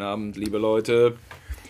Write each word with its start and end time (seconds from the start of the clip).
Guten 0.00 0.12
Abend, 0.12 0.36
liebe 0.38 0.56
Leute. 0.56 1.18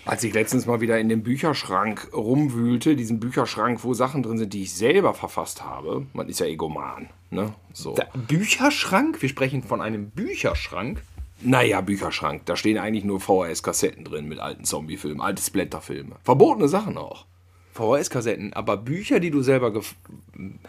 Als 0.05 0.23
ich 0.23 0.33
letztens 0.33 0.65
mal 0.65 0.81
wieder 0.81 1.01
in 1.01 1.09
dem 1.09 1.25
Bücherschrank 1.25 2.11
rumwühlte, 2.15 2.95
diesen 2.95 3.19
Bücherschrank, 3.19 3.83
wo 3.83 3.93
Sachen 3.93 4.23
drin 4.23 4.39
sind, 4.39 4.55
die 4.55 4.63
ich 4.63 4.73
selber 4.73 5.15
verfasst 5.15 5.65
habe, 5.65 6.07
man 6.13 6.29
ist 6.29 6.39
ja 6.39 6.47
egoman, 6.47 7.09
ne? 7.31 7.53
So. 7.73 7.95
Der 7.95 8.07
Bücherschrank? 8.29 9.21
Wir 9.21 9.29
sprechen 9.29 9.65
von 9.65 9.81
einem 9.81 10.11
Bücherschrank. 10.11 11.03
Naja, 11.41 11.81
Bücherschrank. 11.81 12.43
Da 12.45 12.55
stehen 12.55 12.79
eigentlich 12.79 13.03
nur 13.03 13.19
VHS-Kassetten 13.19 14.05
drin 14.05 14.29
mit 14.29 14.39
alten 14.39 14.63
Zombiefilmen, 14.63 15.21
alte 15.21 15.43
Splatterfilme. 15.43 16.15
Verbotene 16.23 16.69
Sachen 16.69 16.99
auch. 16.99 17.27
VHS-Kassetten, 17.75 18.53
aber 18.53 18.77
Bücher, 18.77 19.19
die 19.19 19.33
du 19.33 19.43
selber 19.43 19.73
gef... 19.73 19.97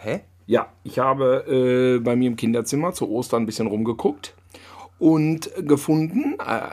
Hä? 0.00 0.22
Ja, 0.48 0.72
ich 0.82 0.98
habe 0.98 1.44
äh, 1.46 2.02
bei 2.02 2.16
mir 2.16 2.26
im 2.26 2.34
Kinderzimmer 2.34 2.92
zu 2.92 3.08
Ostern 3.08 3.44
ein 3.44 3.46
bisschen 3.46 3.68
rumgeguckt 3.68 4.34
und 4.98 5.48
gefunden, 5.64 6.34
äh, 6.44 6.70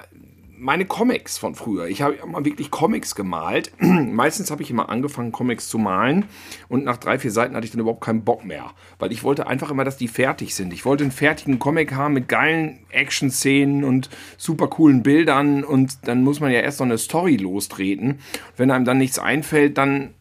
meine 0.60 0.86
Comics 0.86 1.38
von 1.38 1.56
früher. 1.56 1.88
Ich 1.88 2.02
habe 2.02 2.16
immer 2.16 2.44
wirklich 2.44 2.70
Comics 2.70 3.16
gemalt. 3.16 3.72
Meistens 3.80 4.52
habe 4.52 4.62
ich 4.62 4.70
immer 4.70 4.90
angefangen, 4.90 5.32
Comics 5.32 5.70
zu 5.70 5.78
malen. 5.78 6.26
Und 6.68 6.84
nach 6.84 6.98
drei, 6.98 7.18
vier 7.18 7.32
Seiten 7.32 7.56
hatte 7.56 7.66
ich 7.66 7.72
dann 7.72 7.80
überhaupt 7.80 8.04
keinen 8.04 8.24
Bock 8.24 8.44
mehr. 8.44 8.72
Weil 9.00 9.12
ich 9.12 9.24
wollte 9.24 9.48
einfach 9.48 9.72
immer, 9.72 9.86
dass 9.86 9.98
die 9.98 10.08
fertig 10.08 10.54
sind. 10.54 10.74
Ich 10.74 10.86
wollte 10.86 11.04
einen 11.04 11.12
fertigen 11.12 11.60
Comic 11.60 11.94
haben 11.94 12.14
mit 12.14 12.28
geilen 12.28 12.80
Action-Szenen 12.90 13.84
und 13.84 14.10
super 14.38 14.68
coolen 14.68 15.02
Bildern. 15.02 15.64
Und 15.64 16.08
dann 16.08 16.24
muss 16.24 16.40
man 16.40 16.52
ja 16.52 16.60
erst 16.60 16.80
noch 16.80 16.88
eine 16.88 16.98
Story 16.98 17.38
lostreten. 17.38 18.20
Wenn 18.58 18.72
einem 18.72 18.86
dann 18.86 18.98
nichts 18.98 19.18
einfällt, 19.18 19.78
dann 19.78 20.14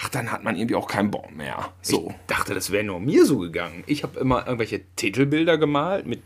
ach, 0.00 0.08
dann 0.08 0.32
hat 0.32 0.42
man 0.42 0.56
irgendwie 0.56 0.74
auch 0.74 0.88
keinen 0.88 1.10
Bock 1.10 1.34
mehr. 1.34 1.72
So. 1.82 2.08
Ich 2.08 2.26
dachte, 2.26 2.54
das 2.54 2.72
wäre 2.72 2.84
nur 2.84 3.00
mir 3.00 3.24
so 3.24 3.38
gegangen. 3.38 3.84
Ich 3.86 4.02
habe 4.02 4.18
immer 4.18 4.46
irgendwelche 4.46 4.80
Titelbilder 4.96 5.56
gemalt 5.56 6.06
mit 6.06 6.22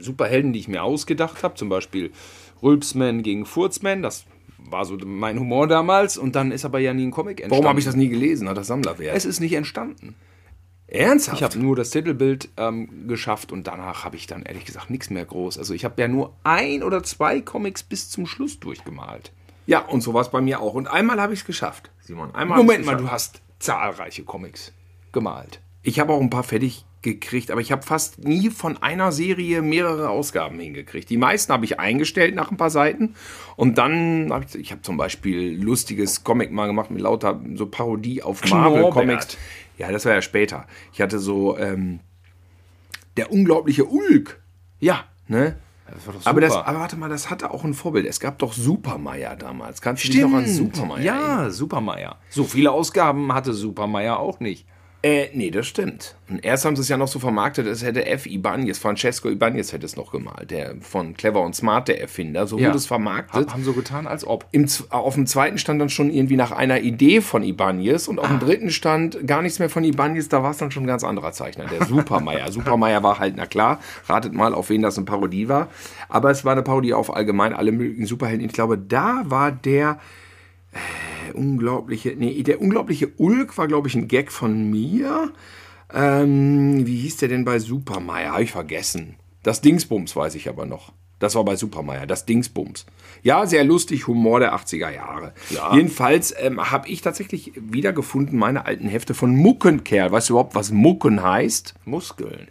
Superhelden, 0.00 0.52
die 0.52 0.60
ich 0.60 0.68
mir 0.68 0.82
ausgedacht 0.82 1.42
habe. 1.42 1.54
Zum 1.54 1.68
Beispiel 1.68 2.12
Rülpsman 2.62 3.22
gegen 3.22 3.46
Furzman. 3.46 4.02
Das 4.02 4.24
war 4.58 4.84
so 4.84 4.96
mein 5.04 5.38
Humor 5.38 5.66
damals. 5.66 6.16
Und 6.16 6.34
dann 6.34 6.52
ist 6.52 6.64
aber 6.64 6.78
ja 6.78 6.94
nie 6.94 7.06
ein 7.06 7.10
Comic 7.10 7.40
entstanden. 7.40 7.52
Warum 7.52 7.68
habe 7.68 7.78
ich 7.78 7.84
das 7.84 7.96
nie 7.96 8.08
gelesen? 8.08 8.48
Hat 8.48 8.56
das 8.56 8.66
Sammlerwert? 8.66 9.16
Es 9.16 9.24
ist 9.24 9.40
nicht 9.40 9.52
entstanden. 9.52 10.14
Ernsthaft? 10.88 11.38
Ich 11.38 11.42
habe 11.42 11.58
nur 11.58 11.74
das 11.74 11.90
Titelbild 11.90 12.50
ähm, 12.56 13.08
geschafft 13.08 13.50
und 13.50 13.66
danach 13.66 14.04
habe 14.04 14.16
ich 14.16 14.26
dann 14.26 14.44
ehrlich 14.44 14.64
gesagt 14.64 14.88
nichts 14.88 15.10
mehr 15.10 15.24
groß. 15.24 15.58
Also 15.58 15.74
ich 15.74 15.84
habe 15.84 16.00
ja 16.00 16.08
nur 16.08 16.32
ein 16.44 16.82
oder 16.82 17.02
zwei 17.02 17.40
Comics 17.40 17.82
bis 17.82 18.08
zum 18.08 18.26
Schluss 18.26 18.60
durchgemalt. 18.60 19.32
Ja, 19.66 19.80
und 19.80 20.00
so 20.00 20.14
war 20.14 20.20
es 20.20 20.30
bei 20.30 20.40
mir 20.40 20.60
auch. 20.60 20.74
Und 20.74 20.86
einmal 20.86 21.20
habe 21.20 21.32
ich 21.32 21.40
es 21.40 21.44
geschafft, 21.44 21.90
Simon. 22.00 22.32
Einmal 22.34 22.58
Moment 22.58 22.86
mal, 22.86 22.96
du 22.96 23.10
hast 23.10 23.42
zahlreiche 23.58 24.22
Comics 24.22 24.72
gemalt. 25.10 25.60
Ich 25.82 25.98
habe 25.98 26.12
auch 26.12 26.20
ein 26.20 26.30
paar 26.30 26.44
fertig 26.44 26.85
gekriegt, 27.02 27.50
aber 27.50 27.60
ich 27.60 27.70
habe 27.70 27.82
fast 27.82 28.24
nie 28.24 28.50
von 28.50 28.82
einer 28.82 29.12
Serie 29.12 29.62
mehrere 29.62 30.08
Ausgaben 30.08 30.58
hingekriegt. 30.58 31.08
Die 31.08 31.16
meisten 31.16 31.52
habe 31.52 31.64
ich 31.64 31.78
eingestellt 31.78 32.34
nach 32.34 32.50
ein 32.50 32.56
paar 32.56 32.70
Seiten 32.70 33.14
und 33.54 33.78
dann 33.78 34.32
habe 34.32 34.44
ich, 34.48 34.54
ich 34.56 34.72
habe 34.72 34.82
zum 34.82 34.96
Beispiel 34.96 35.62
lustiges 35.62 36.24
Comic 36.24 36.50
mal 36.50 36.66
gemacht 36.66 36.90
mit 36.90 37.00
lauter 37.00 37.40
so 37.54 37.66
Parodie 37.66 38.22
auf 38.22 38.44
Marvel 38.50 38.90
Comics. 38.90 39.38
Ja, 39.78 39.92
das 39.92 40.04
war 40.04 40.14
ja 40.14 40.22
später. 40.22 40.66
Ich 40.92 41.00
hatte 41.00 41.18
so 41.18 41.56
ähm, 41.58 42.00
der 43.16 43.30
unglaubliche 43.30 43.84
Ulk. 43.84 44.40
Ja, 44.80 45.04
ne? 45.28 45.56
Das 45.88 46.26
aber, 46.26 46.40
das, 46.40 46.52
aber 46.52 46.80
warte 46.80 46.96
mal, 46.96 47.08
das 47.08 47.30
hatte 47.30 47.52
auch 47.52 47.62
ein 47.62 47.72
Vorbild. 47.72 48.06
Es 48.06 48.18
gab 48.18 48.38
doch 48.40 48.52
Supermeier 48.52 49.36
damals. 49.36 49.80
Kannst 49.80 50.04
du 50.04 50.08
dich 50.08 50.20
noch 50.20 50.32
an 50.32 50.46
Supermeier 50.46 51.04
Ja, 51.04 51.50
Supermeier. 51.50 52.16
So 52.28 52.42
viele 52.42 52.72
Ausgaben 52.72 53.32
hatte 53.32 53.52
Supermeier 53.52 54.18
auch 54.18 54.40
nicht. 54.40 54.66
Äh, 55.02 55.28
nee, 55.34 55.50
das 55.50 55.66
stimmt. 55.66 56.16
Und 56.28 56.44
erst 56.44 56.64
haben 56.64 56.74
sie 56.74 56.82
es 56.82 56.88
ja 56.88 56.96
noch 56.96 57.06
so 57.06 57.18
vermarktet, 57.18 57.66
es 57.66 57.84
hätte 57.84 58.06
F. 58.06 58.26
Ibanez, 58.26 58.78
Francesco 58.78 59.28
Ibanez 59.28 59.72
hätte 59.72 59.86
es 59.86 59.94
noch 59.94 60.10
gemalt, 60.10 60.50
der 60.50 60.74
von 60.80 61.14
Clever 61.14 61.42
und 61.42 61.54
Smart, 61.54 61.86
der 61.88 62.00
Erfinder. 62.00 62.46
So 62.46 62.58
ja. 62.58 62.68
wurde 62.68 62.78
es 62.78 62.86
vermarktet. 62.86 63.52
Haben 63.52 63.62
so 63.62 63.72
getan, 63.72 64.06
als 64.06 64.26
ob. 64.26 64.46
Im, 64.50 64.66
auf 64.88 65.14
dem 65.14 65.26
zweiten 65.26 65.58
stand 65.58 65.80
dann 65.80 65.90
schon 65.90 66.10
irgendwie 66.10 66.36
nach 66.36 66.50
einer 66.50 66.80
Idee 66.80 67.20
von 67.20 67.42
Ibanez 67.42 68.08
und 68.08 68.18
auf 68.18 68.24
ah. 68.24 68.28
dem 68.28 68.40
dritten 68.40 68.70
stand 68.70 69.26
gar 69.26 69.42
nichts 69.42 69.58
mehr 69.58 69.70
von 69.70 69.84
Ibanez, 69.84 70.28
da 70.28 70.42
war 70.42 70.50
es 70.50 70.56
dann 70.56 70.70
schon 70.70 70.84
ein 70.84 70.88
ganz 70.88 71.04
anderer 71.04 71.32
Zeichner, 71.32 71.66
der 71.66 71.86
Supermeier. 71.86 72.50
Supermeier 72.50 73.02
war 73.02 73.18
halt, 73.18 73.34
na 73.36 73.46
klar, 73.46 73.80
ratet 74.08 74.32
mal, 74.32 74.54
auf 74.54 74.70
wen 74.70 74.82
das 74.82 74.96
eine 74.96 75.04
Parodie 75.04 75.48
war. 75.48 75.68
Aber 76.08 76.30
es 76.30 76.44
war 76.44 76.52
eine 76.52 76.62
Parodie 76.62 76.94
auf 76.94 77.14
allgemein 77.14 77.52
alle 77.52 77.70
möglichen 77.70 78.06
Superhelden. 78.06 78.46
Ich 78.46 78.52
glaube, 78.52 78.78
da 78.78 79.22
war 79.26 79.52
der 79.52 80.00
äh, 80.72 80.78
unglaubliche, 81.34 82.14
nee, 82.16 82.42
der 82.42 82.60
unglaubliche 82.60 83.08
Ulk 83.16 83.58
war, 83.58 83.68
glaube 83.68 83.88
ich, 83.88 83.94
ein 83.94 84.08
Gag 84.08 84.30
von 84.30 84.70
mir. 84.70 85.32
Ähm, 85.92 86.86
wie 86.86 86.96
hieß 86.96 87.18
der 87.18 87.28
denn 87.28 87.44
bei 87.44 87.58
Supermeier? 87.58 88.32
Habe 88.32 88.42
ich 88.42 88.52
vergessen. 88.52 89.16
Das 89.42 89.60
Dingsbums 89.60 90.16
weiß 90.16 90.34
ich 90.34 90.48
aber 90.48 90.66
noch. 90.66 90.92
Das 91.18 91.34
war 91.34 91.44
bei 91.44 91.56
Supermeier, 91.56 92.06
das 92.06 92.26
Dingsbums. 92.26 92.84
Ja, 93.22 93.46
sehr 93.46 93.64
lustig, 93.64 94.06
Humor 94.06 94.40
der 94.40 94.54
80er 94.54 94.90
Jahre. 94.90 95.32
Ja. 95.48 95.74
Jedenfalls 95.74 96.34
ähm, 96.38 96.70
habe 96.70 96.88
ich 96.88 97.00
tatsächlich 97.00 97.52
wiedergefunden 97.56 98.38
meine 98.38 98.66
alten 98.66 98.86
Hefte 98.86 99.14
von 99.14 99.34
Muckenkerl. 99.34 100.12
Weißt 100.12 100.28
du 100.28 100.34
überhaupt, 100.34 100.54
was 100.54 100.72
Mucken 100.72 101.22
heißt? 101.22 101.74
Muskeln. 101.84 102.48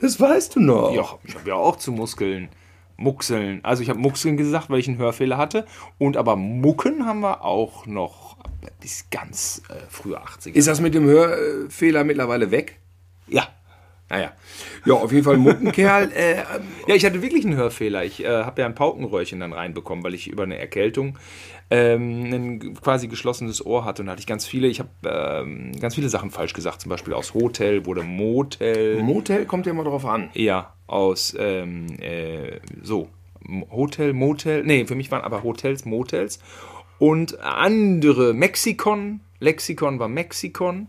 Das 0.00 0.18
weißt 0.18 0.56
du 0.56 0.60
noch. 0.60 0.94
Ja, 0.94 1.18
ich 1.24 1.34
habe 1.34 1.48
ja 1.48 1.54
auch 1.54 1.76
zu 1.76 1.92
Muskeln. 1.92 2.48
Muckseln. 2.96 3.60
Also 3.64 3.82
ich 3.82 3.90
habe 3.90 3.98
Muckseln 3.98 4.36
gesagt, 4.36 4.70
weil 4.70 4.78
ich 4.78 4.88
einen 4.88 4.98
Hörfehler 4.98 5.36
hatte. 5.36 5.66
Und 5.98 6.16
aber 6.16 6.36
Mucken 6.36 7.06
haben 7.06 7.20
wir 7.20 7.44
auch 7.44 7.86
noch 7.86 8.36
bis 8.80 9.08
ganz 9.10 9.62
äh, 9.68 9.74
frühe 9.88 10.18
80er. 10.18 10.52
Ist 10.52 10.68
das 10.68 10.80
mit 10.80 10.94
dem 10.94 11.04
Hörfehler 11.04 12.04
mittlerweile 12.04 12.50
weg? 12.50 12.78
Ja. 13.26 13.48
Naja. 14.10 14.32
Ja, 14.84 14.94
auf 14.94 15.10
jeden 15.12 15.24
Fall 15.24 15.38
Muckenkerl. 15.38 16.12
äh, 16.14 16.36
ja, 16.86 16.94
ich 16.94 17.04
hatte 17.04 17.22
wirklich 17.22 17.44
einen 17.44 17.56
Hörfehler. 17.56 18.04
Ich 18.04 18.22
äh, 18.22 18.28
habe 18.28 18.60
ja 18.60 18.66
ein 18.66 18.74
Paukenröhrchen 18.74 19.40
dann 19.40 19.52
reinbekommen, 19.52 20.04
weil 20.04 20.14
ich 20.14 20.28
über 20.28 20.42
eine 20.42 20.58
Erkältung 20.58 21.18
ähm, 21.70 22.32
ein 22.32 22.74
quasi 22.74 23.08
geschlossenes 23.08 23.64
Ohr 23.64 23.84
hatte. 23.84 24.02
Und 24.02 24.06
da 24.06 24.12
hatte 24.12 24.20
ich 24.20 24.26
ganz 24.26 24.46
viele, 24.46 24.68
ich 24.68 24.80
habe 24.80 24.90
ähm, 25.04 25.72
ganz 25.80 25.94
viele 25.94 26.08
Sachen 26.08 26.30
falsch 26.30 26.52
gesagt. 26.52 26.82
Zum 26.82 26.90
Beispiel 26.90 27.14
aus 27.14 27.34
Hotel 27.34 27.86
wurde 27.86 28.02
Motel. 28.02 29.02
Motel 29.02 29.46
kommt 29.46 29.66
ja 29.66 29.72
immer 29.72 29.84
drauf 29.84 30.04
an. 30.04 30.28
Ja, 30.34 30.74
aus 30.86 31.34
ähm, 31.38 31.86
äh, 32.00 32.60
so 32.82 33.08
Hotel, 33.70 34.12
Motel. 34.12 34.64
Nee, 34.64 34.86
für 34.86 34.94
mich 34.94 35.10
waren 35.10 35.22
aber 35.22 35.42
Hotels, 35.42 35.84
Motels. 35.84 36.40
Und 36.98 37.40
andere, 37.40 38.34
Mexikon, 38.34 39.20
Lexikon 39.40 39.98
war 39.98 40.08
Mexikon 40.08 40.88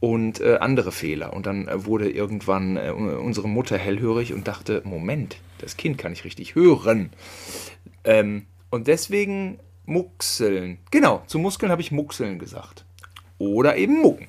und 0.00 0.40
äh, 0.40 0.58
andere 0.60 0.92
Fehler. 0.92 1.32
Und 1.32 1.46
dann 1.46 1.68
äh, 1.68 1.84
wurde 1.86 2.10
irgendwann 2.10 2.76
äh, 2.76 2.90
unsere 2.90 3.48
Mutter 3.48 3.78
hellhörig 3.78 4.32
und 4.32 4.46
dachte, 4.46 4.82
Moment, 4.84 5.38
das 5.58 5.76
Kind 5.76 5.98
kann 5.98 6.12
ich 6.12 6.24
richtig 6.24 6.54
hören. 6.54 7.10
Ähm, 8.04 8.46
und 8.70 8.86
deswegen 8.86 9.58
Muckseln. 9.86 10.78
Genau, 10.90 11.22
zu 11.26 11.38
Muskeln 11.38 11.72
habe 11.72 11.82
ich 11.82 11.92
Muckseln 11.92 12.38
gesagt. 12.38 12.84
Oder 13.38 13.76
eben 13.76 14.00
Mucken. 14.00 14.28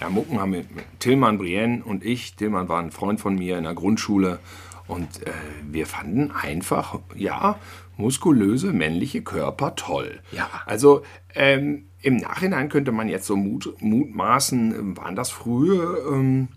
Ja, 0.00 0.08
Mucken 0.08 0.40
haben 0.40 0.52
wir, 0.52 0.64
Tillmann, 0.98 1.38
Brienne 1.38 1.82
und 1.84 2.04
ich, 2.04 2.34
Tillmann 2.34 2.68
war 2.68 2.80
ein 2.80 2.90
Freund 2.90 3.20
von 3.20 3.36
mir 3.36 3.58
in 3.58 3.64
der 3.64 3.74
Grundschule 3.74 4.38
und 4.86 5.26
äh, 5.26 5.30
wir 5.70 5.86
fanden 5.86 6.30
einfach, 6.30 6.98
ja, 7.14 7.58
muskulöse 7.96 8.72
männliche 8.72 9.22
Körper 9.22 9.76
toll. 9.76 10.20
Ja. 10.32 10.48
Also 10.66 11.02
ähm, 11.34 11.86
im 12.02 12.16
Nachhinein 12.16 12.68
könnte 12.68 12.92
man 12.92 13.08
jetzt 13.08 13.26
so 13.26 13.36
mut, 13.36 13.74
mutmaßen, 13.80 14.96
waren 14.96 15.16
das 15.16 15.30
frühe 15.30 15.98
ähm, 16.10 16.48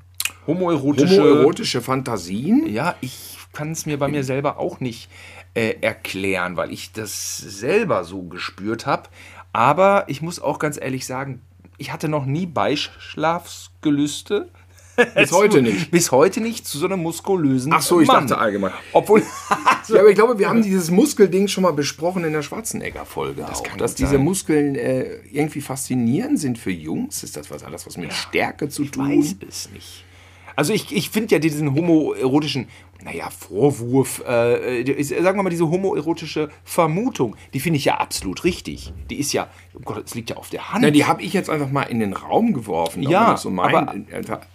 homoerotische, 0.45 1.21
homoerotische 1.21 1.81
Fantasien? 1.81 2.67
Ja, 2.67 2.95
ich 3.01 3.37
kann 3.53 3.71
es 3.71 3.85
mir 3.85 3.97
bei 3.97 4.07
mir 4.07 4.23
selber 4.23 4.57
auch 4.57 4.79
nicht 4.79 5.09
äh, 5.53 5.75
erklären, 5.81 6.57
weil 6.57 6.71
ich 6.71 6.91
das 6.91 7.37
selber 7.37 8.03
so 8.03 8.23
gespürt 8.23 8.85
habe. 8.85 9.09
Aber 9.53 10.03
ich 10.07 10.21
muss 10.21 10.39
auch 10.39 10.59
ganz 10.59 10.79
ehrlich 10.79 11.05
sagen, 11.05 11.41
ich 11.77 11.91
hatte 11.91 12.09
noch 12.09 12.25
nie 12.25 12.45
Beischlafsgelüste. 12.45 14.51
Bis 15.15 15.31
heute 15.31 15.61
nicht. 15.61 15.91
Bis 15.91 16.11
heute 16.11 16.41
nicht 16.41 16.65
zu 16.65 16.79
so 16.79 16.87
einem 16.87 17.01
muskulösen 17.01 17.71
Ach 17.71 17.83
so, 17.83 18.01
ich 18.01 18.07
Mann. 18.07 18.25
dachte 18.27 18.41
allgemein. 18.41 18.73
Obwohl, 18.93 19.21
ja, 19.89 19.99
aber 19.99 20.09
ich 20.09 20.15
glaube, 20.15 20.39
wir 20.39 20.49
haben 20.49 20.63
dieses 20.63 20.89
Muskelding 20.89 21.47
schon 21.47 21.61
mal 21.61 21.73
besprochen 21.73 22.23
in 22.23 22.33
der 22.33 22.41
Schwarzenegger-Folge. 22.41 23.41
Das 23.41 23.61
auch, 23.61 23.77
dass 23.77 23.93
diese 23.93 24.17
Muskeln 24.17 24.73
äh, 24.75 25.17
irgendwie 25.31 25.61
faszinierend 25.61 26.39
sind 26.39 26.57
für 26.57 26.71
Jungs. 26.71 27.21
Ist 27.21 27.37
das 27.37 27.51
was 27.51 27.63
alles 27.63 27.85
was 27.85 27.95
mit 27.97 28.09
ja, 28.09 28.15
Stärke 28.15 28.69
zu 28.69 28.85
tun? 28.85 29.11
Ich 29.11 29.19
weiß 29.19 29.35
es 29.47 29.69
nicht. 29.71 30.03
Also 30.57 30.73
ich, 30.73 30.93
ich 30.93 31.11
finde 31.11 31.35
ja 31.35 31.39
diesen 31.39 31.75
homoerotischen, 31.75 32.67
naja, 33.03 33.29
Vorwurf, 33.29 34.23
äh, 34.27 34.83
sagen 35.03 35.37
wir 35.37 35.43
mal, 35.43 35.51
diese 35.51 35.69
homoerotische 35.69 36.49
Vermutung, 36.63 37.35
die 37.53 37.59
finde 37.59 37.77
ich 37.77 37.85
ja 37.85 37.97
absolut 37.97 38.43
richtig. 38.43 38.91
Die 39.11 39.17
ist 39.17 39.33
ja, 39.33 39.49
oh 39.75 39.81
Gott, 39.85 40.03
es 40.07 40.15
liegt 40.15 40.31
ja 40.31 40.37
auf 40.37 40.49
der 40.49 40.73
Hand. 40.73 40.81
Na, 40.81 40.89
die 40.89 41.05
habe 41.05 41.21
ich 41.21 41.31
jetzt 41.31 41.51
einfach 41.51 41.69
mal 41.69 41.83
in 41.83 41.99
den 41.99 42.13
Raum 42.13 42.53
geworfen. 42.53 43.03
Ja, 43.03 43.37
so 43.37 43.49
aber 43.51 43.93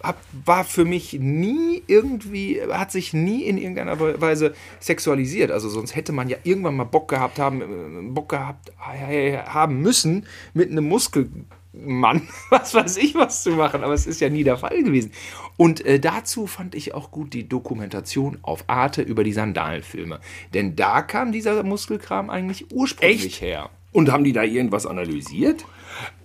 hab, 0.03 0.17
war 0.43 0.65
für 0.65 0.83
mich 0.83 1.13
nie 1.13 1.81
irgendwie, 1.87 2.61
hat 2.61 2.91
sich 2.91 3.13
nie 3.13 3.43
in 3.43 3.57
irgendeiner 3.57 3.97
Weise 4.19 4.55
sexualisiert. 4.81 5.51
Also 5.51 5.69
sonst 5.69 5.95
hätte 5.95 6.11
man 6.11 6.27
ja 6.27 6.35
irgendwann 6.43 6.75
mal 6.75 6.83
Bock 6.83 7.07
gehabt 7.07 7.39
haben, 7.39 7.61
äh, 7.61 8.11
Bock 8.11 8.27
gehabt 8.27 8.73
haben 8.77 9.79
müssen, 9.79 10.25
mit 10.53 10.69
einem 10.69 10.85
Muskel 10.85 11.29
Mann, 11.73 12.27
was 12.49 12.73
weiß 12.73 12.97
ich, 12.97 13.15
was 13.15 13.43
zu 13.43 13.51
machen. 13.51 13.83
Aber 13.83 13.93
es 13.93 14.07
ist 14.07 14.21
ja 14.21 14.29
nie 14.29 14.43
der 14.43 14.57
Fall 14.57 14.83
gewesen. 14.83 15.11
Und 15.57 15.85
äh, 15.85 15.99
dazu 15.99 16.47
fand 16.47 16.75
ich 16.75 16.93
auch 16.93 17.11
gut 17.11 17.33
die 17.33 17.49
Dokumentation 17.49 18.37
auf 18.41 18.65
Arte 18.67 19.01
über 19.01 19.23
die 19.23 19.33
Sandalenfilme. 19.33 20.19
Denn 20.53 20.75
da 20.75 21.01
kam 21.01 21.31
dieser 21.31 21.61
Muskelkram 21.63 22.29
eigentlich 22.29 22.71
ursprünglich 22.71 23.25
Echt? 23.25 23.41
her. 23.41 23.69
Und 23.91 24.11
haben 24.11 24.23
die 24.23 24.33
da 24.33 24.43
irgendwas 24.43 24.87
analysiert? 24.87 25.65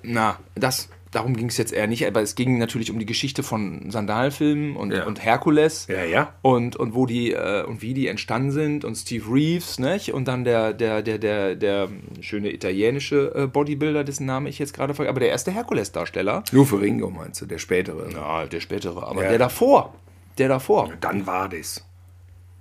Na, 0.02 0.38
das, 0.54 0.88
darum 1.10 1.34
ging 1.36 1.48
es 1.48 1.56
jetzt 1.56 1.72
eher 1.72 1.86
nicht, 1.86 2.06
aber 2.06 2.20
es 2.22 2.34
ging 2.34 2.58
natürlich 2.58 2.90
um 2.90 2.98
die 2.98 3.06
Geschichte 3.06 3.42
von 3.42 3.90
Sandalfilmen 3.90 4.76
und, 4.76 4.92
Ja. 4.92 5.06
und 5.06 5.22
Herkules. 5.24 5.86
Ja, 5.88 6.04
ja. 6.04 6.34
Und, 6.42 6.76
und 6.76 6.94
wo 6.94 7.06
die 7.06 7.32
äh, 7.32 7.64
und 7.64 7.82
wie 7.82 7.94
die 7.94 8.08
entstanden 8.08 8.50
sind 8.50 8.84
und 8.84 8.94
Steve 8.96 9.24
Reeves, 9.32 9.78
nicht? 9.78 10.12
Und 10.12 10.28
dann 10.28 10.44
der, 10.44 10.72
der, 10.72 11.02
der, 11.02 11.18
der, 11.18 11.54
der 11.54 11.88
schöne 12.20 12.52
italienische 12.52 13.32
äh, 13.34 13.46
Bodybuilder, 13.46 14.04
dessen 14.04 14.26
Name 14.26 14.48
ich 14.48 14.58
jetzt 14.58 14.74
gerade 14.74 14.94
vergesse, 14.94 15.10
aber 15.10 15.20
der 15.20 15.30
erste 15.30 15.50
Herkules-Darsteller. 15.50 16.44
Lufe 16.52 16.80
Ringo 16.80 17.10
meinst 17.10 17.40
du, 17.40 17.46
der 17.46 17.58
spätere. 17.58 18.10
Ja, 18.12 18.46
der 18.46 18.60
spätere, 18.60 19.06
aber 19.06 19.22
Ja. 19.22 19.28
der 19.30 19.38
davor. 19.38 19.94
Der 20.38 20.48
davor. 20.48 20.92
Dann 21.00 21.26
war 21.26 21.48
das. 21.48 21.84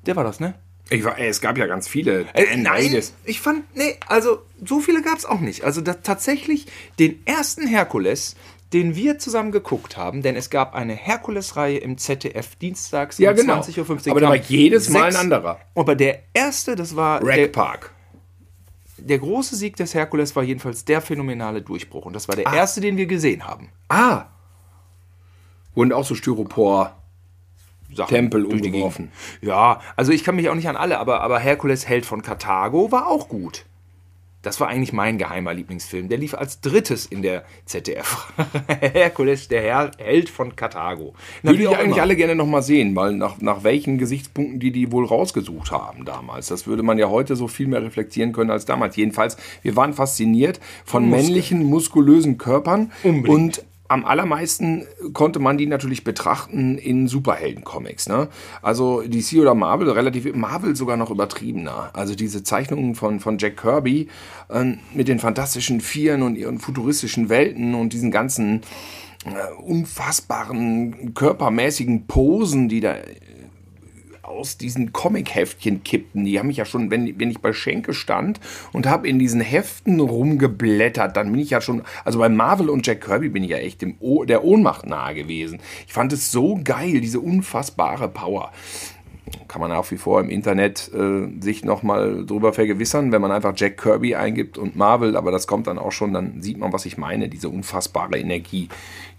Der 0.05 0.15
war 0.15 0.23
das, 0.23 0.39
ne? 0.39 0.53
Ich 0.89 1.03
war, 1.03 1.17
ey, 1.17 1.27
es 1.27 1.41
gab 1.41 1.57
ja 1.57 1.67
ganz 1.67 1.87
viele. 1.87 2.25
Äh, 2.33 2.55
nein, 2.57 2.91
Reyes. 2.91 3.13
ich 3.25 3.41
fand, 3.41 3.63
nee, 3.75 3.97
also 4.07 4.39
so 4.63 4.79
viele 4.79 5.01
gab 5.01 5.17
es 5.17 5.25
auch 5.25 5.39
nicht. 5.39 5.63
Also 5.63 5.81
da, 5.81 5.95
tatsächlich 5.95 6.65
den 6.99 7.25
ersten 7.25 7.67
Herkules, 7.67 8.35
den 8.73 8.95
wir 8.95 9.17
zusammen 9.19 9.51
geguckt 9.51 9.97
haben, 9.97 10.21
denn 10.21 10.35
es 10.35 10.49
gab 10.49 10.75
eine 10.75 10.93
Herkules-Reihe 10.93 11.77
im 11.77 11.97
ZDF 11.97 12.55
dienstags 12.55 13.17
Ja, 13.17 13.31
um 13.31 13.37
genau. 13.37 13.61
20.15 13.61 14.07
Uhr. 14.07 14.11
Aber 14.11 14.21
da 14.21 14.29
war 14.29 14.35
jedes 14.35 14.89
Mal 14.89 15.09
ein 15.09 15.15
anderer. 15.15 15.59
Aber 15.75 15.95
der 15.95 16.23
erste, 16.33 16.75
das 16.75 16.95
war 16.95 17.23
Rack 17.23 17.35
der, 17.35 17.47
Park. 17.47 17.93
der 18.97 19.19
große 19.19 19.55
Sieg 19.55 19.75
des 19.77 19.93
Herkules 19.93 20.35
war 20.35 20.43
jedenfalls 20.43 20.85
der 20.85 21.01
phänomenale 21.01 21.61
Durchbruch. 21.61 22.05
Und 22.05 22.13
das 22.13 22.27
war 22.27 22.35
der 22.35 22.45
erste, 22.45 22.81
den 22.81 22.97
wir 22.97 23.05
gesehen 23.05 23.45
haben. 23.45 23.69
Ah. 23.89 24.25
Und 25.73 25.93
auch 25.93 26.05
so 26.05 26.15
Styropor. 26.15 26.97
Sachen 27.97 28.15
Tempel 28.15 28.45
umgeworfen. 28.45 29.11
Ja, 29.41 29.81
also 29.95 30.11
ich 30.11 30.23
kann 30.23 30.35
mich 30.35 30.49
auch 30.49 30.55
nicht 30.55 30.69
an 30.69 30.77
alle, 30.77 30.99
aber, 30.99 31.21
aber 31.21 31.39
Herkules 31.39 31.87
Held 31.87 32.05
von 32.05 32.21
Karthago 32.21 32.91
war 32.91 33.07
auch 33.07 33.27
gut. 33.27 33.65
Das 34.43 34.61
war 34.61 34.69
eigentlich 34.69 34.93
mein 34.93 35.17
geheimer 35.17 35.53
Lieblingsfilm. 35.53 36.07
Der 36.07 36.17
lief 36.19 36.33
als 36.33 36.61
drittes 36.61 37.05
in 37.07 37.21
der 37.21 37.43
ZDF. 37.65 38.31
Herkules, 38.79 39.47
der 39.47 39.61
Herr, 39.61 39.91
Held 39.97 40.29
von 40.29 40.55
Karthago. 40.55 41.15
Würde 41.41 41.63
ich 41.63 41.67
eigentlich 41.67 41.87
immer. 41.87 42.01
alle 42.01 42.15
gerne 42.15 42.35
nochmal 42.35 42.61
sehen, 42.61 42.95
weil 42.95 43.13
nach, 43.13 43.41
nach 43.41 43.63
welchen 43.63 43.97
Gesichtspunkten 43.97 44.59
die 44.59 44.71
die 44.71 44.91
wohl 44.91 45.05
rausgesucht 45.05 45.71
haben 45.71 46.05
damals. 46.05 46.47
Das 46.47 46.65
würde 46.65 46.83
man 46.83 46.97
ja 46.97 47.09
heute 47.09 47.35
so 47.35 47.49
viel 47.49 47.67
mehr 47.67 47.81
reflektieren 47.81 48.31
können 48.31 48.51
als 48.51 48.65
damals. 48.65 48.95
Jedenfalls, 48.95 49.35
wir 49.63 49.75
waren 49.75 49.93
fasziniert 49.93 50.61
von 50.85 51.09
Muskeln. 51.09 51.25
männlichen, 51.25 51.63
muskulösen 51.65 52.37
Körpern. 52.37 52.91
Unbedingt. 53.03 53.27
Und 53.29 53.63
am 53.87 54.05
allermeisten 54.05 54.85
konnte 55.13 55.39
man 55.39 55.57
die 55.57 55.67
natürlich 55.67 56.03
betrachten 56.03 56.77
in 56.77 57.07
Superhelden-Comics. 57.07 58.09
Ne? 58.09 58.27
Also 58.61 59.01
DC 59.01 59.39
oder 59.39 59.53
Marvel, 59.53 59.89
relativ 59.89 60.33
Marvel 60.35 60.75
sogar 60.75 60.97
noch 60.97 61.11
übertriebener. 61.11 61.91
Also 61.93 62.15
diese 62.15 62.43
Zeichnungen 62.43 62.95
von, 62.95 63.19
von 63.19 63.37
Jack 63.37 63.57
Kirby 63.57 64.07
ähm, 64.49 64.79
mit 64.93 65.07
den 65.07 65.19
fantastischen 65.19 65.81
Vieren 65.81 66.21
und 66.21 66.35
ihren 66.35 66.59
futuristischen 66.59 67.29
Welten 67.29 67.75
und 67.75 67.93
diesen 67.93 68.11
ganzen 68.11 68.61
äh, 69.25 69.61
unfassbaren 69.61 71.13
körpermäßigen 71.13 72.07
Posen, 72.07 72.69
die 72.69 72.79
da 72.79 72.93
äh, 72.93 73.03
aus 74.37 74.57
diesen 74.57 74.93
Comic-Heftchen 74.93 75.83
kippten. 75.83 76.25
Die 76.25 76.39
haben 76.39 76.47
mich 76.47 76.57
ja 76.57 76.65
schon, 76.65 76.91
wenn, 76.91 77.19
wenn 77.19 77.31
ich 77.31 77.39
bei 77.39 77.53
Schenke 77.53 77.93
stand 77.93 78.39
und 78.71 78.87
habe 78.87 79.07
in 79.07 79.19
diesen 79.19 79.41
Heften 79.41 79.99
rumgeblättert, 79.99 81.17
dann 81.17 81.31
bin 81.31 81.41
ich 81.41 81.49
ja 81.49 81.61
schon, 81.61 81.83
also 82.05 82.19
bei 82.19 82.29
Marvel 82.29 82.69
und 82.69 82.85
Jack 82.85 83.01
Kirby 83.01 83.29
bin 83.29 83.43
ich 83.43 83.49
ja 83.49 83.57
echt 83.57 83.85
o 83.99 84.23
der 84.23 84.43
Ohnmacht 84.43 84.85
nahe 84.85 85.15
gewesen. 85.15 85.59
Ich 85.85 85.93
fand 85.93 86.13
es 86.13 86.31
so 86.31 86.59
geil, 86.63 87.01
diese 87.01 87.19
unfassbare 87.19 88.07
Power. 88.09 88.51
Kann 89.49 89.59
man 89.61 89.71
nach 89.71 89.89
wie 89.91 89.97
vor 89.97 90.21
im 90.21 90.29
Internet 90.29 90.89
äh, 90.93 91.27
sich 91.41 91.65
nochmal 91.65 92.25
drüber 92.25 92.53
vergewissern, 92.53 93.11
wenn 93.11 93.21
man 93.21 93.31
einfach 93.31 93.53
Jack 93.55 93.77
Kirby 93.77 94.15
eingibt 94.15 94.57
und 94.57 94.75
Marvel, 94.75 95.17
aber 95.17 95.31
das 95.31 95.47
kommt 95.47 95.67
dann 95.67 95.77
auch 95.77 95.91
schon, 95.91 96.13
dann 96.13 96.41
sieht 96.41 96.57
man, 96.57 96.71
was 96.71 96.85
ich 96.85 96.97
meine, 96.97 97.27
diese 97.27 97.49
unfassbare 97.49 98.17
Energie, 98.17 98.69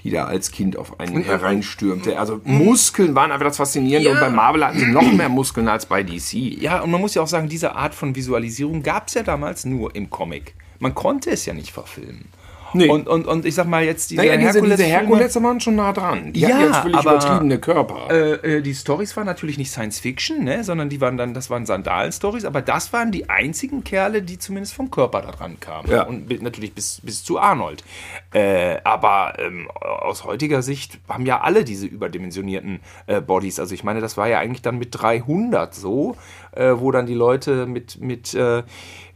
die 0.04 0.10
da 0.10 0.24
als 0.26 0.50
Kind 0.52 0.76
auf 0.76 1.00
einen 1.00 1.22
hereinstürmte. 1.24 2.18
Also 2.18 2.40
Muskeln 2.44 3.14
waren 3.14 3.32
einfach 3.32 3.46
das 3.46 3.56
Faszinierende 3.56 4.08
Ja. 4.10 4.14
und 4.14 4.20
bei 4.20 4.30
Marvel 4.30 4.64
hatten 4.64 4.78
sie 4.78 4.86
noch 4.86 5.10
mehr 5.12 5.28
Muskeln 5.28 5.68
als 5.68 5.86
bei 5.86 6.02
DC. 6.02 6.34
Ja, 6.60 6.80
und 6.80 6.90
man 6.90 7.00
muss 7.00 7.14
ja 7.14 7.22
auch 7.22 7.26
sagen, 7.28 7.48
diese 7.48 7.74
Art 7.74 7.94
von 7.94 8.14
Visualisierung 8.14 8.82
gab 8.82 9.08
es 9.08 9.14
ja 9.14 9.22
damals 9.22 9.64
nur 9.64 9.94
im 9.96 10.08
Comic. 10.10 10.54
Man 10.78 10.94
konnte 10.94 11.30
es 11.30 11.44
ja 11.46 11.54
nicht 11.54 11.72
verfilmen. 11.72 12.26
Nee. 12.74 12.88
Und, 12.88 13.08
und, 13.08 13.26
und 13.26 13.44
ich 13.46 13.54
sag 13.54 13.66
mal 13.66 13.84
jetzt 13.84 14.10
diese 14.10 14.20
Naja, 14.22 14.36
diese, 14.36 14.60
diese 14.62 14.84
Herkules 14.84 15.34
waren 15.42 15.60
schon 15.60 15.76
nah 15.76 15.92
dran. 15.92 16.32
Die 16.32 16.40
Ja, 16.40 16.60
jetzt 16.60 16.76
völlig 16.78 16.96
aber- 16.96 17.12
übertriebene 17.12 17.58
Körper. 17.58 18.10
Äh, 18.10 18.56
äh, 18.58 18.62
die 18.62 18.74
Stories 18.74 19.16
waren 19.16 19.26
natürlich 19.26 19.58
nicht 19.58 19.70
Science 19.70 20.00
Fiction, 20.00 20.44
ne, 20.44 20.64
sondern 20.64 20.88
die 20.88 21.00
waren 21.00 21.16
dann, 21.16 21.34
das 21.34 21.50
waren 21.50 21.66
Sandalen-Stories, 21.66 22.44
aber 22.44 22.62
das 22.62 22.92
waren 22.92 23.12
die 23.12 23.28
einzigen 23.30 23.84
Kerle, 23.84 24.22
die 24.22 24.38
zumindest 24.38 24.74
vom 24.74 24.90
Körper 24.90 25.22
da 25.22 25.30
dran 25.32 25.58
kamen. 25.60 25.90
Ja. 25.90 26.02
Und 26.02 26.42
natürlich 26.42 26.74
bis, 26.74 27.00
bis 27.02 27.24
zu 27.24 27.38
Arnold. 27.38 27.84
Äh, 28.32 28.78
aber 28.84 29.34
ähm, 29.38 29.68
aus 29.80 30.24
heutiger 30.24 30.62
Sicht 30.62 30.98
haben 31.08 31.26
ja 31.26 31.40
alle 31.40 31.64
diese 31.64 31.86
überdimensionierten 31.86 32.80
äh, 33.06 33.20
Bodies. 33.20 33.58
Also 33.60 33.74
ich 33.74 33.84
meine, 33.84 34.00
das 34.00 34.16
war 34.16 34.28
ja 34.28 34.38
eigentlich 34.38 34.62
dann 34.62 34.78
mit 34.78 34.88
300 34.92 35.74
so, 35.74 36.16
äh, 36.52 36.72
wo 36.76 36.90
dann 36.90 37.06
die 37.06 37.14
Leute 37.14 37.66
mit, 37.66 38.00
mit 38.00 38.34
äh, 38.34 38.62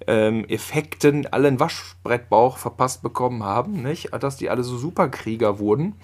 ähm, 0.06 0.44
Effekten 0.48 1.26
alle 1.30 1.48
einen 1.48 1.60
Waschbrettbauch 1.60 2.58
verpasst 2.58 3.02
bekommen 3.02 3.41
haben, 3.42 3.82
nicht? 3.82 4.08
Dass 4.18 4.36
die 4.36 4.48
alle 4.50 4.62
so 4.64 4.76
Superkrieger 4.78 5.58
wurden. 5.58 5.94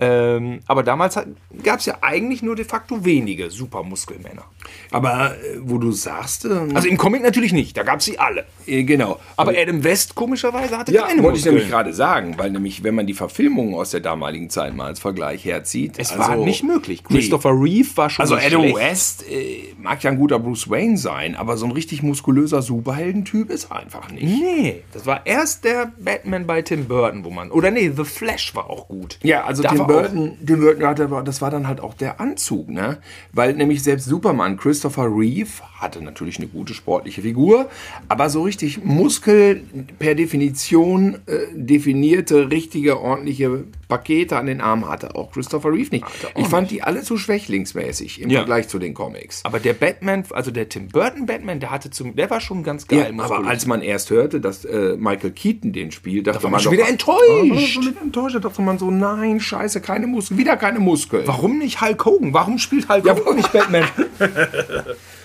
Ähm, 0.00 0.60
aber 0.66 0.82
damals 0.82 1.18
gab 1.62 1.80
es 1.80 1.86
ja 1.86 1.96
eigentlich 2.00 2.42
nur 2.42 2.56
de 2.56 2.64
facto 2.64 3.04
wenige 3.04 3.50
Supermuskelmänner. 3.50 4.44
aber 4.90 5.32
äh, 5.34 5.58
wo 5.62 5.78
du 5.78 5.92
sagst, 5.92 6.44
äh, 6.44 6.48
Also 6.74 6.88
im 6.88 6.96
Comic 6.96 7.22
natürlich 7.22 7.52
nicht, 7.52 7.76
da 7.76 7.82
gab 7.82 7.98
es 8.00 8.06
sie 8.06 8.18
alle. 8.18 8.44
äh, 8.66 8.82
genau. 8.84 9.18
Aber 9.36 9.52
Adam 9.56 9.82
West 9.84 10.14
komischerweise 10.14 10.76
hatte 10.78 10.92
Ja, 10.92 11.02
keine 11.06 11.22
wollte 11.22 11.38
ich 11.38 11.44
Muskeln. 11.44 11.54
nämlich 11.56 11.70
gerade 11.70 11.92
sagen, 11.92 12.34
weil 12.38 12.50
nämlich, 12.50 12.82
wenn 12.82 12.94
man 12.94 13.06
die 13.06 13.14
Verfilmungen 13.14 13.74
aus 13.74 13.90
der 13.90 14.00
damaligen 14.00 14.50
Zeit 14.50 14.74
mal 14.74 14.86
als 14.86 15.00
Vergleich 15.00 15.44
herzieht. 15.44 15.94
es 15.98 16.10
also, 16.12 16.22
war 16.22 16.36
nicht 16.36 16.62
möglich. 16.64 17.02
Nee. 17.08 17.18
Christopher 17.18 17.50
Reeve 17.52 17.88
war 17.96 18.10
schon 18.10 18.22
Also 18.22 18.34
Adam 18.36 18.62
schlecht. 18.62 18.76
West 18.76 19.24
äh, 19.30 19.74
mag 19.80 20.02
ja 20.02 20.10
ein 20.10 20.18
guter 20.18 20.38
Bruce 20.38 20.68
Wayne 20.68 20.96
sein, 20.98 21.36
aber 21.36 21.56
so 21.56 21.66
ein 21.66 21.72
richtig 21.72 22.02
muskulöser 22.02 22.62
Superheldentyp 22.62 23.50
ist 23.50 23.70
er 23.70 23.76
einfach 23.76 24.10
nicht. 24.10 24.24
Nee, 24.24 24.82
das 24.92 25.06
war 25.06 25.24
erst 25.26 25.64
der 25.64 25.92
Batman 25.98 26.46
bei 26.46 26.62
Tim 26.62 26.73
Burton, 26.82 27.24
wo 27.24 27.30
man. 27.30 27.52
Oder 27.52 27.70
nee, 27.70 27.92
The 27.96 28.04
Flash 28.04 28.52
war 28.56 28.68
auch 28.68 28.88
gut. 28.88 29.20
Ja, 29.22 29.44
also 29.44 29.62
Da 29.62 29.68
Tim 29.68 29.86
Burton, 29.86 30.32
Tim 30.44 30.60
Burton 30.60 30.84
hatte, 30.84 31.22
das 31.24 31.40
war 31.40 31.52
dann 31.52 31.68
halt 31.68 31.80
auch 31.80 31.94
der 31.94 32.20
Anzug, 32.20 32.68
ne? 32.68 32.98
Weil 33.32 33.54
nämlich 33.54 33.84
selbst 33.84 34.06
Superman, 34.06 34.56
Christopher 34.56 35.04
Reeve, 35.06 35.50
hatte 35.78 36.02
natürlich 36.02 36.38
eine 36.38 36.48
gute 36.48 36.74
sportliche 36.74 37.22
Figur, 37.22 37.68
aber 38.08 38.30
so 38.30 38.42
richtig 38.42 38.82
Muskel 38.84 39.62
per 39.98 40.16
Definition 40.16 41.18
äh, 41.26 41.46
definierte, 41.52 42.50
richtige, 42.50 43.00
ordentliche 43.00 43.64
Pakete 43.88 44.36
an 44.38 44.46
den 44.46 44.60
Armen 44.60 44.88
hatte 44.88 45.14
auch 45.14 45.30
Christopher 45.30 45.70
Reeve 45.70 45.90
nicht. 45.90 46.04
Ich 46.36 46.48
fand 46.48 46.70
die 46.70 46.82
alle 46.82 47.02
zu 47.02 47.16
schwächlingsmäßig 47.16 48.22
im 48.22 48.30
Ja. 48.30 48.40
Vergleich 48.40 48.68
zu 48.68 48.78
den 48.78 48.94
Comics. 48.94 49.44
Aber 49.44 49.60
der 49.60 49.74
Batman, 49.74 50.24
also 50.30 50.50
der 50.50 50.68
Tim 50.68 50.88
Burton 50.88 51.26
Batman, 51.26 51.60
der 51.60 51.70
hatte 51.70 51.90
zum, 51.90 52.16
der 52.16 52.30
war 52.30 52.40
schon 52.40 52.62
ganz 52.62 52.86
geil. 52.86 53.12
Ja, 53.16 53.24
aber 53.24 53.46
als 53.46 53.66
man 53.66 53.82
erst 53.82 54.10
hörte, 54.10 54.40
dass 54.40 54.64
äh, 54.64 54.96
Michael 54.98 55.32
Keaton 55.32 55.72
den 55.72 55.92
spielt, 55.92 56.26
dachte 56.26 56.48
man 56.48 56.60
schon 56.64 56.72
wieder 56.72 56.88
enttäuscht. 56.88 57.22
Ja, 57.28 57.44
man 57.44 57.50
war 57.50 57.58
schon 57.60 57.86
wieder 57.86 58.00
enttäuscht. 58.02 58.34
Da 58.34 58.40
dachte 58.40 58.62
man 58.62 58.78
so, 58.78 58.90
nein, 58.90 59.40
scheiße, 59.40 59.80
keine 59.80 60.06
Muskeln, 60.06 60.38
wieder 60.38 60.56
keine 60.56 60.80
Muskeln. 60.80 61.26
Warum 61.26 61.58
nicht 61.58 61.80
Hulk 61.80 62.04
Hogan? 62.04 62.32
Warum 62.34 62.58
spielt 62.58 62.88
Hulk 62.88 63.04
Ja, 63.04 63.14
Hogan 63.16 63.36
nicht 63.36 63.52
Batman? 63.52 63.84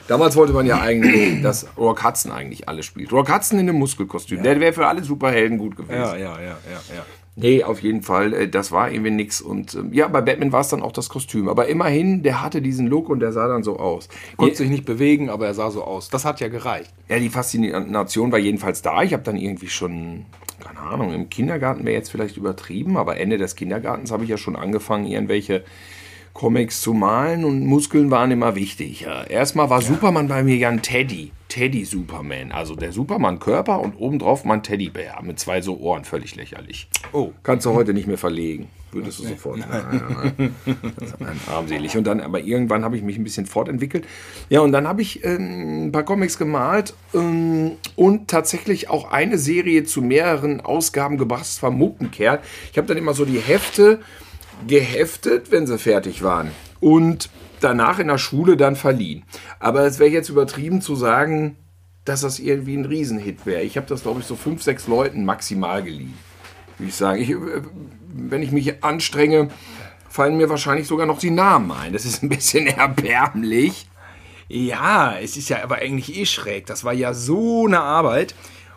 Damals 0.07 0.35
wollte 0.35 0.53
man 0.53 0.65
ja 0.65 0.79
eigentlich, 0.81 1.41
dass 1.43 1.67
Rock 1.77 2.03
Hudson 2.03 2.31
eigentlich 2.31 2.67
alles 2.67 2.85
spielt. 2.85 3.11
Rock 3.11 3.31
Hudson 3.33 3.59
in 3.59 3.69
einem 3.69 3.77
Muskelkostüm. 3.77 4.41
Der 4.41 4.59
wäre 4.59 4.73
für 4.73 4.87
alle 4.87 5.03
Superhelden 5.03 5.57
gut 5.57 5.75
gewesen. 5.75 5.93
ja, 5.99 6.15
ja, 6.17 6.39
ja, 6.39 6.57
ja. 6.67 7.05
Nee, 7.35 7.63
auf 7.63 7.81
jeden 7.81 8.01
Fall, 8.01 8.33
äh, 8.33 8.49
das 8.49 8.71
war 8.73 8.91
irgendwie 8.91 9.11
nix. 9.11 9.39
Und 9.39 9.73
ähm, 9.73 9.93
ja, 9.93 10.09
bei 10.09 10.19
Batman 10.19 10.51
war 10.51 10.59
es 10.59 10.67
dann 10.69 10.81
auch 10.81 10.91
das 10.91 11.07
Kostüm. 11.07 11.47
Aber 11.47 11.67
immerhin, 11.67 12.21
der 12.21 12.41
hatte 12.41 12.61
diesen 12.61 12.87
Look 12.87 13.07
und 13.07 13.21
der 13.21 13.31
sah 13.31 13.47
dann 13.47 13.63
so 13.63 13.79
aus. 13.79 14.09
Konnte 14.35 14.57
sich 14.57 14.69
nicht 14.69 14.83
bewegen, 14.83 15.29
aber 15.29 15.45
er 15.47 15.53
sah 15.53 15.71
so 15.71 15.83
aus. 15.85 16.09
Das 16.09 16.25
hat 16.25 16.41
ja 16.41 16.49
gereicht. 16.49 16.91
Ja, 17.07 17.17
die 17.17 17.29
Faszination 17.29 18.31
war 18.33 18.39
jedenfalls 18.39 18.81
da. 18.81 19.03
Ich 19.03 19.13
habe 19.13 19.23
dann 19.23 19.37
irgendwie 19.37 19.69
schon, 19.69 20.25
keine 20.79 20.91
Ahnung, 20.91 21.13
im 21.13 21.29
Kindergarten 21.29 21.85
wäre 21.85 21.95
jetzt 21.95 22.09
vielleicht 22.09 22.37
übertrieben, 22.37 22.97
aber 22.97 23.17
Ende 23.17 23.37
des 23.37 23.55
Kindergartens 23.55 24.11
habe 24.11 24.23
ich 24.23 24.29
ja 24.29 24.37
schon 24.37 24.55
angefangen, 24.55 25.05
irgendwelche 25.05 25.63
Comics 26.33 26.81
zu 26.81 26.93
malen 26.93 27.43
und 27.43 27.65
Muskeln 27.65 28.11
waren 28.11 28.31
immer 28.31 28.55
wichtig. 28.55 29.01
Ja. 29.01 29.23
Erstmal 29.23 29.69
war 29.69 29.81
Superman 29.81 30.27
bei 30.27 30.43
mir 30.43 30.55
ja 30.55 30.69
ein 30.69 30.81
Teddy. 30.81 31.31
Teddy 31.49 31.83
Superman. 31.83 32.51
Also 32.51 32.75
der 32.75 32.91
Superman-Körper 32.91 33.79
und 33.81 33.95
obendrauf 33.95 34.45
mal 34.45 34.55
ein 34.55 34.63
Teddybär 34.63 35.19
mit 35.23 35.39
zwei 35.39 35.61
so 35.61 35.77
Ohren. 35.79 36.05
Völlig 36.05 36.35
lächerlich. 36.35 36.87
Oh. 37.11 37.31
Kannst 37.43 37.65
du 37.65 37.73
heute 37.73 37.93
nicht 37.93 38.07
mehr 38.07 38.19
verlegen. 38.19 38.69
Würdest 38.91 39.19
du 39.19 39.27
sofort. 39.27 39.59
Nein. 39.59 40.55
Armselig. 41.47 41.95
Und 41.95 42.05
dann, 42.05 42.21
aber 42.21 42.39
irgendwann 42.39 42.83
habe 42.83 42.97
ich 42.97 43.03
mich 43.03 43.17
ein 43.17 43.23
bisschen 43.23 43.45
fortentwickelt. 43.45 44.07
Ja, 44.49 44.61
und 44.61 44.71
dann 44.71 44.87
habe 44.87 45.01
ich 45.01 45.23
ähm, 45.23 45.87
ein 45.87 45.91
paar 45.91 46.03
Comics 46.03 46.37
gemalt 46.37 46.95
ähm, 47.13 47.73
und 47.95 48.29
tatsächlich 48.29 48.89
auch 48.89 49.11
eine 49.11 49.37
Serie 49.37 49.83
zu 49.83 50.01
mehreren 50.01 50.61
Ausgaben 50.61 51.17
gebracht. 51.17 51.41
Das 51.41 51.61
war 51.61 51.71
Muckenkerl. 51.71 52.39
Ich 52.71 52.77
habe 52.77 52.87
dann 52.87 52.97
immer 52.97 53.13
so 53.13 53.25
die 53.25 53.39
Hefte 53.39 53.99
geheftet, 54.67 55.51
wenn 55.51 55.67
sie 55.67 55.77
fertig 55.77 56.23
waren. 56.23 56.51
Und 56.79 57.29
danach 57.59 57.99
in 57.99 58.07
der 58.07 58.17
Schule 58.17 58.57
dann 58.57 58.75
verliehen. 58.75 59.23
Aber 59.59 59.85
es 59.85 59.99
wäre 59.99 60.09
jetzt 60.09 60.29
übertrieben 60.29 60.81
zu 60.81 60.95
sagen, 60.95 61.57
dass 62.05 62.21
das 62.21 62.39
irgendwie 62.39 62.75
ein 62.75 62.85
Riesenhit 62.85 63.45
wäre. 63.45 63.61
Ich 63.61 63.77
habe 63.77 63.87
das, 63.87 64.01
glaube 64.01 64.21
ich, 64.21 64.25
so 64.25 64.35
fünf, 64.35 64.63
sechs 64.63 64.87
Leuten 64.87 65.25
maximal 65.25 65.83
geliehen. 65.83 66.15
Würde 66.77 66.89
ich 66.89 66.95
sagen. 66.95 67.21
Ich, 67.21 67.29
äh, 67.29 67.35
wenn 68.13 68.41
ich 68.43 68.51
mich 68.51 68.83
anstrenge, 68.83 69.49
fallen 70.09 70.37
mir 70.37 70.49
wahrscheinlich 70.49 70.87
sogar 70.87 71.05
noch 71.05 71.19
die 71.19 71.31
Namen 71.31 71.71
ein. 71.71 71.93
Das 71.93 72.05
ist 72.05 72.23
ein 72.23 72.29
bisschen 72.29 72.67
erbärmlich. 72.67 73.87
Ja, 74.47 75.15
es 75.21 75.37
ist 75.37 75.49
ja 75.49 75.63
aber 75.63 75.75
eigentlich 75.77 76.17
eh 76.17 76.25
schräg. 76.25 76.65
Das 76.65 76.83
war 76.83 76.93
ja 76.93 77.13
so 77.13 77.67
eine 77.67 77.81
Arbeit. 77.81 78.33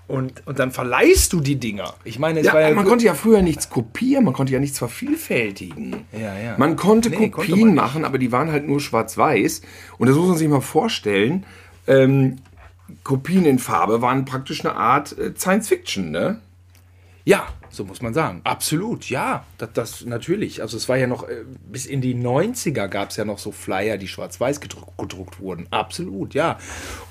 Und, 0.09 0.47
und 0.47 0.59
dann 0.59 0.73
verleihst 0.73 1.33
du 1.33 1.41
die 1.41 1.57
Dinger. 1.57 1.95
Ich 2.05 2.19
meine, 2.19 2.41
es 2.41 2.47
Ja, 2.47 2.53
war 2.53 2.61
ja 2.61 2.75
man 2.75 2.85
konnte 2.85 3.07
ja 3.07 3.15
früher 3.15 3.41
nichts 3.41 3.71
kopieren, 3.71 4.25
man 4.25 4.35
konnte 4.35 4.53
ja 4.53 4.59
nichts 4.59 4.79
vervielfältigen. 4.79 6.05
Ja, 6.13 6.37
ja. 6.39 6.55
Man 6.59 6.77
konnte 6.77 7.09
Nee, 7.09 7.17
konnte 7.17 7.31
Kopien 7.31 7.59
man 7.61 7.69
nicht. 7.69 7.77
machen, 7.77 8.05
aber 8.05 8.19
die 8.19 8.31
waren 8.33 8.51
halt 8.51 8.67
nur 8.67 8.81
schwarz-weiß. 8.81 9.63
Und 9.97 10.09
das 10.09 10.17
muss 10.17 10.29
man 10.29 10.37
sich 10.37 10.49
mal 10.49 10.61
vorstellen. 10.61 11.47
Ähm, 11.87 12.39
Kopien 13.05 13.47
in 13.47 13.59
Farbe 13.59 14.03
waren 14.03 14.27
praktisch 14.27 14.63
eine 14.65 14.75
Art 14.77 15.17
äh, 15.17 15.33
Science-Fiction, 15.35 16.11
ne? 16.11 16.41
Ja, 17.25 17.47
so 17.71 17.85
muss 17.85 18.03
man 18.03 18.15
sagen. 18.15 18.41
Absolut, 18.45 19.09
ja. 19.09 19.45
Das, 19.59 19.73
das 19.73 20.05
natürlich. 20.05 20.61
Also 20.61 20.77
es 20.77 20.89
war 20.89 20.97
ja 20.97 21.07
noch, 21.07 21.29
äh, 21.29 21.45
bis 21.71 21.87
in 21.87 22.01
die 22.01 22.15
90er 22.15 22.89
gab 22.89 23.11
es 23.11 23.17
ja 23.17 23.25
noch 23.25 23.39
so 23.39 23.53
Flyer, 23.53 23.97
die 23.97 24.09
schwarz-weiß 24.09 24.61
gedruckt, 24.61 24.99
gedruckt 24.99 25.41
wurden. 25.41 25.67
Absolut, 25.71 26.35
ja. 26.35 26.59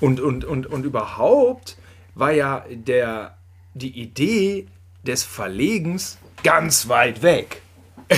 Und, 0.00 0.20
und, 0.20 0.44
und, 0.44 0.66
und 0.66 0.84
überhaupt 0.84 1.78
war 2.14 2.32
ja 2.32 2.64
der, 2.70 3.36
die 3.74 4.00
Idee 4.00 4.66
des 5.02 5.24
Verlegens 5.24 6.18
ganz 6.42 6.88
weit 6.88 7.22
weg. 7.22 7.62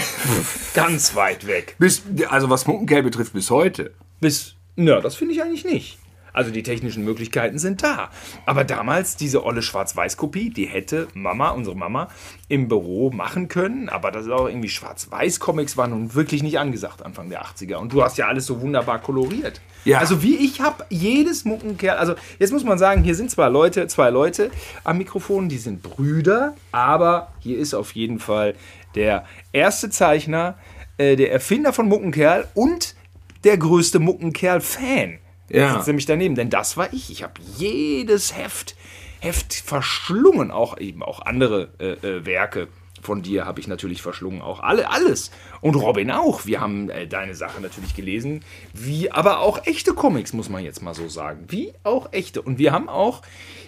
ganz 0.74 1.14
weit 1.14 1.46
weg. 1.46 1.76
Bis, 1.78 2.02
also 2.28 2.50
was 2.50 2.66
Muckenkerl 2.66 3.04
betrifft, 3.04 3.32
bis 3.32 3.50
heute. 3.50 3.92
Bis, 4.20 4.56
na, 4.74 5.00
das 5.00 5.14
finde 5.14 5.34
ich 5.34 5.42
eigentlich 5.42 5.64
nicht. 5.64 5.98
Also 6.34 6.50
die 6.50 6.64
technischen 6.64 7.04
Möglichkeiten 7.04 7.58
sind 7.58 7.82
da. 7.82 8.10
Aber 8.44 8.64
damals 8.64 9.16
diese 9.16 9.44
olle 9.44 9.62
Schwarz-Weiß-Kopie, 9.62 10.50
die 10.50 10.66
hätte 10.66 11.06
Mama, 11.14 11.50
unsere 11.50 11.76
Mama, 11.76 12.08
im 12.48 12.68
Büro 12.68 13.10
machen 13.10 13.48
können. 13.48 13.88
Aber 13.88 14.10
das 14.10 14.26
ist 14.26 14.32
auch 14.32 14.48
irgendwie 14.48 14.68
Schwarz-Weiß-Comics 14.68 15.76
waren 15.76 15.90
nun 15.90 16.14
wirklich 16.14 16.42
nicht 16.42 16.58
angesagt 16.58 17.02
Anfang 17.02 17.30
der 17.30 17.44
80er. 17.44 17.76
Und 17.76 17.92
du 17.92 18.02
hast 18.02 18.18
ja 18.18 18.26
alles 18.26 18.46
so 18.46 18.60
wunderbar 18.60 19.00
koloriert. 19.00 19.60
Ja. 19.84 19.98
Also 19.98 20.22
wie 20.22 20.36
ich 20.36 20.60
habe 20.60 20.84
jedes 20.90 21.44
Muckenkerl, 21.44 21.96
also 21.98 22.14
jetzt 22.40 22.52
muss 22.52 22.64
man 22.64 22.78
sagen, 22.78 23.04
hier 23.04 23.14
sind 23.14 23.30
zwar 23.30 23.48
Leute, 23.48 23.86
zwei 23.86 24.10
Leute 24.10 24.50
am 24.82 24.98
Mikrofon, 24.98 25.48
die 25.48 25.58
sind 25.58 25.82
Brüder, 25.82 26.56
aber 26.72 27.32
hier 27.38 27.58
ist 27.58 27.74
auf 27.74 27.92
jeden 27.92 28.18
Fall 28.18 28.54
der 28.96 29.24
erste 29.52 29.88
Zeichner, 29.88 30.56
äh, 30.98 31.14
der 31.14 31.32
Erfinder 31.32 31.72
von 31.72 31.86
Muckenkerl 31.86 32.48
und 32.54 32.96
der 33.44 33.56
größte 33.58 33.98
Muckenkerl-Fan. 33.98 35.18
Ja. 35.50 35.74
Sitzt 35.74 35.86
nämlich 35.88 36.06
daneben, 36.06 36.34
denn 36.34 36.50
das 36.50 36.76
war 36.76 36.92
ich. 36.92 37.10
Ich 37.10 37.22
habe 37.22 37.34
jedes 37.56 38.36
Heft, 38.36 38.76
Heft 39.20 39.54
verschlungen, 39.54 40.50
auch 40.50 40.78
eben 40.78 41.02
auch 41.02 41.20
andere 41.22 41.70
äh, 41.78 41.92
äh, 42.06 42.26
Werke 42.26 42.68
von 43.02 43.22
dir 43.22 43.44
habe 43.44 43.60
ich 43.60 43.68
natürlich 43.68 44.02
verschlungen, 44.02 44.40
auch 44.40 44.60
alle, 44.60 44.90
alles. 44.90 45.30
Und 45.60 45.74
Robin 45.74 46.10
auch. 46.10 46.46
Wir 46.46 46.60
haben 46.60 46.88
äh, 46.88 47.06
deine 47.06 47.34
Sache 47.34 47.60
natürlich 47.60 47.94
gelesen, 47.94 48.42
wie 48.72 49.12
aber 49.12 49.40
auch 49.40 49.66
echte 49.66 49.92
Comics, 49.92 50.32
muss 50.32 50.48
man 50.48 50.64
jetzt 50.64 50.82
mal 50.82 50.94
so 50.94 51.08
sagen. 51.08 51.44
Wie 51.48 51.74
auch 51.82 52.12
echte. 52.12 52.40
Und 52.40 52.58
wir 52.58 52.72
haben 52.72 52.88
auch 52.88 53.22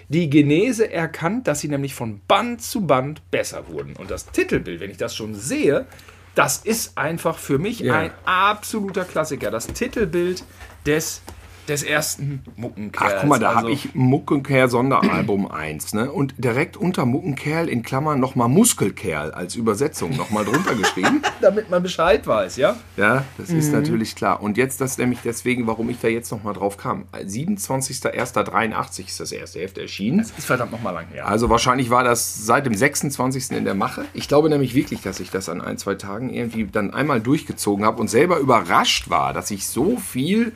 die 0.09 0.31
Genese 0.31 0.91
erkannt, 0.91 1.47
dass 1.49 1.61
sie 1.61 1.69
nämlich 1.69 1.95
von 1.95 2.21
Band 2.27 2.63
zu 2.63 2.87
Band 2.87 3.31
besser 3.31 3.69
wurden. 3.69 3.95
Und 3.97 4.11
das 4.11 4.31
Titelbild, 4.31 4.81
wenn 4.81 4.91
ich 4.91 4.97
das 4.97 5.15
schon 5.15 5.35
sehe, 5.35 5.87
das 6.35 6.59
ist 6.59 6.97
einfach 6.97 7.39
für 7.39 7.59
mich 7.59 7.81
Ja. 7.81 7.95
ein 7.99 8.11
absoluter 8.25 9.05
Klassiker. 9.05 9.51
Das 9.51 9.67
Titelbild 9.67 10.45
des, 10.87 11.23
des 11.69 11.83
ersten 11.83 12.43
Muckenkerls. 12.57 13.13
Ach, 13.17 13.21
guck 13.21 13.29
mal, 13.31 13.39
da 13.39 13.49
Also- 13.49 13.61
habe 13.61 13.71
ich 13.73 13.95
Muckenkerl 13.95 14.69
Sonderalbum 14.71 15.51
1, 15.51 15.95
ne? 15.95 16.11
Und 16.13 16.35
direkt 16.39 16.77
unter 16.77 17.07
Muckenkerl 17.07 17.69
in 17.69 17.83
Klammern 17.83 18.21
nochmal 18.21 18.49
Muskelkerl 18.49 19.33
als 19.33 19.55
Übersetzung 19.57 20.17
nochmal 20.17 20.45
drunter 20.45 20.75
geschrieben. 20.75 21.23
damit 21.41 21.71
man 21.71 21.83
Bescheid 21.83 22.27
weiß, 22.27 22.57
ja? 22.57 22.77
Ja, 22.97 23.25
das 23.39 23.51
ist 23.51 23.67
Mhm. 23.69 23.73
natürlich 23.81 24.15
klar. 24.15 24.43
Und 24.43 24.57
jetzt 24.57 24.81
das 24.81 24.99
nämlich 24.99 25.21
deswegen, 25.25 25.67
warum 25.67 25.91
ich 25.91 25.99
da 26.01 26.09
jetzt 26.09 26.31
nochmal 26.33 26.55
drauf 26.55 26.77
kam. 26.77 27.05
27.01.83 27.13 29.07
ist 29.07 29.21
das 29.21 29.33
erste 29.33 29.61
Heft 29.61 29.79
erschienen. 29.79 30.21
Ist 30.21 30.33
verdammt 30.47 30.73
nochmal 30.73 30.95
lang 30.95 31.07
her. 31.13 31.27
Also 31.27 31.51
wahrscheinlich 31.51 31.91
war 31.91 32.05
das 32.05 32.47
seit 32.47 32.67
dem 32.67 32.75
26. 32.75 33.53
in 33.57 33.65
der 33.65 33.75
Mache. 33.75 34.05
Ich 34.15 34.29
glaube 34.29 34.49
nämlich 34.49 34.75
wirklich, 34.75 35.01
dass 35.03 35.21
ich 35.21 35.31
das 35.31 35.49
an 35.49 35.61
ein, 35.61 35.79
zwei 35.79 35.95
Tagen 35.95 36.31
irgendwie 36.33 36.65
dann 36.67 36.93
einmal 36.93 37.21
durchgezogen 37.21 37.85
habe 37.85 38.01
und 38.01 38.09
selber 38.09 38.39
überrascht 38.39 39.11
war, 39.11 39.33
dass 39.33 39.51
ich 39.51 39.67
so 39.67 39.97
viel, 39.97 40.53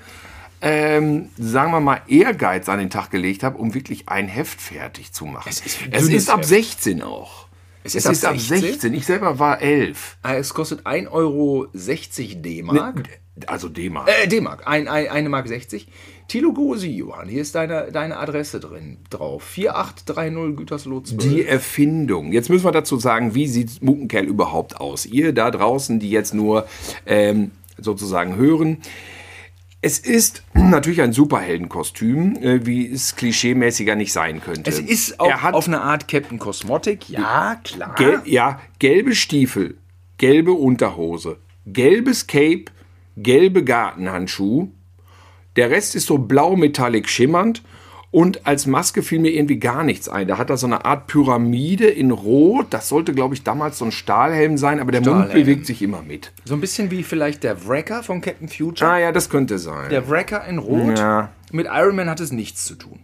ähm, 0.63 1.31
sagen 1.39 1.73
wir 1.73 1.81
mal, 1.81 2.03
Ehrgeiz 2.07 2.69
an 2.69 2.79
den 2.79 2.91
Tag 2.91 3.11
gelegt 3.11 3.43
habe, 3.43 3.59
um 3.59 3.75
wirklich 3.75 4.09
ein 4.09 4.29
Heft 4.29 4.61
fertig 4.61 5.13
zu 5.13 5.25
machen. 5.27 5.49
Es 5.49 5.61
ist 5.61 5.79
es 5.91 6.09
ist 6.09 6.31
ab 6.31 6.41
Heft. 6.41 6.49
16 6.49 7.03
auch. 7.03 7.49
Es 7.83 7.95
Es 7.95 8.05
ist 8.05 8.07
ab 8.07 8.13
ist 8.13 8.25
ab 8.25 8.39
16? 8.39 8.61
16. 8.61 8.95
Ich 8.95 9.07
selber 9.07 9.39
war 9.39 9.63
11. 9.63 10.19
Ah, 10.23 10.35
Es 10.35 10.53
kostet 10.53 10.87
1,60 10.87 11.11
Euro 11.11 11.67
D-Mark. 11.75 13.09
Also 13.47 13.69
D-Mark. 13.69 14.09
Äh, 14.09 14.27
D-Mark, 14.27 14.67
ein, 14.67 14.87
ein, 14.87 15.09
eine 15.09 15.29
Mark 15.31 15.49
60. 15.49 15.89
Thilo 16.29 16.53
Gosi, 16.53 16.91
Johann, 16.91 17.29
hier 17.29 17.41
ist 17.43 17.55
deine, 17.55 17.91
deine 17.91 18.19
Adresse 18.19 18.61
drin 18.61 18.99
drauf. 19.09 19.43
4830 19.43 20.57
Gütersloh 20.57 21.01
12. 21.01 21.23
Die 21.23 21.45
Erfindung. 21.45 22.33
Jetzt 22.33 22.51
müssen 22.51 22.65
wir 22.65 22.73
dazu 22.73 22.99
sagen, 22.99 23.35
wie 23.35 23.49
sieht 23.49 23.83
Muckenkerl 23.83 24.27
überhaupt 24.27 24.77
aus? 24.81 25.07
Ihr 25.07 25.33
da 25.33 25.51
draußen, 25.51 25.99
die 25.99 26.11
jetzt 26.11 26.35
nur 26.35 26.67
ähm, 27.07 27.51
sozusagen 27.79 28.37
hören. 28.37 28.79
Es 29.83 29.99
ist 29.99 30.43
natürlich 30.55 31.01
ein 31.03 31.13
Superheldenkostüm, 31.13 32.37
äh, 32.37 32.67
wie 32.67 32.91
es 32.91 33.17
klischeemäßiger 33.17 33.97
nicht 33.97 34.13
sein 34.13 34.41
könnte. 34.41 34.69
es 34.69 34.79
ist 34.79 35.21
auch 35.21 35.29
er 35.29 35.43
hat 35.43 35.55
auf 35.55 35.67
eine 35.67 35.81
Art 35.81 36.09
Captain 36.09 36.39
Cosmotic. 36.39 37.09
Ja, 37.09 37.57
klar. 37.65 37.95
gel 37.97 38.23
ja, 38.25 38.61
gelbe 38.79 39.15
Stiefel, 39.15 39.79
gelbe 40.19 40.53
Unterhose, 40.53 41.39
gelbes 41.67 42.27
Cape, 42.27 42.67
gelbe 43.17 43.65
Gartenhandschuh. 43.65 44.69
Der 45.57 45.71
Rest 45.71 45.97
ist 45.97 46.07
so 46.07 46.19
blau 46.19 46.57
metallic 46.57 47.09
schimmernd 47.09 47.63
und 48.13 48.47
als 48.47 48.67
Maske 48.67 49.03
fiel 49.03 49.21
mir 49.21 49.31
irgendwie 49.33 49.59
gar 49.61 49.85
nichts 49.85 50.09
ein. 50.09 50.27
Da 50.27 50.37
hat 50.39 50.51
er 50.51 50.57
so 50.57 50.67
eine 50.67 50.85
Art 50.85 51.07
Pyramide 51.07 51.87
in 51.87 52.11
Rot. 52.11 52.67
Das 52.71 52.89
sollte, 52.89 53.15
glaube 53.15 53.35
ich, 53.35 53.45
damals 53.45 53.79
so 53.79 53.85
ein 53.85 53.93
Stahlhelm 53.93 54.59
sein, 54.59 54.81
aber 54.81 54.91
der 54.93 55.01
Mund 55.01 55.13
Stahlhelm. 55.27 55.41
bewegt 55.47 55.67
sich 55.67 55.81
immer 55.83 56.03
mit. 56.03 56.33
So 56.45 56.55
ein 56.55 56.61
bisschen 56.61 56.91
wie 56.91 57.03
vielleicht 57.05 57.45
der 57.45 57.69
Wrecker 57.69 58.03
von 58.03 58.21
Captain 58.21 58.49
Future. 58.49 58.91
Ah 58.91 58.99
ja, 58.99 59.13
das 59.13 59.31
könnte 59.31 59.59
sein. 59.59 59.91
Der 59.91 60.09
Wrecker 60.11 60.45
in 60.47 60.59
Rot. 60.59 60.99
Ja. 60.99 61.31
Mit 61.53 61.67
Iron 61.73 61.95
Man 61.97 62.09
hat 62.11 62.19
es 62.21 62.33
nichts 62.33 62.65
zu 62.65 62.75
tun. 62.75 62.99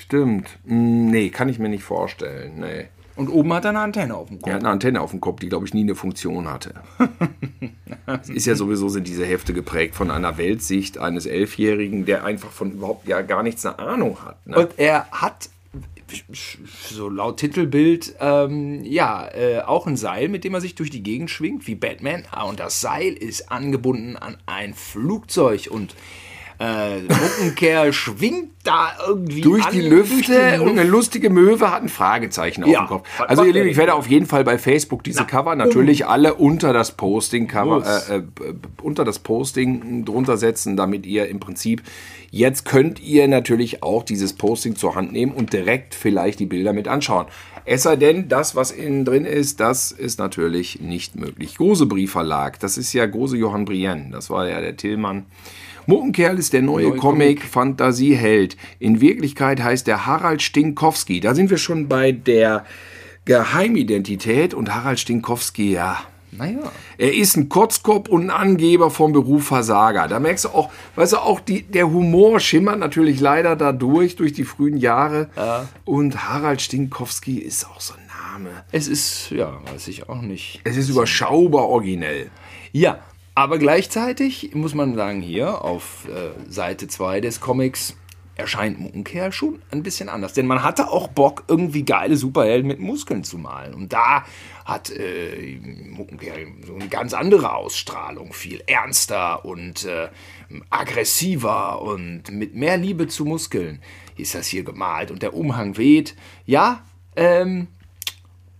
Stimmt. 0.00 0.48
Hm, 0.66 1.10
Nee, 1.10 1.30
kann 1.30 1.48
ich 1.48 1.58
mir 1.58 1.68
nicht 1.68 1.82
vorstellen. 1.82 2.60
Nee. 2.60 2.86
Und 3.20 3.28
oben 3.28 3.52
hat 3.52 3.66
er 3.66 3.70
eine 3.70 3.80
Antenne 3.80 4.16
auf 4.16 4.28
dem 4.28 4.38
Kopf. 4.38 4.48
Er 4.48 4.54
hat 4.54 4.62
eine 4.62 4.70
Antenne 4.70 5.02
auf 5.02 5.10
dem 5.10 5.20
Kopf, 5.20 5.40
die, 5.40 5.50
glaube 5.50 5.66
ich, 5.66 5.74
nie 5.74 5.82
eine 5.82 5.94
Funktion 5.94 6.48
hatte. 6.48 6.72
es 8.22 8.30
ist 8.30 8.46
ja 8.46 8.54
sowieso, 8.54 8.88
sind 8.88 9.06
diese 9.06 9.26
Hefte 9.26 9.52
geprägt 9.52 9.94
von 9.94 10.10
einer 10.10 10.38
Weltsicht 10.38 10.96
eines 10.96 11.26
Elfjährigen, 11.26 12.06
der 12.06 12.24
einfach 12.24 12.50
von 12.50 12.70
überhaupt 12.70 13.06
ja 13.06 13.20
gar 13.20 13.42
nichts 13.42 13.66
eine 13.66 13.78
Ahnung 13.78 14.24
hat. 14.24 14.46
Ne? 14.46 14.56
Und 14.60 14.70
er 14.78 15.10
hat, 15.10 15.50
so 16.88 17.10
laut 17.10 17.36
Titelbild, 17.36 18.16
ähm, 18.20 18.84
ja, 18.84 19.28
äh, 19.34 19.60
auch 19.60 19.86
ein 19.86 19.98
Seil, 19.98 20.30
mit 20.30 20.42
dem 20.44 20.54
er 20.54 20.62
sich 20.62 20.74
durch 20.74 20.88
die 20.88 21.02
Gegend 21.02 21.28
schwingt, 21.28 21.66
wie 21.66 21.74
Batman. 21.74 22.24
Ah, 22.30 22.44
und 22.44 22.58
das 22.58 22.80
Seil 22.80 23.12
ist 23.12 23.52
angebunden 23.52 24.16
an 24.16 24.38
ein 24.46 24.72
Flugzeug 24.72 25.68
und 25.70 25.94
äh, 26.60 27.00
Muckenkerl 27.00 27.92
schwingt 27.92 28.50
da 28.64 28.92
irgendwie 29.06 29.40
durch 29.40 29.64
an, 29.64 29.72
die 29.72 29.80
Lüfte 29.80 30.14
durch 30.14 30.26
die 30.26 30.60
und 30.60 30.78
eine 30.78 30.84
lustige 30.84 31.30
Möwe 31.30 31.70
hat 31.70 31.82
ein 31.82 31.88
Fragezeichen 31.88 32.66
Ja, 32.66 32.82
auf 32.82 32.86
dem 32.86 32.88
Kopf. 32.88 33.08
Also 33.26 33.44
ihr 33.44 33.54
Lieben, 33.54 33.68
ich 33.68 33.78
werde 33.78 33.94
auf 33.94 34.06
jeden 34.06 34.26
Fall 34.26 34.44
bei 34.44 34.58
Facebook 34.58 35.02
diese 35.02 35.24
Cover 35.24 35.56
natürlich 35.56 36.06
alle 36.06 36.34
unter 36.34 36.74
das 36.74 36.92
Posting 36.92 37.48
Cover, 37.48 37.82
äh, 38.10 38.16
äh, 38.18 38.22
unter 38.82 39.04
das 39.04 39.20
Posting 39.20 40.04
drunter 40.04 40.36
setzen, 40.36 40.76
damit 40.76 41.06
ihr 41.06 41.28
im 41.28 41.40
Prinzip 41.40 41.82
jetzt 42.30 42.66
könnt 42.66 43.00
ihr 43.00 43.26
natürlich 43.26 43.82
auch 43.82 44.02
dieses 44.02 44.34
Posting 44.34 44.76
zur 44.76 44.94
Hand 44.94 45.12
nehmen 45.12 45.32
und 45.32 45.54
direkt 45.54 45.94
vielleicht 45.94 46.40
die 46.40 46.46
Bilder 46.46 46.74
mit 46.74 46.86
anschauen. 46.86 47.26
Es 47.64 47.84
sei 47.84 47.96
denn, 47.96 48.28
das, 48.28 48.54
was 48.54 48.70
innen 48.70 49.04
drin 49.04 49.24
ist, 49.24 49.60
das 49.60 49.92
ist 49.92 50.18
natürlich 50.18 50.80
nicht 50.80 51.16
möglich. 51.16 51.56
Gose 51.56 51.86
Briefverlag, 51.86 52.58
das 52.60 52.76
ist 52.76 52.92
ja 52.92 53.06
Gose 53.06 53.36
Johann 53.36 53.64
Brienne, 53.64 54.10
das 54.12 54.28
war 54.28 54.46
ja 54.48 54.60
der 54.60 54.76
Tillmann. 54.76 55.26
Muckenkerl 55.90 56.38
ist 56.38 56.52
der 56.52 56.62
neue, 56.62 56.90
Neue 56.90 56.98
Comic, 56.98 57.42
Fantasieheld. 57.42 58.56
In 58.78 59.00
Wirklichkeit 59.00 59.60
heißt 59.60 59.88
er 59.88 60.06
Harald 60.06 60.40
Stinkowski. 60.40 61.18
Da 61.18 61.34
sind 61.34 61.50
wir 61.50 61.58
schon 61.58 61.88
bei 61.88 62.12
der 62.12 62.64
Geheimidentität 63.24 64.54
und 64.54 64.72
Harald 64.72 65.00
Stinkowski, 65.00 65.72
ja. 65.72 65.98
Naja. 66.30 66.70
Er 66.96 67.12
ist 67.12 67.36
ein 67.36 67.48
Kotzkopf 67.48 68.08
und 68.08 68.26
ein 68.26 68.30
Angeber 68.30 68.90
vom 68.90 69.12
Beruf 69.12 69.48
Versager. 69.48 70.06
Da 70.06 70.20
merkst 70.20 70.44
du 70.44 70.50
auch, 70.50 70.70
weißt 70.94 71.14
du, 71.14 71.16
auch 71.16 71.40
die, 71.40 71.62
der 71.62 71.90
Humor 71.90 72.38
schimmert 72.38 72.78
natürlich 72.78 73.18
leider 73.18 73.56
dadurch, 73.56 74.14
durch 74.14 74.32
die 74.32 74.44
frühen 74.44 74.76
Jahre. 74.76 75.28
Und 75.84 76.28
Harald 76.28 76.62
Stinkowski 76.62 77.38
ist 77.38 77.66
auch 77.66 77.80
so 77.80 77.94
ein 77.94 78.06
Name. 78.06 78.50
Es 78.70 78.86
ist, 78.86 79.30
ja, 79.30 79.58
weiß 79.72 79.88
ich 79.88 80.08
auch 80.08 80.22
nicht. 80.22 80.60
Es 80.62 80.76
ist 80.76 80.88
überschaubar 80.88 81.68
originell. 81.68 82.30
Ja, 82.70 83.00
aber 83.34 83.58
gleichzeitig 83.58 84.54
muss 84.54 84.74
man 84.74 84.94
sagen, 84.94 85.20
hier 85.20 85.64
auf 85.64 86.06
äh, 86.08 86.50
Seite 86.50 86.88
2 86.88 87.20
des 87.20 87.40
Comics 87.40 87.96
erscheint 88.40 88.80
Muckenkerl 88.80 89.32
schon 89.32 89.62
ein 89.70 89.82
bisschen 89.82 90.08
anders. 90.08 90.32
Denn 90.32 90.46
man 90.46 90.62
hatte 90.62 90.88
auch 90.88 91.08
Bock, 91.08 91.44
irgendwie 91.46 91.84
geile 91.84 92.16
Superhelden 92.16 92.66
mit 92.66 92.80
Muskeln 92.80 93.22
zu 93.22 93.38
malen. 93.38 93.74
Und 93.74 93.92
da 93.92 94.24
hat 94.64 94.90
äh, 94.90 95.58
Muckenkerl 95.90 96.46
so 96.66 96.74
eine 96.74 96.88
ganz 96.88 97.12
andere 97.12 97.54
Ausstrahlung. 97.54 98.32
Viel 98.32 98.62
ernster 98.66 99.44
und 99.44 99.84
äh, 99.84 100.08
aggressiver 100.70 101.82
und 101.82 102.30
mit 102.30 102.54
mehr 102.54 102.76
Liebe 102.76 103.06
zu 103.06 103.24
Muskeln 103.24 103.80
ist 104.16 104.34
das 104.34 104.46
hier 104.46 104.64
gemalt. 104.64 105.10
Und 105.10 105.22
der 105.22 105.34
Umhang 105.34 105.76
weht. 105.76 106.16
Ja, 106.46 106.82
ähm, 107.16 107.68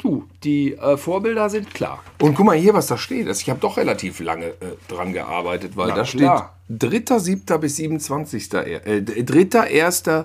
du, 0.03 0.27
die 0.43 0.75
äh, 0.75 0.97
Vorbilder 0.97 1.49
sind 1.51 1.73
klar. 1.75 2.03
Und 2.21 2.35
guck 2.35 2.47
mal 2.47 2.57
hier, 2.57 2.75
was 2.75 2.87
da 2.89 2.97
steht. 2.97 3.29
Also 3.29 3.41
ich 3.43 3.51
habe 3.51 3.61
doch 3.61 3.77
relativ 3.77 4.21
lange 4.21 4.47
äh, 4.47 4.55
dran 4.89 5.13
gearbeitet, 5.13 5.77
weil 5.77 5.89
Na 5.89 5.97
da 5.97 6.03
klar. 6.05 6.55
steht 6.69 6.83
3.7. 6.93 7.59
bis 7.59 7.77
27. 7.77 8.53
er- 8.55 8.87
Äh, 8.87 8.99
3.1. 9.01 10.25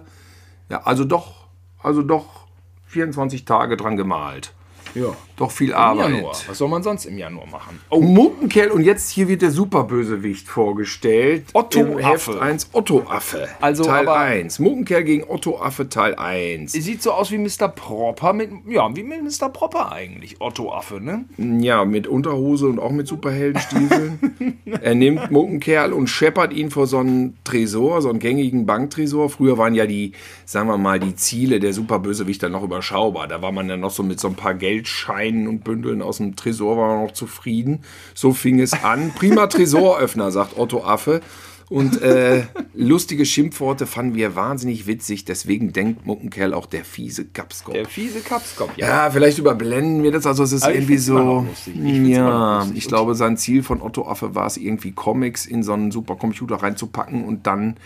Ja, 0.69 0.81
also 0.83 1.03
doch, 1.05 1.47
also 1.81 2.01
doch 2.01 2.45
24 2.87 3.45
Tage 3.45 3.77
dran 3.77 3.97
gemalt. 3.97 4.53
Ja. 4.95 5.15
Doch 5.37 5.51
viel 5.51 5.69
Im 5.71 5.75
Arbeit. 5.75 6.09
Januar. 6.11 6.35
Was 6.47 6.57
soll 6.57 6.69
man 6.69 6.81
sonst 6.81 7.05
im 7.05 7.17
Januar 7.17 7.47
machen? 7.47 7.79
Oh, 7.89 7.99
Muckenkerl 8.01 8.71
und 8.71 8.83
jetzt 8.83 9.09
hier 9.09 9.27
wird 9.27 9.41
der 9.41 9.51
Superbösewicht 9.51 10.47
vorgestellt. 10.47 11.45
Otto 11.53 11.99
Affe. 12.01 12.41
1 12.41 12.69
Otto 12.71 13.03
Affe. 13.07 13.47
Also, 13.59 13.83
Teil 13.83 14.07
aber- 14.07 14.17
1. 14.17 14.59
Muckenkerl 14.59 15.03
gegen 15.03 15.23
Otto 15.29 15.59
Affe 15.59 15.89
Teil 15.89 16.15
1. 16.15 16.71
Sieht 16.71 17.01
so 17.03 17.11
aus 17.11 17.31
wie 17.31 17.37
Mr. 17.37 17.67
Propper 17.67 18.31
mit, 18.33 18.49
ja, 18.67 18.95
wie 18.95 19.03
mit 19.03 19.21
Mr. 19.23 19.49
Propper 19.49 19.91
eigentlich. 19.91 20.37
Otto 20.39 20.71
Affe, 20.71 21.01
ne? 21.01 21.25
Ja, 21.37 21.83
mit 21.83 22.07
Unterhose 22.07 22.67
und 22.67 22.79
auch 22.79 22.91
mit 22.91 23.07
Superheldenstiefeln. 23.07 24.57
er 24.81 24.95
nimmt 24.95 25.31
Muckenkerl 25.31 25.91
und 25.91 26.07
scheppert 26.07 26.53
ihn 26.53 26.71
vor 26.71 26.87
so 26.87 26.99
einen 26.99 27.37
Tresor, 27.43 28.01
so 28.01 28.09
einen 28.09 28.19
gängigen 28.19 28.65
Banktresor. 28.65 29.29
Früher 29.29 29.57
waren 29.57 29.75
ja 29.75 29.85
die, 29.85 30.13
sagen 30.45 30.69
wir 30.69 30.77
mal, 30.77 30.99
die 30.99 31.15
Ziele 31.15 31.59
der 31.59 31.73
Superbösewichter 31.73 32.47
noch 32.47 32.63
überschaubar. 32.63 33.27
Da 33.27 33.41
war 33.41 33.51
man 33.51 33.67
ja 33.67 33.75
noch 33.77 33.91
so 33.91 34.01
mit 34.03 34.19
so 34.19 34.29
ein 34.29 34.35
paar 34.35 34.53
Geldscheinen 34.85 35.47
und 35.47 35.63
Bündeln 35.63 36.01
aus 36.01 36.17
dem 36.17 36.35
Tresor 36.35 36.77
war 36.77 36.95
man 36.95 37.05
noch 37.05 37.13
zufrieden. 37.13 37.79
So 38.13 38.33
fing 38.33 38.59
es 38.59 38.73
an. 38.73 39.11
Prima 39.15 39.47
Tresoröffner, 39.47 40.31
sagt 40.31 40.57
Otto 40.57 40.83
Affe. 40.83 41.21
Und 41.67 41.99
äh, 42.03 42.43
lustige 42.75 43.25
Schimpfworte 43.25 43.87
fanden 43.87 44.13
wir 44.13 44.35
wahnsinnig 44.35 44.85
witzig. 44.85 45.25
Deswegen 45.25 45.73
denkt 45.73 46.05
Muckenkerl 46.05 46.53
auch 46.53 46.67
der 46.67 46.85
fiese 46.85 47.25
Kapskopf. 47.25 47.73
Der 47.73 47.87
fiese 47.87 48.19
Kapskopf, 48.19 48.77
ja. 48.77 48.87
Ja, 48.87 49.09
vielleicht 49.09 49.39
überblenden 49.39 50.03
wir 50.03 50.11
das. 50.11 50.27
Also 50.27 50.43
es 50.43 50.51
ist 50.51 50.61
Aber 50.61 50.75
irgendwie 50.75 50.99
so. 50.99 51.47
Ich 51.65 52.07
ja, 52.07 52.67
ich 52.75 52.87
glaube, 52.87 53.15
sein 53.15 53.35
Ziel 53.37 53.63
von 53.63 53.81
Otto 53.81 54.07
Affe 54.07 54.35
war 54.35 54.45
es, 54.45 54.57
irgendwie 54.57 54.91
Comics 54.91 55.47
in 55.47 55.63
so 55.63 55.73
einen 55.73 55.89
Supercomputer 55.89 56.57
reinzupacken 56.57 57.25
und 57.25 57.47
dann 57.47 57.77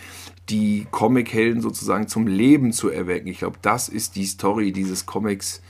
die 0.50 0.86
Comichelden 0.90 1.62
sozusagen 1.62 2.06
zum 2.06 2.26
Leben 2.26 2.72
zu 2.72 2.90
erwecken. 2.90 3.28
Ich 3.28 3.38
glaube, 3.38 3.56
das 3.62 3.88
ist 3.88 4.14
die 4.16 4.26
Story 4.26 4.72
dieses 4.72 5.06
Comics. 5.06 5.62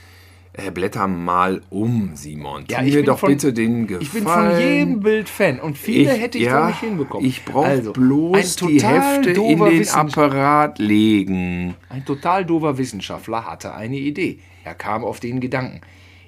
Äh, 0.67 0.71
blätter 0.71 1.07
mal 1.07 1.63
um, 1.71 2.11
Simon. 2.15 2.65
Ja, 2.69 2.79
Tu 2.81 2.85
ich 2.87 2.91
mir 2.93 2.97
bin 3.01 3.07
doch 3.07 3.19
von- 3.19 3.31
bitte 3.31 3.53
den 3.53 3.87
Gefallen. 3.87 4.03
Ich 4.03 4.13
bin 4.13 4.25
von 4.25 4.59
jedem 4.59 5.01
Bild 5.01 5.29
Fan 5.29 5.59
und 5.61 5.79
viele 5.79 6.15
Ich- 6.15 6.21
hätte 6.21 6.39
ich 6.39 6.45
ja, 6.45 6.61
doch 6.61 6.67
nicht 6.69 6.81
hinbekommen. 6.81 7.27
Ich 7.27 7.45
brauche 7.45 7.67
Also, 7.67 7.93
bloß 7.93 8.57
die 8.57 8.83
Hefte 8.83 9.31
in 9.31 9.59
den 9.65 9.89
Apparat 9.89 10.79
legen. 10.79 11.75
Ein 11.89 12.05
total 12.05 12.45
dover 12.45 12.77
Wissenschaftler 12.79 13.47
hatte 13.47 13.75
eine 13.75 13.97
Idee. 13.97 14.39
Er 14.65 14.75
kam 14.75 15.05
auf 15.05 15.21
den 15.21 15.41
Gedanken. 15.41 15.81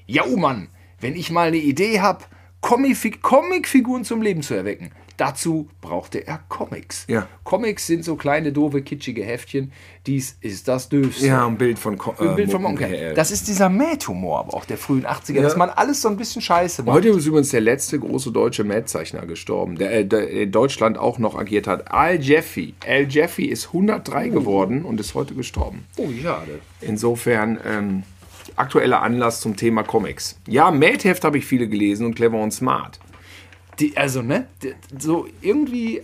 Ja, 0.06 0.22
oh 0.26 0.36
Mann, 0.36 0.68
wenn 1.00 1.14
ich 1.16 1.30
mal 1.30 1.48
eine 1.48 1.58
Idee 1.58 2.00
habe, 2.00 2.24
Comic 2.60 3.22
Comicfiguren 3.22 4.04
zum 4.04 4.22
Leben 4.22 4.42
zu 4.42 4.54
erwecken, 4.54 4.92
dazu 5.22 5.68
brauchte 5.80 6.26
er 6.26 6.40
Comics. 6.48 7.04
Ja. 7.06 7.28
Comics 7.44 7.86
sind 7.86 8.04
so 8.04 8.16
kleine, 8.16 8.50
doofe, 8.50 8.82
kitschige 8.82 9.22
Heftchen. 9.22 9.70
Dies 10.04 10.36
ist 10.40 10.66
das 10.66 10.88
Döfste. 10.88 11.26
Ja, 11.28 11.46
ein 11.46 11.56
Bild 11.56 11.78
von 11.78 11.96
Co 11.96 12.12
Ein 12.18 12.34
Bild 12.34 12.48
äh, 12.48 12.50
von. 12.52 12.62
Monkenkerl. 12.62 13.14
Das 13.14 13.30
ist 13.30 13.46
dieser 13.46 13.68
Mad-Humor 13.68 14.40
aber 14.40 14.54
auch 14.54 14.64
der 14.64 14.78
frühen 14.78 15.06
80er, 15.06 15.34
Ja. 15.34 15.42
dass 15.42 15.56
man 15.56 15.70
alles 15.70 16.02
so 16.02 16.08
ein 16.08 16.16
bisschen 16.16 16.42
scheiße 16.42 16.82
macht. 16.82 16.96
Heute 16.96 17.10
ist 17.10 17.24
übrigens 17.26 17.50
der 17.50 17.60
letzte 17.60 18.00
große 18.00 18.32
deutsche 18.32 18.64
Mad-Zeichner 18.64 19.24
gestorben, 19.26 19.76
der, 19.76 19.92
äh, 19.92 20.04
der 20.04 20.28
in 20.28 20.50
Deutschland 20.50 20.98
auch 20.98 21.18
noch 21.18 21.38
agiert 21.38 21.68
hat. 21.68 21.92
Al 21.92 22.20
Jeffy. 22.20 22.74
Al 22.84 23.06
Jeffy 23.08 23.44
ist 23.44 23.68
103 23.68 24.28
geworden 24.28 24.84
und 24.84 24.98
ist 24.98 25.14
heute 25.14 25.34
gestorben. 25.34 25.84
Oh, 25.98 26.08
schade. 26.20 26.58
Insofern 26.80 27.60
ähm, 27.64 28.02
aktueller 28.56 29.02
Anlass 29.02 29.40
zum 29.40 29.54
Thema 29.56 29.84
Comics. 29.84 30.36
Ja, 30.48 30.72
Mad-Heft 30.72 31.22
habe 31.24 31.38
ich 31.38 31.44
viele 31.46 31.68
gelesen 31.68 32.06
und 32.06 32.16
Clever 32.16 32.38
und 32.42 32.50
Smart. 32.52 32.98
Die, 33.80 33.96
also, 33.96 34.22
ne? 34.22 34.46
die- 34.62 34.74
So 34.98 35.26
irgendwie 35.40 36.02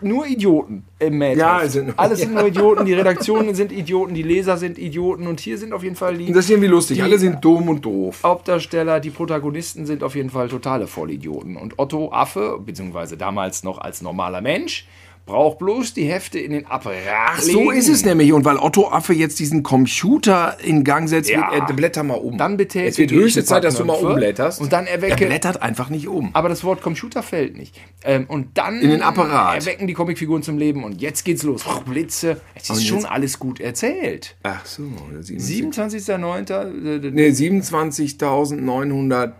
nur 0.00 0.26
Idioten 0.26 0.84
im 0.98 1.16
Mad. 1.18 1.38
Ja, 1.38 1.66
sind- 1.66 1.98
Alles 1.98 2.20
sind 2.20 2.34
nur 2.34 2.46
Idioten, 2.48 2.84
die 2.84 2.92
Redaktionen 2.94 3.54
sind 3.54 3.72
Idioten, 3.72 4.12
die 4.14 4.22
Leser 4.22 4.56
sind 4.56 4.76
Idioten 4.78 5.26
und 5.26 5.40
hier 5.40 5.56
sind 5.56 5.72
auf 5.72 5.82
jeden 5.82 5.96
Fall 5.96 6.16
die 6.18 6.30
Das 6.32 6.44
ist 6.44 6.50
irgendwie 6.50 6.68
lustig. 6.68 7.02
Alle 7.02 7.18
sind 7.18 7.42
dumm 7.44 7.68
und 7.68 7.84
doof. 7.84 8.20
Hauptdarsteller, 8.22 9.00
die 9.00 9.10
Protagonisten 9.10 9.86
sind 9.86 10.02
auf 10.02 10.14
jeden 10.14 10.30
Fall 10.30 10.48
totale 10.48 10.86
Vollidioten. 10.86 11.56
Und 11.56 11.78
Otto 11.78 12.10
Affe, 12.12 12.58
beziehungsweise 12.64 13.16
damals 13.16 13.62
noch 13.64 13.78
als 13.78 14.02
normaler 14.02 14.40
Mensch, 14.40 14.86
braucht 15.26 15.58
bloß 15.58 15.94
die 15.94 16.04
Hefte 16.04 16.38
in 16.38 16.52
den 16.52 16.66
Apparat. 16.66 16.96
Ach, 17.30 17.40
so 17.40 17.70
ist 17.70 17.88
es 17.88 18.04
nämlich. 18.04 18.32
Und 18.34 18.44
weil 18.44 18.58
Otto 18.58 18.88
Affe 18.88 19.14
jetzt 19.14 19.38
diesen 19.38 19.62
Computer 19.62 20.58
in 20.62 20.84
Gang 20.84 21.08
setzt, 21.08 21.30
Ja. 21.30 21.50
wird 21.50 21.70
er, 21.70 21.74
blätter 21.74 22.02
mal 22.02 22.14
um. 22.14 22.36
Dann 22.36 22.56
betätige 22.58 22.90
Es 22.90 22.98
wird 22.98 23.10
höchste 23.12 23.42
Zeit, 23.44 23.64
dass 23.64 23.76
du 23.76 23.84
mal 23.86 23.94
umblätterst. 23.94 24.60
und 24.60 24.72
dann 24.72 24.86
er 24.86 24.94
erwecke- 24.96 25.26
blättert 25.26 25.62
einfach 25.62 25.88
nicht 25.88 26.08
um. 26.08 26.30
Aber 26.34 26.50
das 26.50 26.62
Wort 26.62 26.82
Computer 26.82 27.22
fällt 27.22 27.56
nicht. 27.56 27.80
Ähm, 28.04 28.26
und 28.28 28.58
dann 28.58 28.80
In 28.80 28.90
den 28.90 29.00
Apparat. 29.02 29.56
erwecken 29.56 29.86
die 29.86 29.94
Comicfiguren 29.94 30.42
zum 30.42 30.58
Leben 30.58 30.84
und 30.84 31.00
jetzt 31.00 31.24
geht's 31.24 31.42
los. 31.42 31.64
Blitze. 31.86 32.40
Es 32.54 32.68
ist 32.68 32.86
schon 32.86 33.06
alles 33.06 33.38
gut 33.38 33.60
erzählt. 33.60 34.36
Ach 34.42 34.64
so. 34.66 34.82
27.09. 35.22 37.06
äh, 37.06 37.10
Nee, 37.10 37.28
27.900 37.30 39.32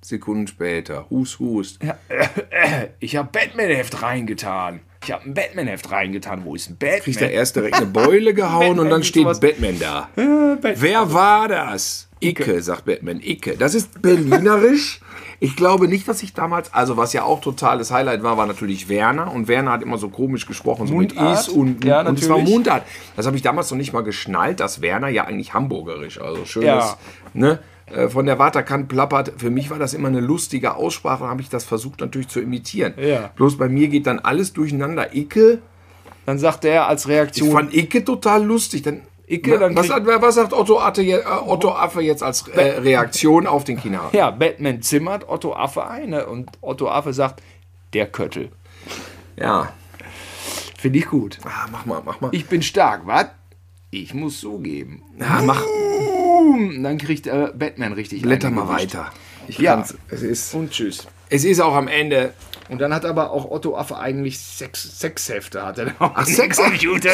Sekunden 0.00 0.46
später. 0.46 1.06
Hust, 1.10 1.38
hust. 1.38 1.78
Ich 3.00 3.16
habe 3.16 3.28
Batman-Heft 3.32 4.02
reingetan. 4.02 4.80
Ich 5.04 5.12
habe 5.12 5.24
ein 5.24 5.34
Batman-Heft 5.34 5.90
reingetan. 5.90 6.44
Wo 6.44 6.54
ist 6.54 6.68
ein 6.70 6.76
Batman? 6.76 7.00
Kriegt 7.02 7.20
er 7.22 7.30
erst 7.30 7.56
direkt 7.56 7.76
eine 7.76 7.86
Beule 7.86 8.34
gehauen 8.34 8.70
und 8.70 8.76
Batman 8.76 8.90
dann 8.90 9.00
ist 9.02 9.06
steht 9.08 9.22
sowas- 9.22 9.40
Batman 9.40 9.78
da. 9.78 10.08
Batman. 10.16 10.74
Wer 10.76 11.12
war 11.12 11.48
das? 11.48 12.08
Icke, 12.20 12.60
sagt 12.62 12.84
Batman. 12.84 13.20
Icke. 13.22 13.56
Das 13.56 13.74
ist 13.74 14.02
berlinerisch. 14.02 15.00
Ich 15.40 15.54
glaube 15.54 15.86
nicht, 15.86 16.08
dass 16.08 16.20
ich 16.24 16.34
damals, 16.34 16.74
also 16.74 16.96
was 16.96 17.12
ja 17.12 17.22
auch 17.22 17.40
totales 17.40 17.92
Highlight 17.92 18.24
war, 18.24 18.36
war 18.36 18.46
natürlich 18.46 18.88
Werner. 18.88 19.32
Und 19.32 19.46
Werner 19.46 19.70
hat 19.70 19.82
immer 19.82 19.96
so 19.96 20.08
komisch 20.08 20.46
gesprochen, 20.46 20.88
so 20.88 20.94
mit 20.94 21.14
Mundart. 21.14 21.40
Is 21.40 21.48
und, 21.48 21.84
Ja, 21.84 22.00
und 22.06 22.18
es 22.18 22.28
war. 22.28 22.38
Mundart. 22.38 22.82
Das 23.14 23.24
habe 23.26 23.36
ich 23.36 23.42
damals 23.42 23.70
noch 23.70 23.78
nicht 23.78 23.92
mal 23.92 24.02
geschnallt, 24.02 24.58
dass 24.58 24.80
Werner 24.82 25.08
ja 25.08 25.24
eigentlich 25.26 25.54
hamburgerisch, 25.54 26.20
also 26.20 26.44
schönes, 26.44 26.66
Ja. 26.66 26.96
ne? 27.34 27.60
Äh, 27.94 28.08
Von 28.08 28.26
der 28.26 28.38
Waterkant 28.38 28.88
plappert. 28.88 29.32
Für 29.36 29.50
mich 29.50 29.70
war 29.70 29.78
das 29.78 29.94
immer 29.94 30.08
eine 30.08 30.20
lustige 30.20 30.74
Aussprache, 30.76 31.24
habe 31.24 31.40
ich 31.42 31.48
das 31.48 31.64
versucht 31.64 32.00
natürlich 32.00 32.28
zu 32.28 32.40
imitieren. 32.40 32.94
Ja. 32.96 33.30
Bloß 33.36 33.58
bei 33.58 33.68
mir 33.68 33.88
geht 33.88 34.06
dann 34.06 34.18
alles 34.18 34.52
durcheinander. 34.52 35.14
Icke, 35.14 35.60
Dann 36.26 36.38
sagt 36.38 36.64
er 36.64 36.86
als 36.88 37.04
ich 37.04 37.10
Reaktion. 37.10 37.50
fand 37.52 37.74
Icke 37.74 38.04
total 38.04 38.44
lustig. 38.44 38.82
Dann, 38.82 39.02
Icke, 39.26 39.58
dann 39.58 39.76
was, 39.76 39.88
was 39.88 40.34
sagt 40.34 40.52
Otto, 40.52 40.80
Atte, 40.80 41.02
äh, 41.02 41.22
Otto 41.46 41.70
Affe 41.70 42.00
jetzt 42.00 42.22
als 42.22 42.48
äh, 42.48 42.78
Reaktion 42.80 43.46
auf 43.46 43.64
den 43.64 43.76
Kinderhaken? 43.78 44.16
ja, 44.16 44.30
Batman 44.30 44.80
zimmert 44.82 45.28
Otto 45.28 45.54
Affe 45.54 45.86
ein 45.86 46.10
ne? 46.10 46.26
und 46.26 46.50
Otto 46.60 46.88
Affe 46.88 47.12
sagt, 47.12 47.42
der 47.92 48.06
Köttel. 48.06 48.50
Ja. 49.36 49.72
Finde 50.78 50.98
ich 50.98 51.06
gut. 51.06 51.38
Ah, 51.44 51.66
mach 51.70 51.84
mal, 51.86 52.00
mach 52.04 52.20
mal. 52.20 52.30
Ich 52.32 52.46
bin 52.46 52.62
stark, 52.62 53.02
was? 53.04 53.26
Ich 53.90 54.14
muss 54.14 54.40
zugeben. 54.40 55.02
ja, 55.18 55.40
mach, 55.44 55.62
Boom, 56.38 56.82
Dann 56.82 56.98
kriegt 56.98 57.26
äh, 57.26 57.48
Batman 57.54 57.92
richtig 57.92 58.22
blätter 58.22 58.50
mal 58.50 58.66
gewischt. 58.66 58.94
weiter. 58.94 59.12
Ich 59.48 59.58
Ja. 59.58 59.84
Es 60.10 60.22
ist, 60.22 60.54
Und 60.54 60.70
tschüss. 60.70 61.06
es 61.30 61.44
ist 61.44 61.60
auch 61.60 61.74
am 61.74 61.88
Ende. 61.88 62.32
Und 62.68 62.80
dann 62.80 62.92
hat 62.92 63.04
aber 63.06 63.30
auch 63.30 63.50
Otto 63.50 63.76
Affe 63.76 63.96
eigentlich 63.98 64.38
Sex, 64.38 65.00
Sexhefte. 65.00 65.64
Hat 65.64 65.78
er 65.78 65.94
Ach, 65.98 66.26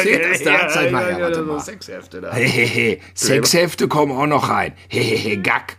Seht 0.01 0.03
gelegt. 0.03 0.45
das 0.45 0.73
da? 0.73 0.91
Mal 0.91 1.05
her, 1.05 1.11
ja, 1.17 1.19
warte 1.23 1.35
so 1.35 1.43
mal. 1.45 1.59
Sexhefte 1.61 2.21
da. 2.21 2.33
Hehehe, 2.33 2.99
Sexhefte 3.13 3.87
kommen 3.87 4.11
auch 4.11 4.27
noch 4.27 4.49
rein. 4.49 4.73
Hehehe, 4.89 5.37
Gack. 5.41 5.77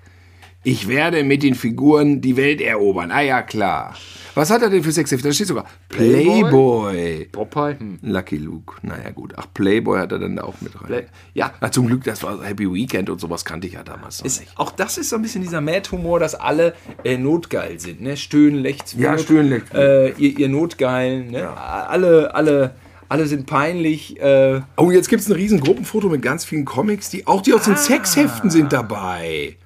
Ich 0.63 0.89
werde 0.89 1.23
mit 1.25 1.43
den 1.43 1.55
Figuren 1.55 2.21
die 2.23 2.37
Welt 2.37 2.61
erobern. 2.61 3.11
Ah 3.13 3.21
ja, 3.21 3.43
klar. 3.43 3.95
Was 4.37 4.51
hat 4.51 4.62
er 4.62 4.70
denn 4.70 4.83
für 4.83 4.92
Sexhefte? 4.92 5.27
Da 5.29 5.33
steht 5.35 5.46
sogar 5.49 5.64
Playboy. 5.88 7.29
Popeye? 7.33 7.79
Hm. 7.79 7.99
Lucky 8.03 8.37
Luke. 8.37 8.75
Naja, 8.83 9.11
gut. 9.11 9.33
Ach, 9.37 9.46
Playboy 9.55 9.99
hat 9.99 10.12
er 10.12 10.18
dann 10.18 10.37
da 10.37 10.44
auch 10.44 10.61
mit 10.61 10.75
rein. 10.81 10.87
Play- 10.87 11.07
ja. 11.35 11.53
Na, 11.61 11.70
zum 11.70 11.87
Glück, 11.87 12.05
das 12.05 12.22
war 12.22 12.42
Happy 12.44 12.72
Weekend 12.72 13.11
und 13.11 13.20
sowas 13.20 13.44
kannte 13.44 13.66
ich 13.66 13.75
ja 13.75 13.83
damals 13.83 14.18
noch 14.20 14.27
Ist, 14.27 14.40
nicht. 14.40 14.53
auch 14.59 14.70
das 14.72 14.99
ist 14.99 15.11
so 15.11 15.16
ein 15.16 15.22
bisschen 15.22 15.42
dieser 15.42 15.61
Mad-Humor, 15.61 16.20
dass 16.20 16.35
alle 16.35 16.75
äh, 17.05 17.16
notgeil 17.16 17.81
sind. 17.81 18.01
Ne? 18.03 18.16
Stöhnen, 18.16 18.61
Lechts, 18.61 18.92
Ja, 18.92 19.12
Wirt, 19.12 19.20
Stöhnen, 19.22 19.49
Lechts, 19.51 19.70
äh, 19.75 20.11
ihr, 20.18 20.38
ihr 20.38 20.49
Notgeilen. 20.49 21.31
Ne? 21.31 21.49
Alle, 21.57 22.35
alle, 22.35 22.75
alle 23.09 23.27
sind 23.27 23.46
peinlich. 23.46 24.20
Äh, 24.20 24.61
Oh, 24.77 24.90
jetzt 24.90 25.09
gibt 25.09 25.22
es 25.22 25.29
ein 25.29 25.35
riesen 25.35 25.61
Gruppenfoto 25.61 26.09
mit 26.09 26.22
ganz 26.22 26.44
vielen 26.44 26.64
Comics, 26.64 27.11
die 27.11 27.27
auch 27.27 27.40
die 27.42 27.55
aus 27.55 27.64
den 27.64 27.77
Sexheften 27.77 28.51
sind 28.51 28.72
dabei. 28.72 29.57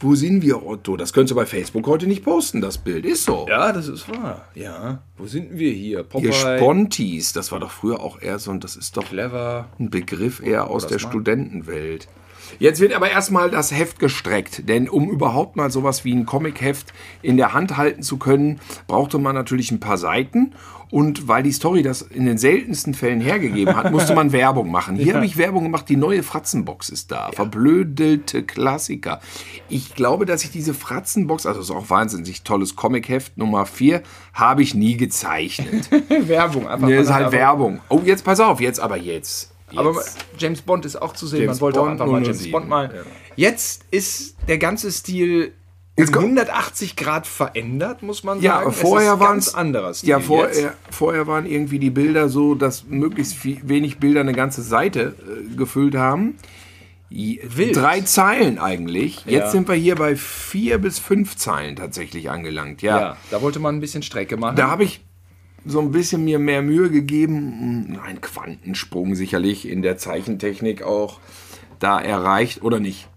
Wo 0.00 0.14
sind 0.14 0.42
wir, 0.42 0.64
Otto? 0.66 0.96
Das 0.96 1.12
könntest 1.12 1.32
du 1.32 1.36
bei 1.36 1.46
Facebook 1.46 1.86
heute 1.86 2.06
nicht 2.06 2.24
posten, 2.24 2.60
das 2.60 2.78
Bild. 2.78 3.04
Ist 3.06 3.24
so. 3.24 3.46
ja, 3.48 3.72
das 3.72 3.88
ist 3.88 4.08
wahr. 4.08 4.46
Ja. 4.54 5.02
Wo 5.16 5.26
sind 5.26 5.56
wir 5.58 5.72
hier? 5.72 6.02
Popeye, 6.02 6.26
Ihr 6.26 6.32
Spontis, 6.32 7.32
das 7.32 7.52
war 7.52 7.60
doch 7.60 7.70
früher 7.70 8.00
auch 8.00 8.20
eher 8.20 8.38
so, 8.38 8.50
und 8.50 8.64
das 8.64 8.76
ist 8.76 8.96
doch 8.96 9.04
Clever. 9.08 9.68
ein 9.78 9.90
Begriff 9.90 10.42
eher 10.42 10.68
aus 10.70 10.86
der 10.86 11.00
mal. 11.00 11.08
Studentenwelt. 11.08 12.08
Jetzt 12.58 12.80
wird 12.80 12.92
aber 12.94 13.10
erstmal 13.10 13.50
das 13.50 13.72
Heft 13.72 13.98
gestreckt, 13.98 14.68
denn 14.68 14.88
um 14.88 15.10
überhaupt 15.10 15.56
mal 15.56 15.70
sowas 15.70 16.04
wie 16.04 16.12
ein 16.14 16.26
Comicheft 16.26 16.92
in 17.22 17.36
der 17.36 17.52
Hand 17.52 17.76
halten 17.76 18.02
zu 18.02 18.16
können, 18.16 18.60
brauchte 18.86 19.18
man 19.18 19.34
natürlich 19.34 19.70
ein 19.70 19.80
paar 19.80 19.98
Seiten. 19.98 20.52
Und 20.90 21.26
weil 21.26 21.42
die 21.42 21.50
Story 21.50 21.82
das 21.82 22.02
in 22.02 22.24
den 22.24 22.38
seltensten 22.38 22.94
Fällen 22.94 23.20
hergegeben 23.20 23.74
hat, 23.74 23.90
musste 23.90 24.14
man 24.14 24.30
Werbung 24.32 24.70
machen. 24.70 24.94
Hier 24.94 25.14
habe 25.14 25.26
ich 25.26 25.36
Werbung 25.36 25.64
gemacht, 25.64 25.88
die 25.88 25.96
neue 25.96 26.22
Fratzenbox 26.22 26.88
ist 26.88 27.10
da. 27.10 27.32
Verblödelte 27.32 28.44
Klassiker. 28.44 29.20
Ich 29.68 29.94
glaube, 29.96 30.24
dass 30.24 30.44
ich 30.44 30.50
diese 30.52 30.72
Fratzenbox, 30.72 31.46
also 31.46 31.58
das 31.60 31.70
ist 31.70 31.74
auch 31.74 31.90
wahnsinnig 31.90 32.42
tolles 32.42 32.76
Comicheft 32.76 33.36
Nummer 33.38 33.66
4, 33.66 34.02
habe 34.34 34.62
ich 34.62 34.74
nie 34.74 34.96
gezeichnet. 34.96 35.88
Werbung. 36.28 36.68
Einfach, 36.68 36.86
Nee, 36.86 36.94
man 36.94 37.02
ist 37.04 37.12
halt 37.12 37.24
aber- 37.26 37.32
Werbung. 37.32 37.80
Oh, 37.88 38.00
jetzt 38.04 38.24
pass 38.24 38.38
auf, 38.38 38.60
jetzt 38.60 38.78
aber 38.78 38.96
jetzt. 38.96 39.50
Jetzt. 39.74 39.86
Aber 39.86 40.02
James 40.38 40.62
Bond 40.62 40.84
ist 40.84 41.00
auch 41.00 41.12
zu 41.12 41.26
sehen. 41.26 41.42
James 41.42 41.56
Man 41.56 41.60
wollte 41.62 41.78
Bond 41.78 41.88
auch 41.88 41.92
einfach 41.92 42.06
mal 42.06 42.22
James 42.22 42.38
007, 42.38 42.52
Bond 42.52 42.68
mal. 42.68 42.94
ja. 42.94 43.02
Jetzt 43.36 43.84
ist 43.90 44.36
der 44.48 44.58
ganze 44.58 44.90
Stil 44.92 45.52
um 45.96 46.02
Jetzt 46.02 46.12
kommt- 46.12 46.24
180 46.24 46.96
Grad 46.96 47.24
verändert, 47.26 48.02
muss 48.02 48.24
man 48.24 48.40
Ja, 48.40 48.58
sagen. 48.58 48.72
vorher 48.72 49.12
es 49.36 49.46
ist 49.46 49.54
waren 49.54 49.66
anderer 49.68 49.94
Stil. 49.94 50.08
Ja, 50.08 50.16
jetzt. 50.18 50.26
vorher, 50.26 50.74
vorher 50.90 51.26
waren 51.28 51.46
irgendwie 51.46 51.78
die 51.78 51.90
Bilder 51.90 52.28
so, 52.28 52.54
dass 52.56 52.84
möglichst 52.88 53.34
viel, 53.34 53.60
wenig 53.62 53.98
Bilder 53.98 54.20
eine 54.20 54.32
ganze 54.32 54.62
Seite 54.62 55.14
äh, 55.52 55.54
gefüllt 55.56 55.94
haben. 55.94 56.34
Wild. 57.10 57.76
Drei 57.76 58.00
Zeilen 58.00 58.58
eigentlich. 58.58 59.24
Jetzt 59.24 59.44
Ja. 59.44 59.50
sind 59.50 59.68
wir 59.68 59.76
hier 59.76 59.94
bei 59.94 60.16
vier 60.16 60.78
bis 60.78 60.98
fünf 60.98 61.36
Zeilen 61.36 61.76
tatsächlich 61.76 62.28
angelangt. 62.28 62.82
Ja, 62.82 62.98
Ja, 63.00 63.16
da 63.30 63.40
wollte 63.40 63.60
man 63.60 63.76
ein 63.76 63.80
bisschen 63.80 64.02
Strecke 64.02 64.36
machen. 64.36 64.56
da 64.56 64.68
habe 64.68 64.82
ich 64.82 65.00
so 65.64 65.80
ein 65.80 65.90
bisschen 65.90 66.24
mir 66.24 66.38
mehr 66.38 66.62
Mühe 66.62 66.90
gegeben. 66.90 67.98
Ein 68.04 68.20
Quantensprung 68.20 69.14
sicherlich 69.14 69.68
in 69.68 69.82
der 69.82 69.96
Zeichentechnik 69.96 70.82
auch 70.82 71.20
da 71.78 72.00
erreicht 72.00 72.62
oder 72.62 72.80
nicht. 72.80 73.08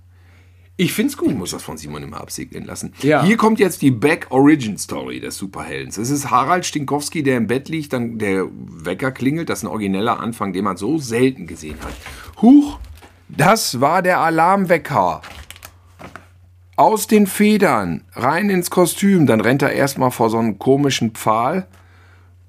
ich 0.77 0.93
finde 0.93 1.11
es 1.11 1.17
gut. 1.17 1.31
Ich 1.31 1.37
muss 1.37 1.51
das 1.51 1.63
von 1.63 1.77
Simon 1.77 2.03
immer 2.03 2.21
absegnen 2.21 2.65
lassen. 2.65 2.93
Ja. 3.01 3.23
Hier 3.23 3.35
kommt 3.37 3.59
jetzt 3.59 3.81
die 3.81 3.91
Back-Origin-Story 3.91 5.19
des 5.19 5.37
Superheldens. 5.37 5.97
Es 5.97 6.09
ist 6.09 6.29
Harald 6.29 6.65
Stinkowski, 6.65 7.23
der 7.23 7.37
im 7.37 7.47
Bett 7.47 7.67
liegt, 7.67 7.93
dann 7.93 8.17
der 8.19 8.47
Wecker 8.51 9.11
klingelt. 9.11 9.49
Das 9.49 9.59
ist 9.59 9.63
ein 9.63 9.71
origineller 9.71 10.19
Anfang, 10.19 10.53
den 10.53 10.63
man 10.63 10.77
so 10.77 10.97
selten 10.99 11.47
gesehen 11.47 11.77
hat. 11.81 11.93
Huch, 12.41 12.79
das 13.27 13.81
war 13.81 14.01
der 14.01 14.19
Alarmwecker. 14.19 15.21
Aus 16.75 17.07
den 17.07 17.25
Federn, 17.25 18.03
rein 18.13 18.51
ins 18.51 18.69
Kostüm. 18.69 19.25
Dann 19.25 19.41
rennt 19.41 19.63
er 19.63 19.71
erstmal 19.71 20.11
vor 20.11 20.29
so 20.29 20.37
einen 20.37 20.59
komischen 20.59 21.11
Pfahl. 21.11 21.67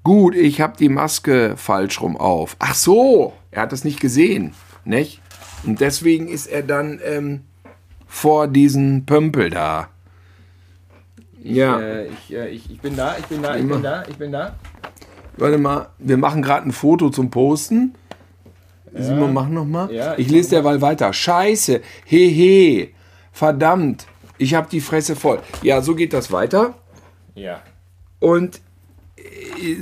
Gut, 0.09 0.33
ich 0.33 0.59
habe 0.59 0.73
die 0.75 0.89
Maske 0.89 1.53
falsch 1.55 2.01
rum 2.01 2.17
auf. 2.17 2.55
Ach 2.57 2.73
so, 2.73 3.33
er 3.51 3.61
hat 3.61 3.73
es 3.73 3.83
nicht 3.83 3.99
gesehen, 3.99 4.55
nicht? 4.83 5.21
Und 5.63 5.81
deswegen 5.81 6.27
ist 6.27 6.47
er 6.47 6.63
dann 6.63 6.99
ähm, 7.05 7.41
vor 8.07 8.47
diesen 8.47 9.05
Pömpel 9.05 9.51
da. 9.51 9.89
Ja, 11.43 11.79
Äh, 11.79 12.07
ich, 12.07 12.33
äh, 12.33 12.49
ich, 12.49 12.71
ich 12.71 12.81
bin 12.81 12.95
da, 12.95 13.17
ich 13.19 13.25
bin 13.25 13.43
da, 13.43 13.55
ich 13.55 13.67
bin 13.67 13.83
da, 13.83 14.03
ich 14.09 14.17
bin 14.17 14.31
da. 14.31 14.55
warte 15.37 15.59
mal, 15.59 15.89
wir 15.99 16.17
machen 16.17 16.41
gerade 16.41 16.67
ein 16.67 16.71
Foto 16.71 17.11
zum 17.11 17.29
Posten. 17.29 17.93
Simon, 18.91 19.31
mach 19.31 19.47
noch 19.47 19.65
mal. 19.65 19.93
Ja, 19.93 20.13
ich 20.13 20.25
ich 20.25 20.31
lese 20.31 20.49
derweil 20.49 20.81
weiter. 20.81 21.13
Scheiße, 21.13 21.81
hehe, 22.05 22.89
verdammt, 23.31 24.07
ich 24.39 24.55
habe 24.55 24.69
die 24.71 24.81
Fresse 24.81 25.15
voll. 25.15 25.39
Ja, 25.61 25.83
so 25.83 25.93
geht 25.93 26.13
das 26.13 26.31
weiter. 26.31 26.73
Ja. 27.35 27.61
Und 28.19 28.59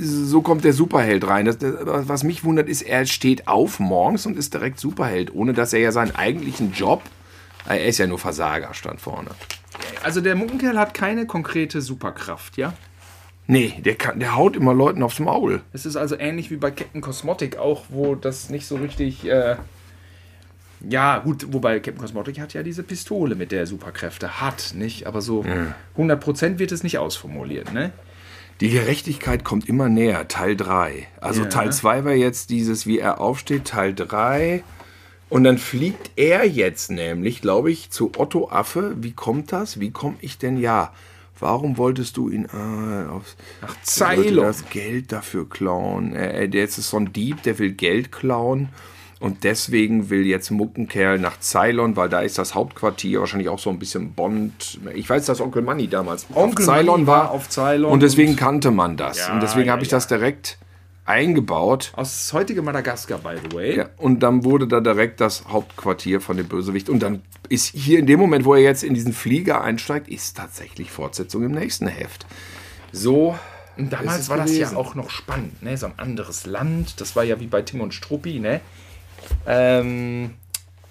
so 0.00 0.42
kommt 0.42 0.64
der 0.64 0.72
Superheld 0.72 1.26
rein. 1.26 1.46
Das, 1.46 1.58
das, 1.58 1.74
was 1.84 2.24
mich 2.24 2.44
wundert, 2.44 2.68
ist, 2.68 2.82
er 2.82 3.06
steht 3.06 3.48
auf 3.48 3.80
morgens 3.80 4.26
und 4.26 4.36
ist 4.36 4.54
direkt 4.54 4.78
Superheld, 4.80 5.34
ohne 5.34 5.52
dass 5.52 5.72
er 5.72 5.80
ja 5.80 5.92
seinen 5.92 6.14
eigentlichen 6.14 6.72
Job. 6.72 7.02
Er 7.66 7.84
ist 7.84 7.98
ja 7.98 8.06
nur 8.06 8.18
Versager, 8.18 8.72
stand 8.74 9.00
vorne. 9.00 9.30
Also 10.02 10.20
der 10.20 10.34
Muckenkerl 10.34 10.78
hat 10.78 10.94
keine 10.94 11.26
konkrete 11.26 11.80
Superkraft, 11.80 12.56
ja? 12.56 12.72
Nee, 13.46 13.74
der, 13.84 13.94
kann, 13.94 14.20
der 14.20 14.36
haut 14.36 14.56
immer 14.56 14.74
Leuten 14.74 15.02
aufs 15.02 15.20
Maul. 15.20 15.62
Es 15.72 15.86
ist 15.86 15.96
also 15.96 16.18
ähnlich 16.18 16.50
wie 16.50 16.56
bei 16.56 16.70
Captain 16.70 17.00
Cosmotic 17.00 17.56
auch, 17.56 17.84
wo 17.88 18.14
das 18.14 18.50
nicht 18.50 18.66
so 18.66 18.76
richtig. 18.76 19.26
Äh 19.26 19.56
ja, 20.88 21.18
gut, 21.18 21.46
wobei 21.52 21.80
Captain 21.80 21.98
Cosmotic 21.98 22.38
hat 22.38 22.54
ja 22.54 22.62
diese 22.62 22.82
Pistole, 22.82 23.34
mit 23.34 23.50
der 23.50 23.60
er 23.60 23.66
Superkräfte 23.66 24.40
hat, 24.40 24.74
nicht? 24.74 25.06
Aber 25.06 25.22
so 25.22 25.44
100% 25.96 26.58
wird 26.58 26.72
es 26.72 26.82
nicht 26.82 26.98
ausformuliert, 26.98 27.72
ne? 27.72 27.92
Die 28.60 28.70
Gerechtigkeit 28.70 29.44
kommt 29.44 29.68
immer 29.68 29.88
näher, 29.88 30.26
Teil 30.26 30.56
3. 30.56 31.06
Also 31.20 31.42
Ja. 31.42 31.48
Teil 31.48 31.72
2 31.72 32.04
war 32.04 32.12
jetzt 32.12 32.50
dieses, 32.50 32.86
wie 32.86 32.98
er 32.98 33.20
aufsteht, 33.20 33.66
Teil 33.66 33.94
3. 33.94 34.64
Und 35.28 35.44
dann 35.44 35.58
fliegt 35.58 36.10
er 36.16 36.44
jetzt 36.48 36.90
nämlich, 36.90 37.40
glaube 37.40 37.70
ich, 37.70 37.90
zu 37.90 38.12
Otto 38.16 38.50
Affe. 38.50 38.94
Wie 38.98 39.12
kommt 39.12 39.52
das? 39.52 39.78
Wie 39.78 39.90
komme 39.90 40.16
ich 40.20 40.38
denn? 40.38 40.58
Ja, 40.58 40.92
warum 41.38 41.76
wolltest 41.76 42.16
du 42.16 42.30
ihn 42.30 42.46
äh, 42.46 43.08
aufs... 43.10 43.36
Ach, 43.60 43.76
das 44.54 44.68
Geld 44.70 45.12
dafür 45.12 45.48
klauen. 45.48 46.16
Äh, 46.16 46.48
der 46.48 46.64
ist 46.64 46.76
so 46.76 46.96
ein 46.96 47.12
Dieb, 47.12 47.42
der 47.42 47.58
will 47.58 47.72
Geld 47.72 48.10
klauen. 48.10 48.70
Und 49.20 49.42
deswegen 49.42 50.10
will 50.10 50.24
jetzt 50.26 50.50
Muckenkerl 50.50 51.18
nach 51.18 51.40
Ceylon, 51.40 51.96
weil 51.96 52.08
da 52.08 52.20
ist 52.20 52.38
das 52.38 52.54
Hauptquartier, 52.54 53.18
wahrscheinlich 53.20 53.48
auch 53.48 53.58
so 53.58 53.68
ein 53.70 53.78
bisschen 53.78 54.12
Bond. 54.12 54.78
Ich 54.94 55.10
weiß, 55.10 55.26
dass 55.26 55.40
Onkel 55.40 55.62
Manny 55.62 55.88
damals 55.88 56.26
Onkel 56.34 56.68
auf 56.68 56.74
Ceylon 56.74 57.06
war. 57.06 57.24
war 57.24 57.30
auf 57.32 57.48
Ceylon 57.48 57.90
Und 57.90 58.02
deswegen 58.02 58.30
und- 58.30 58.36
kannte 58.36 58.70
man 58.70 58.96
das. 58.96 59.18
Ja, 59.18 59.32
und 59.34 59.42
deswegen 59.42 59.66
ja, 59.66 59.72
habe 59.72 59.82
ich 59.82 59.90
ja. 59.90 59.96
das 59.96 60.06
direkt 60.06 60.58
eingebaut. 61.04 61.92
Aus 61.96 62.30
heutige 62.32 62.62
Madagaskar, 62.62 63.18
by 63.18 63.36
the 63.48 63.56
way. 63.56 63.76
Ja, 63.78 63.88
und 63.96 64.22
dann 64.22 64.44
wurde 64.44 64.68
da 64.68 64.80
direkt 64.80 65.20
das 65.20 65.46
Hauptquartier 65.48 66.20
von 66.20 66.36
dem 66.36 66.46
Bösewicht. 66.46 66.88
Und 66.88 67.00
dann 67.02 67.22
ist 67.48 67.74
hier 67.74 67.98
in 67.98 68.06
dem 68.06 68.20
Moment, 68.20 68.44
wo 68.44 68.54
er 68.54 68.60
jetzt 68.60 68.84
in 68.84 68.94
diesen 68.94 69.12
Flieger 69.14 69.62
einsteigt, 69.62 70.08
ist 70.08 70.36
tatsächlich 70.36 70.90
Fortsetzung 70.90 71.42
im 71.44 71.52
nächsten 71.52 71.86
Heft. 71.88 72.26
So. 72.92 73.36
Und 73.76 73.92
damals 73.92 74.28
war 74.28 74.36
das 74.36 74.50
ja 74.52 74.64
gewesen. 74.66 74.76
auch 74.76 74.94
noch 74.94 75.08
spannend, 75.08 75.62
ne? 75.62 75.76
So 75.76 75.86
ein 75.86 75.92
anderes 75.96 76.46
Land. 76.46 77.00
Das 77.00 77.16
war 77.16 77.24
ja 77.24 77.40
wie 77.40 77.46
bei 77.46 77.62
Tim 77.62 77.80
und 77.80 77.94
Struppi, 77.94 78.38
ne? 78.40 78.60
Ähm, 79.46 80.34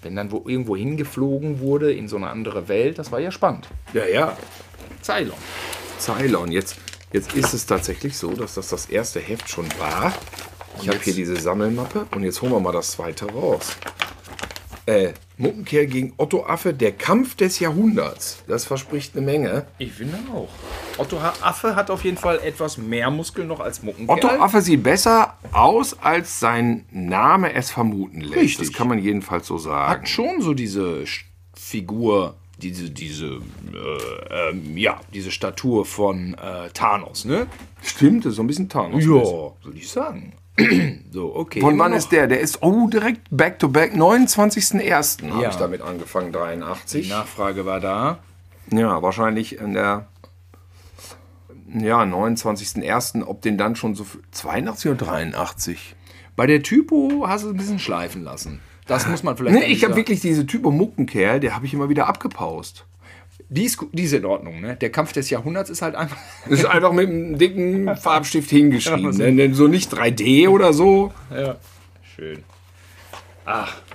wenn 0.02 0.16
dann 0.16 0.30
wo 0.30 0.44
irgendwo 0.46 0.76
hingeflogen 0.76 1.60
wurde 1.60 1.92
in 1.92 2.08
so 2.08 2.16
eine 2.16 2.28
andere 2.28 2.68
Welt, 2.68 2.98
das 2.98 3.10
war 3.10 3.20
ja 3.20 3.30
spannend. 3.30 3.68
Ja, 3.92 4.06
ja. 4.06 4.36
Ceylon. 5.02 5.36
Ceylon. 5.98 6.52
Jetzt, 6.52 6.76
jetzt 7.12 7.34
ist 7.34 7.52
es 7.52 7.66
tatsächlich 7.66 8.16
so, 8.16 8.30
dass 8.32 8.54
das 8.54 8.68
das 8.68 8.86
erste 8.86 9.20
Heft 9.20 9.48
schon 9.48 9.66
war. 9.78 10.12
Ich 10.80 10.88
habe 10.88 10.98
hier 11.02 11.14
diese 11.14 11.36
Sammelmappe 11.36 12.06
und 12.14 12.22
jetzt 12.22 12.40
holen 12.40 12.52
wir 12.52 12.60
mal 12.60 12.72
das 12.72 12.92
zweite 12.92 13.26
raus. 13.26 13.76
Äh, 14.86 15.12
Muckenkehr 15.36 15.86
gegen 15.86 16.14
Otto 16.16 16.46
Affe, 16.46 16.72
der 16.72 16.92
Kampf 16.92 17.34
des 17.34 17.58
Jahrhunderts. 17.58 18.42
Das 18.46 18.64
verspricht 18.64 19.16
eine 19.16 19.26
Menge. 19.26 19.66
Ich 19.78 19.92
finde 19.92 20.16
auch. 20.32 20.48
Otto 20.98 21.16
Affe 21.18 21.76
hat 21.76 21.90
auf 21.90 22.04
jeden 22.04 22.16
Fall 22.18 22.40
etwas 22.44 22.76
mehr 22.78 23.10
Muskeln 23.10 23.48
noch 23.48 23.60
als 23.60 23.82
Muckenkerl. 23.82 24.16
Otto 24.16 24.28
Affe 24.28 24.60
sieht 24.60 24.82
besser 24.82 25.34
aus, 25.52 25.96
als 26.02 26.40
sein 26.40 26.84
Name 26.90 27.52
es 27.54 27.70
vermuten 27.70 28.20
lässt. 28.20 28.36
Richtig. 28.36 28.68
Das 28.68 28.76
kann 28.76 28.88
man 28.88 28.98
jedenfalls 28.98 29.46
so 29.46 29.58
sagen. 29.58 29.90
hat 30.02 30.08
schon 30.08 30.42
so 30.42 30.54
diese 30.54 31.04
Figur, 31.54 32.34
diese, 32.58 32.90
diese, 32.90 33.26
äh, 33.26 34.50
ähm, 34.50 34.76
ja, 34.76 35.00
diese 35.14 35.30
Statur 35.30 35.84
von 35.86 36.34
äh, 36.34 36.68
Thanos, 36.74 37.24
ne? 37.24 37.46
Stimmt, 37.82 38.24
das 38.24 38.30
ist 38.30 38.36
so 38.36 38.42
ein 38.42 38.46
bisschen 38.48 38.68
Thanos. 38.68 39.02
Ja, 39.04 39.10
würde 39.10 39.76
ich 39.76 39.88
sagen. 39.88 40.32
so, 41.12 41.36
okay. 41.36 41.60
Von 41.60 41.78
wann 41.78 41.92
noch- 41.92 41.98
ist 41.98 42.10
der? 42.10 42.26
Der 42.26 42.40
ist, 42.40 42.62
oh, 42.62 42.88
direkt 42.88 43.22
back 43.30 43.60
to 43.60 43.68
back. 43.68 43.92
29.01. 43.94 45.30
habe 45.30 45.42
Ja. 45.42 45.50
ich 45.50 45.56
damit 45.56 45.82
angefangen, 45.82 46.32
Die 46.32 46.38
83. 46.38 47.08
Nachfrage 47.08 47.64
war 47.64 47.78
da. 47.78 48.18
Ja, 48.72 49.00
wahrscheinlich 49.02 49.58
in 49.60 49.74
der 49.74 50.08
ja, 51.74 52.02
29.01. 52.02 53.24
Ob 53.24 53.42
den 53.42 53.58
dann 53.58 53.76
schon 53.76 53.94
so 53.94 54.04
viel- 54.04 54.20
82 54.32 54.90
oder 54.92 55.04
83? 55.06 55.94
Bei 56.36 56.46
der 56.46 56.62
Typo 56.62 57.24
hast 57.26 57.44
du 57.44 57.48
es 57.48 57.54
ein 57.54 57.58
bisschen 57.58 57.78
schleifen 57.78 58.22
lassen. 58.24 58.60
Das 58.86 59.06
muss 59.06 59.22
man 59.22 59.36
vielleicht. 59.36 59.56
Nee, 59.58 59.66
ich 59.66 59.84
habe 59.84 59.96
wirklich 59.96 60.20
diese 60.20 60.46
Typo 60.46 60.70
Muckenkerl, 60.70 61.40
der 61.40 61.54
habe 61.54 61.66
ich 61.66 61.74
immer 61.74 61.88
wieder 61.88 62.06
abgepaust. 62.06 62.86
Die 63.50 63.64
ist, 63.64 63.78
die 63.92 64.02
ist 64.02 64.12
in 64.12 64.24
Ordnung, 64.24 64.60
ne? 64.60 64.76
Der 64.76 64.90
Kampf 64.90 65.12
des 65.12 65.30
Jahrhunderts 65.30 65.70
ist 65.70 65.82
halt 65.82 65.94
einfach. 65.94 66.16
Das 66.48 66.60
ist 66.60 66.64
einfach 66.66 66.92
mit 66.92 67.08
einem 67.08 67.38
dicken 67.38 67.96
Farbstift 67.96 68.50
hingeschrieben. 68.50 69.36
Ne? 69.36 69.54
So 69.54 69.68
nicht 69.68 69.92
3D 69.92 70.48
oder 70.48 70.72
so. 70.72 71.12
Ja. 71.30 71.56
Schön. 72.14 72.42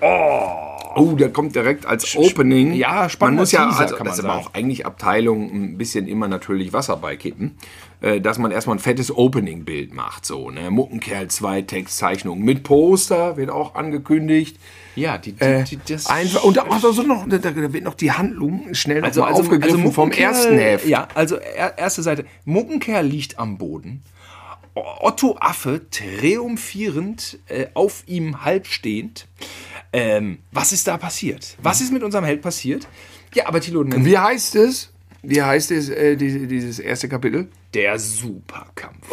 Oh, 0.01 0.72
der 1.17 1.29
kommt 1.29 1.55
direkt 1.55 1.85
als 1.85 2.15
Opening. 2.15 2.73
ja, 2.73 2.93
man 2.93 3.09
spannender 3.09 3.41
muss 3.41 3.51
ja, 3.51 3.69
also, 3.69 3.95
kann 3.95 4.05
das 4.05 4.17
man 4.17 4.25
ist 4.25 4.31
aber 4.31 4.39
auch 4.39 4.53
eigentlich 4.53 4.85
Abteilung 4.85 5.51
ein 5.51 5.77
bisschen 5.77 6.07
immer 6.07 6.27
natürlich 6.27 6.73
Wasser 6.73 6.97
beikippen, 6.97 7.55
äh, 8.01 8.21
dass 8.21 8.37
man 8.37 8.51
erstmal 8.51 8.77
ein 8.77 8.79
fettes 8.79 9.15
Opening-Bild 9.15 9.93
macht. 9.93 10.25
So, 10.25 10.49
ne? 10.49 10.69
Muckenkerl 10.69 11.27
2 11.27 11.63
Textzeichnung 11.63 12.41
mit 12.41 12.63
Poster, 12.63 13.37
wird 13.37 13.49
auch 13.49 13.75
angekündigt. 13.75 14.57
Ja, 14.95 15.17
die, 15.17 15.33
die, 15.33 15.43
Äh, 15.43 15.63
die 15.63 15.79
das. 15.87 16.07
einfach, 16.07 16.43
und 16.43 16.57
da, 16.57 16.65
ach, 16.69 16.81
da, 16.81 16.91
so 16.91 17.01
noch, 17.03 17.27
da, 17.27 17.41
wird 17.73 17.83
noch 17.83 17.95
die 17.95 18.11
Handlung 18.11 18.73
schnell 18.73 19.01
noch 19.01 19.07
also, 19.07 19.21
mal 19.21 19.27
also, 19.27 19.41
aufgegriffen 19.41 19.79
also 19.81 19.91
vom 19.91 20.11
ersten 20.11 20.57
Heft. 20.57 20.87
Ja, 20.87 21.07
also 21.15 21.35
er, 21.37 21.77
erste 21.77 22.03
Seite. 22.03 22.25
Muckenkerl 22.45 23.05
liegt 23.05 23.39
am 23.39 23.57
Boden. 23.57 24.03
Otto 24.75 25.37
Affe 25.39 25.81
triumphierend 25.89 27.39
äh, 27.47 27.67
auf 27.75 28.03
ihm 28.07 28.43
halbstehend. 28.43 29.27
Ähm, 29.93 30.39
was 30.51 30.71
ist 30.71 30.87
da 30.87 30.97
passiert? 30.97 31.55
Was 31.61 31.79
ist 31.79 31.93
mit 31.93 32.03
unserem 32.03 32.25
Held 32.25 32.41
passiert? 32.41 32.87
Ja, 33.33 33.47
aber 33.47 33.61
Thilo, 33.61 33.85
Wie 33.85 34.17
heißt 34.17 34.55
es? 34.55 34.91
Wie 35.21 35.41
heißt 35.41 35.71
es, 35.71 35.89
äh, 35.89 36.15
die, 36.17 36.47
dieses 36.47 36.79
erste 36.79 37.07
Kapitel? 37.07 37.47
der 37.73 37.97
Superkampf. 37.99 39.07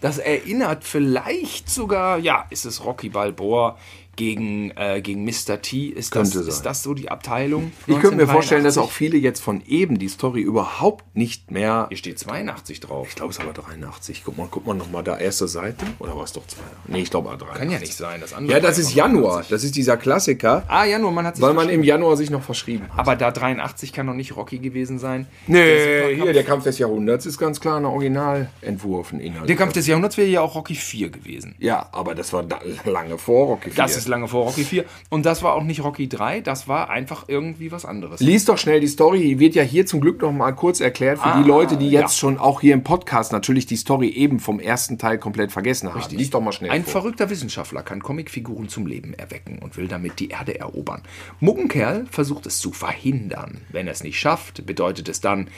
Das 0.00 0.18
erinnert 0.18 0.84
vielleicht 0.84 1.70
sogar, 1.70 2.18
ja, 2.18 2.46
ist 2.50 2.66
es 2.66 2.84
Rocky 2.84 3.08
Balboa 3.08 3.78
gegen, 4.16 4.70
äh, 4.76 5.00
gegen 5.02 5.24
Mr. 5.24 5.60
T? 5.62 5.86
Ist, 5.86 6.14
das, 6.14 6.32
Könnte 6.32 6.48
ist 6.48 6.56
sein. 6.56 6.64
das 6.64 6.82
so 6.82 6.94
die 6.94 7.10
Abteilung? 7.10 7.72
Ich 7.86 7.98
könnte 7.98 8.16
mir 8.16 8.26
vorstellen, 8.26 8.64
dass 8.64 8.76
1983? 8.76 8.82
auch 8.82 8.90
viele 8.90 9.18
jetzt 9.18 9.40
von 9.40 9.62
eben 9.66 9.98
die 9.98 10.08
Story 10.08 10.40
überhaupt 10.40 11.16
nicht 11.16 11.50
mehr. 11.50 11.86
Hier 11.88 11.96
steht 11.98 12.18
82 12.18 12.80
drauf. 12.80 13.08
Ich 13.08 13.14
glaube, 13.16 13.30
es 13.32 13.38
ist 13.38 13.44
aber 13.44 13.52
83. 13.52 14.22
Guck 14.24 14.38
mal, 14.38 14.48
guck 14.50 14.66
mal 14.66 14.74
nochmal 14.74 15.02
da, 15.04 15.18
erste 15.18 15.48
Seite. 15.48 15.84
Oder 15.98 16.16
war 16.16 16.24
es 16.24 16.32
doch 16.32 16.46
2? 16.46 16.60
Nee, 16.88 17.00
ich 17.02 17.10
glaube 17.10 17.28
83. 17.28 17.58
Kann 17.58 17.70
ja 17.70 17.78
nicht 17.78 17.94
sein. 17.94 18.20
Das 18.20 18.32
andere 18.32 18.54
Ja, 18.56 18.60
das 18.60 18.78
ist 18.78 18.94
Januar. 18.94 19.34
83. 19.42 19.50
Das 19.50 19.64
ist 19.64 19.76
dieser 19.76 19.96
Klassiker, 19.96 20.64
Ah, 20.68 20.84
Januar, 20.84 21.12
man 21.12 21.26
hat 21.26 21.36
sich 21.36 21.42
weil 21.44 21.54
man 21.54 21.68
im 21.68 21.82
Januar 21.82 22.16
sich 22.16 22.30
noch 22.30 22.42
verschrieben 22.42 22.84
hat. 22.90 22.98
Aber 22.98 23.16
da 23.16 23.30
83 23.30 23.92
kann 23.92 24.06
noch 24.06 24.14
nicht 24.14 24.36
Rocky 24.36 24.58
gewesen 24.58 24.98
sein. 24.98 25.26
Nee, 25.46 26.14
hier, 26.14 26.32
der 26.32 26.44
Kampf 26.44 26.64
des 26.64 26.78
Jahrhunderts 26.78 27.26
ist 27.26 27.38
ganz 27.38 27.60
klar 27.60 27.78
ein 27.78 27.84
Originalentwurf, 27.84 29.12
ein 29.12 29.20
Inhalt. 29.20 29.48
Der 29.48 29.56
Kampf 29.56 29.72
des 29.72 29.86
Jahrhunderts 29.86 30.16
wäre 30.16 30.28
ja 30.28 30.40
auch 30.40 30.54
Rocky 30.54 30.74
4 30.74 31.10
gewesen. 31.10 31.54
Ja, 31.58 31.88
aber 31.92 32.14
das 32.14 32.32
war 32.32 32.42
da, 32.42 32.60
lange 32.84 33.18
vor 33.18 33.46
Rocky 33.46 33.70
IV. 33.70 33.76
Das 33.76 34.03
ist 34.04 34.08
lange 34.08 34.28
vor 34.28 34.44
Rocky 34.44 34.64
4. 34.64 34.84
Und 35.08 35.26
das 35.26 35.42
war 35.42 35.54
auch 35.54 35.62
nicht 35.62 35.82
Rocky 35.82 36.08
3, 36.08 36.40
das 36.40 36.68
war 36.68 36.90
einfach 36.90 37.24
irgendwie 37.28 37.72
was 37.72 37.84
anderes. 37.84 38.20
Lies 38.20 38.44
doch 38.44 38.58
schnell 38.58 38.80
die 38.80 38.86
Story. 38.86 39.20
Die 39.20 39.38
wird 39.38 39.54
ja 39.54 39.62
hier 39.62 39.86
zum 39.86 40.00
Glück 40.00 40.20
noch 40.22 40.32
mal 40.32 40.52
kurz 40.52 40.80
erklärt 40.80 41.18
für 41.18 41.42
die 41.42 41.48
Leute, 41.48 41.76
die 41.76 41.90
jetzt 41.90 42.02
ja. 42.16 42.20
schon 42.20 42.38
auch 42.38 42.60
hier 42.60 42.74
im 42.74 42.82
Podcast 42.82 43.32
natürlich 43.32 43.66
die 43.66 43.76
Story 43.76 44.08
eben 44.08 44.40
vom 44.40 44.60
ersten 44.60 44.98
Teil 44.98 45.18
komplett 45.18 45.52
vergessen 45.52 45.92
haben. 45.92 46.02
Lies 46.10 46.30
doch 46.30 46.40
mal 46.40 46.52
schnell 46.52 46.70
Ein 46.70 46.84
vor. 46.84 46.92
verrückter 46.92 47.30
Wissenschaftler 47.30 47.82
kann 47.82 48.02
Comicfiguren 48.02 48.68
zum 48.68 48.86
Leben 48.86 49.14
erwecken 49.14 49.58
und 49.60 49.76
will 49.76 49.88
damit 49.88 50.20
die 50.20 50.28
Erde 50.28 50.58
erobern. 50.58 51.02
Muckenkerl 51.40 52.06
versucht 52.10 52.46
es 52.46 52.58
zu 52.58 52.72
verhindern. 52.72 53.62
Wenn 53.70 53.86
er 53.86 53.92
es 53.92 54.02
nicht 54.04 54.18
schafft, 54.18 54.66
bedeutet 54.66 55.08
es 55.08 55.20
dann 55.20 55.48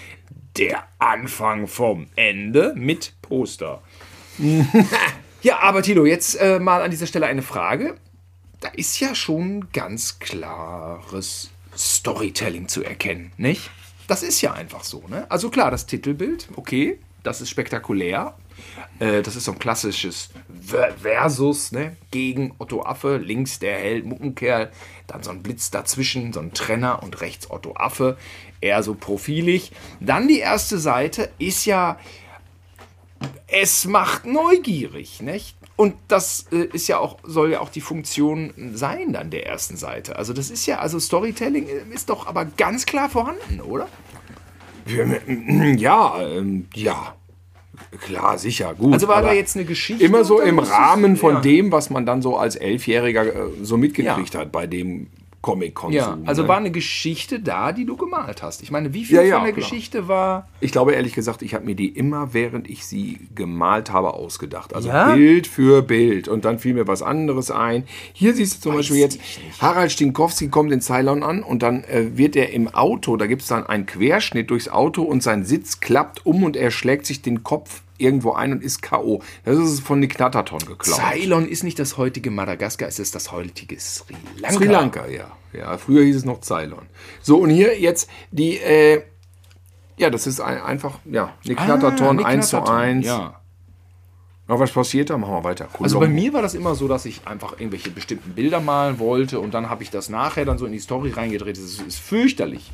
der 0.57 0.85
Anfang 0.99 1.67
vom 1.67 2.07
Ende 2.17 2.73
mit 2.77 3.15
Poster. 3.23 3.83
ja, 5.43 5.59
aber 5.61 5.83
Tilo, 5.83 6.07
jetzt 6.07 6.35
äh, 6.37 6.59
mal 6.59 6.83
an 6.83 6.91
dieser 6.91 7.07
Stelle 7.07 7.27
eine 7.27 7.43
Frage. 7.43 7.97
Da 8.67 8.73
ist 8.73 8.99
ja 8.99 9.15
schon 9.15 9.69
ganz 9.73 10.19
klares 10.19 11.51
Storytelling 11.77 12.67
zu 12.67 12.83
erkennen, 12.83 13.31
nicht? 13.37 13.71
Das 14.09 14.25
ist 14.25 14.41
ja 14.41 14.55
einfach 14.55 14.83
so, 14.83 15.05
ne? 15.07 15.25
Also 15.31 15.51
klar, 15.51 15.71
das 15.71 15.87
Titelbild, 15.87 16.49
okay, 16.57 16.99
das 17.23 17.41
ist 17.41 17.51
spektakulär. 17.51 18.35
Äh, 18.99 19.23
das 19.23 19.37
ist 19.37 19.45
so 19.45 19.53
ein 19.53 19.61
klassisches 19.61 20.31
Ver- 20.61 20.95
Versus, 21.01 21.71
ne? 21.71 21.97
Gegen 22.11 22.55
Otto 22.59 22.83
Affe, 22.83 23.19
links 23.19 23.61
der 23.61 23.79
Held 23.79 24.05
Muckenkerl, 24.05 24.73
dann 25.07 25.23
so 25.23 25.31
ein 25.31 25.45
Blitz 25.45 25.71
dazwischen, 25.71 26.33
so 26.33 26.41
ein 26.41 26.53
Trenner 26.53 27.05
und 27.05 27.21
rechts 27.21 27.49
Otto 27.49 27.75
Affe, 27.77 28.17
eher 28.61 28.83
so 28.83 28.95
profilig. 28.95 29.71
Dann 30.01 30.27
die 30.27 30.41
erste 30.41 30.79
Seite 30.79 31.31
ist 31.39 31.67
ja 31.67 32.01
es 33.47 33.85
macht 33.85 34.27
neugierig, 34.27 35.21
nicht? 35.21 35.57
Und 35.77 35.95
das 36.09 36.47
äh, 36.53 36.65
ist 36.73 36.89
ja 36.89 36.99
auch, 36.99 37.19
soll 37.23 37.53
ja 37.53 37.61
auch 37.61 37.69
die 37.69 37.83
Funktion 37.83 38.53
sein 38.75 39.13
dann 39.13 39.31
der 39.31 39.47
ersten 39.47 39.77
Seite. 39.77 40.17
Also 40.17 40.33
das 40.33 40.51
ist 40.51 40.65
ja, 40.67 40.79
also 40.79 40.99
Storytelling 40.99 41.67
äh, 41.69 41.95
ist 41.95 42.09
doch 42.09 42.27
aber 42.27 42.47
ganz 42.47 42.87
klar 42.87 43.11
vorhanden, 43.11 43.61
oder? 43.61 43.87
Ja, 44.87 46.21
ähm, 46.21 46.67
ja. 46.75 47.15
Klar, 48.01 48.39
sicher, 48.39 48.75
gut. 48.75 48.95
Also 48.95 49.09
war 49.09 49.21
da 49.21 49.33
jetzt 49.33 49.57
eine 49.57 49.67
Geschichte? 49.67 50.03
immer 50.03 50.25
so 50.25 50.41
im 50.41 50.59
Rahmen 50.59 51.17
von 51.17 51.35
ja. 51.35 51.41
dem, 51.41 51.73
was 51.73 51.91
man 51.91 52.07
dann 52.07 52.23
so 52.23 52.37
als 52.39 52.57
Elfjähriger 52.57 53.27
äh, 53.27 53.51
so 53.63 53.77
mitgekriegt 53.77 54.33
Ja. 54.35 54.41
hat 54.41 54.53
bei 54.53 54.67
dem 54.67 55.09
Comic-Konsum. 55.47 55.95
Ja, 55.97 56.19
also 56.25 56.43
ne? 56.43 56.49
war 56.49 56.57
eine 56.57 56.73
Geschichte 56.73 57.39
da, 57.39 57.71
die 57.71 57.87
du 57.87 57.97
gemalt 57.97 58.43
hast. 58.43 58.65
Ich 58.65 58.73
meine, 58.73 58.93
wie 58.93 59.05
viel 59.05 59.15
Ja, 59.17 59.23
ja, 59.23 59.37
von 59.37 59.45
der 59.45 59.53
klar. 59.53 59.71
Geschichte 59.71 60.09
war. 60.09 60.49
Ich 60.59 60.73
glaube 60.73 60.93
ehrlich 60.93 61.15
gesagt, 61.15 61.41
ich 61.43 61.55
habe 61.55 61.65
mir 61.65 61.77
die 61.77 61.87
immer, 61.87 62.35
während 62.35 62.69
ich 62.69 62.85
sie 62.85 63.21
gemalt 63.33 63.93
habe, 63.93 64.15
ausgedacht. 64.15 64.75
Also 64.75 64.89
Ja? 64.89 65.15
Bild 65.15 65.47
für 65.47 65.83
Bild. 65.83 66.27
Und 66.27 66.45
dann 66.45 66.59
fiel 66.59 66.75
mir 66.75 66.89
was 66.89 67.01
anderes 67.01 67.53
ein. 67.53 67.85
Hier 68.13 68.35
siehst 68.35 68.57
du 68.57 68.71
zum 68.71 68.75
Beispiel 68.75 68.97
jetzt. 68.97 69.21
Harald 69.61 69.93
Stinkowski 69.93 70.49
kommt 70.49 70.73
in 70.73 70.81
Ceylon 70.81 71.23
an 71.23 71.45
und 71.45 71.63
dann 71.63 71.85
äh, 71.85 72.19
wird 72.19 72.35
er 72.35 72.51
im 72.53 72.67
Auto, 72.67 73.17
da 73.17 73.29
gibt 73.29 73.43
es 73.43 73.49
dann 73.49 73.65
einen 73.65 73.87
Querschnitt 73.87 74.51
durchs 74.51 74.69
Auto 74.69 75.03
und 75.05 75.23
sein 75.23 75.45
Sitz 75.45 75.79
klappt 75.79 76.27
um 76.27 76.43
und 76.43 76.57
er 76.57 76.73
schlägt 76.73 77.07
sich 77.07 77.23
den 77.23 77.45
Kopf 77.45 77.83
irgendwo 77.99 78.33
ein 78.33 78.53
und 78.53 78.63
ist 78.63 78.83
K.O. 78.83 79.23
Das 79.45 79.59
ist 79.59 79.81
von 79.81 80.01
Nick 80.01 80.17
Knatterton 80.17 80.61
geklaut. 80.61 81.01
Ceylon 81.01 81.49
ist 81.49 81.65
nicht 81.65 81.79
das 81.79 81.97
heutige 81.97 82.31
Madagaskar, 82.31 82.89
es 82.89 82.99
ist 82.99 83.15
das 83.15 83.33
heutige 83.33 83.79
Sri 83.79 84.15
Lanka. 84.39 84.57
Sri 84.57 84.67
Lanka, 84.67 85.07
ja. 85.09 85.37
ja. 85.53 85.79
Früher 85.79 86.05
hieß 86.05 86.17
es 86.17 86.25
noch 86.25 86.41
Ceylon. 86.43 86.87
So, 87.23 87.39
und 87.39 87.51
hier 87.51 87.79
jetzt 87.79 88.09
die, 88.31 88.59
äh, 88.59 89.03
ja, 89.97 90.11
das 90.11 90.27
ist 90.27 90.41
ein, 90.41 90.61
einfach, 90.61 90.99
ja, 91.05 91.35
Nick 91.45 91.59
Knatterton, 91.59 92.09
Ah, 92.09 92.13
Nick 92.15 92.27
1 92.27 92.49
zu 92.49 92.57
Knatterton, 92.57 92.81
1. 92.81 93.07
Ja. 93.07 93.41
Na, 94.49 94.61
was 94.61 94.71
passiert 94.71 95.11
da? 95.11 95.19
Machen 95.19 95.35
wir 95.35 95.45
weiter. 95.45 95.69
Also 95.81 95.99
bei 95.99 96.07
mir 96.07 96.33
war 96.33 96.43
das 96.43 96.55
immer 96.55 96.75
so, 96.77 96.87
dass 96.87 97.05
ich 97.05 97.27
einfach 97.27 97.59
irgendwelche 97.59 97.91
bestimmten 97.91 98.31
Bilder 98.35 98.61
malen 98.61 98.99
wollte 99.01 99.41
und 99.41 99.55
dann 99.55 99.69
habe 99.69 99.83
ich 99.83 99.91
das 99.91 100.09
nachher 100.09 100.45
dann 100.45 100.57
so 100.57 100.67
in 100.67 100.73
die 100.73 100.79
Story 100.79 101.11
reingedreht. 101.11 101.57
Das 101.57 101.65
ist, 101.65 101.83
ist 101.83 101.99
fürchterlich. 101.99 102.71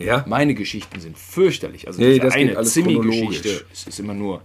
Ja? 0.00 0.24
Meine 0.26 0.54
Geschichten 0.54 0.98
sind 1.00 1.16
fürchterlich. 1.16 1.86
Also 1.86 2.00
Nee, 2.00 2.18
das 2.18 2.34
eine 2.34 2.60
Zimmi-Geschichte, 2.62 3.64
es 3.72 3.86
ist 3.86 4.00
immer 4.00 4.14
nur 4.14 4.42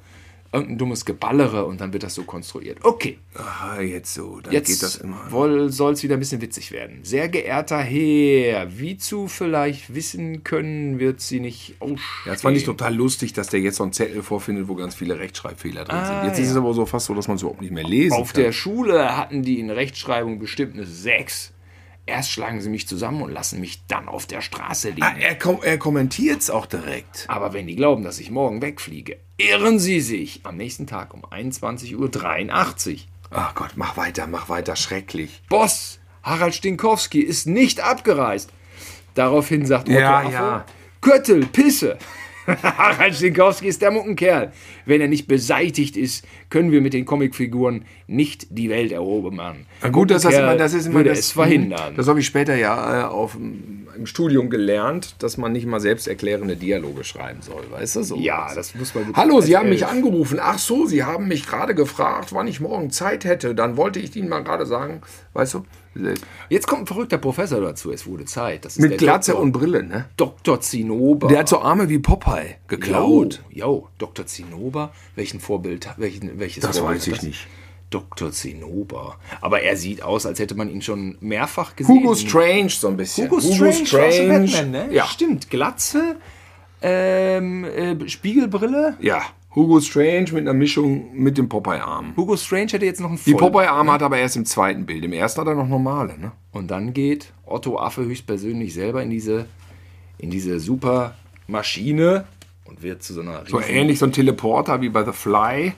irgendein 0.52 0.78
dummes 0.78 1.06
Geballere 1.06 1.66
und 1.66 1.82
dann 1.82 1.94
wird 1.94 2.04
das 2.04 2.16
so 2.16 2.24
konstruiert. 2.24 2.80
Okay, 2.84 3.20
Aha, 3.36 3.82
jetzt 3.82 4.14
so. 4.14 4.40
Dann 4.42 4.54
jetzt 4.54 4.68
geht 4.68 4.82
das 4.84 4.96
immer. 4.98 5.30
soll 5.70 5.94
es 5.94 6.04
wieder 6.04 6.16
ein 6.16 6.20
bisschen 6.20 6.42
witzig 6.42 6.72
werden. 6.72 7.00
Sehr 7.04 7.30
geehrter 7.30 7.80
Herr, 7.80 8.78
wie 8.80 8.98
zu 8.98 9.28
vielleicht 9.28 9.94
wissen 9.94 10.44
können, 10.44 11.00
wird 11.00 11.22
sie 11.22 11.40
nicht 11.40 11.76
ausstehen. 11.80 12.00
Ja, 12.26 12.32
das 12.34 12.42
fand 12.42 12.58
ich 12.58 12.64
total 12.64 12.96
lustig, 12.96 13.34
dass 13.34 13.48
der 13.48 13.60
jetzt 13.60 13.78
so 13.78 13.84
einen 13.84 13.94
Zettel 13.94 14.24
vorfindet, 14.24 14.68
wo 14.68 14.76
ganz 14.76 14.96
viele 14.96 15.20
Rechtschreibfehler 15.20 15.84
drin 15.86 15.96
Ah, 15.96 16.22
sind. 16.22 16.30
Jetzt 16.30 16.40
ist 16.40 16.46
ja. 16.46 16.52
es 16.52 16.58
aber 16.58 16.74
so 16.74 16.86
fast 16.86 17.06
so, 17.08 17.14
dass 17.14 17.28
man 17.28 17.36
es 17.36 17.42
überhaupt 17.44 17.62
nicht 17.62 17.72
mehr 17.74 17.84
lesen 17.84 18.14
Auf 18.18 18.34
kann. 18.34 18.44
der 18.44 18.52
Schule 18.52 19.16
hatten 19.18 19.44
die 19.44 19.60
in 19.60 19.70
Rechtschreibung 19.70 20.40
bestimmt 20.40 20.74
eine 20.76 20.86
6. 20.86 21.54
Erst 22.08 22.32
schlagen 22.32 22.62
sie 22.62 22.70
mich 22.70 22.88
zusammen 22.88 23.22
und 23.22 23.32
lassen 23.32 23.60
mich 23.60 23.86
dann 23.88 24.08
auf 24.08 24.26
der 24.26 24.42
Straße 24.42 24.90
liegen. 24.90 25.04
ah, 25.04 25.14
er, 25.20 25.38
kom 25.38 25.60
er 25.62 25.78
kommentiert 25.78 26.40
es 26.42 26.50
auch 26.50 26.66
direkt. 26.66 27.26
Aber 27.28 27.52
wenn 27.54 27.68
die 27.68 27.76
glauben, 27.76 28.04
dass 28.04 28.20
ich 28.20 28.32
morgen 28.32 28.62
wegfliege, 28.62 29.18
irren 29.38 29.78
sie 29.78 30.00
sich. 30.00 30.40
Am 30.44 30.56
nächsten 30.56 30.88
Tag 30.88 31.14
um 31.14 31.26
21.83 31.26 32.94
Uhr. 32.94 33.00
Ach 33.30 33.54
Gott, 33.56 33.72
mach 33.76 33.98
weiter, 33.98 34.26
mach 34.26 34.48
weiter, 34.48 34.78
schrecklich. 34.78 35.44
Boss, 35.50 36.00
Harald 36.24 36.56
Stinkowski 36.56 37.20
ist 37.20 37.46
nicht 37.46 37.82
abgereist. 37.82 38.52
Daraufhin 39.14 39.66
sagt 39.66 39.90
Otto 39.90 40.00
Ja, 40.00 40.20
Affe, 40.20 40.32
ja. 40.32 40.66
Köttel, 41.02 41.46
Pisse. 41.46 41.98
Harald 42.64 43.16
Stinkowski 43.16 43.68
ist 43.68 43.82
der 43.82 43.92
Muckenkerl. 43.92 44.52
Wenn 44.86 45.02
er 45.02 45.08
nicht 45.08 45.28
beseitigt 45.28 45.98
ist, 45.98 46.26
können 46.50 46.72
wir 46.72 46.82
mit 46.82 46.94
den 46.94 47.06
Comicfiguren 47.06 47.86
nicht 48.08 48.48
die 48.50 48.70
Welt 48.70 48.92
erobern. 48.92 49.66
Na 49.82 49.90
gut, 49.90 50.12
das, 50.12 50.24
immer, 50.24 50.56
das 50.56 50.74
ist 50.74 50.86
immer 50.86 50.96
würde 50.96 51.10
das, 51.10 51.20
es 51.20 51.32
verhindern. 51.32 51.96
Das 51.96 52.08
habe 52.08 52.20
ich 52.22 52.26
später 52.26 52.56
ja 52.56 53.02
äh, 53.02 53.04
auf, 53.04 53.36
im 53.36 54.06
Studium 54.06 54.50
gelernt, 54.50 55.16
dass 55.20 55.38
man 55.38 55.52
nicht 55.52 55.66
mal 55.66 55.80
selbsterklärende 55.80 56.56
Dialoge 56.56 57.04
schreiben 57.04 57.42
soll, 57.42 57.64
weißt 57.70 57.98
du? 57.98 58.04
So. 58.04 58.16
ja, 58.18 58.54
das 58.56 58.76
muss 58.76 58.96
man 58.96 59.14
Hallo, 59.14 59.42
Sie 59.42 59.58
haben 59.58 59.70
mich 59.70 59.86
angerufen. 59.86 60.40
Ach 60.42 60.60
so, 60.60 60.86
Sie 60.86 61.04
haben 61.04 61.28
mich 61.28 61.46
gerade 61.46 61.76
gefragt, 61.76 62.34
wann 62.34 62.48
ich 62.48 62.60
morgen 62.62 62.92
Zeit 62.92 63.26
hätte. 63.26 63.56
Dann 63.56 63.76
wollte 63.76 64.00
ich 64.00 64.16
Ihnen 64.16 64.30
mal 64.30 64.44
gerade 64.44 64.66
sagen, 64.66 65.02
weißt 65.38 65.54
du, 65.54 65.66
Jetzt 66.50 66.68
kommt 66.68 66.84
ein 66.84 66.88
verrückter 66.88 67.18
Professor 67.18 67.62
dazu. 67.62 67.92
Es 67.92 68.06
wurde 68.06 68.26
Zeit. 68.26 68.66
Das 68.66 68.74
ist 68.74 68.82
mit 68.82 68.92
der 68.92 68.98
Glatze 68.98 69.32
Doktor, 69.32 69.44
und 69.44 69.52
Brille, 69.52 69.84
ne? 69.84 70.06
Dr. 70.16 70.62
Zinnober. 70.62 71.28
Der 71.28 71.40
hat 71.40 71.50
so 71.50 71.60
Arme 71.60 71.90
wie 71.90 72.00
Popeye 72.00 72.56
geklaut. 72.68 73.42
Jo, 73.50 73.88
Dr. 73.98 74.26
Zinnober. 74.26 74.92
Welchen 75.16 75.40
Vorbild, 75.40 75.90
welchen, 75.98 76.40
welches 76.40 76.64
Das 76.64 76.78
Vorbild 76.80 77.02
weiß 77.02 77.08
ich 77.08 77.24
nicht. 77.24 77.48
Dr. 77.90 78.32
Zinnober. 78.32 79.18
Aber 79.42 79.62
er 79.62 79.78
sieht 79.78 80.04
aus, 80.04 80.26
als 80.26 80.40
hätte 80.40 80.56
man 80.56 80.70
ihn 80.70 80.82
schon 80.82 81.18
mehrfach 81.22 81.76
gesehen. 81.76 81.96
Hugo 81.96 82.16
Strange 82.16 82.70
so 82.70 82.90
ein 82.90 82.98
bisschen. 82.98 83.30
Hugo 83.30 83.40
Strange, 83.40 84.08
aus 84.08 84.16
dem 84.16 84.30
Batman, 84.30 84.72
ne? 84.72 84.94
Ja. 84.94 85.06
Stimmt, 85.06 85.50
Glatze, 85.50 86.18
ähm, 86.82 87.64
äh, 87.64 88.10
Spiegelbrille. 88.10 88.98
Ja, 89.00 89.24
Hugo 89.58 89.82
Strange 89.82 90.26
mit 90.34 90.38
einer 90.42 90.54
Mischung 90.54 91.08
mit 91.16 91.36
dem 91.40 91.50
Popeye-Arm. 91.50 92.14
Hugo 92.16 92.38
Strange 92.38 92.68
hätte 92.74 92.86
jetzt 92.86 93.02
noch 93.02 93.10
einen 93.10 93.20
Die 93.26 93.32
Voll- 93.32 93.40
Popeye-Arme 93.40 93.92
hat 93.92 94.02
er 94.02 94.06
aber 94.06 94.20
erst 94.20 94.36
im 94.38 94.46
zweiten 94.46 94.86
Bild. 94.86 95.04
Im 95.04 95.14
ersten 95.14 95.42
hat 95.42 95.48
er 95.48 95.56
noch 95.56 95.68
normale, 95.68 96.16
ne? 96.20 96.32
Und 96.52 96.70
dann 96.70 96.94
geht 96.94 97.34
Otto 97.44 97.80
Affe 97.80 98.06
höchstpersönlich 98.06 98.76
selber 98.76 99.02
in 99.02 99.10
diese, 99.10 99.48
in 100.20 100.30
diese 100.30 100.60
super 100.60 101.16
Maschine 101.48 102.26
und 102.66 102.84
wird 102.84 103.02
zu 103.02 103.14
so 103.16 103.22
einer 103.22 103.44
So 103.48 103.60
ähnlich 103.60 103.98
so 103.98 104.06
ein 104.06 104.12
Teleporter 104.12 104.80
wie 104.82 104.90
bei 104.90 105.04
The 105.04 105.12
Fly. 105.12 105.74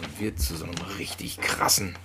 und 0.00 0.20
wird 0.20 0.38
zu 0.38 0.54
so 0.54 0.64
einem 0.66 0.74
richtig 1.00 1.40
krassen. 1.40 1.96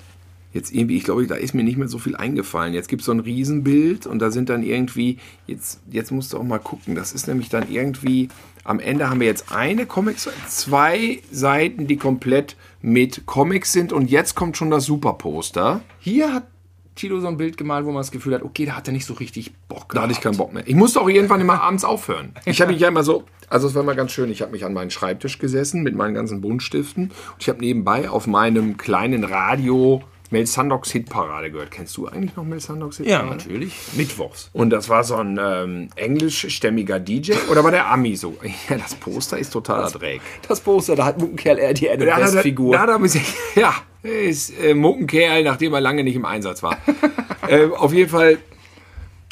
Jetzt 0.51 0.73
irgendwie, 0.73 0.97
ich 0.97 1.03
glaube, 1.03 1.27
da 1.27 1.35
ist 1.35 1.53
mir 1.53 1.63
nicht 1.63 1.77
mehr 1.77 1.87
so 1.87 1.99
viel 1.99 2.15
eingefallen. 2.15 2.73
Jetzt 2.73 2.87
gibt 2.87 3.01
es 3.01 3.05
so 3.05 3.11
ein 3.11 3.19
Riesenbild 3.19 4.07
und 4.07 4.19
da 4.19 4.31
sind 4.31 4.49
dann 4.49 4.63
irgendwie, 4.63 5.17
jetzt, 5.45 5.79
jetzt 5.91 6.11
musst 6.11 6.33
du 6.33 6.37
auch 6.37 6.43
mal 6.43 6.57
gucken, 6.57 6.95
das 6.95 7.13
ist 7.13 7.27
nämlich 7.27 7.49
dann 7.49 7.71
irgendwie, 7.71 8.29
am 8.63 8.79
Ende 8.79 9.09
haben 9.09 9.19
wir 9.19 9.27
jetzt 9.27 9.51
eine 9.51 9.85
Comics, 9.85 10.27
zwei 10.47 11.21
Seiten, 11.31 11.85
die 11.85 11.97
komplett 11.97 12.55
mit 12.81 13.25
Comics 13.27 13.71
sind 13.73 13.93
und 13.93 14.09
jetzt 14.09 14.35
kommt 14.35 14.57
schon 14.57 14.71
das 14.71 14.85
Superposter. 14.85 15.81
Hier 15.99 16.33
hat 16.33 16.47
Tilo 16.95 17.19
so 17.19 17.27
ein 17.27 17.37
Bild 17.37 17.55
gemalt, 17.55 17.85
wo 17.85 17.91
man 17.91 18.01
das 18.01 18.11
Gefühl 18.11 18.33
hat, 18.33 18.43
okay, 18.43 18.65
da 18.65 18.75
hat 18.75 18.87
er 18.87 18.93
nicht 18.93 19.05
so 19.05 19.13
richtig 19.13 19.53
Bock. 19.69 19.93
Da 19.93 20.01
hatte 20.01 20.11
ich 20.11 20.19
keinen 20.19 20.37
Bock 20.37 20.51
mehr. 20.53 20.67
Ich 20.67 20.75
musste 20.75 20.99
auch 20.99 21.07
irgendwann 21.07 21.39
immer 21.39 21.61
abends 21.61 21.85
aufhören. 21.85 22.33
Ich 22.45 22.59
habe 22.59 22.73
mich 22.73 22.81
ja 22.81 22.89
immer 22.89 23.03
so, 23.03 23.23
also 23.49 23.67
es 23.67 23.75
war 23.75 23.83
immer 23.83 23.95
ganz 23.95 24.11
schön, 24.11 24.29
ich 24.29 24.41
habe 24.41 24.51
mich 24.51 24.65
an 24.65 24.73
meinen 24.73 24.91
Schreibtisch 24.91 25.39
gesessen 25.39 25.81
mit 25.83 25.95
meinen 25.95 26.13
ganzen 26.13 26.41
Buntstiften 26.41 27.05
und 27.05 27.35
ich 27.39 27.47
habe 27.47 27.59
nebenbei 27.59 28.09
auf 28.09 28.27
meinem 28.27 28.77
kleinen 28.77 29.23
Radio 29.23 30.03
Mel 30.31 30.45
Sandoks 30.45 30.91
Hitparade 30.91 31.49
gehört. 31.51 31.71
Kennst 31.71 31.97
du 31.97 32.07
eigentlich 32.07 32.35
noch 32.35 32.43
Mel 32.43 32.59
Sandoks 32.59 32.99
Ja, 32.99 33.03
Hitparade? 33.21 33.29
natürlich. 33.37 33.73
Mittwochs. 33.93 34.49
Und 34.53 34.69
das 34.69 34.87
war 34.89 35.03
so 35.03 35.15
ein 35.15 35.39
ähm, 35.41 35.89
englischstämmiger 35.95 36.99
DJ 36.99 37.33
oder 37.49 37.63
war 37.63 37.71
der 37.71 37.87
Ami 37.91 38.15
so? 38.15 38.37
Ja, 38.69 38.77
das 38.77 38.93
Poster 38.95 39.39
ist 39.39 39.51
totaler 39.51 39.89
Dreck. 39.89 40.21
Das 40.47 40.59
Poster, 40.59 40.95
da 40.95 41.05
hat 41.05 41.17
Muckenkerl 41.19 41.57
eher 41.57 41.73
die 41.73 41.89
Adam 41.89 42.05
Da 42.07 42.15
hat 42.15 42.21
er- 42.21 42.33
West-Figur. 42.33 42.73
Da 42.77 42.95
ein 42.95 43.01
bisschen, 43.01 43.23
ja, 43.55 43.73
ist 44.03 44.51
äh, 44.61 44.73
Muckenkerl, 44.75 45.43
nachdem 45.43 45.73
er 45.73 45.81
lange 45.81 46.03
nicht 46.03 46.15
im 46.15 46.25
Einsatz 46.25 46.61
war. 46.61 46.77
äh, 47.47 47.65
auf 47.65 47.91
jeden 47.93 48.09
Fall, 48.09 48.37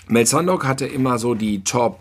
Mel 0.07 0.25
Sandok 0.25 0.65
hatte 0.65 0.88
immer 0.88 1.19
so 1.19 1.36
die 1.36 1.63
Top 1.63 1.99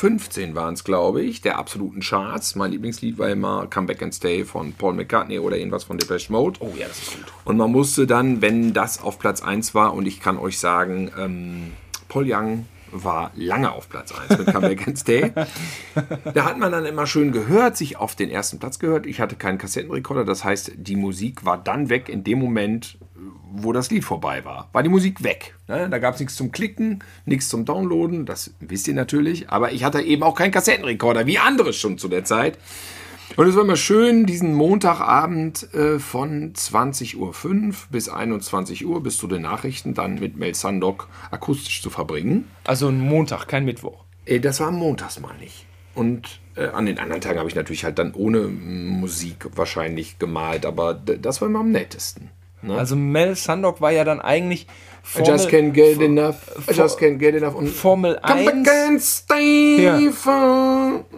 15 0.00 0.54
waren 0.54 0.72
es, 0.72 0.84
glaube 0.84 1.20
ich, 1.20 1.42
der 1.42 1.58
absoluten 1.58 2.00
Charts. 2.00 2.54
Mein 2.54 2.70
Lieblingslied 2.70 3.18
war 3.18 3.28
immer 3.28 3.66
Come 3.66 3.86
Back 3.86 4.02
and 4.02 4.14
Stay 4.14 4.46
von 4.46 4.72
Paul 4.72 4.94
McCartney 4.94 5.38
oder 5.38 5.58
irgendwas 5.58 5.84
von 5.84 5.98
Depeche 5.98 6.32
Mode. 6.32 6.58
Oh 6.62 6.72
ja, 6.74 6.88
das 6.88 7.02
ist 7.02 7.16
gut. 7.16 7.26
Und 7.44 7.58
man 7.58 7.70
musste 7.70 8.06
dann, 8.06 8.40
wenn 8.40 8.72
das 8.72 9.02
auf 9.02 9.18
Platz 9.18 9.42
1 9.42 9.74
war, 9.74 9.92
und 9.92 10.06
ich 10.06 10.20
kann 10.20 10.38
euch 10.38 10.58
sagen, 10.58 11.10
ähm, 11.18 11.72
Paul 12.08 12.24
Young 12.26 12.66
war 12.92 13.30
lange 13.34 13.72
auf 13.72 13.90
Platz 13.90 14.14
1 14.14 14.38
mit 14.38 14.54
Come 14.54 14.68
Back 14.70 14.88
and 14.88 14.98
Stay. 14.98 15.32
Da 16.32 16.46
hat 16.46 16.56
man 16.56 16.72
dann 16.72 16.86
immer 16.86 17.06
schön 17.06 17.30
gehört, 17.30 17.76
sich 17.76 17.98
auf 17.98 18.14
den 18.14 18.30
ersten 18.30 18.58
Platz 18.58 18.78
gehört. 18.78 19.04
Ich 19.04 19.20
hatte 19.20 19.36
keinen 19.36 19.58
Kassettenrekorder, 19.58 20.24
das 20.24 20.44
heißt, 20.44 20.72
die 20.76 20.96
Musik 20.96 21.44
war 21.44 21.58
dann 21.58 21.90
weg 21.90 22.08
in 22.08 22.24
dem 22.24 22.38
Moment, 22.38 22.96
wo 23.52 23.72
das 23.72 23.90
Lied 23.90 24.04
vorbei 24.04 24.44
war. 24.44 24.68
War 24.72 24.82
die 24.82 24.88
Musik 24.88 25.22
weg. 25.22 25.54
Ne? 25.68 25.88
Da 25.90 25.98
gab 25.98 26.14
es 26.14 26.20
nichts 26.20 26.36
zum 26.36 26.52
Klicken, 26.52 27.02
nichts 27.24 27.48
zum 27.48 27.64
Downloaden, 27.64 28.26
das 28.26 28.52
wisst 28.60 28.88
ihr 28.88 28.94
natürlich. 28.94 29.50
Aber 29.50 29.72
ich 29.72 29.84
hatte 29.84 30.00
eben 30.02 30.22
auch 30.22 30.34
keinen 30.34 30.52
Kassettenrekorder, 30.52 31.26
wie 31.26 31.38
andere 31.38 31.72
schon 31.72 31.98
zu 31.98 32.08
der 32.08 32.24
Zeit. 32.24 32.58
Und 33.36 33.46
es 33.46 33.54
war 33.54 33.62
immer 33.62 33.76
schön, 33.76 34.26
diesen 34.26 34.54
Montagabend 34.54 35.72
äh, 35.72 35.98
von 35.98 36.52
20.05 36.52 37.16
Uhr 37.16 37.74
bis 37.90 38.08
21 38.08 38.84
Uhr 38.84 39.02
bis 39.02 39.18
zu 39.18 39.28
den 39.28 39.42
Nachrichten 39.42 39.94
dann 39.94 40.16
mit 40.16 40.36
Mel 40.36 40.54
Sandok 40.54 41.08
akustisch 41.30 41.80
zu 41.80 41.90
verbringen. 41.90 42.50
Also 42.64 42.88
ein 42.88 42.98
Montag, 42.98 43.46
kein 43.46 43.64
Mittwoch. 43.64 44.04
Äh, 44.26 44.40
das 44.40 44.60
war 44.60 44.72
montags 44.72 45.20
mal 45.20 45.36
nicht. 45.38 45.66
Und 45.94 46.40
äh, 46.56 46.66
an 46.66 46.86
den 46.86 46.98
anderen 46.98 47.20
Tagen 47.20 47.38
habe 47.38 47.48
ich 47.48 47.54
natürlich 47.54 47.84
halt 47.84 47.98
dann 47.98 48.14
ohne 48.14 48.42
Musik 48.48 49.48
wahrscheinlich 49.54 50.18
gemalt, 50.18 50.66
aber 50.66 50.94
das 50.94 51.40
war 51.40 51.48
immer 51.48 51.60
am 51.60 51.70
nettesten. 51.70 52.30
Ne? 52.62 52.76
Also 52.76 52.96
Mel 52.96 53.34
Sandok 53.36 53.80
war 53.80 53.90
ja 53.90 54.04
dann 54.04 54.20
eigentlich 54.20 54.66
I 55.18 55.22
just 55.26 55.48
can't 55.48 55.70
get 55.72 56.00
enough. 56.00 56.36
I 56.70 56.74
just 56.74 56.98
can't 57.00 57.16
get 57.16 57.34
enough. 57.34 57.54
Und 57.54 57.68
Formel 57.68 58.20
Come 58.22 58.40
1. 58.40 58.44
back 58.64 58.68
and 58.88 59.00
stay 59.02 59.82
Ja. 59.84 59.98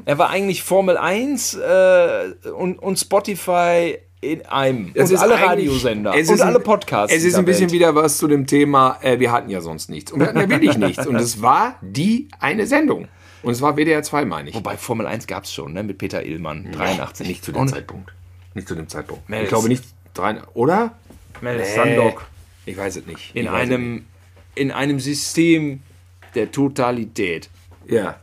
Er 0.04 0.18
war 0.18 0.30
eigentlich 0.30 0.62
Formel 0.62 0.96
1 0.96 1.54
äh, 1.54 2.50
und, 2.56 2.78
und 2.78 2.98
Spotify 2.98 3.98
in 4.20 4.46
einem. 4.46 4.92
Es 4.94 5.10
und 5.10 5.16
ist 5.16 5.20
alle 5.20 5.34
Radiosender. 5.40 6.14
es 6.16 6.28
Und 6.28 6.36
ist 6.36 6.40
alle 6.42 6.58
ein- 6.58 6.62
Podcasts. 6.62 7.14
Es 7.14 7.24
ist 7.24 7.34
ein 7.34 7.44
bisschen 7.44 7.62
Welt. 7.66 7.72
wieder 7.72 7.94
was 7.96 8.18
zu 8.18 8.28
dem 8.28 8.46
Thema, 8.46 8.98
äh, 9.02 9.18
wir 9.18 9.32
hatten 9.32 9.50
ja 9.50 9.60
sonst 9.60 9.90
nichts. 9.90 10.12
Und 10.12 10.20
wir 10.20 10.28
hatten 10.28 10.38
ja 10.38 10.48
wirklich 10.48 10.78
nichts. 10.78 11.04
Und 11.06 11.16
es 11.16 11.42
war 11.42 11.74
die 11.82 12.28
eine 12.38 12.66
Sendung. 12.66 13.08
Und 13.42 13.50
es 13.50 13.60
war 13.60 13.76
WDR 13.76 14.04
2, 14.04 14.24
meine 14.24 14.50
ich. 14.50 14.54
Wobei 14.54 14.76
Formel 14.76 15.06
1 15.08 15.26
gab 15.26 15.42
es 15.44 15.52
schon, 15.52 15.72
ne? 15.72 15.82
Mit 15.82 15.98
Peter 15.98 16.24
Illmann, 16.24 16.70
83. 16.70 17.26
Nicht 17.26 17.44
zu 17.44 17.50
dem 17.50 17.62
Und 17.62 17.68
Zeitpunkt. 17.68 18.12
Nicht 18.54 18.68
zu 18.68 18.76
dem 18.76 18.86
Zeitpunkt. 18.88 19.28
Mel 19.28 19.42
ich 19.42 19.48
glaube 19.48 19.68
nicht. 19.68 19.82
Drei, 20.14 20.36
oder? 20.54 20.92
Mel 21.42 21.58
Nee. 21.58 21.64
Sandok. 21.64 22.26
Ich 22.64 22.76
weiß 22.76 22.96
es 22.96 23.06
nicht. 23.06 23.34
In 23.34 23.44
ich 23.44 23.50
einem, 23.50 24.06
in 24.54 24.70
einem 24.70 25.00
System 25.00 25.80
der 26.34 26.50
Totalität. 26.50 27.50
nicht. 27.84 27.92
Ja. 27.94 28.16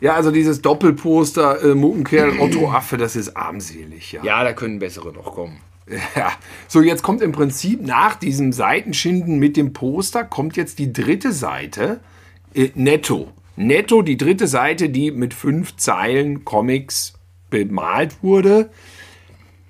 Ja, 0.00 0.14
also 0.14 0.30
dieses 0.30 0.60
Doppelposter, 0.60 1.62
äh, 1.62 1.74
Muckenkerl, 1.74 2.38
Otto 2.40 2.70
Affe, 2.70 2.96
das 2.96 3.16
ist 3.16 3.36
armselig, 3.36 4.12
ja. 4.12 4.22
Ja, 4.22 4.44
da 4.44 4.52
können 4.52 4.78
bessere 4.78 5.12
noch 5.12 5.34
kommen. 5.34 5.58
Ja, 6.16 6.32
so 6.66 6.82
jetzt 6.82 7.02
kommt 7.02 7.22
im 7.22 7.30
Prinzip 7.32 7.80
nach 7.80 8.16
diesem 8.16 8.52
Seitenschinden 8.52 9.38
mit 9.38 9.56
dem 9.56 9.72
Poster, 9.72 10.24
kommt 10.24 10.56
jetzt 10.56 10.78
die 10.80 10.92
dritte 10.92 11.32
Seite, 11.32 12.00
äh, 12.54 12.70
netto. 12.74 13.32
Netto 13.56 14.02
die 14.02 14.16
dritte 14.16 14.48
Seite, 14.48 14.90
die 14.90 15.10
mit 15.12 15.32
fünf 15.32 15.76
Zeilen 15.76 16.44
Comics 16.44 17.14
bemalt 17.50 18.22
wurde. 18.22 18.70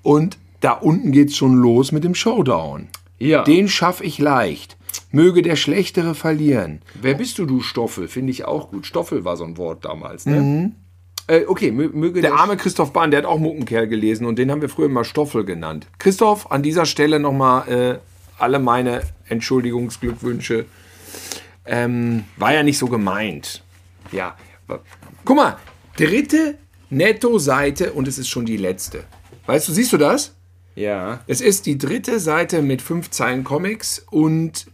Und 0.01 0.37
da 0.61 0.71
unten 0.73 1.11
geht's 1.11 1.35
schon 1.37 1.55
los 1.55 1.91
mit 1.91 2.03
dem 2.03 2.15
Showdown. 2.15 2.87
Ja. 3.19 3.43
Den 3.43 3.67
schaffe 3.67 4.03
ich 4.03 4.19
leicht. 4.19 4.77
Möge 5.11 5.41
der 5.41 5.55
Schlechtere 5.55 6.15
verlieren. 6.15 6.81
Wer 7.01 7.13
bist 7.13 7.37
du, 7.39 7.45
du 7.45 7.61
Stoffel? 7.61 8.07
Finde 8.07 8.31
ich 8.31 8.45
auch 8.45 8.69
gut. 8.71 8.85
Stoffel 8.85 9.25
war 9.25 9.37
so 9.37 9.43
ein 9.43 9.57
Wort 9.57 9.85
damals, 9.85 10.25
ne? 10.25 10.73
Äh, 11.27 11.41
okay, 11.47 11.69
mö- 11.71 11.91
möge 11.93 12.19
Mhm. 12.19 12.21
Der 12.21 12.33
arme 12.35 12.55
Christoph 12.57 12.93
Bahn, 12.93 13.11
der 13.11 13.19
hat 13.19 13.25
auch 13.25 13.37
Muckenkerl 13.39 13.87
gelesen 13.87 14.25
und 14.25 14.37
den 14.39 14.49
haben 14.49 14.61
wir 14.61 14.69
früher 14.69 14.85
immer 14.85 15.03
Stoffel 15.03 15.43
genannt. 15.45 15.87
Christoph, 15.99 16.51
an 16.51 16.63
dieser 16.63 16.85
Stelle 16.85 17.19
nochmal 17.19 17.67
äh, 17.69 17.99
alle 18.37 18.59
meine 18.59 19.01
Entschuldigungsglückwünsche. 19.27 20.65
Ähm, 21.65 22.23
war 22.37 22.53
ja 22.53 22.63
nicht 22.63 22.77
so 22.77 22.87
gemeint. 22.87 23.63
Ja, 24.11 24.35
Guck 25.25 25.35
mal, 25.35 25.57
dritte 25.97 26.57
Netto-Seite 26.89 27.91
und 27.93 28.07
es 28.07 28.17
ist 28.17 28.29
schon 28.29 28.45
die 28.45 28.57
letzte. 28.57 29.03
Weißt 29.45 29.67
du, 29.67 29.73
siehst 29.73 29.91
du 29.93 29.97
das? 29.97 30.33
Ja. 30.77 31.21
Es 31.27 31.41
ist 31.41 31.65
die 31.65 31.77
dritte 31.77 32.19
Seite 32.19 32.61
mit 32.61 32.81
fünf 32.81 33.09
Zeilen 33.09 33.43
Comics 33.43 34.05
und 34.11 34.67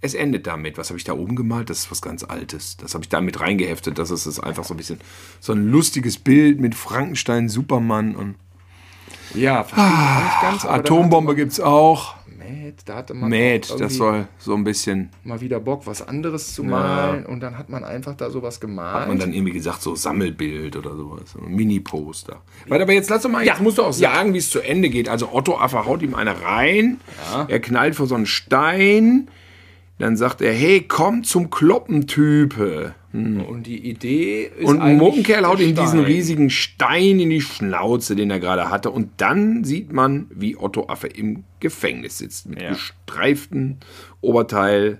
es 0.00 0.14
endet 0.14 0.46
damit. 0.46 0.78
Was 0.78 0.88
habe 0.88 0.98
ich 0.98 1.04
da 1.04 1.12
oben 1.12 1.36
gemalt? 1.36 1.70
Das 1.70 1.80
ist 1.80 1.90
was 1.90 2.02
ganz 2.02 2.24
Altes. 2.24 2.76
Das 2.76 2.94
habe 2.94 3.04
ich 3.04 3.08
da 3.08 3.20
mit 3.20 3.40
reingeheftet. 3.40 3.98
Das 3.98 4.10
ist, 4.10 4.38
einfach 4.38 4.64
so 4.64 4.74
ein 4.74 4.76
bisschen 4.78 5.00
so 5.40 5.52
ein 5.52 5.68
lustiges 5.70 6.18
Bild 6.18 6.60
mit 6.60 6.74
Frankenstein, 6.74 7.48
Superman 7.48 8.16
und 8.16 8.36
Ja, 9.34 9.64
verstehe 9.64 9.86
ich 9.86 10.24
nicht 10.24 10.40
ganz. 10.42 10.64
Atombombe 10.64 11.34
gibt 11.34 11.52
es 11.52 11.60
auch. 11.60 12.14
Da 12.84 12.96
hatte, 12.96 13.14
Mad, 13.14 13.60
da 13.66 13.74
hatte 13.74 13.74
man 13.74 13.74
auch 13.74 13.78
das 13.78 13.94
soll 13.94 14.28
so 14.38 14.54
ein 14.54 14.64
bisschen, 14.64 15.10
mal 15.24 15.40
wieder 15.40 15.60
Bock, 15.60 15.86
was 15.86 16.06
anderes 16.06 16.54
zu 16.54 16.64
malen. 16.64 17.26
Und 17.26 17.40
dann 17.40 17.58
hat 17.58 17.68
man 17.68 17.84
einfach 17.84 18.14
da 18.14 18.30
sowas 18.30 18.60
gemalt. 18.60 18.94
hat 18.94 19.08
man 19.08 19.18
dann 19.18 19.32
irgendwie 19.32 19.52
gesagt, 19.52 19.82
so 19.82 19.94
Sammelbild 19.94 20.76
oder 20.76 20.96
sowas. 20.96 21.34
Mini-Poster. 21.46 22.42
Warte, 22.68 22.82
aber 22.82 22.92
jetzt 22.92 23.10
lass 23.10 23.22
doch 23.22 23.30
mal, 23.30 23.44
jetzt 23.44 23.60
musst 23.60 23.78
du 23.78 23.82
auch 23.82 23.92
sagen, 23.92 24.34
wie 24.34 24.38
es 24.38 24.50
zu 24.50 24.60
Ende 24.60 24.90
geht. 24.90 25.08
Also 25.08 25.32
Otto 25.32 25.56
Affe 25.58 25.84
haut 25.84 26.02
ihm 26.02 26.14
eine 26.14 26.42
rein. 26.42 27.00
Er 27.48 27.60
knallt 27.60 27.94
vor 27.94 28.06
so 28.06 28.14
einen 28.14 28.26
Stein. 28.26 29.28
Dann 29.98 30.16
sagt 30.16 30.40
er, 30.42 30.52
hey, 30.52 30.82
komm 30.86 31.22
zum 31.22 31.50
Kloppentype. 31.50 32.94
und 33.12 33.62
die 33.64 33.88
Idee 33.88 34.50
ist 34.58 34.66
Und 34.66 34.80
eigentlich 34.80 34.98
Mockenkerl 34.98 35.46
haut 35.46 35.60
ihm 35.60 35.76
diesen 35.76 36.00
riesigen 36.00 36.50
Stein 36.50 37.20
in 37.20 37.30
die 37.30 37.40
Schnauze, 37.40 38.16
den 38.16 38.28
er 38.30 38.40
gerade 38.40 38.70
hatte. 38.70 38.90
Und 38.90 39.10
dann 39.18 39.62
sieht 39.62 39.92
man, 39.92 40.26
wie 40.30 40.56
Otto 40.56 40.88
Affe 40.88 41.06
im 41.06 41.44
Gefängnis 41.60 42.18
sitzt. 42.18 42.48
Mit 42.48 42.60
Ja. 42.60 42.70
gestreiften 42.70 43.78
Oberteil. 44.20 44.98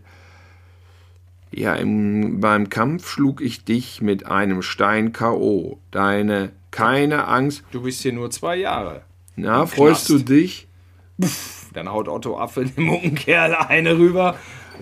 Ja, 1.50 1.74
im, 1.74 2.40
beim 2.40 2.68
Kampf 2.68 3.08
schlug 3.08 3.40
ich 3.40 3.64
dich 3.64 4.00
mit 4.00 4.26
einem 4.26 4.62
Stein 4.62 5.12
K.O. 5.12 5.78
Deine 5.90 6.52
keine 6.70 7.26
Angst. 7.26 7.64
Du 7.72 7.82
bist 7.82 8.02
hier 8.02 8.12
nur 8.12 8.30
zwei 8.30 8.56
Jahre. 8.56 9.02
Na, 9.36 9.66
freust 9.66 10.08
du 10.08 10.18
dich? 10.18 10.68
Dann 11.72 11.88
haut 11.88 12.08
Otto 12.08 12.38
Affe 12.38 12.64
dem 12.64 12.84
Muckenkerl 12.84 13.54
eine 13.54 13.96
rüber. 13.98 14.36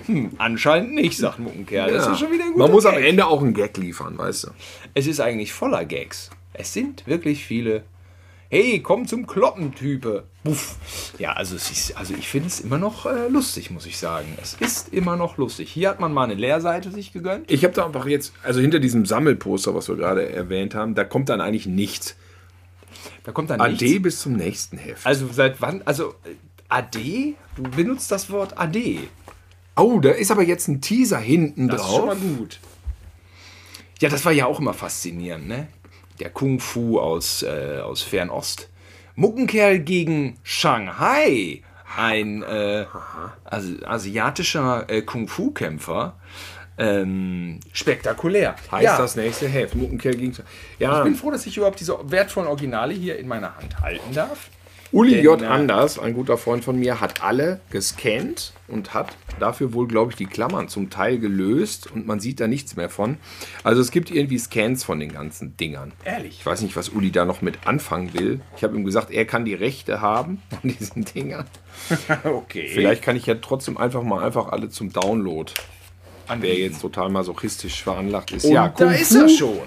Hm, 0.07 0.33
anscheinend 0.39 0.95
nicht, 0.95 1.17
sagt 1.19 1.39
Muckenkerl. 1.39 1.93
Das 1.93 2.07
Ja. 2.07 2.13
ist 2.13 2.19
schon 2.21 2.33
wieder 2.33 2.45
guter 2.47 2.59
Man 2.59 2.71
muss 2.71 2.87
am 2.87 2.95
Gag. 2.97 3.05
Ende 3.05 3.27
auch 3.27 3.43
einen 3.43 3.55
Gag 3.55 3.77
liefern, 3.77 4.17
weißt 4.19 4.45
du. 4.45 4.49
Es 4.95 5.07
ist 5.07 5.21
eigentlich 5.21 5.53
voller 5.53 5.85
Gags. 5.85 6.31
Es 6.53 6.73
sind 6.73 7.07
wirklich 7.07 7.45
viele. 7.45 7.83
Hey, 8.51 8.81
komm 8.81 9.07
zum 9.07 9.27
Kloppen-Type. 9.27 10.25
Buff. 10.45 10.77
Ja, 11.19 11.33
also, 11.33 11.55
ist, 11.57 11.97
also 11.97 12.13
ich 12.13 12.29
finde 12.29 12.49
es 12.49 12.61
immer 12.61 12.77
noch 12.77 13.07
äh, 13.07 13.29
lustig, 13.29 13.71
muss 13.71 13.87
ich 13.87 13.97
sagen. 13.97 14.27
Es 14.43 14.55
ist 14.55 14.93
immer 14.93 15.17
noch 15.17 15.39
lustig. 15.39 15.71
Hier 15.73 15.89
hat 15.89 16.01
man 16.01 16.13
mal 16.13 16.25
eine 16.25 16.35
Leerseite 16.35 16.91
sich 16.91 17.13
gegönnt. 17.15 17.51
Ich 17.51 17.65
habe 17.65 17.73
da 17.73 17.87
einfach 17.87 18.07
jetzt, 18.07 18.35
also 18.43 18.61
hinter 18.61 18.79
diesem 18.79 19.07
Sammelposter, 19.07 19.75
was 19.75 19.89
wir 19.89 19.97
gerade 19.97 20.29
erwähnt 20.29 20.75
haben, 20.75 20.95
da 20.95 21.05
kommt 21.05 21.31
dann 21.31 21.41
eigentlich 21.41 21.65
nichts. 21.67 22.17
Da 23.25 23.33
kommt 23.33 23.49
dann 23.51 23.61
AD 23.61 23.83
nichts. 23.85 24.03
bis 24.03 24.21
zum 24.21 24.35
nächsten 24.35 24.77
Heft. 24.77 25.07
Also 25.07 25.29
seit 25.33 25.63
wann? 25.63 25.81
Also 25.87 26.15
äh, 26.25 26.35
AD? 26.69 27.35
Du 27.57 27.63
benutzt 27.63 28.11
das 28.11 28.29
Wort 28.31 28.59
AD. 28.59 28.99
Oh, 29.77 30.01
da 30.01 30.11
ist 30.11 30.31
aber 30.31 30.43
jetzt 30.43 30.69
ein 30.69 30.81
Teaser 30.81 31.19
hinten 31.19 31.69
Das 31.69 31.81
ist 31.81 31.87
drauf. 31.89 31.97
schon 31.97 32.07
mal 32.07 32.17
gut. 32.17 32.61
Ja, 34.01 34.09
das 34.09 34.25
war 34.25 34.33
ja 34.33 34.47
auch 34.47 34.59
immer 34.61 34.75
faszinierend, 34.75 35.47
ne? 35.49 35.69
Der 36.21 36.31
Kung 36.31 36.61
Fu 36.61 36.99
aus, 37.01 37.43
äh, 37.43 37.81
aus 37.83 38.03
Fernost. 38.03 38.69
Muckenkerl 39.15 39.79
gegen 39.81 40.39
Shanghai. 40.43 41.63
Ein 41.97 42.43
äh, 42.43 42.87
asi 43.45 43.79
asiatischer 43.85 44.89
äh, 44.89 45.03
Kung 45.03 45.29
Fu-Kämpfer. 45.29 46.17
Ähm, 46.79 47.61
spektakulär. 47.73 48.57
heißt 48.71 48.83
ja, 48.85 48.97
das 48.99 49.15
nächste 49.15 49.47
Heft. 49.47 49.75
Muckenkerl 49.75 50.15
gegen. 50.15 50.31
Ich 50.33 50.41
Ja, 50.79 51.03
bin 51.03 51.15
froh, 51.15 51.31
dass 51.31 51.45
ich 51.47 51.57
überhaupt 51.57 51.79
diese 51.81 51.99
wertvollen 52.11 52.49
Originale 52.49 52.95
hier 52.95 53.19
in 53.19 53.29
meiner 53.29 53.55
Hand 53.57 53.79
halten 53.81 54.15
darf. 54.15 54.49
Uli 54.93 55.21
J. 55.21 55.41
äh, 55.41 55.47
Anders, 55.47 55.99
ein 55.99 56.13
guter 56.13 56.37
Freund 56.37 56.65
von 56.65 56.79
mir, 56.79 57.01
hat 57.01 57.23
alle 57.23 57.61
gescannt 57.71 58.53
und 58.69 58.93
hat 58.93 59.17
dafür 59.41 59.73
wohl, 59.73 59.89
glaube 59.89 60.13
ich, 60.13 60.17
die 60.17 60.27
Klammern 60.27 60.69
zum 60.69 60.91
Teil 60.91 61.19
gelöst 61.19 61.91
und 61.91 62.07
man 62.07 62.21
sieht 62.21 62.41
da 62.41 62.47
nichts 62.47 62.77
mehr 62.77 62.91
von. 62.91 63.17
Also 63.65 63.81
es 63.81 63.91
gibt 63.91 64.11
irgendwie 64.11 64.39
Scans 64.39 64.85
von 64.85 65.01
den 65.01 65.11
ganzen 65.11 65.57
Dingern. 65.57 65.93
Ehrlich. 66.05 66.41
Ich 66.41 66.47
weiß 66.47 66.61
nicht, 66.61 66.77
was 66.77 66.91
Uli 66.91 67.11
da 67.11 67.25
noch 67.25 67.41
mit 67.41 67.67
anfangen 67.67 68.13
will. 68.13 68.41
Ich 68.57 68.63
habe 68.63 68.77
ihm 68.77 68.85
gesagt, 68.85 69.11
er 69.11 69.25
kann 69.25 69.47
die 69.47 69.55
Rechte 69.55 70.03
haben 70.03 70.43
an 70.51 70.75
diesen 70.79 71.05
Dingern. 71.05 71.47
Okay. 72.25 72.69
Vielleicht 72.73 73.03
kann 73.03 73.17
ich 73.17 73.27
ja 73.27 73.35
trotzdem 73.37 73.79
einfach 73.79 74.03
mal 74.03 74.23
einfach 74.23 74.49
alle 74.49 74.69
zum 74.69 74.93
Download. 74.93 75.51
Wer 76.39 76.55
jetzt 76.55 76.81
total 76.81 77.09
masochistisch 77.09 77.83
veranlagt 77.83 78.31
ist. 78.33 78.45
Und 78.45 78.53
ja, 78.53 78.69
da 78.69 78.91
ist 78.91 79.15
er 79.15 79.29
schon. 79.29 79.59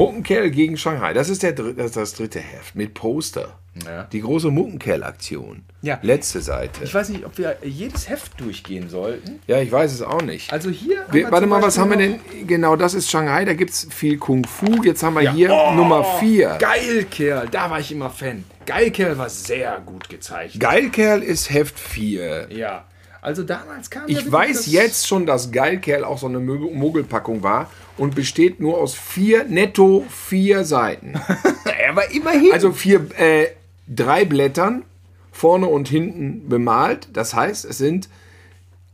Muckenkerl 0.00 0.50
gegen 0.50 0.76
Shanghai. 0.76 1.12
Das 1.12 1.28
ist 1.28 1.42
der 1.42 1.52
das, 1.52 1.66
ist 1.86 1.96
das 1.96 2.14
dritte 2.14 2.40
Heft 2.40 2.74
mit 2.74 2.94
Poster. 2.94 3.58
Ja. 3.86 4.04
Die 4.04 4.20
große 4.20 4.50
Muckenkerl-Aktion. 4.50 5.62
Ja. 5.82 5.98
Letzte 6.02 6.40
Seite. 6.40 6.82
Ich 6.84 6.92
weiß 6.92 7.10
nicht, 7.10 7.24
ob 7.24 7.38
wir 7.38 7.56
jedes 7.62 8.08
Heft 8.08 8.40
durchgehen 8.40 8.88
sollten. 8.88 9.40
ja, 9.46 9.60
ich 9.60 9.70
weiß 9.70 9.92
es 9.92 10.02
auch 10.02 10.22
nicht. 10.22 10.52
Also 10.52 10.70
hier. 10.70 11.02
haben 11.02 11.12
Wir, 11.12 11.30
warte 11.30 11.46
mal, 11.46 11.62
was 11.62 11.78
haben 11.78 11.90
wir 11.90 11.96
denn? 11.96 12.18
Genau, 12.46 12.76
das 12.76 12.94
ist 12.94 13.10
Shanghai. 13.10 13.44
Da 13.44 13.54
gibt 13.54 13.70
es 13.70 13.86
viel 13.90 14.18
Kung 14.18 14.44
Fu. 14.44 14.82
Jetzt 14.82 15.02
haben 15.02 15.14
wir 15.14 15.22
Ja. 15.22 15.32
hier 15.32 15.52
Oh, 15.52 15.72
Nummer 15.74 16.02
4. 16.18 16.56
Geil, 16.58 17.06
Kerl. 17.10 17.48
Da 17.50 17.70
war 17.70 17.78
ich 17.78 17.92
immer 17.92 18.10
Fan. 18.10 18.44
Geil, 18.66 18.90
Kerl 18.90 19.16
war 19.18 19.28
sehr 19.30 19.80
gut 19.86 20.08
gezeichnet. 20.08 20.60
Geilkerl 20.60 21.22
ist 21.22 21.50
Heft 21.50 21.78
4. 21.78 22.48
Ja. 22.50 22.84
Also 23.22 23.42
damals 23.42 23.90
kam 23.90 24.04
Ich 24.06 24.30
weiß 24.30 24.66
jetzt 24.66 25.06
schon, 25.06 25.26
dass 25.26 25.52
Geilkerl 25.52 26.04
auch 26.04 26.18
so 26.18 26.26
eine 26.26 26.40
Mogelpackung 26.40 27.42
war 27.42 27.70
und 28.00 28.14
besteht 28.14 28.60
nur 28.60 28.78
aus 28.78 28.94
vier, 28.94 29.44
netto 29.44 30.06
vier 30.08 30.64
Seiten. 30.64 31.20
Aber 31.90 32.10
immerhin. 32.10 32.50
Also 32.50 32.72
vier, 32.72 33.06
äh, 33.18 33.48
drei 33.86 34.24
Blättern, 34.24 34.84
vorne 35.30 35.66
und 35.66 35.86
hinten 35.86 36.48
bemalt. 36.48 37.08
Das 37.12 37.34
heißt, 37.34 37.66
es 37.66 37.76
sind 37.76 38.08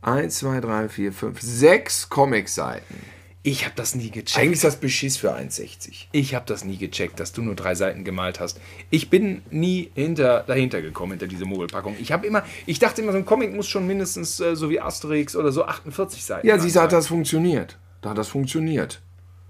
1, 0.01 0.39
2, 0.39 0.59
3, 0.59 0.89
4, 0.89 1.13
5, 1.13 1.41
6 1.41 2.09
Comic-Seiten. 2.09 2.95
ich 3.43 3.63
habe 3.63 3.75
das 3.77 3.95
nie 3.95 4.09
gecheckt. 4.09 4.37
Eigentlich 4.37 4.55
ist 4.55 4.65
das 4.65 4.75
Beschiss 4.75 5.15
für 5.15 5.33
1,60. 5.33 6.07
Ich 6.11 6.35
habe 6.35 6.45
das 6.45 6.65
nie 6.65 6.77
gecheckt, 6.77 7.21
dass 7.21 7.31
du 7.31 7.41
nur 7.41 7.55
drei 7.55 7.75
Seiten 7.75 8.03
gemalt 8.03 8.41
hast. 8.41 8.59
Ich 8.89 9.09
bin 9.09 9.41
nie 9.49 9.89
hinter, 9.95 10.43
dahinter 10.45 10.81
gekommen, 10.81 11.13
hinter 11.13 11.27
diese 11.27 11.45
Mogelpackung. 11.45 11.95
Ich 12.01 12.11
habe 12.11 12.27
immer, 12.27 12.43
ich 12.65 12.79
dachte 12.79 13.01
immer, 13.01 13.13
so 13.13 13.19
ein 13.19 13.25
Comic 13.25 13.55
muss 13.55 13.69
schon 13.69 13.87
mindestens 13.87 14.41
äh, 14.41 14.57
so 14.57 14.69
wie 14.69 14.81
Asterix 14.81 15.33
oder 15.33 15.53
so 15.53 15.63
48 15.63 16.25
Seiten 16.25 16.45
Ja, 16.45 16.59
sie 16.59 16.77
hat 16.77 16.91
das 16.91 17.07
funktioniert. 17.07 17.77
Da 18.07 18.11
hat 18.11 18.17
das 18.17 18.29
funktioniert. 18.29 19.01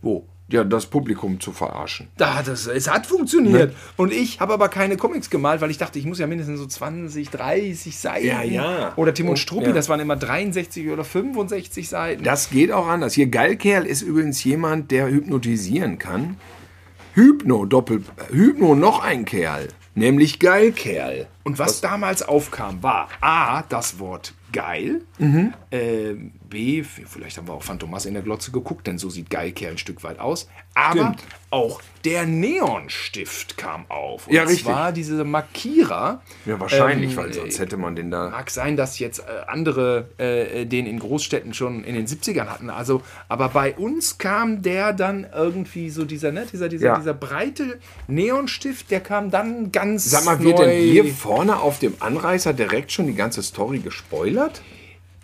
Wo? 0.02 0.26
Ja, 0.48 0.64
das 0.64 0.88
Publikum 0.88 1.40
zu 1.40 1.52
verarschen. 1.52 2.08
Da 2.18 2.34
hat 2.34 2.48
es, 2.48 2.66
es 2.66 2.90
hat 2.90 3.06
funktioniert. 3.06 3.70
Ne? 3.72 3.76
Und 3.98 4.12
ich 4.12 4.40
habe 4.40 4.52
aber 4.54 4.68
keine 4.68 4.98
Comics 4.98 5.30
gemalt, 5.30 5.62
weil 5.62 5.70
ich 5.70 5.78
dachte, 5.78 6.00
ich 6.00 6.06
muss 6.06 6.18
ja 6.18 6.26
mindestens 6.26 6.60
so 6.60 6.66
20, 6.66 7.30
30 7.30 7.96
Seiten. 7.96 8.26
Ja, 8.26 8.42
ja. 8.42 8.94
Oder 8.96 9.14
Tim 9.14 9.28
und 9.28 9.32
Und- 9.34 9.38
Struppi, 9.38 9.68
ja. 9.68 9.74
das 9.74 9.90
waren 9.90 10.00
immer 10.00 10.16
63 10.16 10.90
oder 10.90 11.04
65 11.04 11.88
Seiten. 11.88 12.24
Das 12.24 12.50
geht 12.50 12.72
auch 12.72 12.88
anders. 12.88 13.14
Hier, 13.14 13.28
Geilkerl 13.28 13.86
ist 13.86 14.02
übrigens 14.02 14.44
jemand, 14.44 14.90
der 14.90 15.08
hypnotisieren 15.08 16.00
kann. 16.00 16.38
Hypno, 17.14 17.66
Doppel, 17.66 18.04
Hypno 18.32 18.74
noch 18.74 19.04
ein 19.04 19.26
Kerl. 19.26 19.68
Nämlich 19.94 20.40
Geilkerl. 20.40 21.28
Und 21.44 21.60
was, 21.60 21.82
damals 21.82 22.24
aufkam, 22.24 22.82
war 22.82 23.10
A, 23.22 23.64
das 23.70 24.00
Wort 24.00 24.34
geil, 24.54 25.02
Mhm. 25.20 25.54
äh, 25.72 26.14
B, 26.50 26.84
vielleicht 26.84 27.38
haben 27.38 27.48
wir 27.48 27.54
auch 27.54 27.64
Phantomas 27.64 28.06
in 28.06 28.14
der 28.14 28.24
Glotze 28.24 28.52
geguckt, 28.52 28.88
denn 28.88 28.98
so 28.98 29.10
sieht 29.10 29.30
Geilkerl 29.30 29.72
ein 29.72 29.78
Stück 29.78 30.04
weit 30.04 30.20
aus, 30.20 30.48
aber 30.78 31.00
Stimmt. 31.16 31.24
auch 31.50 31.82
der 32.06 32.26
Neonstift 32.28 33.58
kam 33.58 33.86
auf. 33.90 34.28
Und 34.28 34.34
Ja, 34.34 34.44
richtig. 34.44 34.64
zwar 34.64 34.92
diese 34.92 35.24
Markierer. 35.24 36.22
Ja, 36.46 36.60
wahrscheinlich, 36.60 37.12
ähm, 37.12 37.18
weil 37.18 37.34
sonst 37.34 37.60
hätte 37.60 37.78
man 37.78 37.96
den 37.96 38.12
da. 38.12 38.30
Mag 38.30 38.50
sein, 38.52 38.78
dass 38.78 39.00
jetzt 39.00 39.20
äh, 39.20 39.24
andere 39.48 40.08
äh, 40.20 40.66
den 40.66 40.86
in 40.86 41.00
Großstädten 41.00 41.54
schon 41.54 41.84
in 41.84 41.96
den 41.96 42.06
70ern 42.06 42.46
hatten. 42.46 42.70
Also, 42.70 43.02
aber 43.28 43.50
bei 43.50 43.74
uns 43.76 44.20
kam 44.20 44.62
der 44.62 44.94
dann 44.94 45.26
irgendwie 45.36 45.90
so 45.90 46.06
dieser, 46.06 46.32
ne, 46.32 46.46
dieser, 46.52 46.70
dieser, 46.70 46.88
Ja. 46.88 46.98
dieser 46.98 47.14
breite 47.16 47.80
Neonstift, 48.08 48.92
der 48.92 49.00
kam 49.02 49.32
dann 49.32 49.72
ganz 49.72 50.06
Sag 50.10 50.26
mal, 50.26 50.40
wird 50.44 50.60
denn 50.60 50.80
hier 50.82 51.06
vorne 51.14 51.60
auf 51.60 51.80
dem 51.80 51.96
Anreißer 52.00 52.54
direkt 52.54 52.92
schon 52.92 53.08
die 53.08 53.16
ganze 53.16 53.42
Story 53.42 53.80
gespoilert? 53.80 54.62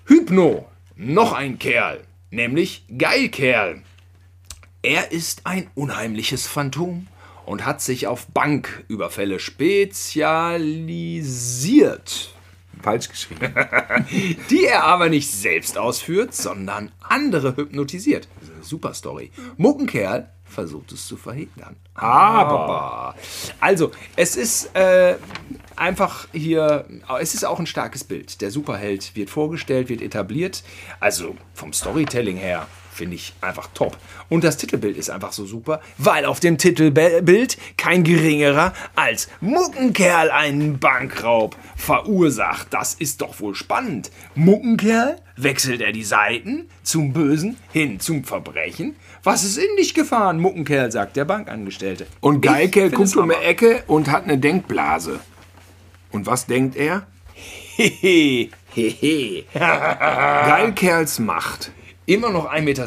Hypno, 0.06 0.68
noch 0.96 1.32
ein 1.34 1.60
Kerl, 1.60 2.02
nämlich 2.32 2.86
Geilkerl. 2.98 3.82
Er 4.86 5.14
ist 5.14 5.46
ein 5.46 5.70
unheimliches 5.76 6.46
Phantom 6.46 7.08
und 7.46 7.66
hat 7.66 7.82
sich 7.82 8.06
auf 8.06 8.28
Banküberfälle 8.28 9.40
spezialisiert, 9.40 12.34
Falsch 12.82 13.08
geschrieben. 13.08 13.50
die 14.50 14.66
er 14.66 14.84
aber 14.84 15.08
nicht 15.08 15.32
selbst 15.32 15.78
ausführt, 15.78 16.36
sondern 16.36 16.92
andere 17.02 17.56
hypnotisiert. 17.56 18.28
Das 18.42 18.50
ist 18.50 18.56
eine 18.56 18.64
super 18.66 18.94
Story. 18.94 19.32
Muckenkerl 19.56 20.30
versucht 20.44 20.92
es 20.92 21.08
zu 21.08 21.16
verhindern. 21.16 21.78
Aber. 21.94 23.16
Also, 23.62 23.92
es 24.18 24.36
ist 24.36 24.76
äh, 24.76 25.16
einfach 25.78 26.28
hier, 26.34 26.86
es 27.22 27.36
ist 27.36 27.46
auch 27.46 27.60
ein 27.60 27.68
starkes 27.68 28.04
Bild. 28.04 28.42
Der 28.42 28.52
Superheld 28.52 29.16
wird 29.16 29.30
vorgestellt, 29.30 29.88
wird 29.88 30.02
etabliert. 30.02 30.62
Also 31.00 31.38
vom 31.54 31.72
Storytelling 31.72 32.36
her 32.36 32.68
finde 32.94 33.16
ich 33.16 33.34
einfach 33.42 33.68
top. 33.74 33.98
Und 34.30 34.44
das 34.44 34.58
Titelbild 34.58 34.98
ist 34.98 35.10
einfach 35.10 35.34
so 35.34 35.46
super, 35.46 35.82
weil 35.98 36.26
auf 36.26 36.40
dem 36.40 36.58
Titelbild 36.58 37.58
kein 37.78 38.04
geringerer 38.04 38.74
als 38.96 39.30
Muckenkerl 39.42 40.32
einen 40.32 40.80
Bankraub 40.80 41.56
verursacht. 41.76 42.68
Das 42.72 42.94
ist 42.94 43.22
doch 43.22 43.40
wohl 43.40 43.56
spannend. 43.56 44.12
Muckenkerl 44.36 45.18
wechselt 45.36 45.82
er 45.82 45.92
die 45.92 46.04
Seiten 46.04 46.70
zum 46.84 47.14
Bösen 47.14 47.58
hin 47.72 48.00
zum 48.00 48.24
Verbrechen. 48.24 48.96
Was 49.24 49.44
ist 49.44 49.58
in 49.58 49.76
dich 49.78 49.94
gefahren, 49.94 50.40
Muckenkerl, 50.40 50.92
sagt 50.92 51.16
der 51.16 51.26
Bankangestellte. 51.26 52.08
Und 52.20 52.42
Geilkerl 52.42 52.92
guckt 52.92 53.16
um 53.16 53.30
die. 53.30 53.36
Ecke 53.46 53.84
und 53.88 54.12
hat 54.12 54.24
eine 54.24 54.38
Denkblase. 54.38 55.20
Und 56.12 56.26
was 56.26 56.46
denkt 56.46 56.76
er? 56.76 57.08
Hehe. 57.34 58.50
Hehe. 58.74 59.44
Geilkerls 59.54 61.20
Macht. 61.20 61.72
Immer 62.06 62.30
noch 62.32 62.52
1,60 62.52 62.62
Meter. 62.64 62.84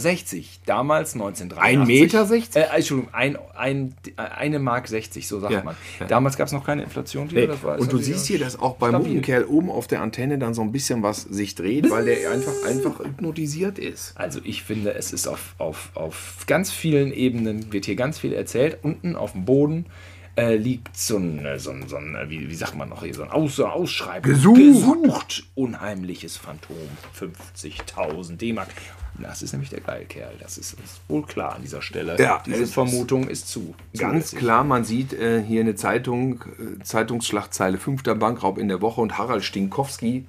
Damals 0.66 1.14
1983. 1.14 2.12
1,60 2.12 2.30
Meter? 2.56 2.60
Äh, 2.72 2.76
Entschuldigung, 2.76 3.14
ein, 3.14 3.38
ein, 3.56 3.94
eine 4.16 4.58
Mark 4.58 4.88
60, 4.88 5.26
so 5.26 5.40
sagt 5.40 5.52
Ja, 5.52 5.62
man. 5.62 5.74
ja. 6.00 6.06
Damals 6.06 6.36
gab 6.36 6.46
es 6.48 6.52
noch 6.52 6.64
keine 6.66 6.82
Inflation. 6.82 7.30
War- 7.62 7.78
Und 7.78 7.92
du 7.92 7.96
das 7.96 8.06
siehst 8.06 8.26
hier, 8.26 8.38
dass 8.38 8.58
auch 8.58 8.76
bei 8.76 8.88
stabil. 8.90 9.08
Muckenkerl 9.08 9.44
oben 9.44 9.70
auf 9.70 9.86
der 9.86 10.02
Antenne 10.02 10.38
dann 10.38 10.52
so 10.54 10.62
ein 10.62 10.70
bisschen 10.72 11.02
was 11.02 11.22
sich 11.22 11.54
dreht, 11.54 11.90
weil 11.90 12.04
der 12.04 12.30
einfach, 12.30 12.52
einfach 12.66 12.98
hypnotisiert 13.00 13.78
ist. 13.78 14.12
Also 14.16 14.40
ich 14.44 14.62
finde, 14.62 14.94
es 14.94 15.12
ist 15.12 15.26
auf, 15.28 15.54
auf, 15.58 15.90
auf 15.94 16.44
ganz 16.46 16.70
vielen 16.70 17.12
Ebenen, 17.12 17.72
wird 17.72 17.86
hier 17.86 17.96
ganz 17.96 18.18
viel 18.18 18.32
erzählt. 18.34 18.78
Unten 18.82 19.16
auf 19.16 19.32
dem 19.32 19.44
Boden 19.46 19.86
äh, 20.38 20.56
liegt 20.56 20.94
so 20.96 21.16
ein, 21.16 21.42
äh, 21.46 21.58
so 21.58 21.70
ein, 21.70 21.88
so 21.88 21.96
ein 21.96 22.14
äh, 22.14 22.28
wie, 22.28 22.50
wie 22.50 22.54
sagt 22.54 22.76
man 22.76 22.90
noch 22.90 23.02
hier, 23.02 23.14
so 23.14 23.22
ein 23.22 23.30
Aus, 23.30 23.58
Ausschreibung. 23.58 24.30
Gesucht. 24.30 24.58
Gesucht. 24.58 25.44
Unheimliches 25.54 26.36
Phantom. 26.36 26.76
50.000 27.18 28.36
D-Mark. 28.36 28.68
Das 29.20 29.42
ist 29.42 29.52
nämlich 29.52 29.70
der 29.70 29.80
Geilkerl. 29.80 30.34
Das 30.40 30.58
ist, 30.58 30.74
ist 30.74 31.00
wohl 31.08 31.22
klar 31.22 31.54
an 31.56 31.62
dieser 31.62 31.82
Stelle. 31.82 32.20
Ja, 32.20 32.42
Diese 32.44 32.66
Vermutung 32.66 33.28
ist 33.28 33.48
zu. 33.48 33.74
Ganz 33.96 34.30
zulässig. 34.30 34.38
klar, 34.38 34.64
man 34.64 34.84
sieht 34.84 35.12
äh, 35.12 35.42
hier 35.42 35.60
eine 35.60 35.74
Zeitung, 35.74 36.44
äh, 36.58 36.82
Zeitungsschlagzeile, 36.82 37.78
fünfter 37.78 38.14
Bankraub 38.14 38.58
in 38.58 38.68
der 38.68 38.80
Woche 38.80 39.00
und 39.00 39.18
Harald 39.18 39.44
Stinkowski, 39.44 40.24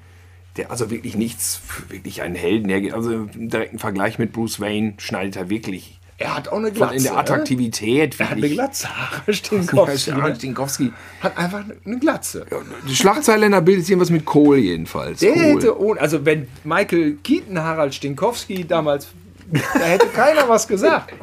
der 0.56 0.72
also 0.72 0.90
wirklich 0.90 1.16
nichts, 1.16 1.62
wirklich 1.90 2.22
einen 2.22 2.36
Helden, 2.36 2.68
der, 2.68 2.94
also 2.94 3.12
im 3.12 3.50
direkten 3.50 3.80
Vergleich 3.80 4.20
mit 4.20 4.34
Bruce 4.34 4.60
Wayne 4.60 4.94
schneidet 4.98 5.36
er 5.36 5.50
wirklich 5.50 5.97
Er 6.20 6.36
hat 6.36 6.48
auch 6.48 6.58
eine 6.58 6.72
Glatze. 6.72 6.96
in 6.96 7.04
der 7.04 7.12
ne? 7.14 7.18
Attraktivität. 7.20 8.20
Er 8.20 8.30
hat 8.32 8.38
eine. 8.38 8.50
Glatze. 8.50 8.88
Harald 8.90 9.28
Ja, 9.28 9.34
Stinkowski. 9.34 10.12
Harald 10.12 10.34
ne? 10.34 10.36
Stinkowski. 10.36 10.94
Hat 11.22 11.38
einfach 11.38 11.64
eine 11.86 12.00
Glatze. 12.00 12.46
Die 12.88 12.96
Schlagzeile 12.96 13.46
in 13.46 13.52
der 13.52 13.62
Bild 13.62 13.80
ist 13.80 13.90
irgendwas 13.90 14.10
mit 14.10 14.26
Kohl 14.26 14.58
jedenfalls. 14.58 15.20
Der 15.20 15.34
Kohl. 15.34 15.42
hätte 15.44 15.80
ohne, 15.80 16.02
also 16.02 16.26
wenn 16.26 16.48
Michael 16.64 17.18
Keaton 17.24 17.60
Harald 17.60 17.94
Stinkowski 17.94 18.66
damals, 18.66 19.10
da 19.52 19.80
hätte 19.80 20.08
keiner 20.08 20.50
was 20.50 20.68
gesagt. 20.68 21.14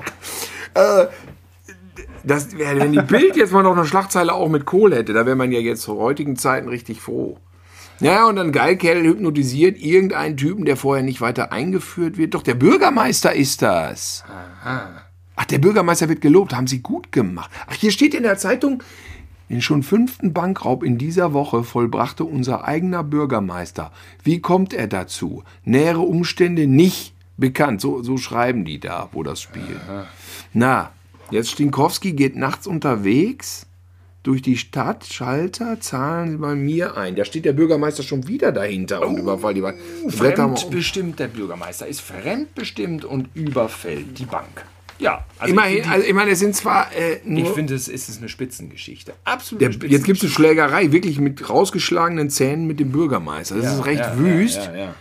Das 2.27 2.57
wär, 2.57 2.77
wenn 2.79 2.93
die 2.93 3.03
Bild 3.03 3.37
jetzt 3.37 3.53
mal 3.53 3.63
noch 3.63 3.77
eine 3.77 3.85
Schlagzeile 3.85 4.33
auch 4.33 4.49
mit 4.49 4.65
Kohl 4.65 4.95
hätte, 4.95 5.13
da 5.13 5.27
wäre 5.27 5.37
man 5.37 5.53
ja 5.53 5.61
jetzt 5.61 5.83
zu 5.83 5.99
heutigen 5.99 6.37
Zeiten 6.37 6.69
richtig 6.69 7.01
froh. 7.01 7.37
Ja, 8.01 8.27
und 8.27 8.37
dann 8.37 8.53
Geilkerl 8.53 9.03
hypnotisiert 9.05 9.79
irgendeinen 9.79 10.37
Typen, 10.37 10.65
der 10.65 10.77
vorher 10.77 11.05
nicht 11.05 11.21
weiter 11.21 11.53
eingeführt 11.53 12.17
wird. 12.17 12.35
Doch 12.35 12.43
der 12.43 12.55
Bürgermeister 12.55 13.35
ist 13.35 13.63
das. 13.63 14.25
Ach, 15.37 15.45
der 15.45 15.59
Bürgermeister 15.59 16.09
wird 16.09 16.21
gelobt. 16.21 16.55
Haben 16.55 16.67
sie 16.67 16.81
gut 16.81 17.13
gemacht. 17.13 17.51
Ach, 17.67 17.75
hier 17.75 17.93
steht 17.93 18.15
in 18.15 18.25
der 18.25 18.37
Zeitung, 18.37 18.83
den 19.49 19.63
schon 19.63 19.83
fünften 19.83 20.33
Bankraub 20.33 20.83
in 20.83 20.99
dieser 20.99 21.33
Woche 21.33 21.63
vollbrachte 21.63 22.25
unser 22.25 22.65
eigener 22.65 23.05
Bürgermeister. 23.05 23.93
Wie 24.23 24.41
kommt 24.41 24.73
er 24.73 24.89
dazu? 24.89 25.45
Nähere 25.65 26.01
Umstände 26.01 26.67
nicht 26.67 27.15
bekannt. 27.37 27.81
So, 27.81 28.03
so 28.03 28.17
schreiben 28.17 28.65
die 28.65 28.81
da, 28.81 29.09
wo 29.13 29.23
das 29.23 29.41
spielt. 29.41 29.81
Na, 30.53 30.91
jetzt 31.31 31.51
Stinkowski 31.51 32.13
geht 32.13 32.37
nachts 32.37 32.67
unterwegs 32.67 33.67
durch 34.25 34.43
die 34.43 34.57
Stadt. 34.57 35.07
Schalter, 35.07 35.79
zahlen 35.81 36.33
Sie 36.33 36.37
bei 36.39 36.57
mir 36.57 36.97
ein. 36.97 37.15
Da 37.15 37.25
steht 37.25 37.45
der 37.45 37.53
Bürgermeister 37.53 38.03
schon 38.03 38.27
wieder 38.27 38.51
dahinter 38.51 39.07
und 39.07 39.17
überfallt 39.19 39.57
die 39.57 39.61
Bank. 39.61 39.79
Fremdbestimmt, 40.09 41.21
der 41.21 41.29
Bürgermeister 41.29 41.87
ist 41.87 42.01
fremdbestimmt 42.01 43.05
und 43.05 43.29
überfällt 43.35 44.19
die 44.19 44.25
Bank. 44.27 44.65
Ja, 44.99 45.25
also 45.39 45.53
Immerhin, 45.53 45.77
ich 45.79 45.83
finde, 45.83 45.95
also 45.97 46.07
ich 46.09 46.15
meine, 46.15 46.31
es 46.31 46.39
sind 46.39 46.55
zwar 46.55 46.87
äh, 46.97 47.19
die- 47.25 47.43
ich 47.43 47.49
finde 47.49 47.75
es 47.75 47.89
ist 47.89 48.17
eine 48.19 48.29
Spitzengeschichte. 48.29 49.13
Absolut. 49.25 49.61
Jetzt 49.85 50.05
gibt 50.05 50.19
es 50.19 50.23
eine 50.25 50.31
Schlägerei, 50.33 50.93
wirklich 50.93 51.19
mit 51.19 51.49
rausgeschlagenen 51.51 52.31
Zähnen 52.31 52.67
mit 52.67 52.79
dem 52.81 52.91
Bürgermeister. 52.93 53.57
Das 53.57 53.75
ist 53.75 53.87
recht 53.87 54.05
wüst. 54.19 54.71
Ja, 54.73 54.77
ja. 54.77 54.95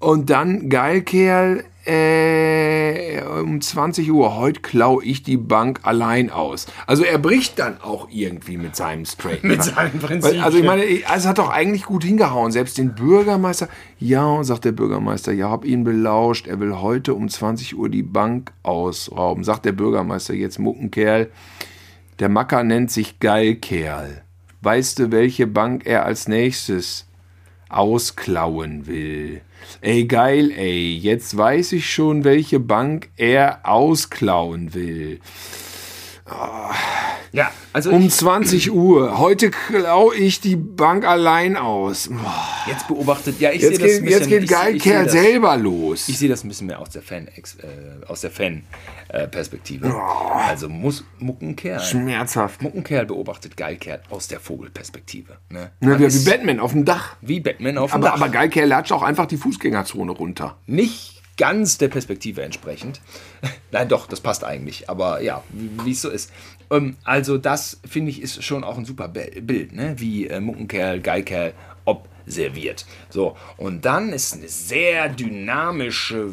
Und 0.00 0.30
dann, 0.30 0.68
Geilkerl, 0.68 1.64
äh, 1.86 3.22
um 3.22 3.60
20 3.60 4.10
Uhr, 4.10 4.36
heute 4.36 4.60
klau 4.60 5.00
ich 5.00 5.22
die 5.22 5.36
Bank 5.36 5.80
allein 5.82 6.30
aus. 6.30 6.66
Also 6.86 7.04
er 7.04 7.18
bricht 7.18 7.58
dann 7.58 7.80
auch 7.80 8.08
irgendwie 8.10 8.56
mit 8.56 8.76
seinem 8.76 9.04
Straight. 9.04 9.44
Mit 9.44 9.62
seinem 9.62 9.98
Prinzip. 9.98 10.44
Also 10.44 10.58
ich 10.58 10.64
meine, 10.64 10.82
also 10.82 11.14
es 11.14 11.26
hat 11.26 11.38
doch 11.38 11.50
eigentlich 11.50 11.84
gut 11.84 12.04
hingehauen. 12.04 12.52
Selbst 12.52 12.78
den 12.78 12.94
Bürgermeister, 12.94 13.68
ja, 13.98 14.42
sagt 14.42 14.64
der 14.64 14.72
Bürgermeister, 14.72 15.32
ja, 15.32 15.50
hab 15.50 15.64
ihn 15.64 15.84
belauscht. 15.84 16.46
Er 16.46 16.60
will 16.60 16.76
heute 16.76 17.14
um 17.14 17.28
20 17.28 17.76
Uhr 17.76 17.88
die 17.88 18.02
Bank 18.02 18.52
ausrauben. 18.62 19.44
Sagt 19.44 19.64
der 19.64 19.72
Bürgermeister 19.72 20.34
jetzt, 20.34 20.58
Muckenkerl, 20.58 21.30
der 22.18 22.28
Macker 22.28 22.64
nennt 22.64 22.90
sich 22.90 23.20
Geilkerl. 23.20 24.22
Weißt 24.62 24.98
du, 24.98 25.12
welche 25.12 25.46
Bank 25.46 25.86
er 25.86 26.04
als 26.04 26.28
nächstes 26.28 27.05
ausklauen 27.68 28.86
will? 28.86 29.40
Ey, 29.80 30.04
geil, 30.04 30.50
ey, 30.50 30.96
jetzt 30.96 31.36
weiß 31.36 31.72
ich 31.72 31.90
schon, 31.90 32.24
welche 32.24 32.60
Bank 32.60 33.08
er 33.16 33.60
ausklauen 33.64 34.74
will. 34.74 35.20
Ja, 37.32 37.50
also 37.72 37.90
Um 37.90 38.06
ich, 38.06 38.12
20 38.12 38.72
Uhr. 38.72 39.18
Heute 39.18 39.50
klau 39.50 40.12
ich 40.12 40.40
die 40.40 40.56
Bank 40.56 41.04
allein 41.06 41.56
aus. 41.56 42.08
Boah, 42.08 42.44
jetzt 42.66 42.88
beobachtet, 42.88 43.38
ja, 43.40 43.50
ich 43.52 43.62
Jetzt 43.62 43.76
sehe 43.76 43.78
das 43.78 43.88
geht, 43.88 43.98
ein 43.98 44.04
bisschen, 44.04 44.18
jetzt 44.18 44.28
geht 44.28 44.42
ich, 44.42 44.50
ich 44.50 44.82
sehe 44.82 44.92
Geilkerl 44.94 45.08
selber 45.10 45.56
los. 45.56 46.08
Ich 46.08 46.18
sehe 46.18 46.28
das 46.28 46.42
ein 46.44 46.48
bisschen 46.48 46.66
mehr 46.66 46.80
aus 46.80 46.90
der 46.90 47.02
Fan, 47.02 47.28
äh, 47.28 48.06
aus 48.06 48.22
der 48.22 48.30
Fan-Perspektive. 48.30 49.94
Also 50.48 50.68
muss 50.68 51.04
Muckenkerl. 51.18 51.80
Schmerzhaft. 51.80 52.62
Muckenkerl 52.62 53.06
beobachtet 53.06 53.56
Geilkerl 53.56 54.00
aus 54.10 54.26
der 54.28 54.40
Vogelperspektive. 54.40 55.36
Ne? 55.50 55.70
Man 55.80 55.98
wie, 56.00 56.12
wie 56.12 56.24
Batman 56.24 56.58
auf 56.58 56.72
dem 56.72 56.84
Dach. 56.84 57.16
wie 57.20 57.40
Batman 57.40 57.78
auf 57.78 57.92
dem 57.92 57.96
Aber, 57.96 58.06
Dach. 58.08 58.14
aber 58.14 58.28
Geilkerl 58.30 58.66
latscht 58.66 58.92
auch 58.92 59.02
einfach 59.02 59.26
die 59.26 59.36
Fußgängerzone 59.36 60.12
runter. 60.12 60.56
Nicht 60.66 61.15
ganz 61.36 61.78
der 61.78 61.88
Perspektive 61.88 62.42
entsprechend. 62.42 63.00
Nein, 63.70 63.88
doch, 63.88 64.06
das 64.06 64.20
passt 64.20 64.44
eigentlich. 64.44 64.88
Aber 64.88 65.20
ja, 65.20 65.42
wie 65.50 65.92
es 65.92 66.02
so 66.02 66.10
ist. 66.10 66.32
Ähm, 66.70 66.96
also 67.04 67.38
das, 67.38 67.80
finde 67.86 68.10
ich, 68.10 68.22
ist 68.22 68.42
schon 68.42 68.64
auch 68.64 68.78
ein 68.78 68.84
super 68.84 69.08
Bild, 69.08 69.72
ne? 69.72 69.94
wie 69.98 70.28
äh, 70.28 70.40
Muckenkerl, 70.40 71.00
Geilkerl 71.00 71.52
observiert. 71.84 72.86
So, 73.10 73.36
und 73.56 73.84
dann 73.84 74.12
ist 74.12 74.34
eine 74.34 74.48
sehr 74.48 75.08
dynamische 75.08 76.32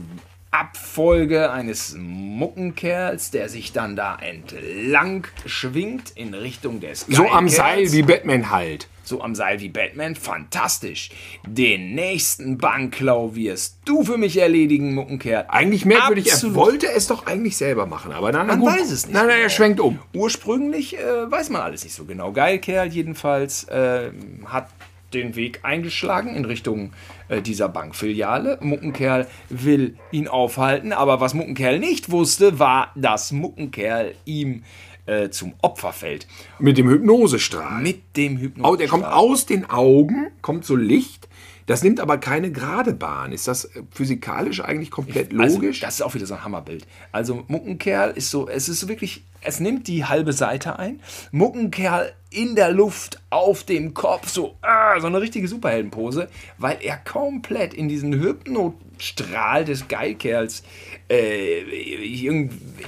Abfolge 0.54 1.52
eines 1.52 1.96
Muckenkerls, 1.98 3.32
der 3.32 3.50
sich 3.50 3.74
dann 3.74 3.96
da 3.96 4.16
entlang 4.16 5.26
schwingt 5.48 6.12
in 6.16 6.36
Richtung 6.36 6.80
des 6.80 7.08
So 7.10 7.28
am. 7.28 7.50
Seil 7.50 7.92
wie 7.92 8.04
Batman 8.04 8.52
halt. 8.52 8.88
So 9.04 9.22
am 9.22 9.34
Seil 9.36 9.60
wie 9.60 9.70
Batman, 9.70 10.16
fantastisch. 10.16 11.10
Den 11.46 11.96
nächsten 11.96 12.58
Bankklau 12.60 13.36
wirst 13.36 13.80
du 13.86 14.04
für 14.04 14.18
mich 14.18 14.38
erledigen, 14.38 14.94
Muckenkerl. 14.94 15.46
Eigentlich 15.50 15.86
merkwürdig, 15.86 16.32
Absolut. 16.32 16.56
er 16.56 16.62
wollte 16.62 16.88
es 16.92 17.08
doch 17.08 17.26
eigentlich 17.26 17.58
selber 17.58 17.86
machen. 17.88 18.12
Aber 18.12 18.32
dann, 18.32 18.46
Man 18.48 18.60
gut. 18.60 18.72
weiß 18.72 18.92
es 18.92 19.08
nicht 19.08 19.14
Nein, 19.16 19.26
nein, 19.26 19.38
er 19.38 19.38
genau. 19.48 19.50
schwenkt 19.50 19.80
um. 19.80 20.00
Ursprünglich 20.14 20.98
äh, 20.98 21.32
weiß 21.32 21.50
man 21.50 21.62
alles 21.62 21.84
nicht 21.84 21.96
so 21.96 22.06
genau. 22.06 22.32
Geilkerl 22.32 22.88
jedenfalls 22.88 23.66
äh, 23.66 24.12
hat 24.46 24.68
den 25.14 25.36
Weg 25.36 25.60
eingeschlagen 25.64 26.36
in 26.36 26.46
Richtung 26.46 26.94
äh, 27.30 27.42
dieser 27.42 27.70
Bankfiliale. 27.70 28.58
Muckenkerl 28.62 29.28
will 29.50 29.98
ihn 30.12 30.28
aufhalten, 30.28 30.94
aber 30.94 31.20
was 31.20 31.34
Muckenkerl 31.34 31.80
nicht 31.80 32.12
wusste, 32.12 32.60
war, 32.60 32.92
dass 32.96 33.32
Muckenkerl 33.32 34.16
ihm 34.26 34.64
äh, 35.06 35.30
zum 35.30 35.54
Opfer 35.62 35.94
fällt. 35.94 36.28
Mit 36.60 36.78
dem 36.78 36.90
Hypnosestrahl. 36.90 37.82
Mit 37.82 38.16
dem 38.16 38.38
Hypnose. 38.38 38.70
Oh, 38.70 38.76
der 38.76 38.88
kommt 38.88 39.06
aus 39.06 39.46
den 39.46 39.70
Augen, 39.70 40.28
kommt 40.42 40.66
so 40.66 40.76
Licht. 40.76 41.28
Das 41.66 41.84
nimmt 41.84 42.00
aber 42.00 42.18
keine 42.18 42.52
gerade 42.52 42.94
Bahn. 42.94 43.32
Ist 43.32 43.48
das 43.48 43.66
äh, 43.66 43.84
physikalisch 43.92 44.62
eigentlich 44.62 44.92
komplett 44.92 45.32
logisch? 45.32 45.84
Also, 45.84 45.86
das 45.86 45.96
ist 45.96 46.02
auch 46.02 46.14
wieder 46.14 46.26
so 46.26 46.36
ein 46.36 46.44
Hammerbild. 46.44 46.86
Also 47.12 47.44
Muckenkerl 47.48 48.12
ist 48.12 48.30
so, 48.30 48.48
es 48.48 48.70
ist 48.70 48.80
so 48.80 48.90
wirklich, 48.90 49.24
es 49.42 49.60
nimmt 49.60 49.88
die 49.88 50.06
halbe 50.06 50.34
Seite 50.34 50.80
ein. 50.80 51.00
Muckenkerl 51.32 52.14
in 52.30 52.56
der 52.56 52.72
Luft, 52.72 53.22
auf 53.30 53.64
dem 53.64 53.94
Kopf, 53.94 54.30
so, 54.30 54.56
ah, 54.62 55.00
so 55.00 55.08
eine 55.08 55.22
richtige 55.22 55.48
Superheldenpose, 55.48 56.30
weil 56.58 56.78
er 56.82 56.98
komplett 56.98 57.74
in 57.74 57.88
diesen 57.88 58.14
Hypnostrahl 58.14 59.66
des 59.66 59.88
Geilkerls 59.88 60.64
äh, 61.10 61.62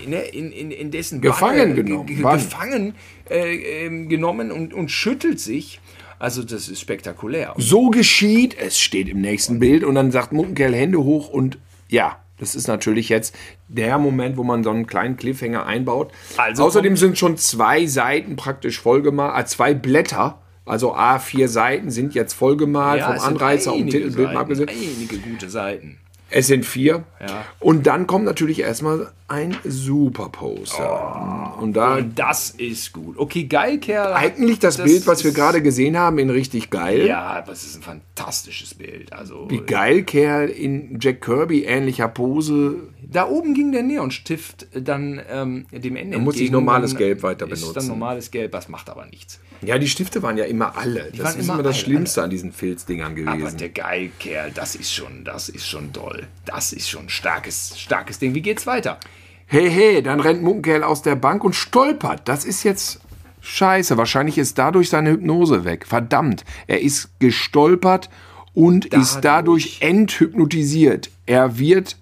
ne, 0.07 0.21
in, 0.32 0.51
in, 0.51 0.71
in 0.71 0.91
dessen 0.91 1.21
Gefangen 1.21 1.76
Bange, 1.76 1.84
genommen, 1.84 2.07
gefangen 2.07 2.95
äh, 3.30 3.86
ähm, 3.86 4.09
genommen 4.09 4.51
und, 4.51 4.73
und 4.73 4.89
schüttelt 4.89 5.39
sich. 5.39 5.80
Also 6.20 6.43
das 6.43 6.70
ist 6.70 6.80
spektakulär. 6.80 7.53
so 7.57 7.89
geschieht, 7.89 8.57
es 8.57 8.80
steht 8.80 9.09
im 9.09 9.22
nächsten 9.22 9.59
Bild 9.59 9.84
und 9.84 9.95
dann 9.95 10.11
sagt 10.11 10.32
Muckenkerl 10.32 10.74
Hände 10.74 11.03
hoch 11.03 11.30
und 11.30 11.57
ja, 11.89 12.18
das 12.38 12.55
ist 12.55 12.68
natürlich 12.68 13.09
jetzt 13.09 13.36
der 13.68 13.97
Moment, 13.97 14.38
wo 14.38 14.43
man 14.43 14.63
so 14.63 14.70
einen 14.70 14.88
kleinen 14.88 15.18
Cliffhanger 15.18 15.66
einbaut. 15.66 16.11
Also 16.38 16.63
Außerdem 16.63 16.97
sind 16.97 17.18
schon 17.18 17.38
zwei 17.38 17.86
Seiten 17.86 18.36
praktisch 18.36 18.80
vollgemalt, 18.82 19.39
äh, 19.39 19.45
zwei 19.45 19.74
Blätter, 19.74 20.39
also 20.66 20.95
A4 20.95 21.47
Seiten 21.47 21.91
sind 21.91 22.16
jetzt 22.16 22.34
vollgemalt 22.34 22.99
Ja, 22.99 23.13
vom 23.13 23.24
Anreißer 23.24 23.74
und 23.74 23.89
Titelbild 23.89 24.36
abgesehen. 24.36 24.70
Einige 24.70 25.20
gute 25.20 25.49
Seiten. 25.49 25.99
Es 26.30 26.47
sind 26.47 26.65
vier. 26.65 27.03
Ja. 27.21 27.45
Und 27.59 27.86
dann 27.88 28.07
kommt 28.07 28.26
natürlich 28.26 28.59
erstmal 28.59 29.11
ein 29.28 29.55
Superposter. 29.63 31.57
und 31.59 31.73
da 31.73 31.95
Und 31.95 32.17
das 32.17 32.49
ist 32.51 32.93
gut. 32.93 33.17
Okay, 33.17 33.43
geil, 33.45 33.78
Kerl. 33.80 34.13
eigentlich 34.13 34.59
das, 34.59 34.78
Bild, 34.78 35.07
was 35.07 35.23
wir 35.23 35.30
ist- 35.30 35.36
gerade 35.36 35.61
gesehen 35.61 35.97
haben, 35.97 36.17
in 36.19 36.30
richtig 36.30 36.69
geil. 36.69 37.05
Ja, 37.05 37.41
das 37.41 37.63
ist 37.63 37.78
ein 37.78 37.82
fantastisches 37.82 38.73
Bild. 38.73 39.13
Also 39.13 39.45
Wie 39.49 39.59
geil 39.61 40.03
Kerl 40.03 40.49
in 40.49 40.97
Jack 40.99 41.21
Kirby 41.21 41.63
ähnlicher 41.63 42.07
Pose. 42.07 42.76
da 43.01 43.28
oben 43.28 43.53
ging 43.53 43.71
der 43.71 43.84
Neonstift 43.84 44.67
dann 44.73 45.21
ähm, 45.30 45.65
dem 45.71 45.95
Ende. 45.95 46.17
Da 46.17 46.23
musste 46.23 46.43
ich 46.43 46.51
normales 46.51 46.95
Gelb 46.95 47.23
weiter 47.23 47.45
Ist 47.49 47.61
benutzen. 47.61 47.73
dann 47.76 47.88
normales 47.88 48.32
Gelb, 48.32 48.51
das 48.51 48.67
macht 48.69 48.89
aber 48.89 49.05
nichts. 49.05 49.39
Ja, 49.66 49.78
die 49.78 49.88
Stifte 49.88 50.22
waren 50.24 50.38
ja 50.38 50.45
immer 50.45 50.78
alle. 50.78 51.11
Das 51.11 51.20
waren 51.20 51.39
ist 51.39 51.45
immer 51.45 51.53
immer 51.55 51.63
das 51.63 51.76
alle, 51.76 51.84
Schlimmste 51.86 52.24
an 52.24 52.30
diesen 52.30 52.51
Filzdingern 52.51 53.13
Aber 53.28 53.38
gewesen. 53.38 53.57
der 53.57 53.70
Geilkerl, 53.70 54.51
das 54.51 54.76
ist 54.76 54.93
schon, 54.93 55.24
das 55.24 55.49
ist 55.49 55.68
schon 55.68 55.93
toll. 55.93 56.28
Das 56.45 56.74
ist 56.74 56.89
schon 56.89 57.05
ein 57.05 57.09
starkes, 57.09 57.80
starkes 57.80 58.20
Ding. 58.20 58.34
Wie 58.34 58.41
geht's 58.41 58.66
weiter? 58.68 58.99
Hey, 59.47 59.70
hey, 59.70 60.01
dann 60.01 60.20
rennt 60.20 60.41
Muckenkerl 60.41 60.84
aus 60.84 61.01
der 61.01 61.16
Bank 61.16 61.43
und 61.43 61.55
stolpert. 61.55 62.28
Das 62.28 62.45
ist 62.45 62.63
jetzt 62.63 62.99
scheiße. 63.41 63.97
Wahrscheinlich 63.97 64.38
ist 64.38 64.57
dadurch 64.57 64.89
seine 64.89 65.11
Hypnose 65.11 65.66
weg. 65.66 65.86
Verdammt. 65.88 66.43
Er 66.68 66.82
ist 66.82 67.09
gestolpert 67.20 68.09
und 68.53 68.86
ist 68.86 69.22
dadurch 69.22 69.78
enthypnotisiert. 69.82 71.11
Er 71.26 71.59
wird 71.59 71.97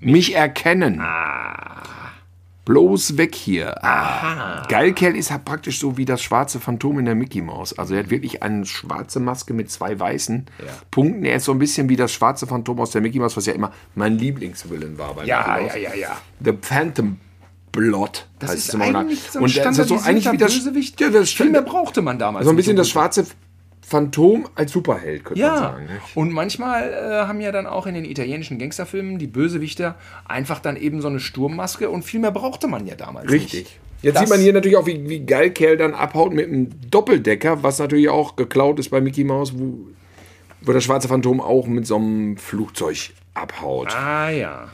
mich 0.00 0.34
erkennen. 0.34 1.02
Bloß 2.68 3.16
weg 3.16 3.34
hier. 3.34 3.82
Ah. 3.82 4.62
Geilkerl 4.68 5.16
ist 5.16 5.30
halt 5.30 5.44
praktisch 5.46 5.80
so 5.80 5.96
wie 5.96 6.04
das 6.04 6.20
schwarze 6.22 6.60
Phantom 6.60 6.98
in 6.98 7.06
der 7.06 7.14
Mickey 7.14 7.40
Maus. 7.40 7.76
Also 7.78 7.94
er 7.94 8.00
hat 8.04 8.10
wirklich 8.10 8.42
eine 8.42 8.66
schwarze 8.66 9.20
Maske 9.20 9.54
mit 9.54 9.70
zwei 9.70 9.98
weißen 9.98 10.44
Punkten. 10.90 11.24
Er 11.24 11.36
ist 11.36 11.44
so 11.46 11.52
ein 11.52 11.58
bisschen 11.58 11.88
wie 11.88 11.96
das 11.96 12.12
schwarze 12.12 12.46
Phantom 12.46 12.78
aus 12.80 12.90
der 12.90 13.00
Mickey 13.00 13.18
Maus, 13.18 13.36
was 13.38 13.46
ja 13.46 13.54
immer 13.54 13.72
mein 13.94 14.18
Lieblingswillen 14.18 14.98
war 14.98 15.14
bei 15.14 15.24
Ja, 15.24 15.38
Mickey 15.48 15.62
Mouse. 15.62 15.74
ja, 15.74 15.80
ja, 15.80 15.94
ja. 15.94 16.16
The 16.44 16.52
Phantom 16.60 17.16
Blot. 17.72 18.26
Das 18.38 18.50
heißt 18.50 18.68
ist 18.68 18.74
eigentlich 18.74 19.22
so 19.30 19.38
ein 19.38 19.44
Und 19.44 19.56
das 19.56 19.78
ist 19.78 19.88
so 19.88 19.98
eigentlich 20.00 20.30
wie 20.30 20.36
das, 20.36 20.54
Bösewicht. 20.54 21.00
ja, 21.00 21.08
das 21.08 21.30
Viel 21.30 21.48
mehr 21.50 21.62
brauchte 21.62 22.02
man 22.02 22.18
damals. 22.18 22.44
so 22.44 22.50
ein 22.50 22.56
bisschen 22.56 22.76
das 22.76 22.88
schwarze 22.90 23.26
Phantom 23.88 24.46
als 24.54 24.72
Superheld, 24.72 25.24
könnte 25.24 25.40
man 25.42 25.50
Ja, 25.50 25.58
sagen. 25.58 25.86
ne? 25.86 26.00
und 26.14 26.32
manchmal 26.32 26.92
äh, 26.92 27.26
haben 27.26 27.40
ja 27.40 27.52
dann 27.52 27.66
auch 27.66 27.86
in 27.86 27.94
den 27.94 28.04
italienischen 28.04 28.58
Gangsterfilmen 28.58 29.18
die 29.18 29.26
Bösewichter 29.26 29.94
einfach 30.26 30.60
dann 30.60 30.76
eben 30.76 31.00
so 31.00 31.08
eine 31.08 31.20
Sturmmaske 31.20 31.88
und 31.88 32.02
viel 32.04 32.20
mehr 32.20 32.30
brauchte 32.32 32.66
man 32.68 32.86
ja 32.86 32.94
damals 32.96 33.30
Richtig. 33.30 33.60
nicht. 33.64 33.78
Jetzt 34.02 34.14
Das- 34.16 34.20
sieht 34.22 34.30
man 34.30 34.40
hier 34.40 34.52
natürlich 34.52 34.76
auch, 34.76 34.86
wie, 34.86 35.08
wie 35.08 35.20
geil 35.20 35.50
Kerl 35.50 35.76
dann 35.76 35.94
abhaut 35.94 36.32
mit 36.32 36.46
einem 36.48 36.68
Doppeldecker, 36.90 37.62
was 37.62 37.78
natürlich 37.78 38.08
auch 38.10 38.36
geklaut 38.36 38.78
ist 38.78 38.90
bei 38.90 39.00
Mickey 39.00 39.24
Mouse, 39.24 39.58
wo, 39.58 39.78
wo 40.60 40.72
das 40.72 40.84
schwarze 40.84 41.08
Phantom 41.08 41.40
auch 41.40 41.66
mit 41.66 41.86
so 41.86 41.96
einem 41.96 42.36
Flugzeug 42.36 43.10
abhaut. 43.34 43.94
Ah 43.96 44.30
ja. 44.30 44.68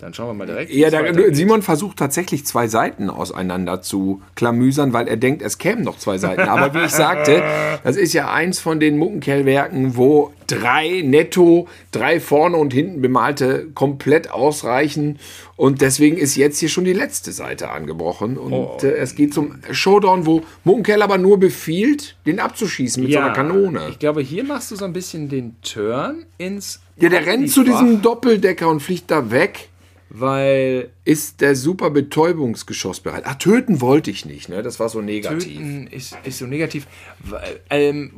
Dann 0.00 0.14
schauen 0.14 0.28
wir 0.28 0.34
mal 0.34 0.46
direkt. 0.46 0.72
Ja, 0.72 0.90
da. 0.90 1.02
Simon 1.32 1.62
versucht 1.62 1.96
tatsächlich 1.96 2.46
zwei 2.46 2.68
Seiten 2.68 3.10
auseinander 3.10 3.82
zu 3.82 4.22
klamüsern, 4.36 4.92
weil 4.92 5.08
er 5.08 5.16
denkt, 5.16 5.42
es 5.42 5.58
kämen 5.58 5.82
noch 5.82 5.98
zwei 5.98 6.18
Seiten. 6.18 6.42
Aber 6.42 6.72
wie 6.74 6.84
ich 6.84 6.92
sagte, 6.92 7.42
das 7.84 7.96
ist 7.96 8.12
ja 8.12 8.32
eins 8.32 8.60
von 8.60 8.80
den 8.80 8.96
Muckenkerlwerken, 8.98 9.96
wo 9.96 10.32
drei 10.46 11.02
netto, 11.04 11.68
drei 11.90 12.20
vorne 12.20 12.56
und 12.56 12.72
hinten 12.72 13.02
bemalte 13.02 13.68
komplett 13.74 14.30
ausreichen. 14.30 15.18
Und 15.56 15.80
deswegen 15.80 16.16
ist 16.16 16.36
jetzt 16.36 16.58
hier 16.58 16.68
schon 16.68 16.84
die 16.84 16.92
letzte 16.92 17.32
Seite 17.32 17.70
angebrochen. 17.70 18.36
Und 18.36 18.84
äh, 18.84 18.92
es 18.96 19.16
geht 19.16 19.34
zum 19.34 19.56
Showdown, 19.70 20.26
wo 20.26 20.42
Muckenkerl 20.64 21.02
aber 21.02 21.18
nur 21.18 21.40
befiehlt, 21.40 22.16
den 22.26 22.38
abzuschießen 22.38 23.02
mit 23.02 23.12
so 23.12 23.18
einer 23.18 23.32
Kanone. 23.32 23.88
Ich 23.90 23.98
glaube, 23.98 24.20
hier 24.22 24.44
machst 24.44 24.70
du 24.70 24.76
so 24.76 24.84
ein 24.84 24.92
bisschen 24.92 25.28
den 25.28 25.56
Turn 25.62 26.24
ins. 26.38 26.80
Ja, 26.96 27.08
der 27.08 27.26
rennt 27.26 27.50
zu 27.50 27.62
diesem 27.64 28.02
Doppeldecker 28.02 28.68
und 28.68 28.80
fliegt 28.80 29.10
da 29.10 29.30
weg. 29.30 29.68
Weil 30.10 30.90
Ist 31.04 31.40
der 31.42 31.54
super 31.54 31.90
Betäubungsgeschoss 31.90 33.00
bereit? 33.00 33.24
Ach, 33.26 33.34
töten 33.34 33.80
wollte 33.80 34.10
ich 34.10 34.24
nicht, 34.24 34.48
ne? 34.48 34.62
Das 34.62 34.80
war 34.80 34.88
so 34.88 35.02
negativ. 35.02 35.44
Töten 35.44 35.86
ist, 35.86 36.16
ist 36.24 36.38
so 36.38 36.46
negativ. 36.46 36.86
Weil, 37.20 37.60
ähm, 37.68 38.12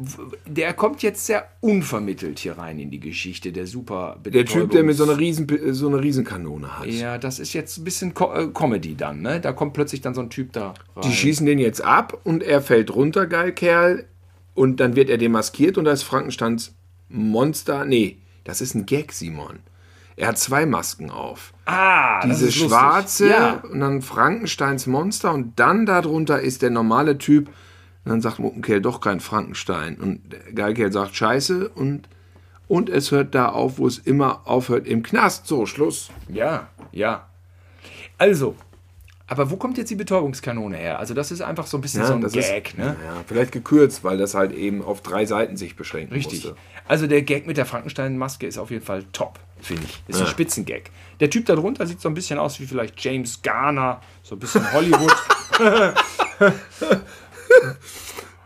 der 0.46 0.72
kommt 0.74 1.02
jetzt 1.02 1.26
sehr 1.26 1.48
unvermittelt 1.60 2.38
hier 2.38 2.58
rein 2.58 2.78
in 2.78 2.90
die 2.90 3.00
Geschichte, 3.00 3.50
der 3.50 3.66
super 3.66 4.18
Der 4.24 4.44
Typ, 4.44 4.70
der 4.70 4.84
mit 4.84 4.96
so 4.96 5.04
einer, 5.04 5.18
Riesen, 5.18 5.48
so 5.72 5.88
einer 5.88 6.00
Riesenkanone 6.00 6.78
hat. 6.78 6.86
Ja, 6.86 7.18
das 7.18 7.40
ist 7.40 7.54
jetzt 7.54 7.78
ein 7.78 7.84
bisschen 7.84 8.14
Co 8.14 8.32
äh, 8.32 8.48
Comedy 8.48 8.94
dann, 8.94 9.22
ne? 9.22 9.40
Da 9.40 9.52
kommt 9.52 9.72
plötzlich 9.72 10.00
dann 10.00 10.14
so 10.14 10.20
ein 10.20 10.30
Typ 10.30 10.52
da 10.52 10.74
rein. 10.94 11.02
Die 11.04 11.12
schießen 11.12 11.44
den 11.44 11.58
jetzt 11.58 11.82
ab 11.82 12.20
und 12.22 12.42
er 12.42 12.60
fällt 12.62 12.94
runter, 12.94 13.26
geil 13.26 13.52
Kerl. 13.52 14.04
Und 14.54 14.78
dann 14.78 14.94
wird 14.94 15.10
er 15.10 15.18
demaskiert 15.18 15.78
und 15.78 15.86
da 15.86 15.92
ist 15.92 16.02
Frankensteins 16.02 16.74
Monster. 17.08 17.84
Nee, 17.84 18.18
das 18.44 18.60
ist 18.60 18.74
ein 18.74 18.86
Gag, 18.86 19.12
Simon. 19.12 19.60
Er 20.20 20.28
hat 20.28 20.38
zwei 20.38 20.66
Masken 20.66 21.10
auf. 21.10 21.52
ah, 21.66 22.20
das 22.20 22.38
Diese 22.38 22.48
ist 22.48 22.54
lustig. 22.60 22.68
schwarze 22.78 23.28
Ja. 23.30 23.52
und 23.70 23.80
dann 23.80 24.02
Frankensteins 24.02 24.86
Monster 24.86 25.32
und 25.32 25.58
dann 25.58 25.86
darunter 25.86 26.40
ist 26.40 26.62
der 26.62 26.70
normale 26.70 27.16
Typ. 27.18 27.48
Und 27.48 28.10
dann 28.12 28.20
sagt 28.20 28.38
Muckenkerl 28.38 28.80
doch 28.80 29.00
kein 29.00 29.20
Frankenstein. 29.20 29.96
Und 29.96 30.20
Geilkerl 30.54 30.90
sagt 30.92 31.14
Scheiße 31.14 31.68
und, 31.68 32.08
und 32.66 32.88
es 32.88 33.10
hört 33.10 33.34
da 33.34 33.48
auf, 33.50 33.78
wo 33.78 33.86
es 33.86 33.98
immer 33.98 34.42
aufhört, 34.46 34.86
im 34.86 35.02
Knast. 35.02 35.46
So, 35.46 35.66
Schluss. 35.66 36.10
Ja, 36.28 36.68
ja. 36.92 37.26
Also, 38.16 38.56
aber 39.26 39.50
wo 39.50 39.56
kommt 39.56 39.78
jetzt 39.78 39.90
die 39.90 39.96
Betäubungskanone 39.96 40.76
her? 40.76 40.98
Also, 40.98 41.14
das 41.14 41.30
ist 41.30 41.40
einfach 41.42 41.66
so 41.66 41.78
ein 41.78 41.82
bisschen 41.82 42.04
so 42.04 42.14
ein 42.14 42.20
das 42.20 42.32
Gag, 42.32 42.68
ist, 42.70 42.78
ne? 42.78 42.96
Ja, 43.04 43.22
vielleicht 43.26 43.52
gekürzt, 43.52 44.02
weil 44.02 44.18
das 44.18 44.34
halt 44.34 44.52
eben 44.52 44.82
auf 44.82 45.02
drei 45.02 45.24
Seiten 45.26 45.56
sich 45.56 45.76
beschränken 45.76 46.14
Richtig. 46.14 46.44
musste. 46.44 46.56
Also 46.90 47.06
der 47.06 47.22
Gag 47.22 47.46
mit 47.46 47.56
der 47.56 47.66
Frankenstein-Maske 47.66 48.46
ist 48.48 48.58
auf 48.58 48.70
jeden 48.72 48.84
Fall 48.84 49.04
top, 49.12 49.38
finde 49.60 49.84
ich. 49.84 50.02
Ist 50.08 50.16
ein 50.18 50.24
Ja. 50.24 50.30
Spitzengag. 50.30 50.90
Der 51.20 51.30
Typ 51.30 51.46
da 51.46 51.54
drunter 51.54 51.86
sieht 51.86 52.00
so 52.00 52.08
ein 52.08 52.14
bisschen 52.14 52.38
aus 52.40 52.58
wie 52.58 52.66
vielleicht 52.66 53.00
James 53.00 53.40
Garner, 53.42 54.00
so 54.24 54.34
ein 54.34 54.38
bisschen 54.40 54.72
Hollywood. 54.72 55.14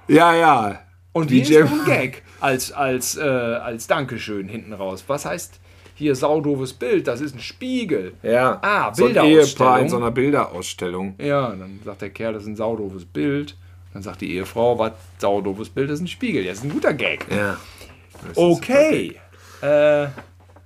Ja, 0.08 0.34
ja. 0.34 0.80
Und 1.12 1.30
Wie 1.30 1.40
ist 1.40 1.56
ein 1.56 1.84
Gag 1.86 2.22
als, 2.40 2.72
als, 2.72 3.16
äh, 3.16 3.22
als 3.22 3.86
Dankeschön 3.86 4.48
hinten 4.48 4.72
raus. 4.72 5.04
Was 5.06 5.24
heißt 5.24 5.60
hier 5.94 6.14
saudoves 6.14 6.72
Bild? 6.74 7.06
Das 7.06 7.20
ist 7.20 7.34
ein 7.34 7.40
Spiegel. 7.40 8.14
Ja, 8.22 8.58
Ah, 8.62 8.92
so 8.92 9.04
ein 9.06 9.14
Bilderausstellung. 9.14 9.40
Ehepaar 9.46 9.80
in 9.80 9.88
so 9.88 9.96
einer 9.96 10.10
Bilderausstellung. 10.10 11.14
Ja, 11.18 11.48
dann 11.50 11.80
sagt 11.84 12.02
der 12.02 12.10
Kerl, 12.10 12.32
das 12.34 12.42
ist 12.42 12.48
ein 12.48 12.56
saudoves 12.56 13.04
Bild. 13.06 13.56
Dann 13.92 14.02
sagt 14.02 14.20
die 14.22 14.34
Ehefrau, 14.34 14.76
was 14.78 14.92
saudoves 15.18 15.70
Bild, 15.70 15.88
das 15.88 15.94
ist 16.00 16.02
ein 16.04 16.08
Spiegel. 16.08 16.44
Das 16.44 16.58
ist 16.58 16.64
ein 16.64 16.70
guter 16.70 16.92
Gag. 16.92 17.24
Ja. 17.30 17.56
Okay. 18.34 19.20
Äh, 19.60 20.06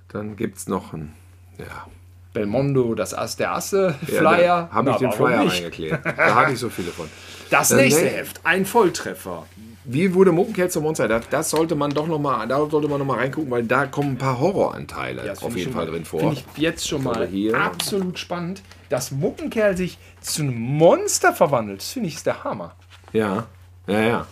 Dann 0.09 0.35
gibt's 0.35 0.67
noch 0.67 0.93
ein. 0.93 1.13
Ja. 1.57 1.87
Belmondo, 2.33 2.93
das 2.95 3.13
Ass 3.13 3.35
der 3.37 3.53
Asse, 3.53 3.95
Ja, 4.07 4.17
Flyer. 4.19 4.69
da 4.69 4.75
Habe 4.75 4.91
ich 4.91 4.97
den 4.97 5.11
Flyer 5.11 5.43
nicht? 5.43 5.55
reingeklebt. 5.55 5.99
Da 6.05 6.35
hatte 6.35 6.53
ich 6.53 6.59
so 6.59 6.69
viele 6.69 6.91
von. 6.91 7.07
Das 7.49 7.71
Äh, 7.71 7.77
nächste. 7.77 8.05
Heft, 8.07 8.41
ein 8.43 8.63
Volltreffer. 8.63 9.47
Wie 9.83 10.13
wurde 10.13 10.31
Muckenkerl 10.31 10.69
zum 10.69 10.83
Monster? 10.83 11.07
Das, 11.07 11.27
das 11.29 11.49
sollte 11.49 11.73
man 11.73 11.89
doch 11.89 12.05
noch 12.05 12.19
mal, 12.19 12.47
da 12.47 12.57
sollte 12.69 12.87
man 12.87 12.99
noch 12.99 13.07
mal 13.07 13.17
reingucken, 13.17 13.49
weil 13.49 13.63
da 13.63 13.87
kommen 13.87 14.11
ein 14.11 14.17
paar 14.19 14.39
Horroranteile 14.39 15.23
Das 15.23 15.41
auf 15.41 15.55
jeden 15.57 15.73
Fall 15.73 15.85
mal- 15.85 15.91
drin 15.91 16.05
vor. 16.05 16.19
Finde 16.19 16.35
ich 16.35 16.45
jetzt 16.61 16.87
schon 16.87 17.01
mal 17.03 17.25
hier. 17.27 17.55
absolut 17.59 18.19
spannend, 18.19 18.61
dass 18.89 19.09
Muckenkerl 19.09 19.75
sich 19.75 19.97
zu 20.21 20.43
einem 20.43 20.59
Monster 20.59 21.33
verwandelt. 21.33 21.79
Das 21.81 21.89
finde 21.89 22.09
ich 22.09 22.15
ist 22.17 22.27
der 22.27 22.43
Hammer. 22.43 22.75
Ja, 23.13 23.47
ja, 23.87 23.99
ja. 24.01 24.27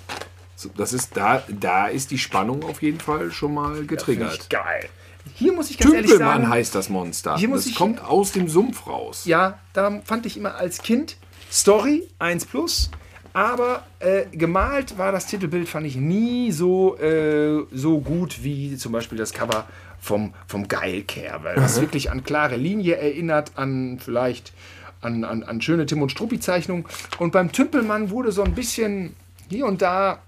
Das 0.76 0.94
ist 0.94 1.16
da, 1.16 1.44
da 1.48 1.88
ist 1.88 2.12
die 2.12 2.18
Spannung 2.18 2.64
auf 2.64 2.82
jeden 2.82 3.00
Fall 3.00 3.32
schon 3.32 3.54
mal 3.54 3.86
getriggert. 3.86 4.40
ich 4.42 4.50
geil. 4.50 4.90
Hier 5.36 5.52
muss 5.54 5.70
ich 5.70 5.78
ganz 5.78 5.94
ehrlich 5.94 6.10
Tümpelmann 6.10 6.42
sagen, 6.44 6.54
heißt 6.54 6.74
das 6.74 6.90
Monster. 6.90 7.38
Hier 7.38 7.50
muss 7.50 7.64
das 7.64 7.72
ich- 7.72 7.76
kommt 7.76 8.02
aus 8.04 8.32
dem 8.32 8.48
Sumpf 8.48 8.88
raus. 8.88 9.26
ja, 9.26 9.60
da 9.74 10.02
fand 10.06 10.26
ich 10.26 10.38
immer 10.38 10.56
als 10.56 10.82
Kind 10.82 11.18
Story 11.52 12.08
1 12.20 12.46
plus. 12.46 12.90
Aber 13.34 13.84
äh, 14.00 14.26
gemalt 14.32 14.98
war 14.98 15.12
das 15.12 15.28
Titelbild, 15.28 15.70
fand 15.70 15.86
ich 15.86 15.96
nie 15.96 16.52
so, 16.52 16.98
äh, 16.98 17.66
so 17.72 18.00
gut 18.00 18.42
wie 18.44 18.78
zum 18.78 18.94
Beispiel 18.94 19.18
das 19.20 19.32
Cover 19.32 19.68
vom, 20.00 20.34
vom 20.48 20.68
Geilker, 20.68 21.42
weil 21.44 21.56
das 21.56 21.80
wirklich 21.80 22.10
an 22.10 22.24
klare 22.24 22.56
Linie 22.56 22.96
erinnert, 22.96 23.52
an 23.56 24.00
vielleicht 24.04 24.54
an, 25.02 25.24
an, 25.24 25.44
an 25.44 25.62
schöne 25.62 25.86
Tim 25.86 26.02
und 26.02 26.10
Struppi-Zeichnungen. 26.12 26.86
Und 27.20 27.32
beim 27.32 27.52
Tümpelmann 27.52 28.10
wurde 28.10 28.32
so 28.32 28.42
ein 28.44 28.56
bisschen 28.56 29.16
hier 29.50 29.68
und 29.68 29.84
da 29.84 30.20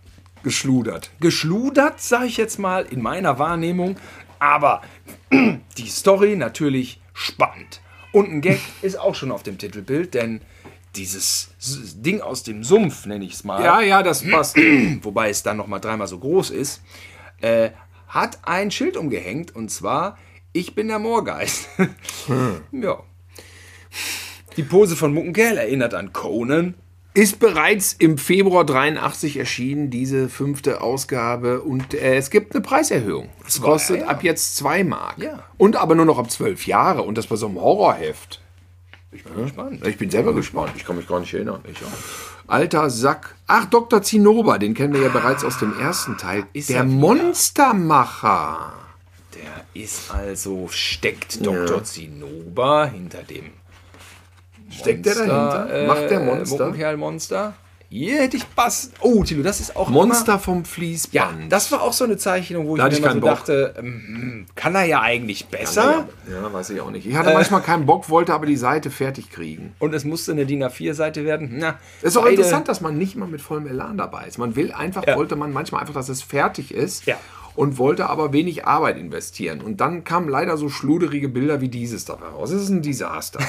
Geschludert. 0.44 1.12
geschludert, 1.20 2.02
sage 2.02 2.28
ich 2.28 2.38
jetzt 2.38 2.60
mal, 2.60 2.86
in 2.86 3.02
meiner 3.02 3.40
Wahrnehmung. 3.40 3.98
Aber 4.40 4.82
die 5.78 5.88
Story 5.90 6.36
natürlich 6.36 7.02
spannend. 7.14 7.82
Und 8.12 8.30
ein 8.30 8.42
Gag 8.42 8.60
ist 8.82 9.00
auch 9.00 9.16
schon 9.16 9.32
auf 9.32 9.44
dem 9.44 9.58
Titelbild, 9.58 10.14
denn 10.14 10.42
dieses 10.96 11.52
Ding 11.96 12.22
aus 12.22 12.44
dem 12.44 12.64
Sumpf, 12.64 13.06
nenne 13.06 13.26
ich 13.26 13.34
es 13.34 13.44
mal, 13.44 13.64
Ja, 13.64 13.82
ja, 13.82 14.02
das 14.02 14.28
passt. 14.28 14.58
wobei 15.02 15.30
es 15.30 15.44
dann 15.44 15.58
noch 15.58 15.68
mal 15.68 15.80
dreimal 15.80 16.08
so 16.08 16.18
groß 16.18 16.50
ist, 16.50 16.82
äh, 17.42 17.70
hat 18.08 18.40
ein 18.44 18.72
Schild 18.72 18.98
umgehängt 18.98 19.56
und 19.56 19.70
zwar 19.70 20.18
Ich 20.52 20.74
bin 20.74 20.88
der 20.88 21.00
Moorgeist. 21.00 21.68
ja. 22.72 23.04
Die 24.58 24.64
Pose 24.64 24.96
von 24.96 25.14
Muckenkerl 25.14 25.58
erinnert 25.58 25.94
an 25.94 26.12
Conan. 26.12 26.74
Ist 27.20 27.40
bereits 27.40 27.92
im 27.92 28.18
Februar 28.18 28.64
83 28.64 29.36
erschienen, 29.36 29.90
diese 29.90 30.30
fünfte 30.30 30.80
Ausgabe. 30.80 31.60
Und 31.60 31.94
äh, 31.94 32.16
es 32.16 32.30
gibt 32.30 32.56
eine 32.56 32.62
Preiserhöhung. 32.62 33.28
Es 33.46 33.60
kostet 33.60 34.00
ja. 34.00 34.08
ab 34.08 34.24
jetzt 34.24 34.56
2 34.56 34.86
Mark. 34.86 35.18
Ja. 35.18 35.44
Und 35.58 35.76
aber 35.76 35.96
nur 35.96 36.06
noch 36.06 36.18
ab 36.18 36.32
12 36.32 36.66
Jahre. 36.66 37.02
Und 37.02 37.18
das 37.18 37.28
bei 37.28 37.36
so 37.36 37.48
einem 37.48 37.60
Horrorheft. 37.60 38.40
Ich 39.12 39.26
bin 39.26 39.36
gespannt. 39.36 39.86
Ich 39.86 39.98
bin 39.98 40.10
selber 40.10 40.34
gespannt. 40.34 40.72
Ich 40.78 40.86
kann 40.86 40.96
mich 40.96 41.10
gar 41.10 41.20
nicht 41.20 41.34
erinnern. 41.34 41.60
Ich 41.70 41.84
auch. 41.84 42.48
Alter 42.48 42.90
Sack. 42.90 43.36
Ach, 43.48 43.66
Dr. 43.66 44.02
Zinnober, 44.02 44.58
den 44.58 44.74
kennen 44.74 44.94
wir 44.94 45.02
ja 45.02 45.10
bereits 45.10 45.44
aus 45.44 45.60
dem 45.60 45.78
ersten 45.78 46.16
Teil. 46.18 46.46
Der 46.56 46.78
er. 46.78 46.84
Monstermacher. 46.86 48.76
Der 49.36 49.66
ist 49.74 50.10
also, 50.10 50.70
steckt 50.70 51.46
Dr. 51.46 51.84
Zinnober 51.84 52.88
hinter 52.88 53.24
dem 53.24 53.52
Steckt 54.72 55.06
der 55.06 55.16
dahinter? 55.16 55.84
Macht 55.88 56.10
der 56.10 56.20
Monster? 56.20 56.66
Muckenkerl-Monster. 56.68 57.54
Hier 57.92 58.20
hätte 58.20 58.38
ich 58.38 58.46
Bass. 58.46 58.92
Oh, 59.02 59.24
Tilo, 59.24 59.42
das 59.42 59.60
ist 59.60 59.76
auch 59.76 59.90
Monster 59.90 60.34
Immer, 60.34 60.40
vom 60.40 60.64
Fließband. 60.66 61.14
ja, 61.42 61.48
das 61.50 61.72
war 61.72 61.82
auch 61.82 61.92
so 61.94 62.04
eine 62.04 62.18
Zeichnung, 62.18 62.68
wo 62.68 62.76
Da 62.78 62.86
ich 62.88 62.94
mir 63.02 63.08
immer 63.08 63.14
so 63.16 63.20
Bock. 63.20 63.30
dachte, 63.32 63.74
ähm, 63.80 63.86
hm, 63.86 64.46
kann 64.54 64.76
er 64.76 64.84
ja 64.84 65.02
eigentlich 65.02 65.48
besser. 65.48 66.08
Ja, 66.32 66.54
weiß 66.54 66.70
ich 66.70 66.82
auch 66.82 66.92
nicht. 66.92 67.08
Ich 67.08 67.16
hatte 67.16 67.34
manchmal 67.34 67.64
keinen 67.64 67.88
Bock, 67.88 68.08
wollte 68.12 68.36
aber 68.36 68.46
die 68.46 68.58
Seite 68.58 68.92
fertig 68.92 69.32
kriegen. 69.32 69.74
Und 69.80 69.96
es 69.96 70.04
musste 70.06 70.34
eine 70.34 70.46
DIN 70.46 70.64
A4-Seite 70.64 71.26
werden. 71.26 71.56
Na, 71.58 71.80
Es 72.02 72.10
ist 72.10 72.18
auch 72.18 72.22
beide- 72.26 72.36
interessant, 72.36 72.68
dass 72.68 72.80
man 72.80 72.96
nicht 72.96 73.16
mal 73.16 73.28
mit 73.28 73.42
vollem 73.42 73.66
Elan 73.66 73.98
dabei 73.98 74.26
ist. 74.28 74.38
Man 74.38 74.56
will 74.56 74.72
einfach, 74.72 75.08
Ja. 75.08 75.16
wollte 75.16 75.36
man 75.36 75.52
manchmal 75.52 75.82
einfach, 75.82 75.96
dass 75.96 76.10
es 76.10 76.22
fertig 76.22 76.72
ist 76.72 77.08
Ja. 77.08 77.16
Und 77.60 77.78
wollte 77.78 78.08
aber 78.10 78.32
wenig 78.32 78.66
Arbeit 78.66 78.98
investieren. 78.98 79.60
Und 79.60 79.82
dann 79.82 80.06
kamen 80.06 80.30
leider 80.30 80.56
so 80.56 80.70
schluderige 80.70 81.28
Bilder 81.28 81.60
wie 81.60 81.68
dieses 81.68 82.06
dabei 82.06 82.28
raus. 82.28 82.52
Es 82.52 82.62
ist 82.64 82.70
ein 82.70 82.82
Desaster. 82.82 83.42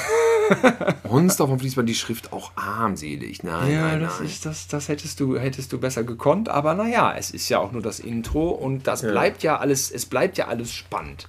Monster 1.09 1.47
vom 1.47 1.61
Fließband, 1.61 1.89
die 1.89 1.95
Schrift 1.95 2.33
auch 2.33 2.51
armselig. 2.57 3.45
Nein, 3.45 3.73
Ja, 3.73 3.83
nein, 3.87 4.01
das, 4.01 4.19
nein. 4.19 4.27
ist, 4.27 4.45
das, 4.45 4.67
das 4.67 4.89
hättest, 4.89 5.21
du, 5.21 5.39
hättest 5.39 5.73
du 5.73 5.79
besser 5.79 6.03
gekonnt, 6.03 6.49
aber 6.49 6.75
naja, 6.75 7.15
es 7.17 7.31
ist 7.31 7.49
ja 7.51 7.61
auch 7.61 7.71
nur 7.71 7.83
das 7.83 8.01
Intro 8.01 8.49
und 8.49 8.89
das 8.89 9.03
bleibt 9.03 9.45
ja 9.45 9.59
alles, 9.59 9.93
es 9.93 10.07
bleibt 10.07 10.39
ja 10.39 10.49
alles 10.49 10.73
spannend. 10.73 11.29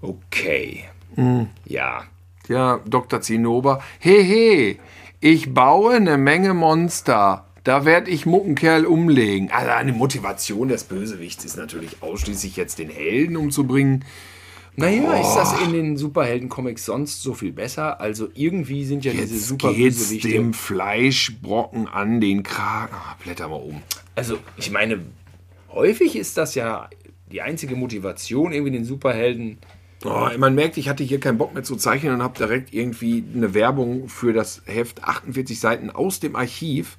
Okay. 0.00 0.84
Mhm. 1.16 1.48
Ja. 1.66 2.04
Ja, 2.48 2.80
Dr. 2.86 3.20
Zinnober. 3.20 3.82
He, 3.98 4.22
he, 4.22 4.78
ich 5.20 5.52
baue 5.52 5.96
eine 5.96 6.16
Menge 6.16 6.54
Monster. 6.54 7.44
Da 7.68 7.84
werde 7.84 8.10
ich 8.10 8.24
Muckenkerl 8.24 8.86
umlegen. 8.86 9.50
Also 9.50 9.72
eine 9.72 9.92
Motivation 9.92 10.68
des 10.68 10.84
Bösewichts 10.84 11.44
ist 11.44 11.58
natürlich 11.58 12.02
ausschließlich 12.02 12.56
jetzt 12.56 12.78
den 12.78 12.88
Helden 12.88 13.36
umzubringen. 13.36 14.06
Naja, 14.76 15.20
ist 15.20 15.34
das 15.34 15.60
in 15.60 15.74
den 15.74 15.98
Superhelden-Comics 15.98 16.86
sonst 16.86 17.22
so 17.22 17.34
viel 17.34 17.52
besser? 17.52 18.00
Also 18.00 18.28
irgendwie 18.32 18.86
sind 18.86 19.04
ja 19.04 19.12
diese 19.12 19.34
Jetzt 19.34 19.48
super 19.48 19.74
geht's 19.74 19.98
Bösewichte. 19.98 20.28
dem 20.30 20.54
Fleischbrocken 20.54 21.88
an 21.88 22.22
den 22.22 22.42
Kragen. 22.42 22.94
Ah, 22.94 23.16
blätter 23.22 23.48
mal 23.48 23.56
um. 23.56 23.82
Also 24.14 24.38
ich 24.56 24.70
meine, 24.70 25.00
häufig 25.68 26.16
ist 26.16 26.38
das 26.38 26.54
ja 26.54 26.88
die 27.30 27.42
einzige 27.42 27.76
Motivation, 27.76 28.52
irgendwie 28.52 28.72
den 28.72 28.84
Superhelden. 28.84 29.58
Oh, 30.06 30.26
man 30.38 30.54
merkt, 30.54 30.78
ich 30.78 30.88
hatte 30.88 31.04
hier 31.04 31.20
keinen 31.20 31.36
Bock 31.36 31.52
mehr 31.52 31.64
zu 31.64 31.76
zeichnen 31.76 32.14
und 32.14 32.22
habe 32.22 32.38
direkt 32.38 32.72
irgendwie 32.72 33.22
eine 33.34 33.52
Werbung 33.52 34.08
für 34.08 34.32
das 34.32 34.62
Heft 34.64 35.04
48 35.04 35.60
Seiten 35.60 35.90
aus 35.90 36.18
dem 36.18 36.34
Archiv, 36.34 36.96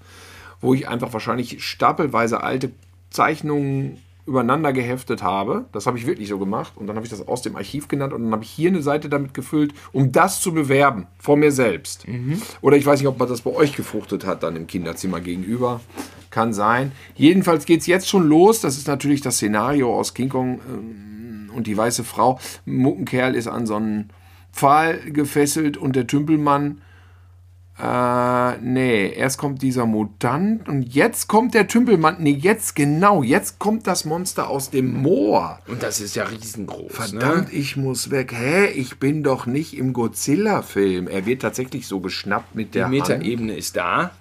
wo 0.61 0.73
ich 0.73 0.87
einfach 0.87 1.13
wahrscheinlich 1.13 1.63
stapelweise 1.63 2.43
alte 2.43 2.71
Zeichnungen 3.09 3.97
übereinander 4.29 4.71
geheftet 4.73 5.23
habe. 5.23 5.65
Das 5.71 5.87
habe 5.87 5.97
ich 5.97 6.05
wirklich 6.05 6.29
so 6.29 6.37
gemacht 6.37 6.73
und 6.75 6.87
dann 6.87 6.95
habe 6.95 7.05
ich 7.05 7.09
das 7.09 7.27
aus 7.27 7.41
dem 7.41 7.55
Archiv 7.55 7.87
genannt 7.87 8.13
und 8.13 8.23
dann 8.23 8.31
habe 8.31 8.43
ich 8.43 8.49
hier 8.49 8.69
eine 8.69 8.83
Seite 8.83 9.09
damit 9.09 9.33
gefüllt, 9.33 9.73
um 9.91 10.11
das 10.11 10.39
zu 10.39 10.53
bewerben 10.53 11.07
vor 11.17 11.35
mir 11.35 11.51
selbst. 11.51 12.05
Oder 12.61 12.77
ich 12.77 12.85
weiß 12.85 12.99
nicht, 12.99 13.07
ob 13.07 13.17
man 13.17 13.27
das 13.27 13.41
bei 13.41 13.51
euch 13.51 13.75
gefruchtet 13.75 14.25
hat, 14.25 14.43
dann 14.43 14.55
im 14.55 14.67
Kinderzimmer 14.67 15.19
gegenüber. 15.19 15.81
Kann 16.29 16.53
sein. 16.53 16.91
Jedenfalls 17.15 17.65
geht 17.65 17.81
es 17.81 17.87
jetzt 17.87 18.07
schon 18.07 18.27
los. 18.29 18.61
Das 18.61 18.77
ist 18.77 18.87
natürlich 18.87 19.21
das 19.21 19.37
Szenario 19.37 19.97
aus 19.97 20.13
King 20.13 20.29
Kong 20.29 20.59
ähm, 20.69 21.49
und 21.55 21.65
die 21.65 21.75
weiße 21.75 22.03
Frau. 22.03 22.39
Muckenkerl 22.65 23.33
ist 23.33 23.47
an 23.47 23.65
so 23.65 23.77
einen 23.77 24.11
Pfahl 24.53 24.99
gefesselt 25.11 25.75
und 25.75 25.95
der 25.95 26.05
Tümpelmann 26.05 26.81
äh, 27.81 28.57
nee, 28.61 29.11
erst 29.13 29.37
kommt 29.37 29.61
dieser 29.61 29.85
Mutant 29.85 30.67
und 30.67 30.81
jetzt 30.93 31.27
kommt 31.27 31.53
der 31.53 31.67
Tümpelmann. 31.67 32.17
Nee, 32.19 32.31
jetzt 32.31 32.75
genau, 32.75 33.23
jetzt 33.23 33.57
kommt 33.59 33.87
das 33.87 34.05
Monster 34.05 34.49
aus 34.49 34.69
dem 34.69 35.01
Moor. 35.01 35.59
Und 35.67 35.81
das 35.83 36.01
ist 36.01 36.15
ja 36.15 36.25
riesengroß. 36.25 36.91
Verdammt, 36.91 37.53
ich 37.53 37.77
muss 37.77 38.11
weg. 38.11 38.33
Hä, 38.33 38.65
ich 38.67 38.99
bin 38.99 39.23
doch 39.23 39.45
nicht 39.45 39.77
im 39.77 39.93
Godzilla-Film. 39.93 41.07
Er 41.07 41.25
wird 41.25 41.41
tatsächlich 41.41 41.87
so 41.87 41.99
geschnappt 41.99 42.53
mit 42.55 42.75
der 42.75 42.89
Die. 42.89 42.97
Metaebene 42.97 43.55
ist 43.55 43.75
da, 43.77 44.11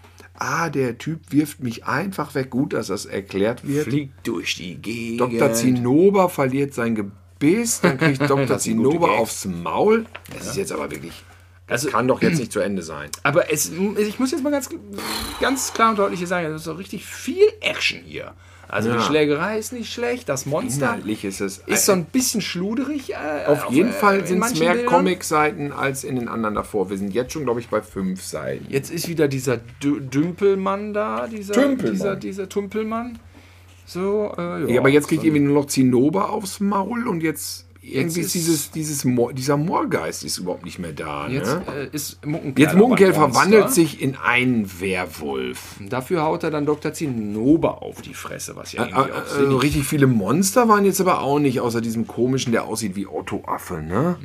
Ah, 0.40 0.70
der 0.70 0.98
Typ 0.98 1.18
wirft 1.30 1.64
mich 1.64 1.84
einfach 1.86 2.36
weg. 2.36 2.50
Gut, 2.50 2.72
dass 2.72 2.86
das 2.86 3.06
erklärt 3.06 3.66
wird. 3.66 3.88
fliegt 3.88 4.24
durch 4.24 4.54
die 4.54 4.76
Gegend. 4.76 5.20
Dr. 5.20 5.52
Zinnober 5.52 6.28
verliert 6.28 6.74
sein 6.74 6.94
Gebiss, 6.94 7.80
dann 7.80 7.98
kriegt 7.98 8.20
Dr. 8.30 8.56
Zinnober 8.58 9.18
aufs 9.18 9.46
Maul. 9.46 10.06
Das 10.32 10.46
ist 10.46 10.56
jetzt 10.56 10.70
aber 10.70 10.92
wirklich. 10.92 11.24
Das 11.68 11.82
Also- 11.84 11.90
kann 11.96 12.08
doch 12.08 12.20
jetzt 12.22 12.38
nicht 12.40 12.52
zu 12.52 12.60
Ende 12.60 12.82
sein. 12.82 13.10
Aber 13.22 13.52
es, 13.52 13.70
ich 13.98 14.18
muss 14.18 14.30
jetzt 14.32 14.42
mal 14.42 14.50
ganz, 14.50 14.68
ganz 15.40 15.72
klar 15.72 15.90
und 15.90 15.98
deutlich 15.98 16.18
hier 16.18 16.26
sagen, 16.28 16.46
es 16.48 16.56
ist 16.56 16.64
so 16.64 16.72
richtig 16.72 17.04
viel 17.04 17.44
Action 17.60 18.00
hier. 18.04 18.32
Also 18.70 18.90
die 18.90 18.96
Ja. 18.96 19.02
Schlägerei 19.02 19.58
ist 19.58 19.72
nicht 19.72 19.90
schlecht, 19.90 20.28
das 20.28 20.44
Monster 20.44 20.88
Inhaltlich 20.88 21.24
ist 21.24 21.40
es. 21.40 21.56
ist 21.64 21.86
so 21.86 21.92
ein 21.92 22.04
bisschen 22.04 22.42
schluderig. 22.42 23.14
Äh, 23.14 23.46
Auf 23.46 23.70
jeden 23.70 23.88
äh, 23.88 23.92
Fall 23.92 24.18
in 24.18 24.26
sind 24.26 24.44
es 24.44 24.58
mehr. 24.60 24.84
Comic-Seiten 24.84 25.72
als 25.72 26.04
in 26.04 26.16
den 26.16 26.28
anderen 26.28 26.54
davor. 26.54 26.90
Wir 26.90 26.98
sind 26.98 27.14
jetzt 27.14 27.32
schon, 27.32 27.44
glaube 27.44 27.60
ich, 27.60 27.68
bei 27.68 27.80
fünf 27.80 28.22
Seiten. 28.22 28.66
Jetzt 28.68 28.90
ist 28.90 29.08
wieder 29.08 29.26
dieser 29.26 29.56
Dü 29.82 30.00
Dümpelmann 30.02 30.92
da, 30.92 31.26
dieser 31.28 31.54
Tümpelmann. 31.54 31.92
dieser, 31.94 32.16
dieser 32.16 32.48
Tümpelmann. 32.50 33.18
So, 33.86 34.34
äh, 34.36 34.70
Ja, 34.74 34.80
aber 34.80 34.90
jetzt 34.90 35.08
kriegt 35.08 35.24
irgendwie 35.24 35.40
nur 35.44 35.54
noch 35.62 35.66
Zinnober 35.68 36.28
aufs 36.28 36.60
Maul 36.60 37.08
und 37.08 37.22
jetzt, 37.22 37.64
irgendwie 37.94 38.20
ist 38.20 38.34
dieses, 38.34 38.70
dieses 38.70 39.04
Moor, 39.04 39.32
dieser 39.32 39.56
Moorgeist 39.56 40.24
ist 40.24 40.38
überhaupt 40.38 40.64
nicht 40.64 40.78
mehr 40.78 40.92
da. 40.92 41.28
Jetzt 41.28 41.54
ne? 41.54 41.62
äh, 41.74 41.88
ist 41.92 42.24
Muckenkerl. 42.24 42.64
Jetzt 42.64 42.76
Monster. 42.76 43.12
verwandelt 43.12 43.70
sich 43.70 44.00
in 44.00 44.16
einen 44.16 44.80
Werwolf. 44.80 45.76
Dafür 45.88 46.22
haut 46.22 46.42
er 46.44 46.50
dann 46.50 46.66
Dr. 46.66 46.92
Zinnober 46.92 47.82
auf 47.82 48.02
die 48.02 48.14
Fresse, 48.14 48.56
was 48.56 48.72
ja 48.72 48.84
irgendwie 48.84 49.12
auch 49.12 49.36
Also 49.36 49.56
richtig 49.56 49.84
viele 49.84 50.06
Monster 50.06 50.68
waren 50.68 50.84
jetzt 50.84 51.00
aber 51.00 51.20
auch 51.20 51.38
nicht, 51.38 51.60
außer 51.60 51.80
diesem 51.80 52.06
komischen, 52.06 52.52
der 52.52 52.64
aussieht 52.64 52.96
wie 52.96 53.06
Otto 53.06 53.44
Affe, 53.46 53.82
ne? 53.82 54.16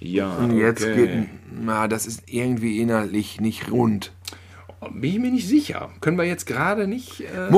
Ja, 0.00 0.36
Und 0.36 0.56
jetzt 0.56 0.82
okay. 0.82 0.94
geht, 0.94 1.28
na, 1.52 1.86
das 1.86 2.06
ist 2.06 2.22
irgendwie 2.26 2.80
innerlich 2.80 3.40
nicht 3.40 3.70
rund. 3.70 4.12
Bin 4.92 5.10
ich 5.10 5.18
mir 5.18 5.30
nicht 5.30 5.46
sicher. 5.46 5.90
Können 6.00 6.16
wir 6.16 6.24
jetzt 6.24 6.46
gerade 6.46 6.86
nicht 6.86 7.20
äh, 7.20 7.50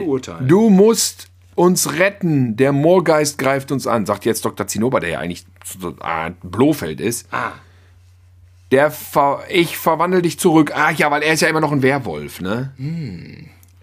beurteilen. 0.00 0.46
du 0.46 0.68
musst 0.68 1.29
uns 1.60 1.98
retten. 1.98 2.56
Der 2.56 2.72
Moorgeist 2.72 3.36
greift 3.36 3.70
uns 3.70 3.86
an, 3.86 4.06
sagt 4.06 4.24
jetzt 4.24 4.44
Dr. 4.46 4.66
Zinnober, 4.66 4.98
der 4.98 5.10
ja 5.10 5.18
eigentlich 5.18 5.44
Art 6.00 6.36
Blofeld 6.42 7.00
ist. 7.00 7.28
Ah, 7.30 7.52
Der 8.70 8.90
ver 8.90 9.42
ich 9.50 9.76
verwandle 9.76 10.22
dich 10.22 10.38
zurück. 10.38 10.72
Ach 10.74 10.92
ja, 10.92 11.10
weil 11.10 11.22
er 11.22 11.34
ist 11.34 11.42
ja 11.42 11.48
immer 11.48 11.60
noch 11.60 11.72
ein 11.72 11.82
Werwolf, 11.82 12.40
ne? 12.40 12.72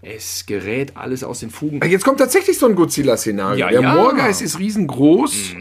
es 0.01 0.45
gerät 0.47 0.97
alles 0.97 1.23
aus 1.23 1.41
den 1.41 1.51
Fugen. 1.51 1.81
Jetzt 1.87 2.03
kommt 2.03 2.17
tatsächlich 2.19 2.57
so 2.57 2.65
ein 2.65 2.75
Godzilla-Szenario. 2.75 3.57
Ja, 3.59 3.69
der 3.69 3.81
ja. 3.81 3.93
Moorgeist 3.93 4.41
ist 4.41 4.57
riesengroß 4.57 5.55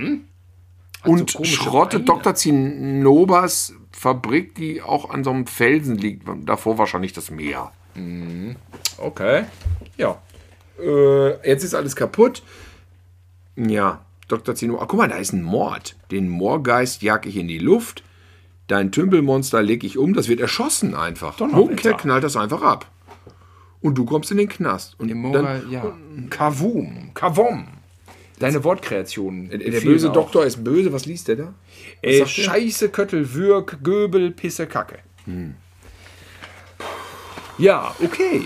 und 1.04 1.30
so 1.30 1.44
schrottet 1.44 2.06
Beine. 2.06 2.20
Dr. 2.20 2.34
Zinnobers 2.34 3.74
Fabrik, 3.92 4.54
die 4.54 4.80
auch 4.80 5.10
an 5.10 5.22
so 5.22 5.30
einem 5.30 5.46
Felsen 5.46 5.98
liegt. 5.98 6.26
Davor 6.46 6.78
wahrscheinlich 6.78 7.12
das 7.12 7.30
Meer. 7.30 7.72
Okay. 8.98 9.44
Ja. 9.96 10.18
Äh, 10.78 11.48
jetzt 11.48 11.64
ist 11.64 11.74
alles 11.74 11.96
kaputt. 11.96 12.42
Ja, 13.56 14.04
Dr. 14.28 14.54
Zinnober. 14.54 14.82
Ach, 14.82 14.88
guck 14.88 14.98
mal, 14.98 15.08
da 15.08 15.16
ist 15.16 15.32
ein 15.32 15.42
Mord. 15.42 15.96
Den 16.10 16.28
Moorgeist 16.28 17.02
jag 17.02 17.26
ich 17.26 17.36
in 17.36 17.48
die 17.48 17.58
Luft. 17.58 18.02
Dein 18.66 18.90
Tümpelmonster 18.90 19.62
leg 19.62 19.84
ich 19.84 19.96
um. 19.96 20.14
Das 20.14 20.28
wird 20.28 20.40
erschossen 20.40 20.94
einfach. 20.94 21.38
Munkel 21.38 21.94
knallt 21.94 22.24
das 22.24 22.36
einfach 22.36 22.62
ab. 22.62 22.90
Und 23.80 23.96
du 23.96 24.04
kommst 24.04 24.30
in 24.32 24.38
den 24.38 24.48
Knast. 24.48 24.98
Und 24.98 25.12
Mora, 25.14 25.58
dann, 25.58 25.70
ja. 25.70 25.96
Kavum. 26.30 27.12
Kavom. 27.14 27.68
Deine 28.38 28.64
Wortkreationen. 28.64 29.48
der 29.48 29.80
böse 29.80 30.10
Doktor 30.10 30.44
ist 30.44 30.62
böse. 30.62 30.92
Was 30.92 31.06
liest 31.06 31.28
der 31.28 31.36
da? 31.36 31.54
Äh, 32.02 32.18
der? 32.18 32.26
Scheiße, 32.26 32.88
Köttel, 32.90 33.32
Würg, 33.32 33.78
Göbel, 33.82 34.30
Pisse, 34.32 34.66
Kacke. 34.66 34.98
Hm. 35.24 35.54
Ja, 37.58 37.94
okay. 38.02 38.42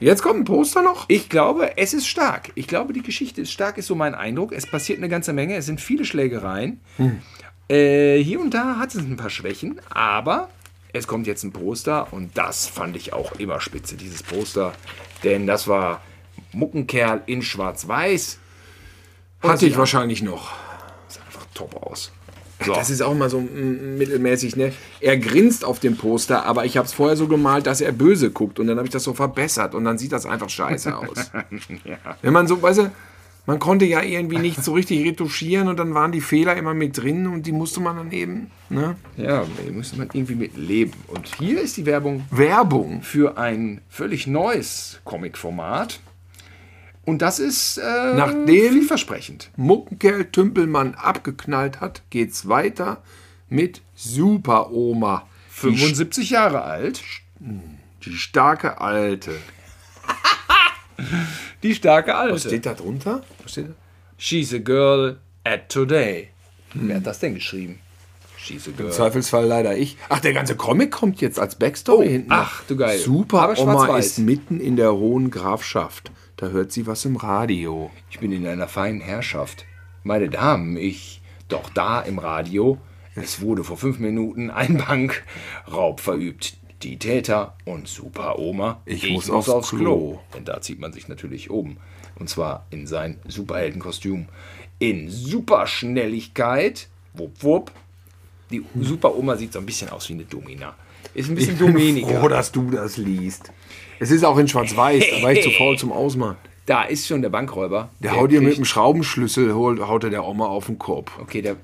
Jetzt 0.00 0.22
kommt 0.22 0.40
ein 0.40 0.44
Poster 0.44 0.82
noch. 0.82 1.06
Ich 1.08 1.28
glaube, 1.28 1.76
es 1.76 1.94
ist 1.94 2.06
stark. 2.06 2.52
Ich 2.54 2.66
glaube, 2.66 2.92
die 2.92 3.02
Geschichte 3.02 3.40
ist 3.40 3.52
stark, 3.52 3.78
ist 3.78 3.86
so 3.86 3.94
mein 3.94 4.14
Eindruck. 4.14 4.52
Es 4.52 4.66
passiert 4.66 4.98
eine 4.98 5.08
ganze 5.08 5.32
Menge. 5.32 5.56
Es 5.56 5.66
sind 5.66 5.80
viele 5.80 6.04
Schlägereien. 6.04 6.80
Äh, 7.68 8.18
hier 8.18 8.40
und 8.40 8.52
da 8.52 8.76
hat 8.78 8.94
es 8.94 9.00
ein 9.00 9.16
paar 9.16 9.30
Schwächen, 9.30 9.80
aber 9.90 10.50
es 10.92 11.06
kommt 11.06 11.26
jetzt 11.26 11.42
ein 11.42 11.52
Poster 11.52 12.12
und 12.12 12.36
das 12.36 12.66
fand 12.66 12.96
ich 12.96 13.12
auch 13.12 13.32
immer 13.32 13.60
spitze, 13.60 13.96
dieses 13.96 14.22
Poster. 14.22 14.72
Denn 15.22 15.46
das 15.46 15.66
war 15.68 16.02
Muckenkerl 16.52 17.22
in 17.26 17.42
Schwarz-Weiß. 17.42 18.38
Hatte 19.40 19.66
ich 19.66 19.76
wahrscheinlich 19.76 20.22
noch. 20.22 20.52
Sah 21.08 21.20
einfach 21.22 21.46
top 21.54 21.82
aus. 21.82 22.12
Das 22.66 22.90
ist 22.90 23.02
auch 23.02 23.14
mal 23.14 23.30
so 23.30 23.40
mm, 23.40 23.98
mittelmäßig, 23.98 24.56
ne? 24.56 24.72
Er 25.00 25.16
grinst 25.18 25.64
auf 25.64 25.80
dem 25.80 25.96
Poster, 25.96 26.44
aber 26.46 26.64
ich 26.64 26.76
habe 26.76 26.86
es 26.86 26.92
vorher 26.92 27.16
so 27.16 27.26
gemalt, 27.26 27.66
dass 27.66 27.80
er 27.80 27.92
böse 27.92 28.30
guckt 28.30 28.58
und 28.58 28.66
dann 28.66 28.76
habe 28.76 28.86
ich 28.86 28.92
das 28.92 29.04
so 29.04 29.14
verbessert 29.14 29.74
und 29.74 29.84
dann 29.84 29.98
sieht 29.98 30.12
das 30.12 30.26
einfach 30.26 30.48
scheiße 30.48 30.96
aus. 30.96 31.30
Wenn 32.22 32.32
man 32.32 32.46
so, 32.46 32.60
weißt 32.62 32.78
du, 32.78 32.90
man 33.46 33.58
konnte 33.58 33.84
ja 33.84 34.02
irgendwie 34.02 34.38
nicht 34.38 34.64
so 34.64 34.72
richtig 34.72 35.04
retuschieren 35.04 35.68
und 35.68 35.78
dann 35.78 35.92
waren 35.92 36.12
die 36.12 36.22
Fehler 36.22 36.56
immer 36.56 36.72
mit 36.72 36.96
drin 36.96 37.26
und 37.26 37.44
die 37.44 37.52
musste 37.52 37.80
man 37.80 37.96
dann 37.96 38.12
eben, 38.12 38.50
ne? 38.70 38.96
Ja, 39.16 39.40
da 39.42 39.72
muss 39.72 39.94
man 39.96 40.08
irgendwie 40.12 40.34
mit 40.34 40.56
leben. 40.56 40.92
Und 41.08 41.28
hier 41.38 41.60
ist 41.60 41.76
die 41.76 41.84
Werbung 41.84 42.24
Werbung. 42.30 43.02
für 43.02 43.36
ein 43.36 43.82
völlig 43.88 44.26
neues 44.26 45.00
Comic-Format. 45.04 46.00
Und 47.04 47.20
das 47.22 47.38
ist 47.38 47.78
äh, 47.78 48.14
Nachdem- 48.14 48.72
vielversprechend. 48.72 49.50
Muckenkerl 49.56 50.24
Tümpelmann 50.26 50.94
abgeknallt 50.94 51.80
hat, 51.80 52.02
geht's 52.10 52.48
weiter 52.48 53.02
mit 53.48 53.82
Super 53.94 54.70
Oma. 54.70 55.26
Die, 55.56 55.60
75 55.76 56.30
Jahre 56.30 56.62
alt. 56.62 57.02
die 58.04 58.12
starke 58.16 58.80
Alte. 58.80 59.32
Die 61.62 61.74
starke 61.74 62.14
Alte. 62.14 62.38
Steht 62.48 62.66
da 62.66 62.74
drunter? 62.74 63.22
Was 63.42 63.52
steht 63.52 63.68
da? 63.68 63.72
She's 64.16 64.52
a 64.54 64.58
girl 64.58 65.18
at 65.44 65.68
today. 65.68 66.28
Wer 66.74 66.96
hat 66.96 67.06
das 67.06 67.18
denn 67.20 67.34
geschrieben? 67.34 67.78
She's 68.38 68.68
a 68.68 68.70
girl. 68.76 68.90
Zweifelsfall 68.92 69.46
leider 69.46 69.76
ich. 69.76 69.96
Ach, 70.08 70.20
der 70.20 70.32
ganze 70.34 70.54
Comic 70.56 70.90
kommt 70.92 71.20
jetzt 71.20 71.38
als 71.38 71.56
Backstory 71.56 72.06
Oh, 72.06 72.10
hinten. 72.10 72.32
ach, 72.32 72.62
du 72.68 72.76
geil. 72.76 72.98
Super 72.98 73.58
Oma 73.58 73.96
ist 73.98 74.18
mitten 74.18 74.60
in 74.60 74.76
der 74.76 74.92
hohen 74.94 75.30
Grafschaft. 75.30 76.10
Da 76.36 76.48
hört 76.48 76.72
sie 76.72 76.86
was 76.86 77.04
im 77.04 77.16
Radio. 77.16 77.90
Ich 78.10 78.18
bin 78.18 78.32
in 78.32 78.46
einer 78.46 78.66
feinen 78.66 79.00
Herrschaft. 79.00 79.66
Meine 80.02 80.28
Damen, 80.28 80.76
ich. 80.76 81.20
Doch 81.48 81.68
da 81.70 82.00
im 82.00 82.18
Radio. 82.18 82.78
Es 83.14 83.40
wurde 83.40 83.62
vor 83.62 83.76
fünf 83.76 83.98
Minuten 83.98 84.50
ein 84.50 84.78
Bankraub 84.78 86.00
verübt. 86.00 86.56
Die 86.82 86.98
Täter 86.98 87.56
und 87.64 87.86
Super 87.86 88.38
Oma. 88.38 88.82
Ich 88.84 89.08
muss 89.10 89.30
aufs 89.30 89.70
Klo. 89.70 90.18
Denn 90.34 90.44
da 90.44 90.60
zieht 90.60 90.80
man 90.80 90.92
sich 90.92 91.06
natürlich 91.08 91.50
oben. 91.50 91.76
Und 92.16 92.28
zwar 92.28 92.66
in 92.70 92.86
sein 92.86 93.18
Superheldenkostüm. 93.26 94.26
In 94.80 95.08
Superschnelligkeit. 95.08 96.88
Wupp, 97.14 97.42
wupp. 97.42 97.72
Die 98.50 98.64
Super-Oma 98.78 99.36
sieht 99.36 99.52
so 99.52 99.60
ein 99.60 99.66
bisschen 99.66 99.88
aus 99.90 100.08
wie 100.08 100.14
eine 100.14 100.24
Domina. 100.24 100.74
Ist 101.14 101.28
ein 101.28 101.36
bisschen 101.36 101.58
Dominika. 101.58 102.20
froh, 102.20 102.28
dass 102.28 102.50
du 102.50 102.70
das 102.70 102.96
liest. 102.96 103.52
Es 104.00 104.10
ist 104.10 104.24
auch 104.24 104.38
in 104.38 104.48
Schwarz-Weiß, 104.48 105.04
da 105.10 105.22
war 105.22 105.32
ich 105.32 105.42
zu 105.42 105.50
faul 105.58 105.78
zum 105.78 105.92
Ausmachen. 105.92 106.36
Da 106.66 106.84
ist 106.84 107.06
schon 107.06 107.20
der 107.20 107.28
Bankräuber. 107.28 107.90
Der 108.00 108.16
haut 108.16 108.30
dir 108.30 108.40
mit 108.40 108.56
dem 108.56 108.64
Schraubenschlüssel, 108.64 109.54
holt, 109.54 109.80
haut 109.86 110.04
er 110.04 110.10
der 110.10 110.24
Oma 110.24 110.46
auf 110.46 110.66
den 110.66 110.78
Kopf. 110.78 111.12
Okay, 111.20 111.42
der 111.42 111.56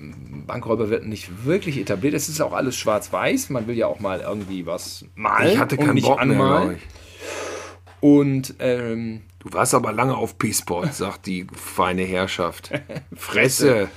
Bankräuber 0.45 0.89
wird 0.91 1.05
nicht 1.05 1.43
wirklich 1.45 1.79
etabliert. 1.79 2.13
Es 2.13 2.29
ist 2.29 2.39
auch 2.39 2.53
alles 2.53 2.75
schwarz-weiß. 2.77 3.49
Man 3.49 3.65
will 3.65 3.75
ja 3.75 3.87
auch 3.87 3.99
mal 3.99 4.21
irgendwie 4.21 4.65
was 4.67 5.05
malen 5.15 5.53
Ich 5.53 5.57
hatte 5.57 5.75
und 5.77 5.85
keinen 5.85 5.95
nicht 5.95 6.05
Bock 6.05 6.23
mehr, 6.23 6.37
anmalen. 6.39 6.77
ich. 6.77 6.83
Und 7.99 8.55
ähm, 8.59 9.21
Du 9.39 9.51
warst 9.53 9.73
aber 9.73 9.91
lange 9.91 10.15
auf 10.15 10.37
P-Spot, 10.37 10.85
sagt 10.91 11.25
die 11.25 11.47
feine 11.51 12.03
Herrschaft. 12.03 12.71
Fresse. 13.15 13.89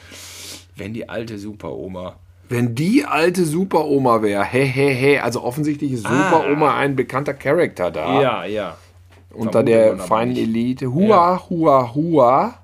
wenn 0.75 0.95
die 0.95 1.09
alte 1.11 1.39
Super-Oma 1.39 2.17
Wenn 2.49 2.75
die 2.75 3.05
alte 3.05 3.45
Super-Oma 3.45 4.23
wäre, 4.23 4.45
hä, 4.45 4.65
hä, 4.65 4.95
hä, 4.95 5.19
also 5.21 5.43
offensichtlich 5.43 5.93
ist 5.93 6.07
Super-Oma 6.07 6.77
ein 6.77 6.95
bekannter 6.95 7.35
Charakter 7.35 7.91
da. 7.91 8.21
Ja, 8.21 8.45
ja. 8.45 8.77
unter 9.31 9.63
der 9.63 9.99
feinen. 9.99 10.37
Elite. 10.37 10.93
Hua, 10.93 11.43
hua, 11.49 11.95
hua. 11.95 12.59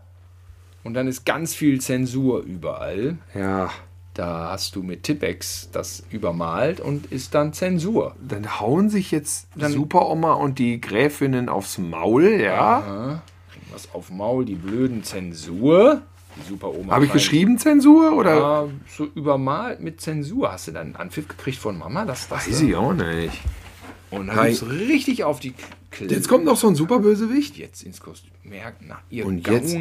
Und 0.85 0.95
dann 0.95 1.09
ist 1.09 1.25
ganz 1.25 1.55
viel 1.55 1.81
Zensur 1.81 2.43
überall. 2.43 3.19
Ja, 3.35 3.71
Da 4.15 4.51
hast 4.51 4.75
du 4.75 4.83
mit 4.83 5.05
Tippex 5.05 5.71
das 5.73 6.03
übermalt 6.11 6.81
und 6.81 7.07
ist 7.07 7.35
dann 7.35 7.53
Zensur. 7.53 8.17
dann 8.21 8.61
hauen 8.61 8.91
sich 8.91 9.11
jetzt 9.11 9.49
Super-Oma 9.57 10.33
und 10.33 10.59
die 10.59 10.81
Gräfinnen 10.81 11.49
aufs 11.49 11.79
Maul, 11.79 12.41
ja. 12.41 13.23
Kriegen 13.53 13.67
was 13.73 13.95
auf 13.95 14.11
Maul, 14.11 14.45
die 14.45 14.57
blöden 14.57 15.05
Zensur. 15.05 16.03
Die 16.37 16.49
Super-Oma. 16.49 16.93
Habe 16.95 17.05
ich 17.07 17.13
geschrieben 17.13 17.59
Zensur 17.59 18.13
oder? 18.17 18.37
Ja, 18.39 18.69
so 18.89 19.05
übermalt 19.15 19.81
mit 19.81 20.01
Zensur. 20.01 20.53
Hast 20.53 20.69
du 20.69 20.73
dann 20.73 20.87
einen 20.89 20.97
Anpfiff 20.97 21.29
gekriegt 21.29 21.59
von 21.59 21.77
Mama? 21.79 22.05
Das, 22.05 22.29
das 22.29 22.49
Weiß 22.49 22.61
ich 22.63 22.75
auch 22.77 22.93
nicht. 22.93 23.41
Und 24.11 24.29
dann 24.29 24.47
gibt's 24.47 24.65
richtig 24.69 25.25
auf 25.25 25.41
die 25.41 25.55
Kle 25.91 26.07
Jetzt 26.09 26.29
kommt 26.29 26.45
noch 26.45 26.57
so 26.57 26.69
ein 26.69 26.75
Superbösewicht. 26.75 27.57
jetzt 27.57 27.83
ins 27.83 28.01
Kostüm. 28.01 28.31
Merkt, 28.45 28.83
na, 28.87 28.99
ihr 29.11 29.27
Und 29.27 29.47
jetzt? 29.49 29.77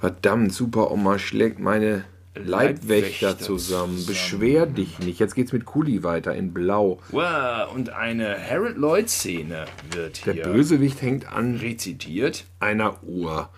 Verdammt, 0.00 0.52
Super-Oma 0.52 1.18
schlägt 1.18 1.58
meine 1.58 2.04
Leibwächter 2.34 2.46
Leibwächter 2.50 3.38
zusammen. 3.38 3.96
zusammen. 3.98 4.06
Beschwer 4.06 4.66
dich 4.66 4.98
nicht. 5.00 5.18
Jetzt 5.18 5.34
geht's 5.34 5.52
mit 5.52 5.64
Kuli 5.64 6.04
weiter 6.04 6.34
in 6.34 6.52
Blau. 6.54 7.00
Wow, 7.10 7.74
und 7.74 7.90
eine 7.90 8.36
Harold 8.38 8.76
Lloyd-Szene 8.76 9.64
wird 9.90 10.24
Der 10.24 10.34
hier 10.34 10.42
Bösewicht 10.44 11.02
hängt 11.02 11.30
an 11.32 11.56
rezitiert. 11.56 12.44
einer 12.60 13.02
Uhr. 13.02 13.48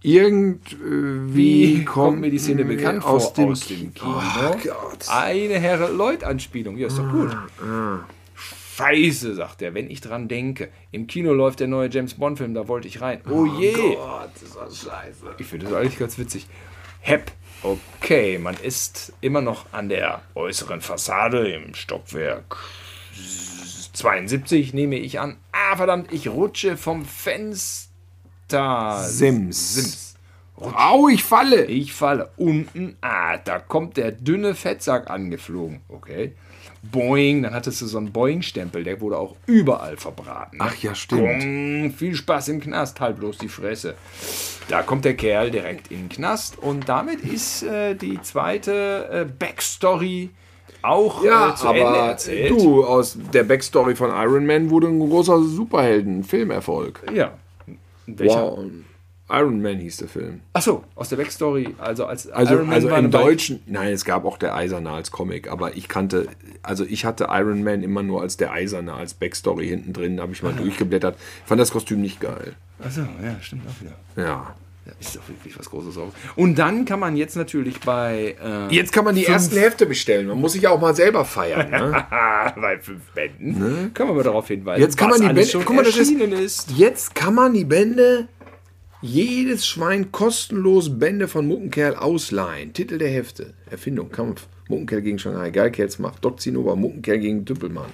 Irgendwie 0.00 1.78
Wie 1.78 1.84
kommt 1.84 2.20
mir 2.20 2.30
die 2.30 2.38
Szene 2.38 2.64
bekannt 2.64 3.04
aus 3.04 3.26
vor 3.26 3.34
dem, 3.34 3.52
aus 3.52 3.66
dem 3.66 3.92
Kino? 3.92 4.14
Oh 4.16 4.56
Gott. 4.62 5.08
Eine 5.08 5.60
Harold 5.60 5.96
Lloyd-Anspielung. 5.96 6.76
Ja, 6.76 6.86
ist 6.86 6.98
doch 6.98 7.10
gut. 7.10 7.36
Scheiße, 8.76 9.34
sagt 9.34 9.60
er, 9.60 9.74
wenn 9.74 9.90
ich 9.90 10.00
dran 10.00 10.28
denke. 10.28 10.68
Im 10.92 11.08
Kino 11.08 11.32
läuft 11.32 11.58
der 11.58 11.66
neue 11.66 11.90
James 11.90 12.14
Bond-Film, 12.14 12.54
da 12.54 12.68
wollte 12.68 12.86
ich 12.86 13.00
rein. 13.00 13.20
Oh, 13.28 13.44
je. 13.44 13.72
Gott, 13.72 14.30
ist 14.40 14.54
das 14.54 14.78
scheiße. 14.78 15.34
Ich 15.38 15.46
finde 15.46 15.66
das 15.66 15.74
eigentlich 15.74 15.98
ganz 15.98 16.16
witzig. 16.16 16.46
Hepp. 17.00 17.32
Okay, 17.62 18.38
man 18.38 18.56
ist 18.56 19.12
immer 19.20 19.40
noch 19.40 19.72
an 19.72 19.88
der 19.88 20.22
äußeren 20.36 20.80
Fassade 20.80 21.48
im 21.48 21.74
Stockwerk 21.74 22.56
72, 23.94 24.74
nehme 24.74 24.96
ich 24.96 25.18
an. 25.18 25.38
Ah, 25.50 25.76
verdammt, 25.76 26.12
ich 26.12 26.28
rutsche 26.28 26.76
vom 26.76 27.04
Fenster. 27.04 27.87
Sims. 28.50 29.74
Sims. 29.74 30.14
Au, 30.56 31.08
ich 31.08 31.22
falle. 31.22 31.66
Ich 31.66 31.92
falle 31.92 32.30
unten. 32.36 32.96
Ah, 33.00 33.36
da 33.38 33.58
kommt 33.60 33.96
der 33.96 34.10
dünne 34.12 34.54
Fettsack 34.54 35.08
angeflogen. 35.10 35.80
Okay. 35.88 36.32
Boing, 36.82 37.42
dann 37.42 37.54
hattest 37.54 37.80
du 37.82 37.86
so 37.86 37.98
einen 37.98 38.12
Boing-Stempel, 38.12 38.84
der 38.84 39.00
wurde 39.00 39.18
auch 39.18 39.34
überall 39.46 39.96
verbraten. 39.96 40.58
Ach 40.60 40.76
ja, 40.76 40.94
stimmt. 40.94 41.22
Boing, 41.22 41.92
viel 41.96 42.14
Spaß 42.14 42.48
im 42.48 42.60
Knast, 42.60 43.00
halt 43.00 43.18
bloß 43.18 43.38
die 43.38 43.48
Fresse. 43.48 43.94
Da 44.68 44.82
kommt 44.82 45.04
der 45.04 45.14
Kerl 45.14 45.50
direkt 45.50 45.90
in 45.90 46.02
den 46.04 46.08
Knast 46.08 46.56
und 46.58 46.88
damit 46.88 47.20
ist 47.20 47.64
äh, 47.64 47.94
die 47.96 48.20
zweite 48.22 49.08
äh, 49.10 49.24
Backstory 49.24 50.30
auch 50.82 51.24
Ja, 51.24 51.50
äh, 51.50 51.54
zu 51.56 51.66
Ende 51.66 51.86
aber 51.86 51.98
erzählt. 52.10 52.50
du, 52.52 52.84
aus 52.84 53.18
der 53.32 53.42
Backstory 53.42 53.96
von 53.96 54.10
Iron 54.10 54.46
Man 54.46 54.70
wurde 54.70 54.86
ein 54.86 55.00
großer 55.00 55.42
Superhelden-Filmerfolg. 55.42 57.02
Ja. 57.12 57.32
Welcher? 58.16 58.42
Wow. 58.56 58.64
Iron 59.30 59.60
Man 59.60 59.76
hieß 59.78 59.98
der 59.98 60.08
Film. 60.08 60.40
Achso, 60.54 60.84
aus 60.94 61.10
der 61.10 61.16
Backstory, 61.16 61.74
also 61.78 62.06
als 62.06 62.30
Also, 62.30 62.54
Iron 62.54 62.66
Man 62.66 62.74
also 62.76 62.90
war 62.90 62.98
im. 62.98 63.10
Deutschen, 63.10 63.60
nein, 63.66 63.92
es 63.92 64.06
gab 64.06 64.24
auch 64.24 64.38
der 64.38 64.54
Eiserne 64.54 64.90
als 64.90 65.10
Comic, 65.10 65.50
aber 65.50 65.76
ich 65.76 65.86
kannte, 65.88 66.28
also 66.62 66.84
ich 66.84 67.04
hatte 67.04 67.26
Iron 67.30 67.62
Man 67.62 67.82
immer 67.82 68.02
nur 68.02 68.22
als 68.22 68.38
der 68.38 68.52
Eiserne, 68.52 68.94
als 68.94 69.12
Backstory 69.12 69.68
hinten 69.68 69.92
drin, 69.92 70.16
da 70.16 70.22
habe 70.22 70.32
ich 70.32 70.42
mal 70.42 70.54
durchgeblättert. 70.54 71.18
Fand 71.44 71.60
das 71.60 71.72
Kostüm 71.72 72.00
nicht 72.00 72.20
geil. 72.20 72.54
Achso, 72.82 73.02
ja, 73.22 73.36
stimmt 73.42 73.64
auch 73.68 73.80
wieder. 73.82 74.24
Ja. 74.26 74.54
Ist 75.00 75.16
doch 75.16 75.28
wirklich 75.28 75.58
was 75.58 75.68
Großes 75.70 75.96
auch. 75.98 76.12
Und 76.36 76.58
dann 76.58 76.84
kann 76.84 76.98
man 77.00 77.16
jetzt 77.16 77.36
natürlich 77.36 77.80
bei. 77.80 78.36
Äh, 78.42 78.74
Jetzt 78.74 78.92
kann 78.92 79.04
man 79.04 79.14
die 79.14 79.26
ersten 79.26 79.56
Hefte 79.56 79.86
bestellen. 79.86 80.26
Man 80.26 80.38
muss 80.40 80.52
sich 80.52 80.62
ja 80.62 80.70
auch 80.70 80.80
mal 80.80 80.94
selber 80.94 81.24
feiern. 81.24 81.70
Ne? 81.70 82.06
bei 82.56 82.78
fünf 82.80 83.02
Bänden. 83.14 83.92
Können 83.94 84.08
wir 84.10 84.14
mal 84.14 84.22
darauf 84.22 84.48
hinweisen. 84.48 84.82
Jetzt 84.82 84.96
kann 84.96 85.10
man 85.10 85.20
die 85.20 85.26
Bände- 85.28 85.62
guck 85.64 85.76
mal, 85.76 85.84
das 85.84 85.96
ist- 85.96 86.10
ist. 86.10 86.70
Jetzt 86.76 87.14
kann 87.14 87.34
man 87.34 87.54
die 87.54 87.64
Bände, 87.64 88.28
jedes 89.00 89.66
Schwein 89.66 90.10
kostenlos 90.10 90.98
Bände 90.98 91.28
von 91.28 91.46
Muckenkerl 91.46 91.94
ausleihen. 91.94 92.72
Titel 92.72 92.98
der 92.98 93.08
Hefte. 93.10 93.54
Erfindung, 93.70 94.10
Kampf. 94.10 94.46
Muckenkerl 94.68 95.02
gegen 95.02 95.18
Shanghai. 95.18 95.50
Geilkerls 95.50 95.98
macht. 95.98 96.24
Doc 96.24 96.40
Zinnober. 96.40 96.76
Muckenkerl 96.76 97.18
gegen 97.18 97.44
Düppelmann. 97.44 97.90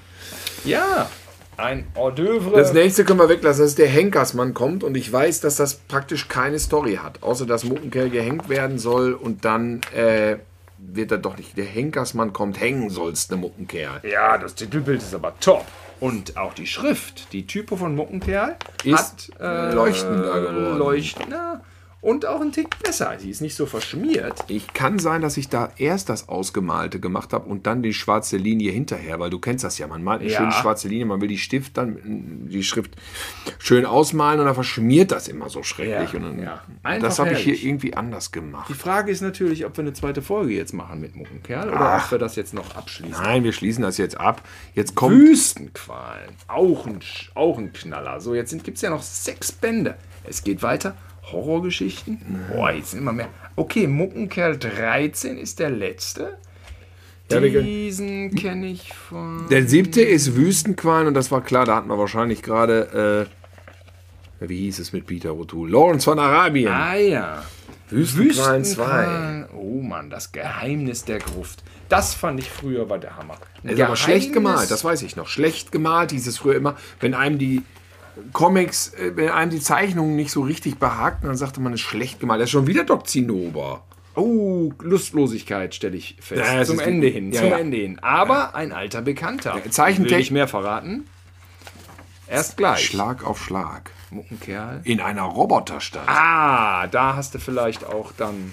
Ja, 0.65 1.11
ein 1.57 1.87
Hors 1.97 2.15
d'oeuvre. 2.15 2.53
Das 2.55 2.73
nächste 2.73 3.05
können 3.05 3.19
wir 3.19 3.29
weglassen, 3.29 3.65
dass 3.65 3.75
der 3.75 3.89
Henkersmann 3.89 4.55
kommt 4.55 4.85
und 4.85 4.97
ich 4.97 5.13
weiß, 5.13 5.41
dass 5.41 5.57
das 5.57 5.75
praktisch 5.75 6.29
keine 6.29 6.59
Story 6.59 6.99
hat, 7.03 7.23
außer 7.23 7.47
dass 7.47 7.65
Muckenkerl 7.65 8.11
gehängt 8.11 8.49
werden 8.49 8.79
soll 8.79 9.13
und 9.15 9.45
dann 9.45 9.81
äh, 9.95 10.37
wird 10.79 11.13
er 11.13 11.19
doch 11.19 11.37
nicht. 11.37 11.57
Der 11.57 11.65
Henkersmann 11.65 12.33
kommt, 12.33 12.61
hängen 12.61 12.91
sollst, 12.91 13.31
der 13.31 13.39
Muckenkerl. 13.39 14.01
Ja, 14.09 14.39
das 14.39 14.55
Titelbild 14.55 15.03
ist 15.03 15.15
aber 15.15 15.35
top. 15.41 15.65
Und 16.01 16.37
auch 16.37 16.55
die 16.55 16.67
Schrift, 16.67 17.33
die 17.33 17.47
Typo 17.47 17.77
von 17.77 17.95
Muckenkerl, 17.95 18.57
Ist 18.83 19.31
hat 19.39 19.41
äh, 19.41 19.73
leuchtender 19.73 20.41
geworden. 20.41 20.79
Leuchtender 20.79 21.61
und 22.05 22.27
auch 22.27 22.43
ein 22.43 22.53
Tick 22.53 22.79
besser. 22.83 23.15
Sie 23.19 23.31
ist 23.31 23.41
nicht 23.41 23.55
so 23.55 23.65
verschmiert. 23.65 24.45
Ich 24.49 24.75
kann 24.75 24.99
sein, 24.99 25.23
dass 25.23 25.39
ich 25.39 25.49
da 25.49 25.71
erst 25.79 26.11
das 26.11 26.29
Ausgemalte 26.29 27.01
gemacht 27.01 27.33
habe 27.33 27.49
und 27.49 27.67
dann 27.67 27.83
die 27.83 27.95
schwarze 27.95 28.37
Linie 28.37 28.73
hinterher, 28.73 29.19
weil 29.21 29.31
du 29.31 29.39
kennst 29.39 29.65
das 29.65 29.79
ja. 29.79 29.87
Man 29.87 30.05
malt 30.05 30.21
eine 30.21 30.31
Ja. 30.31 30.37
schöne 30.37 30.53
schwarze 30.53 30.89
Linie, 30.89 31.07
man 31.07 31.23
will 31.23 31.29
die 31.29 31.39
Stift 31.39 31.79
dann, 31.79 32.47
die 32.51 32.63
Schrift 32.63 32.93
schön 33.59 33.87
ausmalen 33.87 34.39
und 34.39 34.45
dann 34.47 34.55
verschmiert 34.55 35.13
das 35.13 35.29
immer 35.29 35.49
so 35.49 35.63
schrecklich. 35.63 36.13
Ja, 36.13 36.19
und 36.19 36.25
dann, 36.25 36.43
ja. 36.43 36.99
Das 37.01 37.19
habe 37.19 37.33
ich 37.33 37.39
hier 37.39 37.55
irgendwie 37.63 37.95
anders 37.95 38.33
gemacht. 38.33 38.69
Die 38.69 38.75
Frage 38.75 39.11
ist 39.11 39.23
natürlich, 39.23 39.65
ob 39.65 39.77
wir 39.79 39.83
eine 39.85 39.95
zweite 39.95 40.21
Folge 40.21 40.53
jetzt 40.53 40.75
machen 40.75 41.01
mit 41.01 41.17
Muckenkerl 41.17 41.71
oder 41.71 41.97
ob 42.05 42.11
wir 42.11 42.19
das 42.19 42.37
jetzt 42.37 42.53
noch 42.53 42.77
abschließen. 42.77 43.23
Nein, 43.23 43.45
wir 43.45 43.53
schließen 43.53 43.83
das 43.83 43.97
jetzt 43.97 44.21
ab. 44.21 44.43
Jetzt 44.75 44.95
kommt 44.95 45.17
Wüstenqualen, 45.17 46.35
auch 46.49 46.87
ein, 46.87 47.01
auch 47.35 47.57
ein 47.57 47.73
Knaller. 47.73 48.21
So, 48.21 48.35
jetzt 48.35 48.53
gibt 48.63 48.77
es 48.77 48.83
ja 48.83 48.91
noch 48.91 49.03
sechs 49.03 49.53
Bände. 49.53 49.97
Es 50.25 50.45
geht 50.45 50.63
weiter. 50.63 50.95
Horrorgeschichten. 51.33 52.21
Boah, 52.53 52.71
jetzt 52.73 52.91
sind 52.91 53.01
immer 53.01 53.13
mehr. 53.13 53.29
Okay, 53.57 53.87
Muckenkerl 53.87 54.59
13 54.59 55.39
ist 55.39 55.59
der 55.59 55.71
letzte. 55.71 56.39
Diesen 57.31 58.35
kenne 58.35 58.67
ich 58.67 58.93
von. 58.93 59.49
Der 59.49 59.67
siebte 59.67 60.03
ist 60.03 60.37
Wüstenqualen 60.37 61.09
und 61.09 61.15
das 61.15 61.31
war 61.31 61.43
klar, 61.43 61.65
da 61.65 61.77
hatten 61.77 61.89
wir 61.89 61.99
wahrscheinlich 61.99 62.43
gerade, 62.43 63.29
äh, 64.41 64.47
wie 64.47 64.59
hieß 64.59 64.79
es 64.79 64.93
mit 64.93 65.07
Peter 65.07 65.31
O'Toole? 65.31 65.71
Lawrence 65.71 66.05
von 66.05 66.19
Arabien. 66.19 66.71
Ah 66.71 66.97
ja. 66.97 67.43
Wüstenqualen 67.89 68.65
2. 68.65 68.83
Wüstenqualen. 68.83 69.47
Oh 69.57 69.81
Mann, 69.81 70.11
das 70.11 70.33
Geheimnis 70.33 71.05
der 71.05 71.19
Gruft. 71.19 71.65
Das 71.89 72.15
fand 72.15 72.41
ich 72.41 72.51
früher 72.51 72.89
war 72.89 72.99
der 72.99 73.17
Hammer. 73.17 73.37
Ein 73.63 73.71
Ist 73.71 73.81
aber 73.81 73.97
schlecht 73.97 74.33
gemalt, 74.33 74.71
das 74.71 74.85
weiß 74.85 75.03
ich 75.03 75.17
noch. 75.17 75.29
Schlecht 75.29 75.73
gemalt 75.73 76.13
hieß 76.13 76.27
es 76.27 76.39
früher 76.39 76.57
immer, 76.57 76.77
wenn 77.01 77.15
einem 77.15 77.39
die 77.39 77.63
Comics, 78.33 78.95
äh, 78.95 79.13
wenn 79.17 79.31
einem 79.31 79.51
die 79.51 79.61
Zeichnungen 79.61 80.17
nicht 80.17 80.31
so 80.31 80.43
richtig 80.43 80.79
behagten, 80.79 81.27
dann 81.29 81.37
sagte 81.37 81.61
man, 81.61 81.73
es 81.73 81.81
ist 81.81 81.87
schlecht 81.87 82.21
gemalt. 82.21 82.41
Das 82.41 82.47
ist 82.47 82.53
schon 82.53 82.67
wieder 82.67 82.85
Doc 82.85 83.09
Zinnober. 83.09 83.85
Oh, 84.17 84.73
Lustlosigkeit 84.81 85.75
stelle 85.75 85.97
ich 85.97 86.17
fest. 86.21 86.41
Ja, 86.41 86.65
zum 86.65 86.79
Ende 86.79 87.09
hin, 87.09 87.33
ja, 87.33 87.41
zum 87.41 87.51
ja. 87.51 87.59
Ende 87.59 87.77
hin. 87.79 87.99
Aber 88.01 88.55
ein 88.55 88.73
alter 88.73 89.03
Bekannter. 89.03 89.61
Zeichentech- 89.71 90.11
Will 90.11 90.21
ich 90.21 90.31
mehr 90.31 90.47
verraten? 90.47 91.07
Erst 92.29 92.57
gleich. 92.57 92.85
Schlag 92.87 93.25
auf 93.27 93.43
Schlag. 93.43 93.91
Muckenkerl. 94.11 94.81
In 94.85 95.01
einer 95.01 95.23
Roboterstadt. 95.23 96.07
Ah, 96.09 96.87
da 96.87 97.17
hast 97.17 97.35
du 97.35 97.39
vielleicht 97.41 97.85
auch 97.85 98.13
dann 98.17 98.53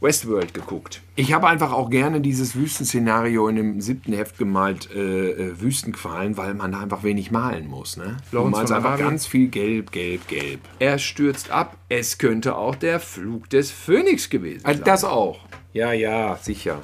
Westworld 0.00 0.52
geguckt. 0.52 1.00
Ich 1.14 1.32
habe 1.32 1.46
einfach 1.48 1.72
auch 1.72 1.88
gerne 1.88 2.20
dieses 2.20 2.54
Wüstenszenario 2.54 3.48
in 3.48 3.56
dem 3.56 3.80
siebten 3.80 4.12
Heft 4.12 4.36
gemalt, 4.38 4.90
äh, 4.94 5.30
äh, 5.30 5.60
Wüstenqualen, 5.60 6.36
weil 6.36 6.54
man 6.54 6.72
da 6.72 6.80
einfach 6.80 7.02
wenig 7.02 7.30
malen 7.30 7.66
muss. 7.66 7.96
Ne? 7.96 8.18
Du 8.30 8.36
Lawrence 8.36 8.56
malst 8.56 8.68
von 8.68 8.76
einfach 8.76 8.90
Arabien. 8.90 9.08
ganz 9.10 9.26
viel 9.26 9.48
gelb, 9.48 9.92
gelb, 9.92 10.28
gelb. 10.28 10.60
Er 10.78 10.98
stürzt 10.98 11.50
ab. 11.50 11.76
Es 11.88 12.18
könnte 12.18 12.56
auch 12.56 12.74
der 12.74 13.00
Flug 13.00 13.48
des 13.48 13.70
Phönix 13.70 14.28
gewesen 14.28 14.60
sein. 14.60 14.70
Also 14.70 14.84
das 14.84 15.04
auch. 15.04 15.40
Ja, 15.72 15.92
ja, 15.92 16.36
sicher. 16.36 16.82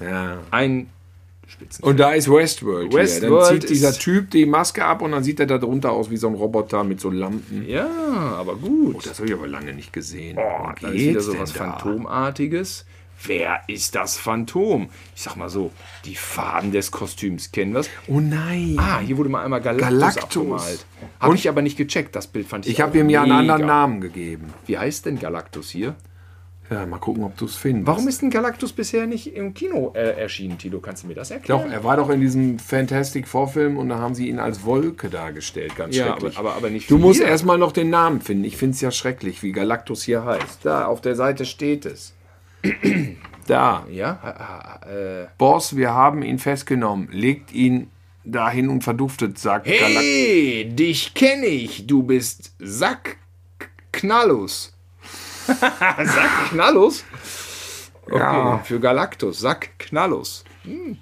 Ja. 0.00 0.38
Ein 0.50 0.88
Spitzen. 1.64 1.84
Und 1.84 1.98
da 1.98 2.12
ist 2.12 2.30
Westworld. 2.30 2.92
Westworld 2.92 3.50
Dann 3.50 3.60
zieht 3.60 3.70
dieser 3.70 3.92
Typ 3.92 4.30
die 4.30 4.46
Maske 4.46 4.84
ab 4.84 5.02
und 5.02 5.12
dann 5.12 5.24
sieht 5.24 5.40
er 5.40 5.46
da 5.46 5.58
drunter 5.58 5.92
aus 5.92 6.10
wie 6.10 6.16
so 6.16 6.28
ein 6.28 6.34
Roboter 6.34 6.84
mit 6.84 7.00
so 7.00 7.10
Lampen. 7.10 7.68
Ja, 7.68 7.88
aber 8.38 8.56
gut. 8.56 8.96
Oh, 8.96 9.00
das 9.02 9.18
habe 9.18 9.28
ich 9.28 9.34
aber 9.34 9.46
lange 9.46 9.72
nicht 9.72 9.92
gesehen. 9.92 10.38
Oh, 10.38 10.70
da 10.80 10.88
ist 10.88 10.94
wieder 10.94 11.20
so 11.20 11.38
was? 11.38 11.52
Phantomartiges. 11.52 12.84
Wer 13.26 13.60
ist 13.68 13.94
das 13.94 14.18
Phantom? 14.18 14.90
Ich 15.14 15.22
sag 15.22 15.36
mal 15.36 15.48
so, 15.48 15.70
die 16.04 16.16
Farben 16.16 16.72
des 16.72 16.90
Kostüms 16.90 17.52
kennen 17.52 17.72
wir. 17.72 17.82
Oh 18.08 18.20
nein. 18.20 18.76
Ah, 18.76 18.98
hier 18.98 19.16
wurde 19.16 19.30
mal 19.30 19.44
einmal 19.44 19.62
Galactus, 19.62 19.88
Galactus. 19.88 20.24
abgemalt. 20.24 20.86
Habe 21.20 21.34
ich 21.36 21.48
aber 21.48 21.62
nicht 21.62 21.78
gecheckt, 21.78 22.14
das 22.16 22.26
Bild 22.26 22.46
fand 22.46 22.66
ich 22.66 22.72
ich 22.72 22.80
habe 22.80 22.98
ihm 22.98 23.08
ja 23.08 23.22
einen 23.22 23.32
anderen 23.32 23.66
Namen 23.66 24.00
gegeben. 24.00 24.52
Wie 24.66 24.76
heißt 24.76 25.06
denn 25.06 25.18
Galactus 25.18 25.70
hier? 25.70 25.94
Ja, 26.74 26.86
mal 26.86 26.98
gucken, 26.98 27.22
ob 27.24 27.36
du 27.36 27.44
es 27.44 27.54
findest. 27.56 27.86
Warum 27.86 28.08
ist 28.08 28.20
denn 28.22 28.30
Galactus 28.30 28.72
bisher 28.72 29.06
nicht 29.06 29.34
im 29.34 29.54
Kino 29.54 29.92
äh, 29.94 30.20
erschienen, 30.20 30.58
Tilo? 30.58 30.80
Kannst 30.80 31.04
du 31.04 31.06
mir 31.06 31.14
das 31.14 31.30
erklären? 31.30 31.62
Doch, 31.66 31.70
er 31.72 31.84
war 31.84 31.96
doch 31.96 32.10
in 32.10 32.20
diesem 32.20 32.58
Fantastic 32.58 33.28
Vorfilm 33.28 33.76
und 33.76 33.88
da 33.90 33.98
haben 33.98 34.14
sie 34.14 34.28
ihn 34.28 34.38
als 34.38 34.64
Wolke 34.64 35.08
dargestellt. 35.08 35.76
Ganz 35.76 35.94
Ja, 35.96 36.06
schrecklich. 36.08 36.36
aber- 36.36 36.50
aber- 36.50 36.56
aber 36.58 36.70
nicht 36.70 36.90
Du 36.90 36.98
musst 36.98 37.20
hier. 37.20 37.28
erstmal 37.28 37.58
noch 37.58 37.72
den 37.72 37.90
Namen 37.90 38.20
finden. 38.20 38.44
Ich 38.44 38.56
finde 38.56 38.74
es 38.74 38.80
ja 38.80 38.90
schrecklich, 38.90 39.42
wie 39.42 39.52
Galactus 39.52 40.02
hier 40.02 40.24
heißt. 40.24 40.60
Da, 40.64 40.86
auf 40.86 41.00
der 41.00 41.14
Seite 41.14 41.44
steht 41.44 41.86
es. 41.86 42.12
da. 43.46 43.86
Ja? 43.90 44.80
Äh, 44.88 45.26
Boss, 45.38 45.76
wir 45.76 45.90
haben 45.92 46.22
ihn 46.22 46.38
festgenommen. 46.38 47.08
Legt 47.12 47.52
ihn 47.52 47.88
dahin 48.24 48.68
und 48.68 48.82
verduftet, 48.82 49.38
sagt 49.38 49.66
Galactus. 49.66 49.96
hey, 49.96 50.68
dich 50.72 51.14
kenne 51.14 51.46
ich. 51.46 51.86
Du 51.86 52.02
bist 52.02 52.54
Sack 52.58 53.18
Knallus. 53.92 54.73
Sack 56.04 56.50
Knallus? 56.50 57.04
Okay, 58.06 58.18
Ja. 58.18 58.58
für 58.58 58.80
Galactus. 58.80 59.38
Sack 59.40 59.78
Knallus. 59.78 60.44
Hm. 60.64 60.98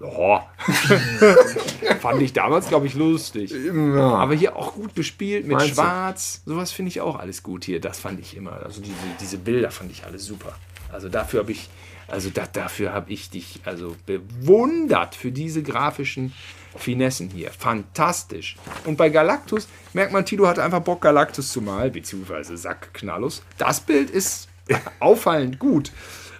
Oh. 0.00 0.40
Fand 2.00 2.20
ich 2.22 2.32
damals, 2.32 2.68
glaube 2.68 2.86
ich, 2.86 2.94
lustig. 2.94 3.52
Ja. 3.52 4.14
Aber 4.14 4.34
hier 4.34 4.56
auch 4.56 4.74
gut 4.74 4.94
bespielt 4.94 5.46
mit 5.46 5.56
Meinst 5.56 5.70
du? 5.70 5.74
Schwarz. 5.74 6.42
Sowas 6.44 6.72
finde 6.72 6.88
ich 6.88 7.00
auch 7.00 7.16
alles 7.18 7.42
gut 7.44 7.64
hier. 7.64 7.80
Das 7.80 8.00
fand 8.00 8.18
ich 8.18 8.36
immer. 8.36 8.52
Also 8.64 8.80
diese, 8.80 8.96
diese 9.20 9.38
Bilder 9.38 9.70
fand 9.70 9.92
ich 9.92 10.04
alle 10.04 10.18
super. 10.18 10.54
Also 10.92 11.08
dafür 11.08 11.40
habe 11.40 11.52
ich, 11.52 11.68
also 12.08 12.30
da, 12.30 12.46
dafür 12.52 12.92
habe 12.92 13.12
ich 13.12 13.30
dich 13.30 13.60
also 13.64 13.94
bewundert 14.04 15.14
für 15.14 15.30
diese 15.30 15.62
grafischen 15.62 16.32
Finessen 16.76 17.30
hier. 17.30 17.50
Fantastisch. 17.50 18.56
Und 18.84 18.96
bei 18.96 19.08
Galactus 19.10 19.68
merkt 19.92 20.12
man, 20.12 20.24
Tilo 20.24 20.46
hatte 20.46 20.62
einfach 20.62 20.80
Bock, 20.80 21.00
Galactus 21.00 21.52
zu 21.52 21.60
malen, 21.60 21.92
beziehungsweise 21.92 22.56
Sack 22.56 22.94
Knallus. 22.94 23.42
Das 23.58 23.80
Bild 23.80 24.10
ist 24.10 24.48
auffallend 25.00 25.58
gut. 25.58 25.92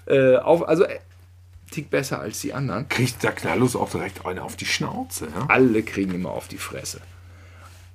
Äh, 0.06 0.36
auf, 0.36 0.66
also 0.66 0.84
äh, 0.84 0.98
Tick 1.70 1.90
besser 1.90 2.20
als 2.20 2.40
die 2.40 2.52
anderen. 2.52 2.88
Kriegt 2.88 3.22
der 3.22 3.32
Knallus 3.32 3.76
auch 3.76 3.90
direkt 3.90 4.26
eine 4.26 4.42
auf 4.42 4.56
die 4.56 4.66
Schnauze. 4.66 5.28
Ja? 5.34 5.46
Alle 5.48 5.82
kriegen 5.82 6.14
immer 6.14 6.30
auf 6.30 6.48
die 6.48 6.58
Fresse. 6.58 7.00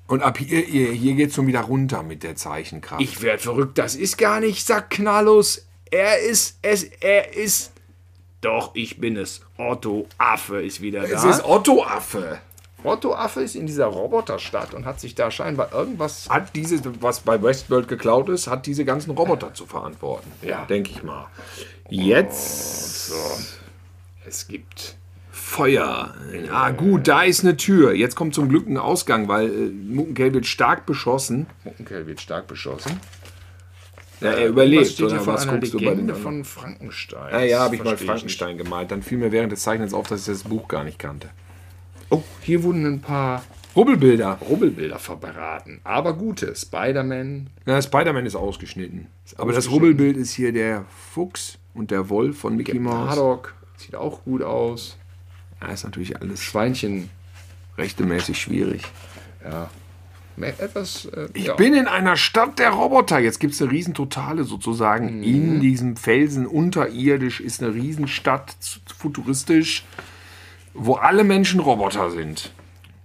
Und 0.07 0.23
ab 0.23 0.37
hier, 0.37 0.61
hier, 0.61 0.91
hier 0.91 1.15
geht 1.15 1.29
es 1.29 1.35
schon 1.35 1.47
wieder 1.47 1.61
runter 1.61 2.01
mit 2.01 2.23
der 2.23 2.35
Zeichenkraft. 2.35 3.01
Ich 3.01 3.21
werde 3.21 3.43
verrückt, 3.43 3.77
das 3.77 3.95
ist 3.95 4.17
gar 4.17 4.39
nicht 4.39 4.65
Sack 4.65 4.89
Knallus. 4.91 5.65
Er 5.91 6.19
ist 6.19 6.57
es, 6.61 6.83
er 6.83 7.35
ist. 7.35 7.71
Doch, 8.41 8.71
ich 8.75 8.99
bin 8.99 9.17
es. 9.17 9.41
Otto 9.57 10.07
Affe 10.17 10.61
ist 10.61 10.81
wieder 10.81 11.01
da. 11.01 11.07
es 11.07 11.23
ist 11.23 11.45
Otto 11.45 11.83
Affe. 11.83 12.39
Otto 12.83 13.15
Affe 13.15 13.41
ist 13.41 13.55
in 13.55 13.65
dieser 13.65 13.87
Roboterstadt 13.87 14.73
und 14.73 14.85
hat 14.85 14.99
sich 14.99 15.15
da 15.15 15.31
scheinbar 15.31 15.73
irgendwas. 15.73 16.29
Hat 16.29 16.55
diese, 16.55 16.79
was 17.01 17.21
bei 17.21 17.41
Westworld 17.41 17.87
geklaut 17.87 18.29
ist, 18.29 18.47
hat 18.47 18.65
diese 18.67 18.85
ganzen 18.85 19.11
Roboter 19.11 19.53
zu 19.53 19.65
verantworten. 19.65 20.31
Ja. 20.43 20.65
Denke 20.65 20.91
ich 20.91 21.03
mal. 21.03 21.25
Jetzt 21.89 23.11
Es 24.25 24.47
gibt. 24.47 24.95
Feuer. 25.31 26.13
Ah, 26.51 26.71
gut, 26.71 27.07
da 27.07 27.23
ist 27.23 27.43
eine 27.43 27.55
Tür. 27.57 27.93
Jetzt 27.93 28.15
kommt 28.15 28.35
zum 28.35 28.49
Glück 28.49 28.67
ein 28.67 28.77
Ausgang, 28.77 29.27
weil 29.27 29.47
äh, 29.47 29.69
Muckenkel 29.69 30.33
wird 30.33 30.45
stark 30.45 30.85
beschossen. 30.85 31.47
Muckenkerl 31.63 32.05
wird 32.05 32.19
stark 32.19 32.47
beschossen. 32.47 32.99
Ja, 34.19 34.31
er 34.31 34.43
Was 34.43 34.49
überlebt. 34.49 34.85
steht 34.87 34.97
hier 34.97 35.05
Oder 35.07 35.19
von 35.19 35.33
was 35.33 35.43
einer 35.43 35.53
guckst 35.53 35.73
du 35.73 35.77
bei 35.77 35.85
Legende 35.85 36.13
den 36.13 36.21
von 36.21 36.43
Frankenstein. 36.43 37.31
Ja, 37.33 37.41
ja, 37.41 37.59
habe 37.59 37.75
ich 37.75 37.83
mal 37.83 37.97
Frankenstein 37.97 38.57
gemalt. 38.57 38.91
Dann 38.91 39.03
fiel 39.03 39.17
mir 39.17 39.31
während 39.31 39.51
des 39.51 39.61
Zeichnens 39.61 39.93
auf, 39.93 40.07
dass 40.07 40.21
ich 40.21 40.25
das 40.27 40.43
Buch 40.43 40.67
gar 40.67 40.83
nicht 40.83 40.97
kannte. 40.99 41.27
nicht. 41.27 41.35
Oh, 42.09 42.23
hier 42.41 42.63
wurden 42.63 42.85
ein 42.85 43.01
paar 43.01 43.43
Rubbelbilder. 43.75 44.39
Rubbelbilder 44.49 44.97
verbraten. 44.97 45.81
Aber 45.83 46.13
gute. 46.13 46.55
Spider-Man. 46.55 47.49
Ja, 47.67 47.79
Spider-Man 47.81 48.25
ist 48.25 48.35
ausgeschnitten. 48.35 49.07
Aber 49.37 49.53
das. 49.53 49.69
Rubbelbild 49.69 50.17
ist 50.17 50.33
hier 50.33 50.51
der 50.51 50.85
Fuchs 51.13 51.59
und 51.75 51.91
der 51.91 52.09
Wolf 52.09 52.39
von 52.39 52.55
Mickey 52.55 52.79
Mouse. 52.79 53.11
Haddock. 53.11 53.53
Sieht 53.77 53.95
auch 53.95 54.23
gut 54.23 54.41
aus. 54.41 54.97
Ja, 55.61 55.67
ist 55.67 55.83
natürlich 55.83 56.19
alles 56.19 56.41
Schweinchen. 56.41 57.09
rechtemäßig 57.77 58.41
schwierig. 58.41 58.81
Ja. 59.43 59.69
Mehr- 60.37 60.59
Etwas. 60.59 61.05
Äh, 61.05 61.27
Ich 61.33 61.45
ja. 61.47 61.55
bin 61.55 61.73
in 61.73 61.87
einer 61.87 62.15
Stadt 62.15 62.59
der 62.59 62.69
Roboter. 62.69 63.19
Jetzt 63.19 63.39
gibt 63.39 63.53
es 63.53 63.61
eine 63.61 63.71
Riesentotale 63.71 64.43
sozusagen. 64.43 65.23
In 65.23 65.59
diesem 65.59 65.97
Felsen 65.97 66.45
unterirdisch 66.47 67.41
ist 67.41 67.61
eine 67.61 67.73
Riesenstadt, 67.73 68.55
futuristisch, 68.97 69.83
wo 70.73 70.93
alle 70.93 71.23
Menschen 71.23 71.59
Roboter 71.59 72.11
sind. 72.11 72.51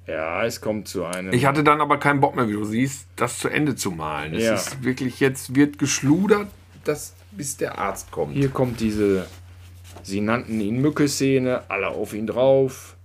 Ja, 0.07 0.45
es 0.45 0.61
kommt 0.61 0.89
zu 0.89 1.05
einem. 1.07 1.33
Ich 1.33 1.47
hatte 1.47 1.65
dann 1.65 1.81
aber 1.81 1.97
keinen 1.99 2.21
Bock 2.21 2.37
mehr, 2.37 2.49
wie 2.49 2.53
du 2.55 2.65
siehst, 2.65 3.07
das 3.17 3.39
zu 3.39 3.49
Ende 3.49 3.77
zu 3.77 3.93
malen. 3.93 4.35
Es 4.35 4.45
Ja. 4.45 4.55
ist 4.55 4.83
wirklich, 4.85 5.21
jetzt 5.21 5.55
wird 5.55 5.79
geschludert, 5.79 6.49
dass, 6.85 7.15
bis 7.31 7.57
der 7.57 7.79
Arzt 7.79 8.11
kommt. 8.11 8.35
Hier 8.35 8.51
kommt 8.51 8.81
diese. 8.81 9.27
Sie 10.03 10.21
nannten 10.21 10.61
ihn 10.61 10.81
Mücke-Szene, 10.81 11.63
alle 11.69 11.89
auf 11.89 12.13
ihn 12.13 12.27
drauf. 12.27 12.97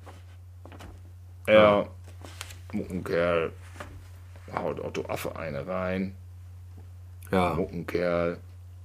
Er, 1.45 1.87
Muckenkerl, 2.73 3.51
haut 4.53 4.79
Otto 4.79 5.05
Affe 5.07 5.35
eine 5.35 5.67
rein. 5.67 6.13
Ja. 7.31 7.53
Muckenkerl 7.55 8.37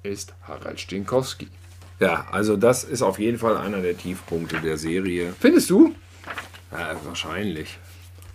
ist 0.02 0.34
Harald 0.46 0.80
Stinkowski. 0.80 1.48
ja, 2.00 2.26
also 2.32 2.56
das 2.56 2.82
ist 2.84 3.02
auf 3.02 3.18
jeden 3.20 3.38
Fall 3.38 3.56
einer 3.56 3.80
der 3.80 3.96
Tiefpunkte 3.96 4.60
der 4.60 4.76
Serie. 4.76 5.32
Findest 5.38 5.70
du? 5.70 5.94
Ja, 6.72 6.96
wahrscheinlich. 7.04 7.78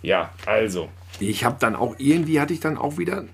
Ja, 0.00 0.30
also. 0.46 0.88
Ich 1.20 1.44
habe 1.44 1.56
dann 1.58 1.74
auch, 1.76 1.96
irgendwie 1.98 2.40
hatte 2.40 2.54
ich 2.54 2.60
dann 2.60 2.78
auch 2.78 2.96
wieder 2.98 3.24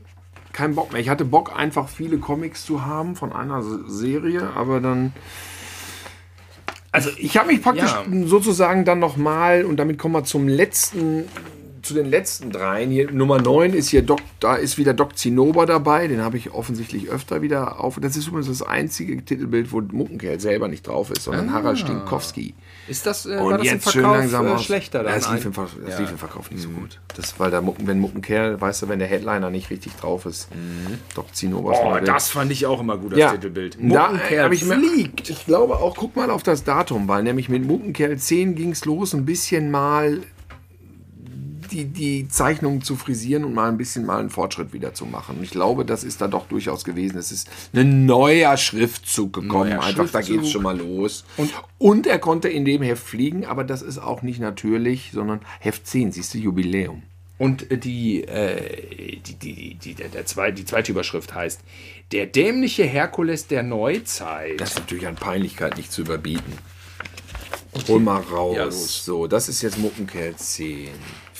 keinen 0.53 0.75
Bock 0.75 0.93
mehr. 0.93 1.01
Ich 1.01 1.09
hatte 1.09 1.25
Bock, 1.25 1.53
einfach 1.57 1.89
viele 1.89 2.19
Comics 2.19 2.65
zu 2.65 2.85
haben 2.85 3.15
von 3.17 3.33
einer 3.33 3.63
Serie, 3.87 4.51
aber 4.57 4.81
dann. 4.81 5.13
Also 6.91 7.11
ich 7.19 7.37
habe 7.37 7.49
mich 7.49 7.61
praktisch 7.63 7.91
Ja. 7.91 8.05
sozusagen 8.27 8.85
dann 8.85 9.01
nochmal, 9.01 9.65
und 9.65 9.77
damit 9.77 9.99
kommen 9.99 10.15
wir 10.15 10.25
zum 10.25 10.47
letzten, 10.49 11.29
zu 11.85 11.95
den 11.95 12.07
letzten 12.07 12.51
dreien. 12.51 12.91
Hier, 12.91 13.11
Nummer 13.11 13.41
9 13.41 13.73
ist 13.75 13.89
hier 13.91 14.03
Doc, 14.03 14.21
da 14.41 14.57
ist 14.57 14.79
wieder 14.79 14.95
Doc 14.95 15.17
Zinnober 15.19 15.67
dabei, 15.67 16.09
den 16.09 16.23
habe 16.23 16.37
ich 16.37 16.53
offensichtlich 16.53 17.09
öfter 17.11 17.43
wieder 17.43 17.81
auf. 17.81 17.99
Das 18.01 18.17
ist 18.17 18.27
übrigens 18.29 18.49
das 18.49 18.63
einzige 18.63 19.23
Titelbild, 19.25 19.71
wo 19.73 19.81
Muckenkerl 19.81 20.41
selber 20.41 20.69
nicht 20.69 20.87
drauf 20.87 21.11
ist, 21.11 21.23
sondern 21.25 21.53
Harald 21.53 21.79
Stinkowski. 21.79 22.55
Ist 22.89 23.07
das, 23.07 23.27
äh, 23.27 23.37
Und 23.39 23.53
das 23.53 23.63
jetzt 23.65 23.91
schön 23.93 24.03
Verkauf 24.03 24.19
langsam 24.19 24.47
äh, 24.47 24.59
schlechter 24.59 24.99
Ja, 25.05 25.11
dann? 25.11 25.19
es 25.19 25.31
lief, 25.31 25.41
ein- 25.41 25.47
im, 25.47 25.53
Ver 25.55 25.69
das 25.85 25.95
Ja. 25.95 26.01
lief 26.01 26.11
im 26.11 26.19
Verkauf 26.19 26.51
nicht 26.51 26.63
so 26.63 26.69
gut. 26.71 27.01
Das, 27.17 27.39
weil 27.39 27.51
da 27.51 27.61
Mucken, 27.61 27.87
wenn 27.87 28.01
Muckenkerl, 28.01 28.61
weißt 28.61 28.83
du, 28.83 28.89
wenn 28.89 28.99
der 28.99 29.09
Headliner 29.09 29.51
nicht 29.51 29.71
richtig 29.71 29.95
drauf 29.97 30.27
ist, 30.27 30.49
Doc 31.15 31.35
Zinnober 31.35 31.73
Oh, 31.75 32.05
das 32.05 32.29
fand 32.31 32.51
ich 32.53 32.67
auch 32.67 32.81
immer 32.81 32.97
gut, 32.99 33.13
das 33.13 33.19
ja, 33.19 33.33
Titelbild. 33.33 33.79
da 33.81 34.11
Muckenkerl 34.11 34.45
habe 34.45 34.55
ich 34.55 34.65
mir, 34.65 34.75
fliegt. 34.79 35.31
Ich 35.31 35.47
glaube 35.47 35.77
auch, 35.77 35.97
guck 35.97 36.17
mal 36.17 36.31
auf 36.31 36.43
das 36.43 36.65
Datum, 36.65 37.09
weil 37.09 37.23
nämlich 37.23 37.49
mit 37.49 37.67
Muckenkerl 37.67 38.17
10 38.19 38.55
ging 38.55 38.71
es 38.73 38.85
los, 38.85 39.15
ein 39.15 39.25
bisschen 39.25 39.71
mal 39.71 40.21
die, 41.75 41.87
die 41.87 42.29
Zeichnungen 42.29 42.83
zu 42.83 42.95
frisieren 42.95 43.45
und 43.45 43.53
mal 43.53 43.69
ein 43.69 43.77
bisschen 43.77 44.07
mal 44.07 44.21
einen 44.21 44.31
Fortschritt 44.31 44.73
wieder 44.73 44.95
zu 44.95 45.07
machen. 45.07 45.39
Und 45.39 45.43
ich 45.45 45.51
glaube, 45.51 45.85
das 45.85 46.05
ist 46.05 46.21
da 46.21 46.29
doch 46.29 46.47
durchaus 46.47 46.85
gewesen. 46.85 47.19
Es 47.19 47.33
ist 47.33 47.51
ein 47.75 48.07
neuer 48.07 48.57
Schriftzug 48.57 49.33
gekommen. 49.33 49.71
Neuer 49.71 49.83
Einfach, 49.83 50.09
da 50.11 50.23
Schriftzug. 50.23 50.37
geht 50.37 50.45
es 50.45 50.51
schon 50.51 50.63
mal 50.63 50.79
los. 50.79 51.25
Und, 51.37 51.53
und 51.79 52.07
er 52.07 52.19
konnte 52.21 52.49
in 52.49 52.65
dem 52.65 52.83
Heft 52.83 53.05
fliegen, 53.05 53.45
aber 53.45 53.65
das 53.65 53.83
ist 53.83 53.99
auch 53.99 54.23
nicht 54.23 54.39
natürlich, 54.39 55.11
sondern 55.13 55.41
Heft 55.59 55.87
10, 55.87 56.13
siehst 56.13 56.33
du, 56.35 56.39
Jubiläum. 56.39 57.03
Und 57.39 57.71
äh, 57.71 57.79
die, 57.79 58.23
äh, 58.23 59.17
die, 59.17 59.35
die, 59.35 59.75
die, 59.75 59.95
der, 59.95 60.09
der 60.09 60.27
zwei, 60.27 60.53
die 60.53 60.65
zweite 60.65 60.93
Überschrift 60.93 61.35
heißt 61.35 61.61
Der 62.13 62.27
dämliche 62.27 62.85
Herkules 62.85 63.49
der 63.49 63.65
Neuzeit. 63.65 64.61
Das 64.61 64.71
ist 64.71 64.79
natürlich 64.79 65.09
an 65.09 65.17
Peinlichkeit 65.17 65.77
nicht 65.77 65.91
zu 65.91 66.03
überbieten. 66.03 66.53
Hol 67.89 67.99
mal 67.99 68.21
raus. 68.21 68.57
Ja. 68.57 68.71
So, 68.71 69.27
das 69.27 69.49
ist 69.49 69.63
jetzt 69.63 69.79
Muckenkerl 69.79 70.37
10. 70.37 70.91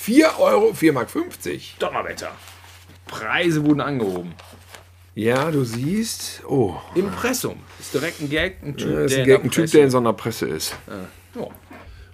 4 0.05 0.39
Euro, 0.39 0.71
4 0.71 0.93
Mark 0.93 1.09
50. 1.09 1.77
Donnerwetter. 1.79 2.31
Preise 3.07 3.65
wurden 3.65 3.81
angehoben. 3.81 4.35
Ja, 5.15 5.49
du 5.49 5.63
siehst. 5.63 6.43
Oh, 6.47 6.75
Impressum. 6.93 7.55
Ist 7.79 7.91
direkt 7.91 8.21
ein 8.21 8.29
Gag. 8.29 8.57
Ein 8.61 8.77
Typ, 8.77 8.93
das 8.93 9.11
ist 9.11 9.15
der 9.15 9.17
ein, 9.17 9.19
in 9.21 9.25
der 9.25 9.39
ein 9.41 9.49
Typ, 9.51 9.71
der 9.71 9.83
in 9.85 9.89
so 9.89 9.97
einer 9.97 10.13
Presse 10.13 10.45
ist. 10.47 10.75
Ja. 11.35 11.47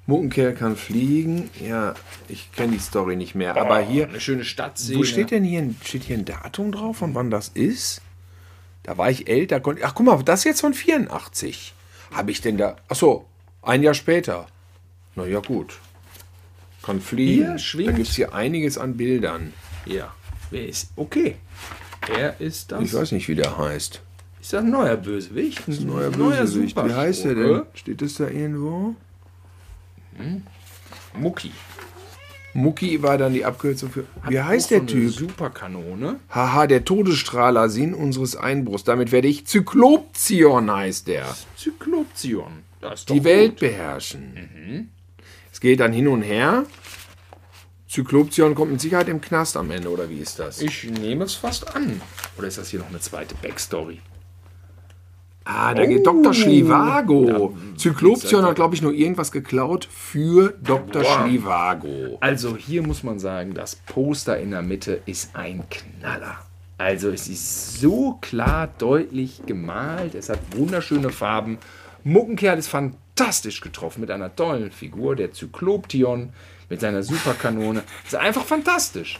Muckenkerl 0.05 0.53
kann 0.53 0.77
fliegen. 0.77 1.49
Ja, 1.59 1.95
ich 2.29 2.49
kenne 2.53 2.71
die 2.71 2.79
Story 2.79 3.17
nicht 3.17 3.35
mehr. 3.35 3.57
Aber 3.57 3.79
hier, 3.81 4.07
Eine 4.07 4.21
schöne 4.21 4.45
Stadtszene. 4.45 4.97
wo 4.97 5.03
steht 5.03 5.31
denn 5.31 5.43
hier, 5.43 5.59
ein- 5.59 5.75
steht 5.83 6.03
hier 6.03 6.17
ein 6.17 6.23
Datum 6.23 6.71
drauf, 6.71 6.97
von 6.97 7.13
wann 7.13 7.29
das 7.29 7.49
ist? 7.49 8.01
Da 8.83 8.97
war 8.97 9.09
ich 9.11 9.27
älter. 9.27 9.59
Konnte, 9.59 9.83
ach, 9.83 9.93
guck 9.95 10.05
mal, 10.05 10.23
das 10.23 10.39
ist 10.39 10.45
jetzt 10.45 10.61
von 10.61 10.73
84. 10.73 11.73
habe 12.13 12.31
ich 12.31 12.39
denn 12.39 12.57
da? 12.57 12.77
Achso, 12.87 13.25
ein 13.61 13.83
Jahr 13.83 13.93
später. 13.95 14.47
Na 15.15 15.25
ja, 15.25 15.39
gut. 15.41 15.77
Kann 16.83 16.99
fliegen. 17.01 17.45
Hier 17.47 17.57
schwingt- 17.59 17.89
Da 17.89 17.91
gibt 17.93 18.07
es 18.09 18.15
hier 18.15 18.33
einiges 18.33 18.77
an 18.77 18.97
Bildern. 18.97 19.53
Ja. 19.85 20.13
Wer 20.49 20.67
ist. 20.67 20.89
Okay. 20.95 21.35
Er 22.17 22.39
ist 22.41 22.71
das. 22.71 22.81
Ich 22.83 22.93
weiß 22.93 23.11
nicht, 23.11 23.27
wie 23.27 23.35
der 23.35 23.57
heißt. 23.57 24.01
Ist 24.41 24.53
das 24.53 24.63
ein 24.63 24.71
neuer 24.71 24.97
Bösewicht? 24.97 25.67
Ein 25.67 25.85
Neuer 25.85 26.09
Bösewicht. 26.09 26.75
Wie 26.75 26.93
heißt 26.93 27.25
der 27.25 27.35
denn? 27.35 27.61
Steht 27.75 28.01
das 28.01 28.15
da 28.15 28.27
irgendwo? 28.27 28.95
Mucki. 31.17 31.51
Mucki 32.53 33.01
war 33.01 33.17
dann 33.17 33.33
die 33.33 33.45
Abkürzung 33.45 33.91
für. 33.91 34.05
Wie 34.27 34.39
Hat 34.39 34.47
heißt 34.47 34.65
auch 34.65 34.69
der 34.69 34.77
so 34.79 34.83
eine 34.83 34.91
Typ? 35.05 35.11
Superkanone. 35.13 36.19
Haha, 36.29 36.67
der 36.67 36.83
Todesstrahler, 36.83 37.69
Sinn 37.69 37.93
unseres 37.93 38.35
Einbruchs. 38.35 38.83
Damit 38.83 39.11
werde 39.11 39.27
ich 39.29 39.45
Zyklopzion, 39.47 40.69
heißt 40.69 41.07
der. 41.07 41.25
Zyklopzion. 41.55 42.63
Das 42.81 43.01
ist 43.01 43.09
doch 43.09 43.15
Die 43.15 43.23
Welt 43.23 43.51
gut. 43.51 43.59
beherrschen. 43.61 44.33
Es 44.35 45.00
geht 45.61 45.79
dann 45.79 45.93
hin 45.93 46.09
und 46.09 46.21
her. 46.23 46.65
Zyklopzion 47.87 48.55
kommt 48.55 48.71
mit 48.71 48.81
Sicherheit 48.81 49.09
im 49.09 49.19
Knast 49.21 49.55
am 49.57 49.69
Ende, 49.71 49.89
oder 49.89 50.09
wie 50.09 50.19
ist 50.19 50.39
das? 50.39 50.61
Ich 50.61 50.83
nehme 50.89 51.23
es 51.25 51.35
fast 51.35 51.75
an. 51.75 52.01
Oder 52.37 52.47
ist 52.47 52.57
das 52.57 52.69
hier 52.69 52.79
noch 52.79 52.89
eine 52.89 52.99
zweite 52.99 53.35
Backstory? 53.35 53.99
Ah, 55.43 55.73
da 55.73 55.85
geht 55.85 56.05
Dr. 56.05 56.33
Schlivago. 56.33 57.25
Da- 57.71 57.77
Zyklopzion 57.77 58.45
hat, 58.45 58.55
glaube 58.55 58.75
ich, 58.75 58.81
nur 58.81 58.93
irgendwas 58.93 59.31
geklaut 59.31 59.87
für 59.91 60.53
Dr. 60.63 61.01
Boah. 61.01 61.23
Schlivago. 61.25 62.17
Also 62.21 62.55
hier 62.55 62.83
muss 62.83 63.03
man 63.03 63.19
sagen, 63.19 63.53
das 63.55 63.75
Poster 63.75 64.39
in 64.39 64.51
der 64.51 64.61
Mitte 64.61 65.01
ist 65.05 65.35
ein 65.35 65.63
Knaller. 65.69 66.37
Also 66.77 67.09
es 67.09 67.27
ist 67.27 67.79
so 67.81 68.17
klar 68.21 68.69
deutlich 68.77 69.41
gemalt, 69.45 70.15
es 70.15 70.29
hat 70.29 70.39
wunderschöne 70.55 71.09
Farben. 71.09 71.57
Muckenkerl 72.03 72.57
ist 72.57 72.67
fantastisch 72.69 73.01
getroffen 73.61 74.01
mit 74.01 74.11
einer 74.11 74.35
tollen 74.35 74.71
Figur, 74.71 75.15
der 75.15 75.31
Zykloption 75.33 76.33
mit 76.69 76.79
seiner 76.81 77.03
Superkanone. 77.03 77.83
ist 78.05 78.15
einfach 78.15 78.45
fantastisch. 78.45 79.19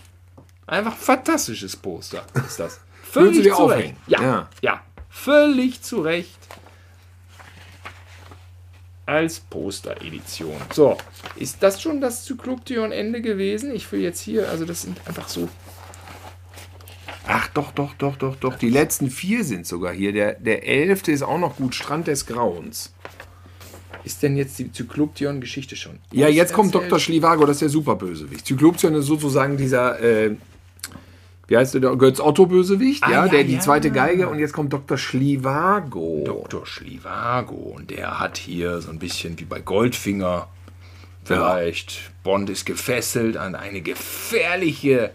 Einfach 0.68 0.95
fantastisches 0.95 1.76
Poster 1.76 2.24
ist 2.47 2.60
das. 2.60 2.80
Völlig 3.04 3.43
zu 3.43 3.49
Recht. 3.49 3.60
aufhängen? 3.60 3.97
Ja, 4.08 4.22
Ja. 4.22 4.49
ja, 4.62 4.82
völlig 5.10 5.82
zu 5.82 6.02
Recht. 6.02 6.38
Als 9.06 9.39
Poster-Edition. 9.41 10.56
So, 10.74 10.97
ist 11.36 11.62
das 11.62 11.82
schon 11.82 11.99
das 11.99 12.24
Zykloption-Ende 12.24 13.22
gewesen? 13.22 13.76
Ich 13.76 13.91
will 13.91 13.99
jetzt 13.99 14.22
hier, 14.22 14.47
also 14.49 14.64
das 14.64 14.84
sind 14.84 15.02
einfach 15.06 15.28
so. 15.28 15.49
Ach, 17.28 17.47
doch, 17.49 17.72
doch, 17.74 17.93
doch, 17.95 18.16
doch, 18.16 18.36
doch. 18.38 18.56
Die 18.58 18.70
letzten 18.70 19.10
vier 19.10 19.43
sind 19.43 19.68
sogar 19.68 19.91
hier. 19.93 20.14
Der, 20.14 20.34
der 20.36 20.66
elfte 20.68 21.12
ist 21.12 21.24
auch 21.24 21.38
noch 21.39 21.58
gut. 21.58 21.76
Strand 21.76 22.08
des 22.08 22.26
Grauens. 22.26 22.93
Ist 24.04 24.24
denn 24.24 24.36
jetzt 24.36 24.58
die 24.58 24.72
Zykloption-Geschichte 24.72 25.76
schon? 25.76 25.99
Ja, 26.12 26.28
jetzt 26.28 26.54
kommt? 26.54 26.74
Dr. 26.74 26.99
Schlivago, 26.99 27.45
das 27.45 27.58
ist 27.58 27.62
der 27.62 27.70
Superbösewicht. 27.70 28.45
Zyklopzion 28.45 28.95
ist 28.95 29.06
sozusagen 29.06 29.58
dieser, 29.58 29.99
äh, 29.99 30.32
wie 31.47 31.58
heißt 31.58 31.76
der, 31.76 31.95
Götz 31.95 32.20
Otto 32.20 32.47
Bösewicht, 32.47 33.04
Ah, 33.04 33.12
ja, 33.12 33.26
ja, 33.26 33.32
der 33.32 33.43
die 33.43 33.56
ja. 33.56 33.60
zweite 33.60 33.91
Geige 33.91 34.28
und 34.28 34.39
jetzt 34.39 34.54
kommt 34.54 34.74
Dr. 34.74 34.97
Schlivago. 34.97 36.24
Dr. 36.26 36.66
Schlivago. 36.66 37.56
Und 37.56 37.91
der 37.91 38.20
hat 38.20 38.38
hier 38.38 38.82
so 38.82 38.89
ein 38.89 38.99
bisschen 38.99 39.39
wie 39.39 39.45
bei 39.45 39.60
Goldfinger. 39.60 40.47
Vielleicht. 41.24 42.12
Bond 42.24 42.49
ist 42.49 42.66
gefesselt 42.66 43.38
an 43.38 43.54
eine 43.54 43.82
gefährliche 43.82 45.12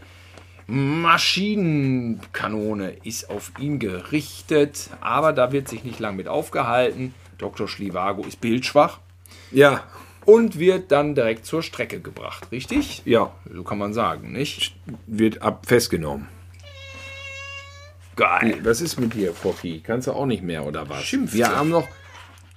Maschinenkanone 0.69 2.91
ist 3.05 3.31
auf 3.31 3.53
ihn 3.59 3.79
gerichtet, 3.79 4.91
aber 5.01 5.33
da 5.33 5.53
wird 5.53 5.69
sich 5.69 5.85
nicht 5.85 6.01
lang 6.01 6.17
mit 6.17 6.27
aufgehalten. 6.27 7.15
Dr. 7.39 7.69
Schlivago 7.69 8.23
ist 8.25 8.41
bildschwach 8.41 8.99
Ja, 9.51 9.85
und 10.25 10.59
wird 10.59 10.91
dann 10.93 11.15
direkt 11.15 11.47
zur 11.47 11.63
Strecke 11.63 12.01
gebracht, 12.01 12.49
richtig? 12.53 13.03
ja, 13.05 13.33
So 13.53 13.63
kann 13.63 13.79
man 13.79 13.93
sagen, 13.95 14.33
nicht? 14.33 14.75
wird 15.07 15.43
ab 15.43 15.67
festgenommen. 15.67 16.29
Geil. 18.17 18.59
Was 18.63 18.81
ist 18.81 18.99
mit 18.99 19.13
dir, 19.15 19.35
Focki? 19.35 19.81
Kannst 19.85 20.07
du 20.09 20.13
auch 20.13 20.25
nicht 20.27 20.43
mehr 20.43 20.65
oder 20.65 20.89
was? 20.89 21.05
Schimpft 21.05 21.35
Wir 21.35 21.49
haben 21.55 21.69
noch, 21.69 21.87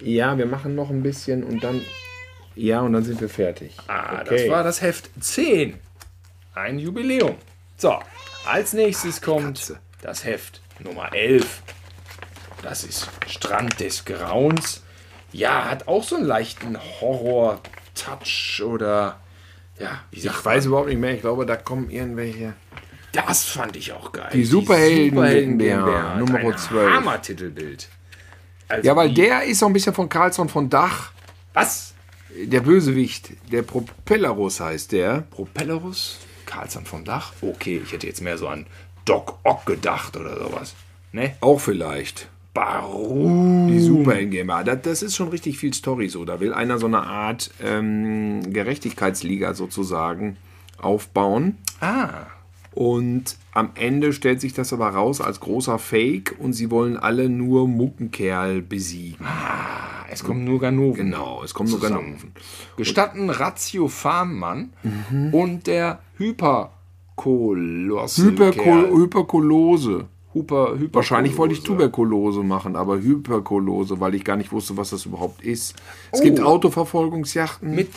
ja, 0.00 0.36
wir 0.38 0.46
machen 0.46 0.74
noch 0.74 0.88
ein 0.88 1.02
bisschen 1.02 1.44
und 1.44 1.62
dann, 1.62 1.82
ja, 2.54 2.80
und 2.80 2.94
dann 2.94 3.04
sind 3.04 3.20
wir 3.20 3.28
fertig. 3.28 3.76
Ah, 3.86 4.20
Okay. 4.22 4.44
das 4.44 4.48
war 4.50 4.62
das 4.64 4.80
Heft 4.80 5.10
10. 5.22 5.78
Ein 6.54 6.78
Jubiläum. 6.78 7.36
So, 7.76 7.98
als 8.46 8.72
nächstes 8.72 9.20
kommt 9.20 9.76
das 10.02 10.24
Heft 10.24 10.62
Nummer 10.82 11.12
11. 11.14 11.62
Das 12.62 12.84
ist 12.84 13.08
Strand 13.26 13.80
des 13.80 14.04
Grauens. 14.04 14.82
Ja, 15.32 15.70
hat 15.70 15.88
auch 15.88 16.02
so 16.04 16.16
einen 16.16 16.26
leichten 16.26 16.76
Horror-Touch 17.00 18.62
oder 18.64 19.20
ja, 19.78 20.00
wie 20.10 20.20
sagt 20.20 20.38
Ich 20.38 20.44
weiß 20.44 20.66
überhaupt 20.66 20.88
nicht 20.88 20.98
mehr. 20.98 21.14
Ich 21.14 21.20
glaube, 21.20 21.46
da 21.46 21.56
kommen 21.56 21.90
irgendwelche. 21.90 22.54
Das 23.12 23.44
fand 23.44 23.76
ich 23.76 23.92
auch 23.92 24.12
geil. 24.12 24.30
Die 24.32 24.44
Superhelden 24.44 25.10
Superhelden 25.10 25.58
GmbH, 25.58 26.16
Nummer 26.16 26.38
ein 26.38 26.56
12. 26.56 26.92
Hammer-Titelbild. 26.92 27.88
Also 28.68 28.86
Ja, 28.86 28.94
weil 28.94 29.12
der 29.12 29.44
ist 29.44 29.58
so 29.58 29.66
ein 29.66 29.72
bisschen 29.72 29.94
von 29.94 30.08
Carlsson 30.08 30.48
von 30.48 30.68
Dach. 30.70 31.10
Was? 31.54 31.94
Der 32.32 32.60
Bösewicht, 32.60 33.30
der 33.50 33.62
Propellerus 33.62 34.60
heißt 34.60 34.92
der. 34.92 35.22
Propellerus? 35.30 36.18
Karlsson 36.46 36.84
vom 36.84 37.04
Dach? 37.04 37.32
Okay, 37.40 37.80
ich 37.84 37.92
hätte 37.92 38.06
jetzt 38.06 38.20
mehr 38.20 38.38
so 38.38 38.46
an 38.48 38.66
Doc 39.04 39.38
Ock 39.42 39.66
gedacht 39.66 40.16
oder 40.16 40.36
sowas. 40.38 40.74
Ne? 41.12 41.36
Auch 41.40 41.58
vielleicht. 41.60 42.28
Baru. 42.60 43.68
Die 43.70 43.80
Superhelden 43.80 44.30
GmbH. 44.30 44.64
Das, 44.64 44.82
das 44.82 45.02
ist 45.02 45.16
schon 45.16 45.28
richtig 45.28 45.56
viel 45.58 45.72
Story 45.72 46.08
so. 46.10 46.26
Da 46.26 46.40
will 46.40 46.52
einer 46.52 46.78
so 46.78 46.84
eine 46.86 47.02
Art 47.04 47.50
ähm, 47.64 48.52
Gerechtigkeitsliga 48.52 49.54
sozusagen 49.54 50.36
aufbauen. 50.78 51.56
Ah. 51.80 52.26
Und 52.74 53.36
am 53.52 53.70
Ende 53.76 54.12
stellt 54.12 54.40
sich 54.42 54.52
das 54.52 54.72
aber 54.74 54.88
raus 54.90 55.20
als 55.22 55.40
großer 55.40 55.78
Fake 55.78 56.36
und 56.38 56.52
sie 56.52 56.70
wollen 56.70 56.98
alle 56.98 57.30
nur 57.30 57.66
Muckenkerl 57.66 58.60
besiegen. 58.62 59.26
Es 60.10 60.22
kommen 60.22 60.44
nur 60.44 60.60
Ganoven. 60.60 60.96
Genau, 61.10 61.42
es 61.42 61.54
kommen 61.54 61.70
nur 61.70 61.80
Zusammen. 61.80 62.04
Ganoven. 62.12 62.32
Gestatten 62.76 63.30
Ratio 63.30 63.88
Farmmann 63.88 64.72
Mhm. 64.82 65.32
und 65.34 65.66
der 65.66 66.00
Hyperkolosse. 66.18 68.22
Hyperkol 68.24 68.90
Hyperkolose. 68.90 70.04
Hyper 70.32 70.76
Wahrscheinlich 70.92 71.36
wollte 71.36 71.54
ich 71.54 71.62
Tuberkulose 71.64 72.42
machen, 72.44 72.76
aber 72.76 72.98
Hyperkolose, 73.00 73.98
weil 73.98 74.14
ich 74.14 74.22
gar 74.24 74.36
nicht 74.36 74.52
wusste, 74.52 74.76
was 74.76 74.90
das 74.90 75.04
überhaupt 75.06 75.42
ist. 75.42 75.74
Es 76.12 76.20
Oh. 76.20 76.22
gibt 76.22 76.40
Autoverfolgungsjachten. 76.40 77.74
Mit 77.74 77.88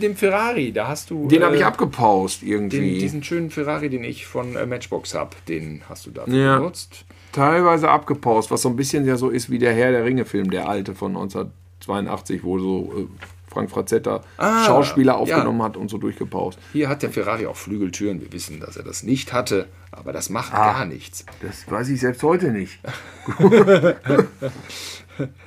dem 0.00 0.14
Ferrari, 0.14 0.70
da 0.72 0.86
hast 0.88 1.10
du. 1.10 1.26
den 1.26 1.42
habe 1.42 1.56
ich 1.56 1.62
äh, 1.62 1.64
abgepaust 1.64 2.42
den, 2.42 2.48
irgendwie. 2.48 2.98
Diesen 2.98 3.24
schönen 3.24 3.50
Ferrari, 3.50 3.88
den 3.88 4.04
ich 4.04 4.26
von 4.26 4.54
äh, 4.54 4.66
Matchbox 4.66 5.14
habe, 5.14 5.30
den 5.48 5.82
hast 5.88 6.06
du 6.06 6.10
da 6.12 6.26
Ja. 6.26 6.58
benutzt. 6.58 7.04
Teilweise 7.32 7.88
abgepaust, 7.90 8.50
was 8.50 8.62
so 8.62 8.68
ein 8.68 8.76
bisschen 8.76 9.04
ja 9.06 9.16
so 9.16 9.28
ist 9.30 9.50
wie 9.50 9.58
der 9.58 9.72
Herr 9.72 9.90
der 9.90 10.04
Ringe-Film, 10.04 10.50
der 10.50 10.68
alte 10.68 10.94
von 10.94 11.16
1982, 11.16 12.42
wo 12.44 12.58
so 12.58 12.92
äh, 12.96 13.06
Frank 13.50 13.70
Frazetta 13.70 14.22
Ah, 14.36 14.64
Schauspieler 14.64 15.12
ja. 15.14 15.18
aufgenommen 15.18 15.62
hat 15.62 15.76
und 15.76 15.90
so 15.90 15.98
durchgepaust. 15.98 16.58
Hier 16.72 16.88
hat 16.88 17.02
der 17.02 17.10
Ferrari 17.10 17.46
auch 17.46 17.56
Flügeltüren. 17.56 18.20
Wir 18.20 18.32
wissen, 18.32 18.60
dass 18.60 18.76
er 18.76 18.84
das 18.84 19.02
nicht 19.02 19.32
hatte, 19.32 19.66
aber 19.90 20.12
das 20.12 20.30
macht 20.30 20.54
Ah. 20.54 20.72
gar 20.72 20.84
nichts. 20.86 21.24
Das 21.42 21.70
weiß 21.70 21.88
ich 21.88 22.00
selbst 22.00 22.22
heute 22.22 22.52
nicht. 22.52 22.78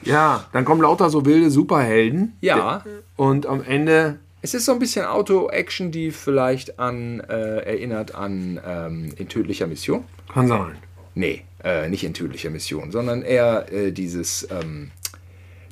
ja, 0.03 0.45
dann 0.51 0.65
kommen 0.65 0.81
lauter 0.81 1.09
so 1.09 1.25
wilde 1.25 1.49
Superhelden. 1.49 2.33
Ja. 2.41 2.83
Und 3.15 3.45
am 3.45 3.63
Ende 3.63 4.19
Es 4.41 4.53
ist 4.53 4.65
so 4.65 4.73
ein 4.73 4.79
bisschen 4.79 5.05
Auto-Action, 5.05 5.91
die 5.91 6.11
vielleicht 6.11 6.77
an 6.79 7.21
äh, 7.21 7.59
erinnert 7.59 8.13
an 8.13 8.59
ähm, 8.65 9.09
in 9.17 9.29
tödlicher 9.29 9.67
Mission. 9.67 10.03
kann 10.33 10.47
sein. 10.49 10.75
Nee, 11.15 11.43
äh, 11.63 11.87
nicht 11.89 12.03
in 12.03 12.13
tödlicher 12.13 12.49
Mission, 12.49 12.91
sondern 12.91 13.21
eher 13.21 13.71
äh, 13.71 13.91
dieses 13.93 14.45
ähm, 14.51 14.91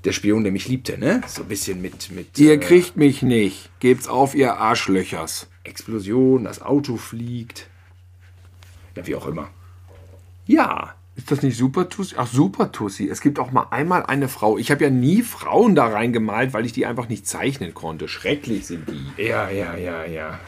der 0.04 0.12
Spion, 0.12 0.44
der 0.44 0.52
mich 0.52 0.68
liebte, 0.68 0.98
ne? 0.98 1.22
So 1.28 1.44
ein 1.44 1.48
bisschen 1.48 1.82
mit 1.82 2.12
mit 2.12 2.38
Ihr 2.40 2.54
äh, 2.54 2.58
kriegt 2.58 2.98
mich 2.98 3.22
nicht. 3.22 3.70
Gebt's 3.80 4.08
auf, 4.08 4.36
ihr 4.36 4.58
Arschlöchers. 4.58 5.48
Explosion, 5.64 6.46
das 6.46 6.62
Auto 6.62 6.98
fliegt. 6.98 7.68
Ja, 8.96 9.06
wie 9.06 9.16
auch 9.16 9.28
immer. 9.28 9.50
Ja, 10.48 10.96
Ist 11.16 11.30
das 11.30 11.44
nicht 11.44 11.58
Super 11.58 11.88
Tussi? 11.90 12.16
Ach, 12.18 12.28
Super 12.28 12.72
Tussi. 12.72 13.08
Es 13.08 13.22
gibt 13.22 13.38
auch 13.38 13.52
mal 13.52 13.68
einmal 13.70 14.04
eine 14.04 14.28
Frau. 14.28 14.58
Ich 14.58 14.72
habe 14.72 14.84
ja 14.84 14.90
nie 14.90 15.22
Frauen 15.22 15.76
da 15.76 15.88
reingemalt, 15.88 16.54
weil 16.54 16.66
ich 16.66 16.74
die 16.74 16.86
einfach 16.86 17.10
nicht 17.10 17.28
zeichnen 17.28 17.74
konnte. 17.74 18.08
Schrecklich 18.08 18.66
sind 18.66 18.90
die. 18.90 19.24
ja, 19.24 19.50
ja, 19.50 19.76
ja, 19.76 20.06
ja. 20.06 20.40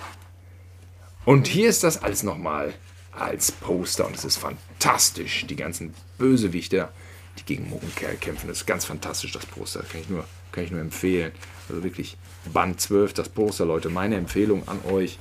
Und 1.25 1.47
hier 1.47 1.69
ist 1.69 1.84
das 1.84 2.01
alles 2.01 2.23
nochmal 2.23 2.73
als 3.11 3.51
Poster 3.51 4.07
und 4.07 4.15
es 4.15 4.25
ist 4.25 4.38
fantastisch. 4.38 5.45
Die 5.47 5.55
ganzen 5.55 5.93
Bösewichter, 6.17 6.91
die 7.39 7.45
gegen 7.45 7.69
Muggenkerl 7.69 8.15
kämpfen, 8.15 8.47
das 8.47 8.60
ist 8.60 8.65
ganz 8.65 8.85
fantastisch, 8.85 9.31
das 9.31 9.45
Poster. 9.45 9.81
Das 9.81 9.89
kann 9.89 10.01
ich 10.01 10.10
nur, 10.10 10.26
kann 10.51 10.64
ich 10.64 10.72
nur 10.72 10.81
empfehlen. 10.81 11.31
Also 11.69 11.84
wirklich 11.84 12.18
Band 12.51 12.80
12, 12.80 13.14
das 13.14 13.30
Poster, 13.30 13.65
Leute. 13.65 13.89
Meine 13.89 14.15
Empfehlung 14.15 14.68
an 14.68 14.80
euch. 14.91 15.18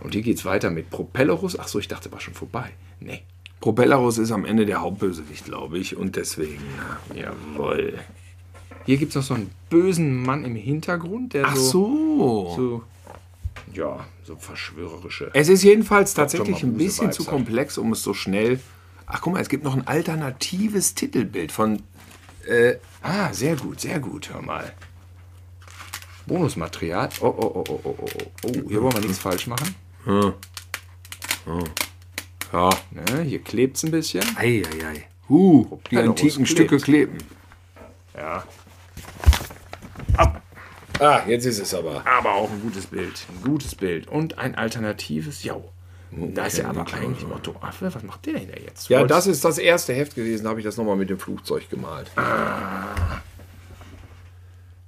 Und 0.00 0.14
hier 0.14 0.22
geht 0.22 0.38
es 0.38 0.44
weiter 0.44 0.70
mit 0.70 0.90
Propellerus. 0.90 1.58
Ach 1.58 1.68
so, 1.68 1.78
ich 1.78 1.88
dachte, 1.88 2.10
war 2.12 2.20
schon 2.20 2.34
vorbei. 2.34 2.70
Nee. 3.00 3.22
Propellerus 3.60 4.18
ist 4.18 4.30
am 4.30 4.44
Ende 4.44 4.66
der 4.66 4.80
Hauptbösewicht, 4.80 5.46
glaube 5.46 5.78
ich. 5.78 5.96
Und 5.96 6.16
deswegen. 6.16 6.62
Jawohl. 7.14 7.98
Hier 8.86 8.98
gibt 8.98 9.10
es 9.10 9.16
noch 9.16 9.22
so 9.22 9.34
einen 9.34 9.50
bösen 9.70 10.22
Mann 10.22 10.44
im 10.44 10.54
Hintergrund, 10.54 11.32
der 11.32 11.46
Ach 11.46 11.56
so, 11.56 12.52
so. 12.56 12.56
so. 12.56 12.82
Ja, 13.72 14.06
so 14.22 14.36
verschwörerische. 14.36 15.30
Es 15.32 15.48
ist 15.48 15.62
jedenfalls 15.62 16.14
tatsächlich 16.14 16.62
ein 16.62 16.76
bisschen 16.76 17.10
zu 17.12 17.24
komplex, 17.24 17.78
um 17.78 17.92
es 17.92 18.02
so 18.02 18.14
schnell. 18.14 18.60
Ach, 19.06 19.20
guck 19.20 19.32
mal, 19.34 19.40
es 19.42 19.48
gibt 19.48 19.64
noch 19.64 19.74
ein 19.74 19.86
alternatives 19.86 20.94
Titelbild 20.94 21.52
von. 21.52 21.82
Äh, 22.46 22.76
Ah, 23.02 23.32
sehr 23.34 23.56
gut, 23.56 23.80
sehr 23.80 24.00
gut, 24.00 24.30
hör 24.32 24.40
mal. 24.40 24.72
Bonusmaterial. 26.26 27.10
Oh, 27.20 27.26
oh, 27.26 27.52
oh, 27.54 27.64
oh, 27.68 27.80
oh, 27.84 27.96
oh, 28.00 28.06
oh. 28.14 28.30
Oh, 28.46 28.68
hier 28.68 28.82
wollen 28.82 28.94
wir 28.94 29.00
nichts 29.02 29.18
falsch 29.18 29.46
machen. 29.46 29.74
ja. 32.50 32.70
Ne, 32.90 33.22
hier 33.22 33.42
klebt 33.42 33.76
es 33.76 33.82
ein 33.84 33.90
bisschen. 33.90 34.24
Eieiei. 34.36 35.06
Huh, 35.28 35.64
die 35.64 35.68
Propellerus 35.68 36.08
antiken. 36.08 36.46
Stücke 36.46 36.78
kleben. 36.78 37.18
Ja. 38.16 38.44
Ah, 41.00 41.22
jetzt 41.26 41.44
ist 41.44 41.58
es 41.58 41.74
aber. 41.74 42.06
Aber 42.06 42.32
auch 42.34 42.50
ein 42.50 42.62
gutes 42.62 42.86
Bild. 42.86 43.26
Ein 43.28 43.42
gutes 43.42 43.74
Bild. 43.74 44.06
Und 44.08 44.38
ein 44.38 44.54
alternatives 44.54 45.42
Jau. 45.42 45.72
Da 46.34 46.46
ist 46.46 46.58
ja 46.58 46.68
aber 46.68 46.80
eigentlich 46.92 47.26
Motto 47.26 47.54
Affe. 47.60 47.92
Was 47.94 48.02
macht 48.02 48.24
der 48.26 48.34
denn 48.34 48.48
da 48.48 48.60
jetzt? 48.60 48.88
Ja, 48.88 49.04
das 49.04 49.26
ist 49.26 49.44
das 49.44 49.58
erste 49.58 49.92
Heft 49.94 50.14
gewesen, 50.14 50.44
da 50.44 50.50
habe 50.50 50.60
ich 50.60 50.64
das 50.64 50.76
nochmal 50.76 50.96
mit 50.96 51.10
dem 51.10 51.18
Flugzeug 51.18 51.68
gemalt. 51.70 52.10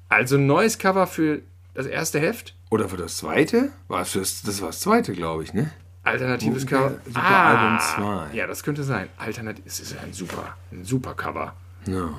Also 0.09 0.37
ein 0.37 0.47
neues 0.47 0.79
Cover 0.79 1.07
für 1.07 1.43
das 1.75 1.87
erste 1.87 2.21
Heft. 2.21 2.55
Oder 2.71 2.89
für 2.89 2.97
das 2.97 3.17
zweite? 3.19 3.71
War 3.89 4.03
es 4.03 4.13
das, 4.13 4.43
das 4.43 4.61
war 4.61 4.69
das 4.69 4.81
zweite, 4.81 5.13
glaube 5.13 5.43
ich, 5.43 5.53
ne? 5.53 5.71
Alternatives 6.05 6.63
Super- 6.63 6.77
Cover. 6.91 7.01
Super 7.07 7.27
Album 7.27 7.79
zwei. 7.81 8.37
Ja, 8.37 8.47
das 8.47 8.63
könnte 8.63 8.85
sein. 8.85 9.09
Alternativ. 9.17 9.65
Es 9.67 9.81
ist 9.81 9.97
ein 9.99 10.13
super, 10.13 10.57
ein 10.71 10.85
super 10.85 11.15
Cover. 11.15 11.55
Ja. 11.87 12.11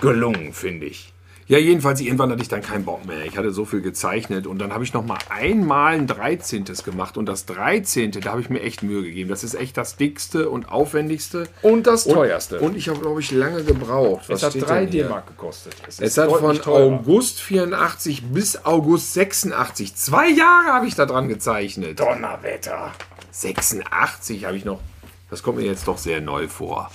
Gelungen, 0.00 0.52
finde 0.52 0.86
ich. 0.86 1.12
Ja, 1.48 1.58
jedenfalls, 1.58 2.00
irgendwann 2.00 2.32
hatte 2.32 2.42
ich 2.42 2.48
dann 2.48 2.60
keinen 2.60 2.84
Bock 2.84 3.06
mehr. 3.06 3.24
Ich 3.24 3.38
hatte 3.38 3.52
so 3.52 3.64
viel 3.64 3.80
gezeichnet 3.80 4.48
und 4.48 4.58
dann 4.58 4.72
habe 4.72 4.82
ich 4.82 4.92
noch 4.92 5.06
mal 5.06 5.18
einmal 5.28 5.94
ein 5.94 6.08
13. 6.08 6.64
gemacht 6.84 7.16
und 7.16 7.26
das 7.26 7.46
13. 7.46 8.10
da 8.10 8.32
habe 8.32 8.40
ich 8.40 8.50
mir 8.50 8.62
echt 8.62 8.82
Mühe 8.82 9.02
gegeben. 9.02 9.30
Das 9.30 9.44
ist 9.44 9.54
echt 9.54 9.76
das 9.76 9.94
dickste 9.94 10.50
und 10.50 10.68
aufwendigste. 10.68 11.44
Und 11.62 11.86
das 11.86 12.02
teuerste. 12.02 12.58
Und 12.58 12.76
ich 12.76 12.88
habe, 12.88 12.98
glaube 12.98 13.20
ich, 13.20 13.30
lange 13.30 13.62
gebraucht. 13.62 14.28
es 14.28 14.42
hat 14.42 14.52
steht 14.52 14.68
3 14.68 14.80
denn 14.80 14.92
hier? 14.92 15.04
D-Mark 15.04 15.28
gekostet. 15.28 15.74
Es 15.86 16.00
ist 16.00 16.18
hat 16.18 16.30
von 16.32 16.56
teurer. 16.56 16.96
August 16.96 17.40
84 17.40 18.24
bis 18.24 18.64
August 18.64 19.14
86. 19.14 19.94
Zwei 19.94 20.28
Jahre 20.28 20.72
habe 20.72 20.88
ich 20.88 20.96
da 20.96 21.06
dran 21.06 21.28
gezeichnet. 21.28 22.00
Donnerwetter. 22.00 22.90
86 23.30 24.46
habe 24.46 24.56
ich 24.56 24.64
noch. 24.64 24.80
Das 25.30 25.44
kommt 25.44 25.58
mir 25.58 25.64
jetzt 25.64 25.86
doch 25.86 25.98
sehr 25.98 26.20
neu 26.20 26.48
vor. 26.48 26.90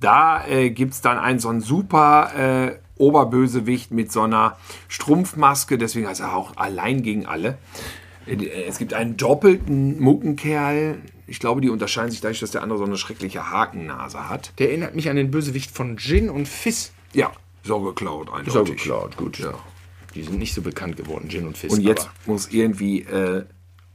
Da 0.00 0.46
äh, 0.46 0.70
gibt 0.70 0.94
es 0.94 1.02
dann 1.02 1.18
einen 1.18 1.38
so 1.38 1.50
einen 1.50 1.60
super 1.60 2.32
äh, 2.36 2.81
Oberbösewicht 3.02 3.90
mit 3.90 4.12
so 4.12 4.22
einer 4.22 4.56
Strumpfmaske, 4.88 5.76
deswegen 5.78 6.06
heißt 6.06 6.20
er 6.20 6.36
auch 6.36 6.56
allein 6.56 7.02
gegen 7.02 7.26
alle. 7.26 7.58
Äh, 8.26 8.36
Es 8.68 8.78
gibt 8.78 8.94
einen 8.94 9.16
doppelten 9.16 10.00
Muckenkerl. 10.00 10.98
Ich 11.26 11.38
glaube, 11.40 11.60
die 11.60 11.70
unterscheiden 11.70 12.10
sich 12.10 12.20
dadurch, 12.20 12.40
dass 12.40 12.50
der 12.52 12.62
andere 12.62 12.78
so 12.78 12.84
eine 12.84 12.96
schreckliche 12.96 13.50
Hakennase 13.50 14.28
hat. 14.28 14.52
Der 14.58 14.68
erinnert 14.68 14.94
mich 14.94 15.08
an 15.08 15.16
den 15.16 15.30
Bösewicht 15.30 15.70
von 15.70 15.96
Jin 15.96 16.30
und 16.30 16.46
Fizz. 16.46 16.92
Ja, 17.14 17.32
so 17.64 17.80
geklaut 17.80 18.28
eindeutig. 18.32 18.52
So 18.52 18.64
geklaut, 18.64 19.16
gut. 19.16 19.38
Ja. 19.38 19.54
Die 20.14 20.22
sind 20.22 20.38
nicht 20.38 20.52
so 20.54 20.62
bekannt 20.62 20.96
geworden, 20.96 21.26
Jin 21.28 21.46
und 21.46 21.56
Fizz. 21.56 21.72
Und 21.72 21.80
jetzt 21.80 22.08
muss 22.26 22.48
irgendwie 22.50 23.00
äh, 23.02 23.44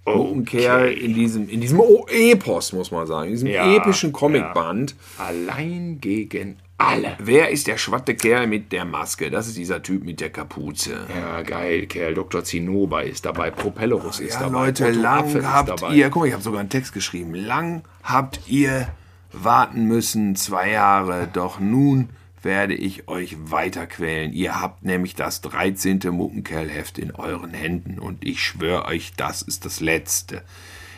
Muckenkerl 0.06 0.92
in 0.92 1.14
diesem, 1.14 1.48
in 1.50 1.62
diesem 1.62 1.80
Epos, 2.08 2.74
muss 2.74 2.92
man 2.92 3.06
sagen, 3.06 3.28
in 3.28 3.34
diesem 3.34 3.50
Ja, 3.50 3.72
epischen 3.76 4.12
Comicband. 4.14 4.96
allein 5.18 6.00
gegen 6.02 6.58
alle. 6.78 7.16
Wer 7.20 7.50
ist 7.50 7.68
der 7.68 7.78
schwatte 7.78 8.16
Kerl 8.16 8.48
mit 8.48 8.72
der 8.72 8.86
Maske? 8.86 9.32
Das 9.32 9.48
ist 9.48 9.58
dieser 9.58 9.82
Typ 9.82 10.04
mit 10.04 10.20
der 10.20 10.30
Kapuze. 10.30 11.08
Ja, 11.16 11.42
geil, 11.42 11.88
Kerl. 11.88 12.14
Dr. 12.14 12.44
Zinnober 12.44 13.04
ist 13.04 13.26
dabei, 13.26 13.50
Propellerus 13.52 14.20
ist 14.20 14.36
Ja, 14.36 14.42
dabei. 14.42 14.68
Leute, 14.68 14.86
Otto 14.86 15.00
lang 15.00 15.20
Apfel 15.20 15.52
habt 15.52 15.84
ihr, 15.92 16.10
guck 16.10 16.22
mal, 16.22 16.28
ich 16.28 16.34
habe 16.34 16.44
sogar 16.44 16.60
einen 16.60 16.70
Text 16.70 16.94
geschrieben. 16.94 17.34
Lang 17.34 17.84
habt 18.04 18.42
ihr 18.48 18.88
warten 19.32 19.86
müssen, 19.86 20.36
zwei 20.36 20.72
Jahre, 20.72 21.28
doch 21.32 21.60
nun 21.60 22.10
werde 22.44 22.76
ich 22.76 23.08
euch 23.08 23.36
weiter 23.52 23.88
quälen. 23.88 24.32
Ihr 24.32 24.62
habt 24.62 24.84
nämlich 24.84 25.16
das 25.16 25.42
13. 25.42 26.00
Muckenkerlheft 26.12 26.98
in 27.00 27.12
euren 27.12 27.54
Händen 27.54 28.00
und 28.00 28.24
ich 28.26 28.42
schwöre 28.42 28.86
euch, 28.86 29.14
das 29.18 29.42
ist 29.42 29.66
das 29.66 29.80
letzte. 29.80 30.44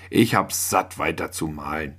Ich 0.09 0.35
hab's 0.35 0.69
satt 0.69 0.99
weiter 0.99 1.31
zu 1.31 1.47
malen. 1.47 1.95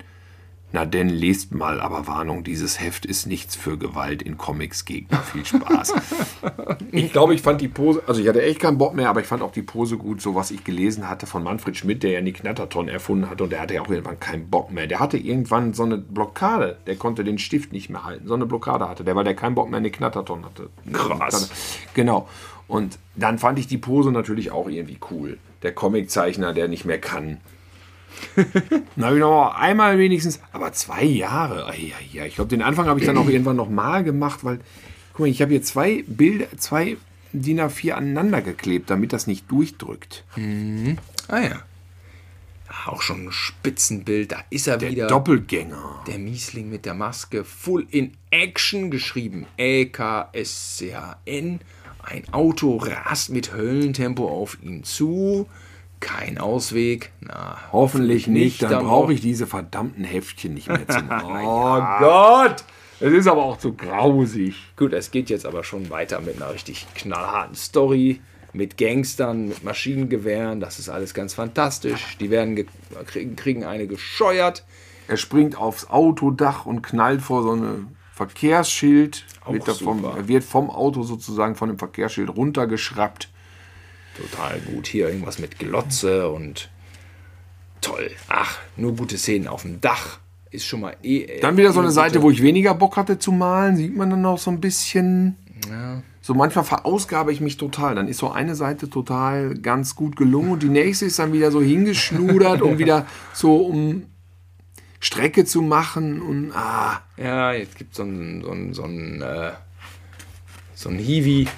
Na 0.72 0.84
denn, 0.84 1.08
lest 1.08 1.52
mal, 1.52 1.80
aber 1.80 2.06
Warnung, 2.06 2.44
dieses 2.44 2.80
Heft 2.80 3.04
ist 3.04 3.26
nichts 3.26 3.56
für 3.56 3.76
Gewalt 3.76 4.22
in 4.22 4.38
Comics 4.38 4.84
Gegner. 4.84 5.18
Viel 5.18 5.44
Spaß. 5.44 5.94
ich 6.92 7.10
glaube, 7.10 7.34
ich 7.34 7.42
fand 7.42 7.60
die 7.60 7.68
Pose, 7.68 8.02
also 8.06 8.20
ich 8.20 8.28
hatte 8.28 8.42
echt 8.42 8.60
keinen 8.60 8.78
Bock 8.78 8.94
mehr, 8.94 9.08
aber 9.08 9.20
ich 9.20 9.26
fand 9.26 9.42
auch 9.42 9.50
die 9.50 9.62
Pose 9.62 9.96
gut, 9.96 10.20
so 10.20 10.36
was 10.36 10.52
ich 10.52 10.62
gelesen 10.62 11.08
hatte 11.08 11.26
von 11.26 11.42
Manfred 11.42 11.76
Schmidt, 11.76 12.04
der 12.04 12.12
ja 12.12 12.20
die 12.20 12.32
Knatterton 12.32 12.88
erfunden 12.88 13.28
hat 13.28 13.40
und 13.40 13.50
der 13.50 13.60
hatte 13.60 13.74
ja 13.74 13.82
auch 13.82 13.88
irgendwann 13.88 14.20
keinen 14.20 14.48
Bock 14.48 14.70
mehr. 14.70 14.86
Der 14.86 15.00
hatte 15.00 15.18
irgendwann 15.18 15.74
so 15.74 15.82
eine 15.82 15.98
Blockade, 15.98 16.78
der 16.86 16.94
konnte 16.94 17.24
den 17.24 17.38
Stift 17.38 17.72
nicht 17.72 17.90
mehr 17.90 18.04
halten, 18.04 18.28
so 18.28 18.34
eine 18.34 18.46
Blockade 18.46 18.88
hatte 18.88 19.02
der, 19.02 19.16
weil 19.16 19.24
der 19.24 19.34
keinen 19.34 19.56
Bock 19.56 19.70
mehr 19.70 19.78
in 19.78 19.84
die 19.84 19.90
Knatterton 19.90 20.44
hatte. 20.44 20.68
Krass. 20.92 21.50
Genau. 21.94 22.28
Und 22.68 23.00
dann 23.16 23.40
fand 23.40 23.58
ich 23.58 23.66
die 23.66 23.78
Pose 23.78 24.12
natürlich 24.12 24.52
auch 24.52 24.68
irgendwie 24.68 24.98
cool. 25.10 25.38
Der 25.64 25.74
Comiczeichner, 25.74 26.52
der 26.52 26.68
nicht 26.68 26.84
mehr 26.84 27.00
kann. 27.00 27.38
Dann 28.36 29.04
habe 29.04 29.16
ich 29.16 29.20
noch 29.20 29.30
mal 29.30 29.56
einmal 29.56 29.98
wenigstens, 29.98 30.40
aber 30.52 30.72
zwei 30.72 31.04
Jahre. 31.04 31.66
Ai. 31.66 31.92
Ich 32.26 32.34
glaube, 32.34 32.50
den 32.50 32.62
Anfang 32.62 32.86
habe 32.86 33.00
ich 33.00 33.06
dann 33.06 33.18
auch 33.18 33.28
irgendwann 33.28 33.56
noch 33.56 33.70
mal 33.70 34.04
gemacht, 34.04 34.44
weil, 34.44 34.60
guck 35.12 35.20
mal, 35.20 35.28
ich 35.28 35.42
habe 35.42 35.52
hier 35.52 35.62
zwei 35.62 36.04
Bilder, 36.06 36.46
zwei 36.56 36.96
DIN 37.32 37.60
A4 37.60 37.92
aneinander 37.92 38.42
geklebt, 38.42 38.90
damit 38.90 39.12
das 39.12 39.26
nicht 39.26 39.50
durchdrückt. 39.50 40.24
Ah 41.28 41.40
ja. 41.40 41.62
Auch 42.86 43.02
schon 43.02 43.26
ein 43.26 43.32
Spitzenbild. 43.32 44.30
Da 44.32 44.44
ist 44.48 44.66
er 44.68 44.78
Der 44.78 44.90
wieder. 44.90 45.06
Doppelgänger. 45.08 46.02
Der 46.06 46.18
Miesling 46.18 46.70
mit 46.70 46.86
der 46.86 46.94
Maske. 46.94 47.44
Full 47.44 47.86
in 47.90 48.12
Action 48.30 48.90
geschrieben. 48.90 49.46
E-K-S-C-H-N. 49.56 51.60
Ein 52.02 52.22
Auto 52.32 52.76
rast 52.76 53.28
mit 53.30 53.52
Höllentempo 53.52 54.26
auf 54.28 54.56
ihn 54.62 54.84
zu. 54.84 55.48
Kein 56.00 56.38
Ausweg. 56.38 57.12
Na, 57.20 57.58
Hoffentlich 57.72 58.26
nicht, 58.26 58.62
dann 58.62 58.70
Dann 58.70 58.86
brauche 58.86 59.06
auch- 59.06 59.10
ich 59.10 59.20
diese 59.20 59.46
verdammten 59.46 60.04
Heftchen 60.04 60.54
nicht 60.54 60.68
mehr 60.68 60.88
zum. 60.88 61.08
oh 61.24 61.80
Gott! 61.98 62.64
Es 63.00 63.12
ist 63.12 63.26
aber 63.26 63.44
auch 63.44 63.58
zu 63.58 63.72
grausig. 63.74 64.56
Gut, 64.76 64.92
es 64.92 65.10
geht 65.10 65.30
jetzt 65.30 65.46
aber 65.46 65.64
schon 65.64 65.88
weiter 65.88 66.20
mit 66.20 66.36
einer 66.36 66.52
richtig 66.52 66.86
knallharten 66.94 67.54
Story. 67.54 68.20
Mit 68.52 68.76
Gangstern, 68.78 69.48
mit 69.48 69.62
Maschinengewehren. 69.62 70.58
Das 70.60 70.78
ist 70.78 70.88
alles 70.88 71.14
ganz 71.14 71.34
fantastisch. 71.34 72.18
Die 72.18 72.30
werden 72.30 72.56
ge 72.56 72.66
kriegen, 73.36 73.64
eine 73.64 73.86
gescheuert. 73.86 74.64
Er 75.06 75.16
springt 75.16 75.56
aufs 75.56 75.88
Autodach 75.88 76.66
und 76.66 76.82
knallt 76.82 77.22
vor 77.22 77.42
so 77.42 77.52
ein 77.54 77.96
Verkehrsschild. 78.12 79.24
Wird, 79.48 79.66
da 79.68 79.74
vom, 79.74 80.02
super. 80.02 80.16
er 80.16 80.28
wird 80.28 80.44
vom 80.44 80.68
Auto 80.68 81.02
sozusagen 81.04 81.54
von 81.54 81.68
dem 81.68 81.78
Verkehrsschild 81.78 82.28
runtergeschraubt. 82.36 83.30
Total 84.16 84.60
gut. 84.60 84.86
Hier 84.86 85.08
irgendwas 85.08 85.38
mit 85.38 85.58
Glotze 85.58 86.28
und 86.30 86.70
toll. 87.80 88.10
Ach, 88.28 88.58
nur 88.76 88.96
gute 88.96 89.18
Szenen 89.18 89.48
auf 89.48 89.62
dem 89.62 89.80
Dach. 89.80 90.18
Ist 90.50 90.66
schon 90.66 90.80
mal 90.80 90.96
eh. 91.02 91.40
Dann 91.40 91.56
wieder 91.56 91.72
so 91.72 91.80
eine 91.80 91.92
Seite, 91.92 92.22
wo 92.22 92.30
ich 92.30 92.42
weniger 92.42 92.74
Bock 92.74 92.96
hatte 92.96 93.18
zu 93.18 93.32
malen. 93.32 93.76
Sieht 93.76 93.96
man 93.96 94.10
dann 94.10 94.26
auch 94.26 94.38
so 94.38 94.50
ein 94.50 94.60
bisschen. 94.60 95.36
So 96.22 96.34
manchmal 96.34 96.64
verausgabe 96.64 97.32
ich 97.32 97.40
mich 97.40 97.56
total. 97.56 97.94
Dann 97.94 98.08
ist 98.08 98.18
so 98.18 98.30
eine 98.30 98.54
Seite 98.54 98.90
total 98.90 99.54
ganz 99.54 99.94
gut 99.94 100.16
gelungen 100.16 100.50
und 100.50 100.62
die 100.62 100.68
nächste 100.68 101.06
ist 101.06 101.18
dann 101.18 101.32
wieder 101.32 101.50
so 101.50 101.62
hingeschludert, 101.62 102.62
um 102.62 102.78
wieder 102.78 103.06
so 103.32 103.56
um 103.56 104.04
Strecke 105.00 105.44
zu 105.46 105.62
machen 105.62 106.20
und 106.20 106.52
ah. 106.54 107.00
Ja, 107.16 107.52
jetzt 107.52 107.76
gibt 107.76 107.94
so 107.94 108.02
es 108.02 108.42
so 108.44 108.50
einen, 108.50 108.74
so 108.74 108.82
einen, 108.82 109.22
äh, 109.22 109.52
so 110.74 110.90
einen 110.90 110.98
Hiwi. 110.98 111.48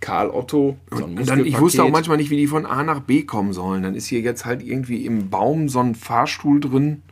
Karl 0.00 0.30
Otto. 0.30 0.76
So 0.90 1.04
Und 1.04 1.28
dann, 1.28 1.44
ich 1.44 1.60
wusste 1.60 1.84
auch 1.84 1.90
manchmal 1.90 2.16
nicht, 2.16 2.30
wie 2.30 2.36
die 2.36 2.46
von 2.46 2.66
A 2.66 2.82
nach 2.82 3.00
B 3.00 3.22
kommen 3.22 3.52
sollen. 3.52 3.82
Dann 3.82 3.94
ist 3.94 4.06
hier 4.06 4.20
jetzt 4.20 4.44
halt 4.44 4.62
irgendwie 4.62 5.04
im 5.06 5.30
Baum 5.30 5.68
so 5.68 5.80
ein 5.80 5.94
Fahrstuhl 5.94 6.60
drin. 6.60 7.02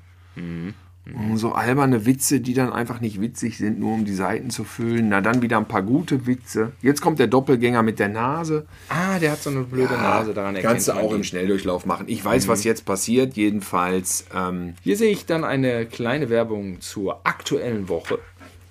Und 1.16 1.38
So 1.38 1.52
alberne 1.52 2.04
Witze, 2.04 2.40
die 2.40 2.54
dann 2.54 2.72
einfach 2.72 3.00
nicht 3.00 3.20
witzig 3.20 3.56
sind, 3.56 3.78
nur 3.78 3.94
um 3.94 4.04
die 4.04 4.14
Seiten 4.14 4.50
zu 4.50 4.64
füllen. 4.64 5.08
Na, 5.08 5.20
dann 5.20 5.40
wieder 5.42 5.56
ein 5.56 5.66
paar 5.66 5.82
gute 5.82 6.26
Witze. 6.26 6.72
Jetzt 6.82 7.00
kommt 7.00 7.18
der 7.18 7.28
Doppelgänger 7.28 7.82
mit 7.82 7.98
der 7.98 8.08
Nase. 8.08 8.66
Ah, 8.88 9.18
der 9.18 9.32
hat 9.32 9.42
so 9.42 9.50
eine 9.50 9.62
blöde 9.62 9.94
Nase 9.94 10.34
daran 10.34 10.54
erkennt 10.54 10.72
Kannst 10.72 10.88
du 10.88 10.92
auch 10.92 11.12
im 11.12 11.24
Schnelldurchlauf 11.24 11.86
machen. 11.86 12.06
Ich 12.08 12.22
weiß, 12.24 12.48
was 12.48 12.64
jetzt 12.64 12.84
passiert. 12.84 13.34
Jedenfalls, 13.36 14.26
ähm, 14.34 14.74
Hier 14.82 14.96
sehe 14.96 15.10
ich 15.10 15.24
dann 15.24 15.44
eine 15.44 15.86
kleine 15.86 16.28
Werbung 16.28 16.80
zur 16.80 17.26
aktuellen 17.26 17.88
Woche. 17.88 18.18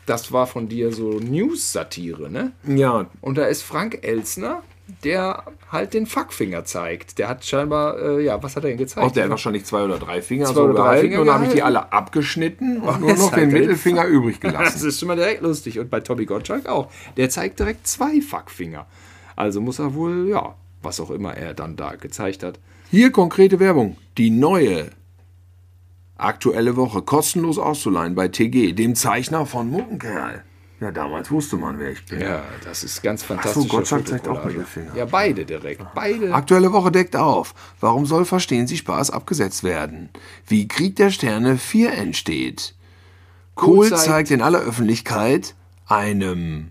Das 0.07 0.31
war 0.31 0.47
von 0.47 0.67
dir 0.69 0.91
so 0.91 1.19
News-Satire, 1.19 2.31
ne? 2.31 2.53
ja, 2.65 3.05
Und 3.21 3.37
da 3.37 3.45
ist 3.45 3.61
Frank 3.61 3.99
Elsner, 4.03 4.63
der 5.03 5.43
halt 5.69 5.93
den 5.93 6.05
Fuckfinger 6.05 6.63
zeigt. 6.63 7.19
Der 7.19 7.27
hat 7.27 7.43
scheinbar, 7.43 7.99
äh, 7.99 8.23
ja, 8.23 8.41
was 8.41 8.55
hat 8.55 8.63
er 8.63 8.69
denn 8.69 8.77
gezeigt? 8.77 9.05
Auch 9.05 9.11
der 9.11 9.25
hat 9.25 9.31
wahrscheinlich 9.31 9.65
zwei 9.65 9.83
oder 9.83 9.99
drei 9.99 10.21
Finger 10.21 10.45
Zwei 10.45 10.53
so 10.53 10.63
oder 10.63 10.73
drei 10.75 10.81
gehalten 10.83 11.07
Finger 11.07 11.19
und 11.21 11.27
dann 11.27 11.35
habe 11.35 11.45
ich 11.47 11.51
die 11.53 11.61
alle 11.61 11.91
abgeschnitten 11.91 12.77
und 12.81 13.01
nur 13.01 13.13
noch 13.15 13.31
den 13.33 13.49
er 13.51 13.59
Mittelfinger 13.59 14.05
übrig 14.05 14.39
Das 14.41 14.51
gelassen. 14.53 14.87
ist 14.87 14.99
schon 14.99 15.09
mal 15.09 15.17
direkt 15.17 15.41
lustig. 15.41 15.77
Und 15.77 15.89
bei 15.89 15.99
Tobi 15.99 16.25
Gottschalk 16.25 16.67
auch. 16.67 16.89
Der 17.17 17.29
zeigt 17.29 17.59
direkt 17.59 17.85
zwei 17.85 18.21
Fuckfinger. 18.21 18.85
Also 19.35 19.59
muss 19.59 19.79
er 19.79 19.93
wohl, 19.93 20.29
ja, 20.29 20.55
was 20.81 21.01
auch 21.01 21.11
immer 21.11 21.35
er 21.35 21.53
dann 21.53 21.75
da 21.75 21.95
gezeigt 21.95 22.43
hat. 22.43 22.57
Hier 22.89 23.11
konkrete 23.11 23.59
Werbung. 23.59 23.97
Die 24.17 24.29
neue 24.29 24.87
aktuelle 26.17 26.75
Woche 26.75 27.01
kostenlos 27.01 27.57
auszuleihen 27.57 28.15
bei 28.15 28.27
TG, 28.27 28.73
dem 28.73 28.95
Zeichner 28.95 29.45
von 29.45 29.69
Muckenkerl. 29.69 30.43
Ja, 30.79 30.91
damals 30.91 31.31
wusste 31.31 31.55
man, 31.57 31.79
wer 31.79 31.91
ich 31.91 32.05
bin. 32.05 32.21
Ja, 32.21 32.43
das 32.63 32.83
ist 32.83 33.01
ganz 33.01 33.23
fantastisch. 33.23 33.67
Gottschalk 33.67 34.07
zeigt 34.07 34.27
auch 34.27 34.45
Mittelfinger. 34.45 34.95
Ja, 34.95 35.05
beide 35.05 35.43
direkt. 35.43 35.81
Beide. 35.95 36.31
Aktuelle 36.33 36.71
Woche 36.71 36.91
deckt 36.91 37.15
auf. 37.15 37.55
Warum 37.79 38.05
soll 38.05 38.25
Verstehen 38.25 38.67
Sie 38.67 38.77
Spaß 38.77 39.09
abgesetzt 39.09 39.63
werden? 39.63 40.09
Wie 40.45 40.67
Krieg 40.67 40.95
der 40.95 41.09
Sterne 41.09 41.57
4 41.57 41.93
entsteht. 41.93 42.75
Kohl 43.55 43.89
zeigt- 43.89 44.01
zeigt 44.03 44.31
in 44.31 44.43
aller 44.43 44.59
Öffentlichkeit 44.59 45.55
einem 45.87 46.69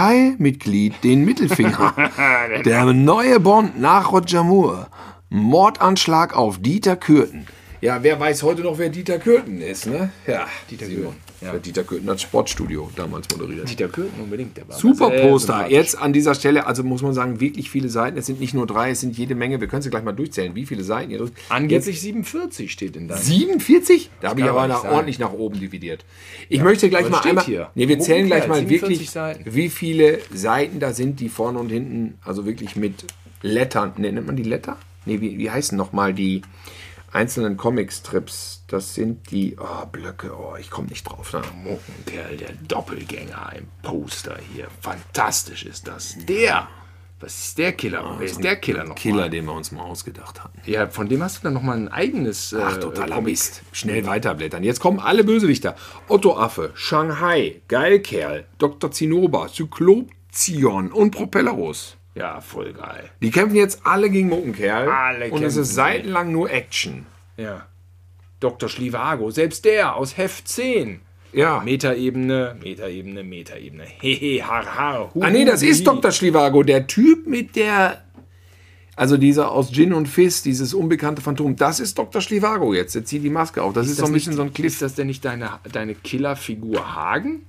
Parteimitglied 0.00 0.94
den 1.04 1.24
Mittelfinger. 1.24 1.94
Der 2.64 2.86
neue 2.92 3.40
Bond 3.40 3.78
nach 3.78 4.12
Roger 4.12 4.44
Moore. 4.44 4.86
Mordanschlag 5.28 6.34
auf 6.34 6.58
Dieter 6.58 6.96
Kürten. 6.96 7.46
Ja, 7.86 8.02
wer 8.02 8.18
weiß 8.18 8.42
heute 8.42 8.62
noch, 8.62 8.78
wer 8.78 8.88
Dieter 8.88 9.20
Kürten 9.20 9.60
ist, 9.60 9.86
ne? 9.86 10.10
Ja, 10.26 10.48
Dieter 10.68 10.86
Simon. 10.86 11.02
Kürten, 11.04 11.20
ja. 11.40 11.52
Ja. 11.52 11.58
Dieter 11.60 11.84
Kürten 11.84 12.10
hat 12.10 12.20
Sportstudio 12.20 12.90
damals 12.96 13.28
moderiert. 13.30 13.70
Dieter 13.70 13.86
Kürten 13.86 14.20
unbedingt. 14.20 14.56
Der 14.56 14.68
war 14.68 14.76
Super 14.76 15.08
Poster. 15.10 15.70
Jetzt 15.70 15.96
an 15.96 16.12
dieser 16.12 16.34
Stelle, 16.34 16.66
also 16.66 16.82
muss 16.82 17.02
man 17.02 17.14
sagen, 17.14 17.38
wirklich 17.38 17.70
viele 17.70 17.88
Seiten. 17.88 18.18
Es 18.18 18.26
sind 18.26 18.40
nicht 18.40 18.54
nur 18.54 18.66
drei, 18.66 18.90
es 18.90 19.02
sind 19.02 19.16
jede 19.16 19.36
Menge. 19.36 19.60
Wir 19.60 19.68
können 19.68 19.82
sie 19.82 19.90
gleich 19.90 20.02
mal 20.02 20.10
durchzählen, 20.10 20.56
wie 20.56 20.66
viele 20.66 20.82
Seiten 20.82 21.12
ihr 21.12 21.18
drückt. 21.18 21.38
Angeblich 21.48 22.00
47 22.00 22.72
steht 22.72 22.96
in 22.96 23.06
deinem. 23.06 23.22
47? 23.22 24.10
Da 24.20 24.30
habe 24.30 24.40
ich 24.40 24.46
aber 24.46 24.66
nach, 24.66 24.82
ordentlich 24.82 25.20
nach 25.20 25.32
oben 25.32 25.60
dividiert. 25.60 26.04
Ich 26.48 26.64
möchte 26.64 26.90
gleich 26.90 27.08
mal 27.08 27.18
steht 27.18 27.30
einmal. 27.30 27.44
hier. 27.44 27.70
Nee, 27.76 27.86
wir 27.86 28.00
zählen 28.00 28.26
gleich 28.26 28.48
mal 28.48 28.56
47 28.56 28.80
wirklich, 28.90 29.10
Seiten. 29.10 29.54
wie 29.54 29.68
viele 29.68 30.18
Seiten 30.34 30.80
da 30.80 30.92
sind, 30.92 31.20
die 31.20 31.28
vorne 31.28 31.60
und 31.60 31.68
hinten, 31.68 32.18
also 32.24 32.46
wirklich 32.46 32.74
mit 32.74 33.04
Lettern. 33.42 33.92
Nennt 33.96 34.26
man 34.26 34.34
die 34.34 34.42
Letter? 34.42 34.76
Nee, 35.04 35.20
wie, 35.20 35.38
wie 35.38 35.50
heißen 35.52 35.78
nochmal 35.78 36.12
die 36.12 36.42
einzelnen 37.16 37.56
Comicstrips? 37.56 38.64
Das 38.68 38.94
sind 38.94 39.30
die. 39.30 39.56
Oh, 39.58 39.86
Blöcke. 39.90 40.32
Oh, 40.36 40.54
ich 40.58 40.70
komme 40.70 40.88
nicht 40.88 41.04
drauf. 41.04 41.32
Ne? 41.32 41.42
Muckenkerl, 41.64 42.36
der 42.36 42.52
Doppelgänger 42.68 43.52
im 43.56 43.66
Poster 43.82 44.38
hier. 44.52 44.68
Fantastisch 44.80 45.64
ist 45.64 45.88
das. 45.88 46.16
Der. 46.28 46.68
Was 47.18 47.38
ist 47.38 47.58
der 47.58 47.72
Killer? 47.72 48.16
Wer 48.18 48.26
ist 48.26 48.44
der 48.44 48.56
Killer 48.56 48.84
noch? 48.84 48.94
Killer, 48.94 49.22
mal? 49.22 49.30
den 49.30 49.46
wir 49.46 49.54
uns 49.54 49.72
mal 49.72 49.82
ausgedacht 49.82 50.44
hatten. 50.44 50.60
Ja, 50.66 50.86
von 50.86 51.08
dem 51.08 51.22
hast 51.22 51.38
du 51.38 51.42
dann 51.44 51.54
noch 51.54 51.62
mal 51.62 51.76
ein 51.76 51.88
eigenes. 51.88 52.52
Äh, 52.52 52.60
Ach, 52.62 52.76
totaler. 52.76 53.22
Mist. 53.22 53.62
Schnell 53.72 54.06
weiterblättern. 54.06 54.62
Jetzt 54.62 54.80
kommen 54.80 55.00
alle 55.00 55.24
Bösewichter. 55.24 55.76
Otto 56.08 56.36
Affe, 56.36 56.72
Shanghai, 56.74 57.62
Geilkerl, 57.68 58.44
Dr. 58.58 58.90
Zinnober, 58.92 59.48
Cyclopzion 59.48 60.92
und 60.92 61.12
Propellerus. 61.12 61.96
Ja, 62.16 62.40
voll 62.40 62.72
geil. 62.72 63.10
Die 63.20 63.30
kämpfen 63.30 63.56
jetzt 63.56 63.80
alle 63.84 64.08
gegen 64.08 64.28
Muckenkerl. 64.30 64.88
Alle 64.88 65.30
und 65.30 65.42
es 65.42 65.56
ist 65.56 65.74
seitenlang 65.74 66.32
nur 66.32 66.50
Action. 66.50 67.04
Ja. 67.36 67.66
Dr. 68.40 68.68
Schlivago, 68.68 69.30
selbst 69.30 69.66
der 69.66 69.96
aus 69.96 70.16
Heft 70.16 70.48
10. 70.48 71.00
Ja. 71.32 71.60
Metaebene, 71.62 72.56
Metaebene, 72.62 73.22
Metaebene. 73.22 73.84
Hehe, 74.00 74.46
har, 74.46 74.64
har. 74.64 75.14
hu, 75.14 75.22
Ah 75.22 75.30
nee, 75.30 75.44
das 75.44 75.62
ist. 75.62 75.86
Dr. 75.86 76.10
Schlivago, 76.10 76.62
der 76.62 76.86
Typ 76.86 77.26
mit 77.26 77.54
der... 77.56 78.02
Also 78.94 79.18
dieser 79.18 79.50
aus 79.50 79.70
Gin 79.70 79.92
und 79.92 80.08
Fizz, 80.08 80.42
dieses 80.42 80.72
unbekannte 80.72 81.20
Phantom, 81.20 81.54
das 81.54 81.80
ist 81.80 81.98
Dr. 81.98 82.22
Schlivago 82.22 82.72
jetzt. 82.72 82.94
Der 82.94 83.04
zieht 83.04 83.22
die 83.22 83.28
Maske 83.28 83.62
auf. 83.62 83.74
Das 83.74 83.88
ist, 83.88 83.96
so 83.96 84.02
das 84.02 84.10
ein 84.10 84.14
bisschen 84.14 84.30
nicht, 84.30 84.36
so 84.38 84.42
ein 84.42 84.54
Cliff. 84.54 84.72
Ist 84.72 84.80
das 84.80 84.94
denn 84.94 85.08
nicht 85.08 85.22
deine, 85.22 85.50
deine 85.70 85.94
Killerfigur 85.94 86.94
Hagen? 86.94 87.44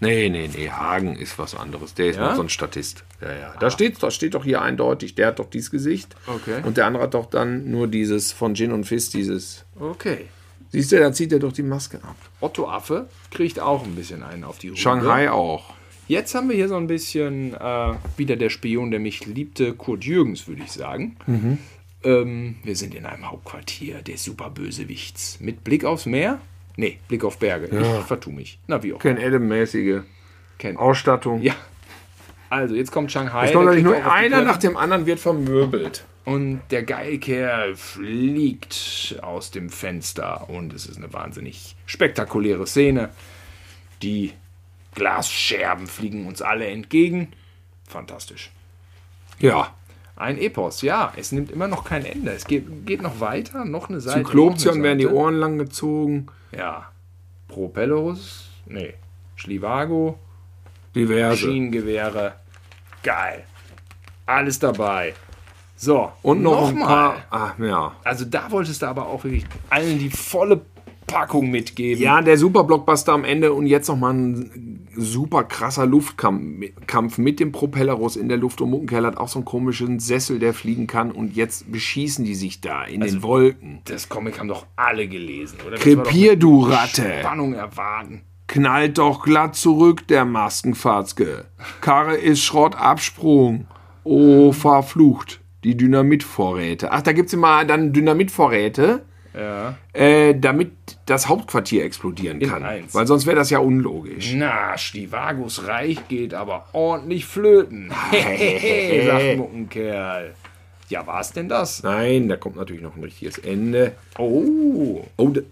Nee, 0.00 0.28
nee, 0.30 0.48
nee, 0.54 0.70
Hagen 0.70 1.14
ist 1.16 1.38
was 1.38 1.54
anderes. 1.54 1.94
Der 1.94 2.06
ist 2.06 2.16
Ja? 2.16 2.28
noch 2.30 2.36
so 2.36 2.42
ein 2.42 2.48
Statist. 2.48 3.04
Ja, 3.20 3.32
ja. 3.32 3.54
Da 3.60 3.70
steht, 3.70 4.02
da 4.02 4.10
steht 4.10 4.34
doch 4.34 4.44
hier 4.44 4.62
eindeutig, 4.62 5.14
der 5.14 5.28
hat 5.28 5.38
doch 5.38 5.50
dieses 5.50 5.70
Gesicht. 5.70 6.16
Okay. 6.26 6.62
Und 6.64 6.76
der 6.78 6.86
andere 6.86 7.02
hat 7.04 7.14
doch 7.14 7.26
dann 7.26 7.70
nur 7.70 7.86
dieses 7.86 8.32
von 8.32 8.54
Gin 8.54 8.72
und 8.72 8.84
Fizz, 8.84 9.10
dieses. 9.10 9.64
Okay. 9.78 10.26
Siehst 10.72 10.92
du, 10.92 10.98
da 10.98 11.12
zieht 11.12 11.32
er 11.32 11.38
doch 11.40 11.52
die 11.52 11.62
Maske 11.64 11.98
ab. 11.98 12.16
Otto 12.40 12.68
Affe 12.68 13.08
kriegt 13.30 13.60
auch 13.60 13.84
ein 13.84 13.94
bisschen 13.94 14.22
einen 14.22 14.44
auf 14.44 14.58
die 14.58 14.68
Rübe. 14.68 14.78
Shanghai 14.80 15.30
auch. 15.30 15.74
Jetzt 16.08 16.34
haben 16.34 16.48
wir 16.48 16.56
hier 16.56 16.68
so 16.68 16.76
ein 16.76 16.86
bisschen 16.86 17.54
äh, 17.54 17.92
wieder 18.16 18.36
der 18.36 18.50
Spion, 18.50 18.90
der 18.90 19.00
mich 19.00 19.26
liebte, 19.26 19.74
Kurt 19.74 20.04
Jürgens, 20.04 20.48
würde 20.48 20.62
ich 20.64 20.72
sagen. 20.72 21.16
Mhm. 21.26 21.58
Ähm, 22.02 22.56
wir 22.64 22.74
sind 22.74 22.94
in 22.94 23.04
einem 23.04 23.30
Hauptquartier 23.30 24.00
des 24.02 24.24
Superbösewichts. 24.24 25.38
Mit 25.40 25.62
Blick 25.64 25.84
aufs 25.84 26.06
Meer? 26.06 26.40
Nee, 26.80 26.98
Blick 27.08 27.24
auf 27.24 27.38
Berge. 27.38 27.68
Ich 27.78 28.06
vertue 28.06 28.32
mich. 28.32 28.58
Na, 28.66 28.82
wie 28.82 28.94
auch. 28.94 28.98
Ken 29.00 29.18
Adam-mäßige. 29.18 30.00
Ausstattung. 30.76 31.42
Ja. 31.42 31.54
Also, 32.48 32.74
jetzt 32.74 32.90
kommt 32.90 33.12
Shanghai. 33.12 33.48
Es 33.48 33.52
kommt 33.52 33.82
nur 33.82 34.10
einer 34.10 34.40
nach 34.40 34.56
dem 34.56 34.78
anderen 34.78 35.04
wird 35.04 35.20
vermöbelt. 35.20 36.04
Und 36.24 36.62
der 36.70 36.84
Geilkerl 36.84 37.76
fliegt 37.76 39.18
aus 39.20 39.50
dem 39.50 39.68
Fenster 39.68 40.48
und 40.48 40.72
es 40.72 40.86
ist 40.86 40.96
eine 40.96 41.12
wahnsinnig 41.12 41.76
spektakuläre 41.84 42.66
Szene. 42.66 43.10
Die 44.00 44.32
Glasscherben 44.94 45.86
fliegen 45.86 46.26
uns 46.26 46.40
alle 46.40 46.66
entgegen. 46.66 47.28
Fantastisch. 47.86 48.50
Ja. 49.38 49.74
Ein 50.20 50.36
Epos, 50.36 50.82
ja. 50.82 51.14
Es 51.16 51.32
nimmt 51.32 51.50
immer 51.50 51.66
noch 51.66 51.82
kein 51.82 52.04
Ende. 52.04 52.32
Es 52.32 52.44
geht, 52.44 52.86
geht 52.86 53.00
noch 53.00 53.20
weiter, 53.20 53.64
noch 53.64 53.88
eine 53.88 54.00
Seite. 54.00 54.22
Zyklopzion 54.22 54.74
noch 54.74 54.74
eine 54.74 54.84
werden 54.84 54.98
die. 54.98 55.06
Ohren 55.06 55.36
lang 55.36 55.56
gezogen. 55.56 56.26
Ja. 56.52 56.90
Propellerus, 57.48 58.50
nee. 58.66 58.92
Schlivago, 59.36 60.18
Diverse. 60.94 61.38
Schienengewehre. 61.38 62.34
Geil. 63.02 63.44
Alles 64.26 64.58
dabei. 64.58 65.14
So. 65.74 66.12
Und 66.20 66.42
noch, 66.42 66.68
ein 66.68 66.78
mal. 66.78 66.86
paar. 66.86 67.24
Ah, 67.30 67.52
ja. 67.58 67.96
Also 68.04 68.26
da 68.26 68.50
wolltest 68.50 68.82
du 68.82 68.86
aber 68.86 69.06
auch 69.06 69.24
wirklich 69.24 69.46
allen 69.70 69.98
die 69.98 70.10
volle 70.10 70.60
Packung 71.10 71.50
mitgeben. 71.50 72.02
Ja, 72.02 72.20
der 72.22 72.36
super 72.36 72.64
Blockbuster 72.64 73.12
am 73.12 73.24
Ende 73.24 73.52
und 73.52 73.66
jetzt 73.66 73.88
nochmal 73.88 74.14
ein 74.14 74.88
super 74.96 75.44
krasser 75.44 75.86
Luftkampf 75.86 76.70
Kampf 76.86 77.18
mit 77.18 77.40
dem 77.40 77.52
Propellerus 77.52 78.16
in 78.16 78.28
der 78.28 78.38
Luft. 78.38 78.60
Und 78.60 78.70
Muckenkerl 78.70 79.06
hat 79.06 79.16
auch 79.16 79.28
so 79.28 79.38
einen 79.38 79.44
komischen 79.44 80.00
Sessel, 80.00 80.38
der 80.38 80.54
fliegen 80.54 80.86
kann. 80.86 81.10
Und 81.10 81.36
jetzt 81.36 81.70
beschießen 81.70 82.24
die 82.24 82.34
sich 82.34 82.60
da 82.60 82.84
in 82.84 83.00
den 83.00 83.22
Wolken. 83.22 83.80
Das 83.84 84.08
Comic 84.08 84.38
haben 84.38 84.48
doch 84.48 84.66
alle 84.76 85.08
gelesen, 85.08 85.58
oder? 85.66 85.76
Krepier, 85.76 86.36
du 86.36 86.62
Ratte! 86.62 87.18
Spannung 87.20 87.54
erwarten. 87.54 88.22
Knallt 88.46 88.98
doch 88.98 89.22
glatt 89.22 89.54
zurück, 89.54 90.08
der 90.08 90.24
Maskenfatzke. 90.24 91.44
Karre 91.80 92.16
ist 92.16 92.42
Schrottabsprung. 92.42 93.68
Oh, 94.02 94.50
verflucht. 94.52 95.40
Die 95.62 95.76
Dynamitvorräte. 95.76 96.90
Ach, 96.90 97.02
da 97.02 97.12
gibt's 97.12 97.32
immer 97.32 97.64
dann 97.64 97.92
Dynamitvorräte, 97.92 99.04
Ja. 99.32 99.76
äh, 99.92 100.34
damit 100.34 100.72
das 101.06 101.28
Hauptquartier 101.28 101.84
explodieren 101.84 102.40
kann. 102.40 102.64
Weil 102.92 103.06
sonst 103.06 103.26
wäre 103.26 103.36
das 103.36 103.50
ja 103.50 103.58
unlogisch. 103.60 104.32
Na, 104.34 104.76
Stivagos 104.76 105.66
Reich 105.66 106.08
geht 106.08 106.34
aber 106.34 106.66
ordentlich 106.72 107.26
flöten. 107.26 107.92
Hehehe, 108.10 109.06
sagt 109.06 109.36
Muckenkerl. 109.38 110.34
Ja, 110.88 111.06
war's 111.06 111.32
denn 111.32 111.48
das? 111.48 111.84
Nein, 111.84 112.28
da 112.28 112.36
kommt 112.36 112.56
natürlich 112.56 112.82
noch 112.82 112.96
ein 112.96 113.04
richtiges 113.04 113.38
Ende. 113.38 113.92
Oh, 114.18 115.04
Oh, 115.16 115.28
da- 115.28 115.42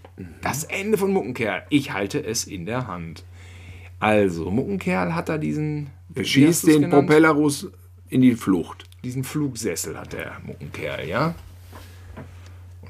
das 0.43 0.65
Ende 0.65 0.99
von 0.99 1.13
Muckenkerl. 1.13 1.63
Ich 1.69 1.93
halte 1.93 2.19
es 2.25 2.45
in 2.45 2.67
der 2.67 2.89
Hand. 2.89 3.23
Also, 4.01 4.51
Muckenkerl 4.51 5.15
hat 5.15 5.29
da 5.29 5.39
diesen... 5.39 5.91
er 6.15 6.25
schießt 6.25 6.67
den 6.67 6.83
genannt? 6.83 6.93
Propellerus 7.07 7.69
in 8.09 8.23
die 8.23 8.35
Flucht. 8.35 8.85
Diesen 9.05 9.23
Flugsessel 9.23 9.97
hat 9.99 10.13
der 10.13 10.33
Muckenkerl, 10.45 11.07
ja? 11.09 11.35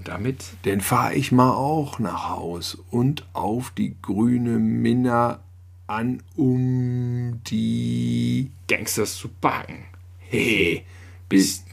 Damit 0.09 0.53
Denn 0.65 0.81
fahr 0.81 1.13
ich 1.13 1.33
mal 1.33 1.53
auch 1.53 1.99
nach 1.99 2.31
Haus 2.31 2.79
und 2.91 3.27
auf 3.35 3.71
die 3.77 3.95
grüne 4.01 4.59
Minna 4.59 5.41
an, 5.87 6.23
um 6.35 7.41
die. 7.47 8.51
Gangsters 8.69 9.17
zu 9.17 9.29
packen. 9.29 9.85
Hehe. 10.19 10.83
Bis, 11.29 11.65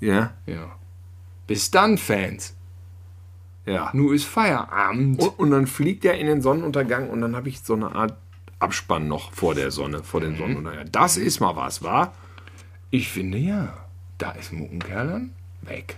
Ja, 0.00 0.32
ja. 0.46 0.76
Bis 1.46 1.70
dann, 1.70 1.96
Fans. 1.98 2.54
ja. 3.66 3.90
Nu 3.92 4.10
ist 4.12 4.24
Feierabend. 4.24 5.20
Und, 5.22 5.38
und 5.38 5.50
dann 5.52 5.66
fliegt 5.68 6.04
er 6.04 6.18
in 6.18 6.26
den 6.26 6.42
Sonnenuntergang 6.42 7.10
und 7.10 7.20
dann 7.20 7.36
habe 7.36 7.48
ich 7.48 7.60
so 7.60 7.74
eine 7.74 7.94
Art 7.94 8.16
Abspann 8.58 9.06
noch 9.08 9.32
vor 9.32 9.54
der 9.54 9.70
Sonne, 9.70 10.02
vor 10.02 10.20
Mhm. 10.20 10.24
den 10.24 10.36
Sonnenuntergang. 10.36 10.88
Das 10.90 11.16
ist 11.16 11.38
mal 11.40 11.54
was, 11.54 11.82
wa? 11.82 12.12
Ich 12.90 13.08
finde 13.10 13.38
ja. 13.38 13.72
Da 14.18 14.30
ist 14.32 14.52
Muckenkerl 14.52 15.06
dann 15.08 15.30
weg. 15.62 15.96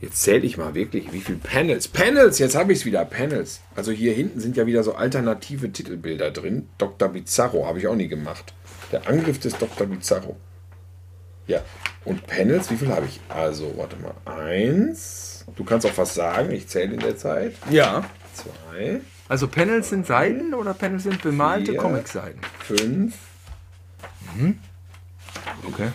Jetzt 0.00 0.22
zähle 0.22 0.44
ich 0.46 0.56
mal 0.56 0.74
wirklich, 0.74 1.12
wie 1.12 1.20
viele 1.20 1.38
Panels. 1.38 1.88
Panels, 1.88 2.38
jetzt 2.38 2.54
habe 2.54 2.72
ich 2.72 2.80
es 2.80 2.84
wieder, 2.84 3.04
Panels. 3.04 3.60
Also 3.74 3.90
hier 3.90 4.12
hinten 4.12 4.38
sind 4.38 4.56
ja 4.56 4.66
wieder 4.66 4.84
so 4.84 4.94
alternative 4.94 5.72
Titelbilder 5.72 6.30
drin. 6.30 6.68
Dr. 6.78 7.08
Bizarro 7.08 7.66
habe 7.66 7.80
ich 7.80 7.88
auch 7.88 7.96
nie 7.96 8.06
gemacht. 8.08 8.54
Der 8.92 9.08
Angriff 9.08 9.40
des 9.40 9.56
Dr. 9.58 9.86
Bizarro. 9.88 10.36
Ja. 11.48 11.62
Und 12.04 12.26
Panels, 12.26 12.70
wie 12.70 12.76
viel 12.76 12.88
habe 12.88 13.06
ich? 13.06 13.20
Also, 13.28 13.74
warte 13.76 13.96
mal. 13.96 14.14
Eins. 14.24 15.44
Du 15.56 15.64
kannst 15.64 15.84
auch 15.86 15.96
was 15.96 16.14
sagen, 16.14 16.52
ich 16.52 16.68
zähle 16.68 16.94
in 16.94 17.00
der 17.00 17.16
Zeit. 17.16 17.54
Ja. 17.70 18.04
Zwei, 18.34 19.00
Also 19.28 19.48
Panels 19.48 19.88
sind 19.88 20.06
Seiten 20.06 20.54
oder 20.54 20.74
Panels 20.74 21.02
sind 21.02 21.22
bemalte. 21.22 21.74
Comic-Seiten? 21.74 22.38
fünf, 22.60 23.14
Okay. 25.66 25.88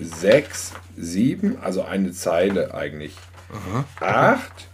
Sechs, 0.00 0.72
sieben, 0.96 1.58
also 1.60 1.82
eine 1.82 2.12
Zeile 2.12 2.74
eigentlich. 2.74 3.14
Acht, 4.00 4.68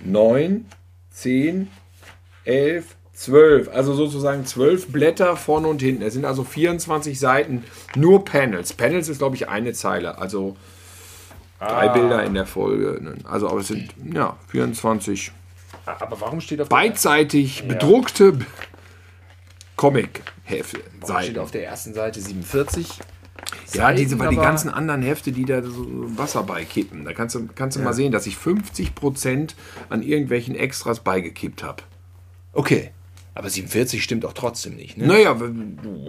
neun, 0.00 0.66
zehn, 1.10 1.70
elf, 2.44 2.96
zwölf. 3.12 3.68
Also 3.68 3.94
sozusagen 3.94 4.46
zwölf 4.46 4.88
Blätter 4.88 5.36
vorne 5.36 5.68
und 5.68 5.82
hinten. 5.82 6.02
Es 6.02 6.14
sind 6.14 6.24
also 6.24 6.44
24 6.44 7.18
Seiten, 7.18 7.64
nur 7.94 8.24
Panels. 8.24 8.72
Panels 8.72 9.08
ist, 9.08 9.18
glaube 9.18 9.36
ich, 9.36 9.48
eine 9.48 9.72
Zeile. 9.72 10.18
Also 10.18 10.56
drei 11.58 11.88
Bilder 11.88 12.22
in 12.24 12.34
der 12.34 12.46
Folge. 12.46 13.00
Also, 13.24 13.48
aber 13.48 13.60
es 13.60 13.68
sind 13.68 13.90
ja 14.12 14.36
24 14.48 15.32
Aber 15.84 16.20
warum 16.20 16.40
steht 16.40 16.60
auf 16.60 16.68
beidseitig 16.68 17.66
bedruckte 17.68 18.32
B- 18.32 18.44
Warum 21.00 21.22
steht 21.22 21.38
auf 21.38 21.50
der 21.50 21.64
ersten 21.66 21.94
Seite 21.94 22.20
47? 22.20 22.88
Ja, 23.74 23.92
diese, 23.92 24.18
weil 24.18 24.30
die 24.30 24.36
ganzen 24.36 24.70
anderen 24.70 25.02
Hefte, 25.02 25.32
die 25.32 25.44
da 25.44 25.62
so 25.62 25.86
Wasser 26.16 26.42
beikippen, 26.42 27.04
da 27.04 27.12
kannst 27.12 27.34
du, 27.34 27.48
kannst 27.54 27.76
du 27.76 27.82
mal 27.82 27.92
sehen, 27.92 28.12
dass 28.12 28.26
ich 28.26 28.36
50% 28.36 29.54
an 29.88 30.02
irgendwelchen 30.02 30.54
Extras 30.54 31.00
beigekippt 31.00 31.62
habe. 31.62 31.82
Okay. 32.52 32.90
Aber 33.34 33.50
47 33.50 34.02
stimmt 34.02 34.24
doch 34.24 34.32
trotzdem 34.32 34.76
nicht, 34.76 34.96
ne? 34.96 35.06
Naja, 35.06 35.38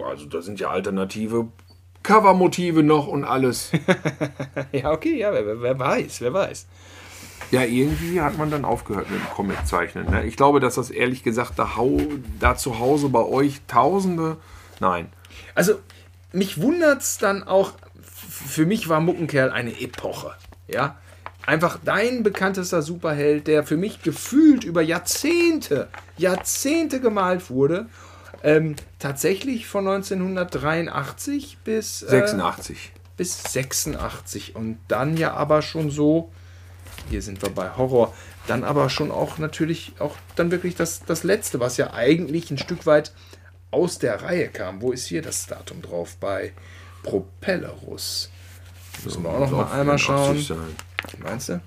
also 0.08 0.26
da 0.26 0.40
sind 0.40 0.60
ja 0.60 0.70
alternative 0.70 1.48
Covermotive 2.02 2.82
noch 2.82 3.06
und 3.06 3.24
alles. 3.24 3.70
Ja, 4.72 4.92
okay, 4.92 5.18
ja, 5.18 5.32
wer, 5.32 5.60
wer 5.60 5.78
weiß, 5.78 6.20
wer 6.20 6.32
weiß. 6.32 6.66
Ja, 7.50 7.62
irgendwie 7.62 8.20
hat 8.20 8.36
man 8.36 8.50
dann 8.50 8.64
aufgehört 8.64 9.10
mit 9.10 9.20
dem 9.20 9.30
Comiczeichnen. 9.30 10.10
Ne? 10.10 10.24
Ich 10.26 10.36
glaube, 10.36 10.60
dass 10.60 10.74
das 10.74 10.90
ehrlich 10.90 11.22
gesagt 11.22 11.58
da, 11.58 11.70
da 12.40 12.56
zu 12.56 12.78
Hause 12.78 13.08
bei 13.08 13.24
euch 13.24 13.60
Tausende, 13.66 14.36
nein, 14.80 15.08
Also, 15.54 15.78
mich 16.32 16.60
wundert's 16.60 17.18
dann 17.18 17.42
auch, 17.42 17.72
für 18.04 18.66
mich 18.66 18.88
war 18.88 19.00
Muckenkerl 19.00 19.50
eine 19.50 19.80
Epoche, 19.80 20.34
ja? 20.66 20.96
Einfach 21.46 21.78
dein 21.82 22.22
bekanntester 22.22 22.82
Superheld, 22.82 23.46
der 23.46 23.64
für 23.64 23.78
mich 23.78 24.02
gefühlt 24.02 24.64
über 24.64 24.82
Jahrzehnte, 24.82 25.88
Jahrzehnte 26.18 27.00
gemalt 27.00 27.48
wurde. 27.48 27.86
Ähm, 28.42 28.76
tatsächlich 28.98 29.66
von 29.66 29.88
1983 29.88 31.58
bis, 31.64 32.02
äh, 32.02 32.08
86. 32.08 32.92
bis 33.16 33.42
86 33.42 34.54
und 34.54 34.78
dann 34.88 35.16
ja 35.16 35.32
aber 35.32 35.62
schon 35.62 35.90
so, 35.90 36.30
hier 37.08 37.22
sind 37.22 37.42
wir 37.42 37.50
bei 37.50 37.76
Horror, 37.76 38.14
dann 38.46 38.64
aber 38.64 38.90
schon 38.90 39.10
auch 39.10 39.38
natürlich 39.38 39.92
auch 39.98 40.16
dann 40.36 40.50
wirklich 40.50 40.74
das, 40.74 41.04
das 41.04 41.24
letzte, 41.24 41.60
was 41.60 41.76
ja 41.76 41.92
eigentlich 41.92 42.50
ein 42.50 42.58
Stück 42.58 42.86
weit 42.86 43.12
aus 43.70 43.98
der 43.98 44.22
Reihe 44.22 44.48
kam. 44.48 44.80
Wo 44.80 44.92
ist 44.92 45.06
hier 45.06 45.22
das 45.22 45.46
Datum 45.46 45.82
drauf? 45.82 46.16
Bei 46.20 46.52
Propellerus. 47.02 48.30
Müssen 49.04 49.22
wir 49.22 49.30
auch 49.30 49.40
noch 49.40 49.50
mal 49.50 49.72
einmal 49.72 49.98
schauen. 49.98 50.36
84 50.36 50.46
sein. 50.46 50.76
Meinst 51.22 51.48
du? 51.50 51.60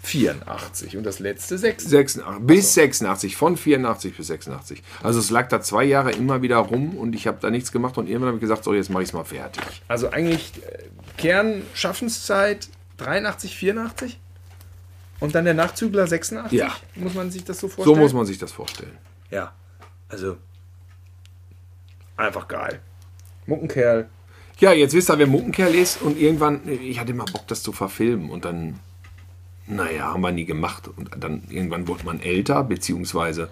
84 0.00 0.96
und 0.96 1.04
das 1.04 1.18
letzte 1.18 1.58
6. 1.58 1.84
86, 1.84 2.46
bis 2.46 2.74
86, 2.74 3.36
von 3.36 3.56
84 3.56 4.16
bis 4.16 4.28
86. 4.28 4.82
Also 5.02 5.18
es 5.18 5.30
lag 5.30 5.48
da 5.48 5.60
zwei 5.60 5.84
Jahre 5.84 6.12
immer 6.12 6.40
wieder 6.40 6.58
rum 6.58 6.96
und 6.96 7.14
ich 7.14 7.26
habe 7.26 7.38
da 7.40 7.50
nichts 7.50 7.72
gemacht 7.72 7.98
und 7.98 8.06
irgendwann 8.06 8.28
habe 8.28 8.36
ich 8.36 8.42
gesagt, 8.42 8.64
so 8.64 8.72
jetzt 8.74 8.90
mache 8.90 9.02
ich 9.02 9.08
es 9.08 9.12
mal 9.12 9.24
fertig. 9.24 9.62
Also 9.88 10.08
eigentlich 10.10 10.52
äh, 10.64 10.84
Kernschaffenszeit 11.16 12.68
83, 12.98 13.56
84 13.56 14.20
und 15.20 15.34
dann 15.34 15.44
der 15.44 15.54
Nachzügler 15.54 16.06
86. 16.06 16.58
Ja. 16.58 16.74
Muss 16.94 17.14
man 17.14 17.30
sich 17.30 17.44
das 17.44 17.58
so 17.60 17.68
So 17.68 17.74
vorstellen? 17.74 17.98
muss 18.00 18.12
man 18.12 18.26
sich 18.26 18.38
das 18.38 18.52
vorstellen. 18.52 18.96
Ja, 19.30 19.52
also 20.08 20.36
einfach 22.16 22.48
geil. 22.48 22.80
Muckenkerl. 23.46 24.08
Ja, 24.58 24.72
jetzt 24.72 24.94
wisst 24.94 25.10
ihr, 25.10 25.18
wer 25.18 25.26
Muckenkerl 25.26 25.74
ist 25.74 26.02
und 26.02 26.18
irgendwann, 26.20 26.60
ich 26.68 26.98
hatte 26.98 27.12
immer 27.12 27.24
Bock, 27.26 27.46
das 27.46 27.62
zu 27.62 27.72
verfilmen 27.72 28.30
und 28.30 28.44
dann, 28.44 28.80
naja, 29.66 30.12
haben 30.12 30.20
wir 30.20 30.32
nie 30.32 30.44
gemacht 30.44 30.88
und 30.88 31.10
dann 31.18 31.42
irgendwann 31.48 31.86
wurde 31.86 32.04
man 32.04 32.20
älter, 32.20 32.64
beziehungsweise 32.64 33.50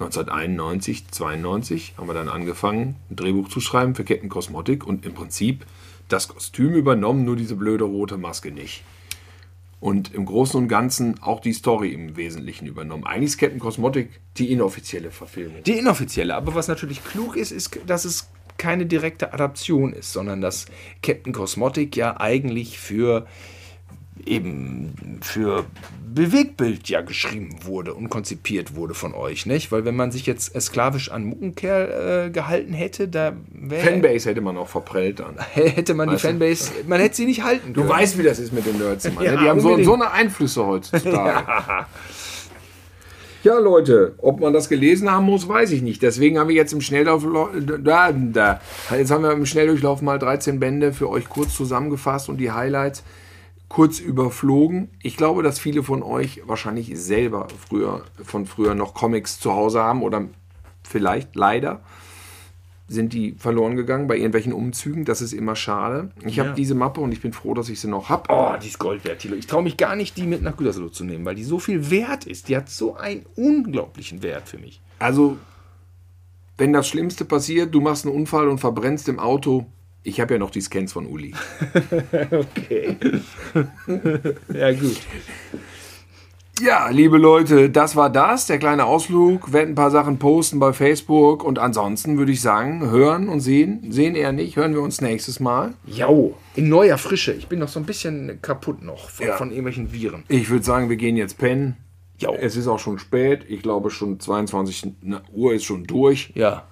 1991, 0.00 1.08
92 1.10 1.94
haben 1.96 2.06
wir 2.06 2.14
dann 2.14 2.28
angefangen, 2.28 2.96
ein 3.10 3.16
Drehbuch 3.16 3.48
zu 3.48 3.60
schreiben 3.60 3.94
für 3.94 4.04
Captain 4.04 4.28
Cosmotic 4.28 4.86
und 4.86 5.04
im 5.04 5.14
Prinzip 5.14 5.64
das 6.08 6.28
Kostüm 6.28 6.74
übernommen, 6.74 7.24
nur 7.24 7.36
diese 7.36 7.56
blöde 7.56 7.84
rote 7.84 8.16
Maske 8.16 8.50
nicht. 8.52 8.84
Und 9.80 10.12
im 10.12 10.26
Großen 10.26 10.60
und 10.60 10.68
Ganzen 10.68 11.22
auch 11.22 11.40
die 11.40 11.52
Story 11.52 11.92
im 11.92 12.16
Wesentlichen 12.16 12.66
übernommen. 12.66 13.04
Eigentlich 13.04 13.30
ist 13.30 13.38
Captain 13.38 13.60
Cosmotic 13.60 14.10
die 14.36 14.50
inoffizielle 14.50 15.10
Verfilmung. 15.10 15.62
Die 15.62 15.78
inoffizielle, 15.78 16.34
aber 16.34 16.54
was 16.54 16.66
natürlich 16.66 17.04
klug 17.04 17.36
ist, 17.36 17.52
ist, 17.52 17.78
dass 17.86 18.04
es 18.04 18.28
keine 18.56 18.86
direkte 18.86 19.32
Adaption 19.32 19.92
ist, 19.92 20.12
sondern 20.12 20.40
dass 20.40 20.66
Captain 21.02 21.32
Cosmotic 21.32 21.96
ja 21.96 22.20
eigentlich 22.20 22.78
für 22.78 23.26
eben 24.28 25.18
für 25.22 25.64
Bewegtbild 26.14 26.88
ja 26.88 27.00
geschrieben 27.00 27.56
wurde 27.64 27.94
und 27.94 28.08
konzipiert 28.08 28.74
wurde 28.74 28.94
von 28.94 29.14
euch, 29.14 29.46
nicht? 29.46 29.70
Weil 29.72 29.84
wenn 29.84 29.94
man 29.96 30.10
sich 30.10 30.26
jetzt 30.26 30.58
sklavisch 30.60 31.10
an 31.10 31.24
Muckenkerl 31.24 32.26
äh, 32.26 32.30
gehalten 32.30 32.72
hätte, 32.72 33.08
da 33.08 33.34
wär, 33.50 33.80
Fanbase 33.80 34.30
hätte 34.30 34.40
man 34.40 34.56
auch 34.56 34.68
verprellt 34.68 35.20
dann. 35.20 35.36
hätte 35.52 35.94
man 35.94 36.08
die 36.08 36.14
Weißt 36.14 36.24
du? 36.24 36.28
Fanbase, 36.28 36.72
man 36.86 37.00
hätte 37.00 37.16
sie 37.16 37.26
nicht 37.26 37.42
halten 37.44 37.74
Du 37.74 37.82
können. 37.82 37.92
weißt, 37.92 38.18
wie 38.18 38.22
das 38.22 38.38
ist 38.38 38.52
mit 38.52 38.66
den 38.66 38.78
Nerds. 38.78 39.12
Mann. 39.12 39.24
Ja, 39.24 39.36
die 39.36 39.48
haben 39.48 39.60
so, 39.60 39.82
so 39.82 39.94
eine 39.94 40.10
Einflüsse 40.10 40.66
heutzutage. 40.66 41.46
Ja. 43.44 43.58
Leute, 43.58 44.14
ob 44.18 44.40
man 44.40 44.52
das 44.52 44.68
gelesen 44.68 45.10
haben 45.10 45.24
muss, 45.26 45.48
weiß 45.48 45.70
ich 45.70 45.80
nicht. 45.80 46.02
Deswegen 46.02 46.38
haben 46.38 46.48
wir 46.48 46.56
jetzt 46.56 46.72
im 46.72 46.80
Schnelldurchlauf, 46.80 47.50
da, 47.82 48.12
da, 48.12 48.60
jetzt 48.90 49.10
haben 49.10 49.22
wir 49.22 49.32
im 49.32 49.46
Schnelldurchlauf 49.46 50.02
mal 50.02 50.18
13 50.18 50.60
Bände 50.60 50.92
für 50.92 51.08
euch 51.08 51.28
kurz 51.28 51.54
zusammengefasst 51.54 52.28
und 52.28 52.38
die 52.38 52.50
Highlights 52.50 53.04
kurz 53.68 54.00
überflogen. 54.00 54.88
Ich 55.02 55.16
glaube, 55.16 55.42
dass 55.42 55.58
viele 55.58 55.82
von 55.82 56.02
euch 56.02 56.42
wahrscheinlich 56.46 56.92
selber 56.98 57.48
früher 57.68 58.04
von 58.22 58.46
früher 58.46 58.74
noch 58.74 58.94
Comics 58.94 59.38
zu 59.40 59.52
Hause 59.52 59.82
haben 59.82 60.02
oder 60.02 60.24
vielleicht 60.82 61.34
leider 61.36 61.80
sind 62.90 63.12
die 63.12 63.32
verloren 63.32 63.76
gegangen 63.76 64.06
bei 64.08 64.16
irgendwelchen 64.16 64.54
Umzügen. 64.54 65.04
Das 65.04 65.20
ist 65.20 65.34
immer 65.34 65.54
schade. 65.54 66.10
Ich 66.24 66.36
Ja. 66.36 66.44
habe 66.46 66.54
diese 66.54 66.74
Mappe 66.74 67.02
und 67.02 67.12
ich 67.12 67.20
bin 67.20 67.34
froh, 67.34 67.52
dass 67.52 67.68
ich 67.68 67.78
sie 67.80 67.88
noch 67.88 68.08
habe. 68.08 68.24
Oh, 68.30 68.54
die 68.62 68.68
ist 68.68 68.78
Gold 68.78 69.04
wert, 69.04 69.18
Thilo. 69.18 69.36
Ich 69.36 69.46
traue 69.46 69.62
mich 69.62 69.76
gar 69.76 69.94
nicht, 69.94 70.16
die 70.16 70.22
mit 70.26 70.40
nach 70.42 70.56
Gütersloh 70.56 70.88
zu 70.88 71.04
nehmen, 71.04 71.26
weil 71.26 71.34
die 71.34 71.44
so 71.44 71.58
viel 71.58 71.90
wert 71.90 72.24
ist. 72.24 72.48
Die 72.48 72.56
hat 72.56 72.70
so 72.70 72.96
einen 72.96 73.26
unglaublichen 73.36 74.22
Wert 74.22 74.48
für 74.48 74.56
mich. 74.56 74.80
Also, 74.98 75.36
wenn 76.56 76.72
das 76.72 76.88
Schlimmste 76.88 77.26
passiert, 77.26 77.74
du 77.74 77.82
machst 77.82 78.06
einen 78.06 78.14
Unfall 78.14 78.48
und 78.48 78.56
verbrennst 78.58 79.06
im 79.10 79.18
Auto. 79.18 79.66
Ich 80.04 80.20
habe 80.20 80.34
ja 80.34 80.38
noch 80.38 80.50
die 80.50 80.60
Scans 80.60 80.92
von 80.92 81.06
Uli. 81.06 81.34
Okay. 82.30 82.96
ja, 84.54 84.72
gut. 84.72 84.96
Ja, 86.60 86.88
liebe 86.88 87.18
Leute, 87.18 87.70
das 87.70 87.94
war 87.94 88.10
das, 88.10 88.46
der 88.46 88.58
kleine 88.58 88.84
Ausflug. 88.84 89.52
Werden 89.52 89.70
ein 89.70 89.74
paar 89.76 89.92
Sachen 89.92 90.18
posten 90.18 90.58
bei 90.58 90.72
Facebook 90.72 91.44
und 91.44 91.58
ansonsten 91.60 92.18
würde 92.18 92.32
ich 92.32 92.40
sagen, 92.40 92.90
hören 92.90 93.28
und 93.28 93.38
sehen, 93.40 93.92
sehen 93.92 94.16
eher 94.16 94.32
nicht, 94.32 94.56
hören 94.56 94.74
wir 94.74 94.82
uns 94.82 95.00
nächstes 95.00 95.38
Mal. 95.38 95.74
Jau, 95.86 96.36
in 96.56 96.68
neuer 96.68 96.98
Frische. 96.98 97.32
Ich 97.32 97.46
bin 97.46 97.60
noch 97.60 97.68
so 97.68 97.78
ein 97.78 97.86
bisschen 97.86 98.40
kaputt 98.42 98.82
noch 98.82 99.08
von, 99.10 99.26
Ja. 99.26 99.36
von 99.36 99.50
irgendwelchen 99.50 99.92
Viren. 99.92 100.24
Ich 100.28 100.50
würde 100.50 100.64
sagen, 100.64 100.88
wir 100.88 100.96
gehen 100.96 101.16
jetzt 101.16 101.38
pennen. 101.38 101.76
Jo. 102.18 102.34
Es 102.40 102.56
ist 102.56 102.66
auch 102.66 102.80
schon 102.80 102.98
spät. 102.98 103.44
Ich 103.48 103.62
glaube, 103.62 103.90
schon 103.90 104.18
22 104.18 104.94
Uhr 105.32 105.52
ist 105.54 105.64
schon 105.64 105.84
durch. 105.84 106.32
Ja. 106.34 106.66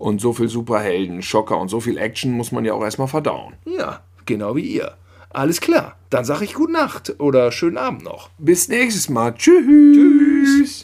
Und 0.00 0.18
so 0.22 0.32
viel 0.32 0.48
Superhelden, 0.48 1.20
Schocker 1.20 1.58
und 1.58 1.68
so 1.68 1.78
viel 1.78 1.98
Action 1.98 2.32
muss 2.32 2.52
man 2.52 2.64
ja 2.64 2.72
auch 2.72 2.82
erstmal 2.82 3.06
verdauen. 3.06 3.52
Ja, 3.66 4.00
genau 4.24 4.56
wie 4.56 4.62
ihr. 4.62 4.94
Alles 5.28 5.60
klar. 5.60 5.96
Dann 6.08 6.24
sage 6.24 6.46
ich 6.46 6.54
Gute 6.54 6.72
Nacht 6.72 7.20
oder 7.20 7.52
schönen 7.52 7.76
Abend 7.76 8.02
noch. 8.02 8.30
Bis 8.38 8.68
nächstes 8.68 9.10
Mal. 9.10 9.34
Tschüss. 9.34 9.66
Tschüss. 9.94 10.79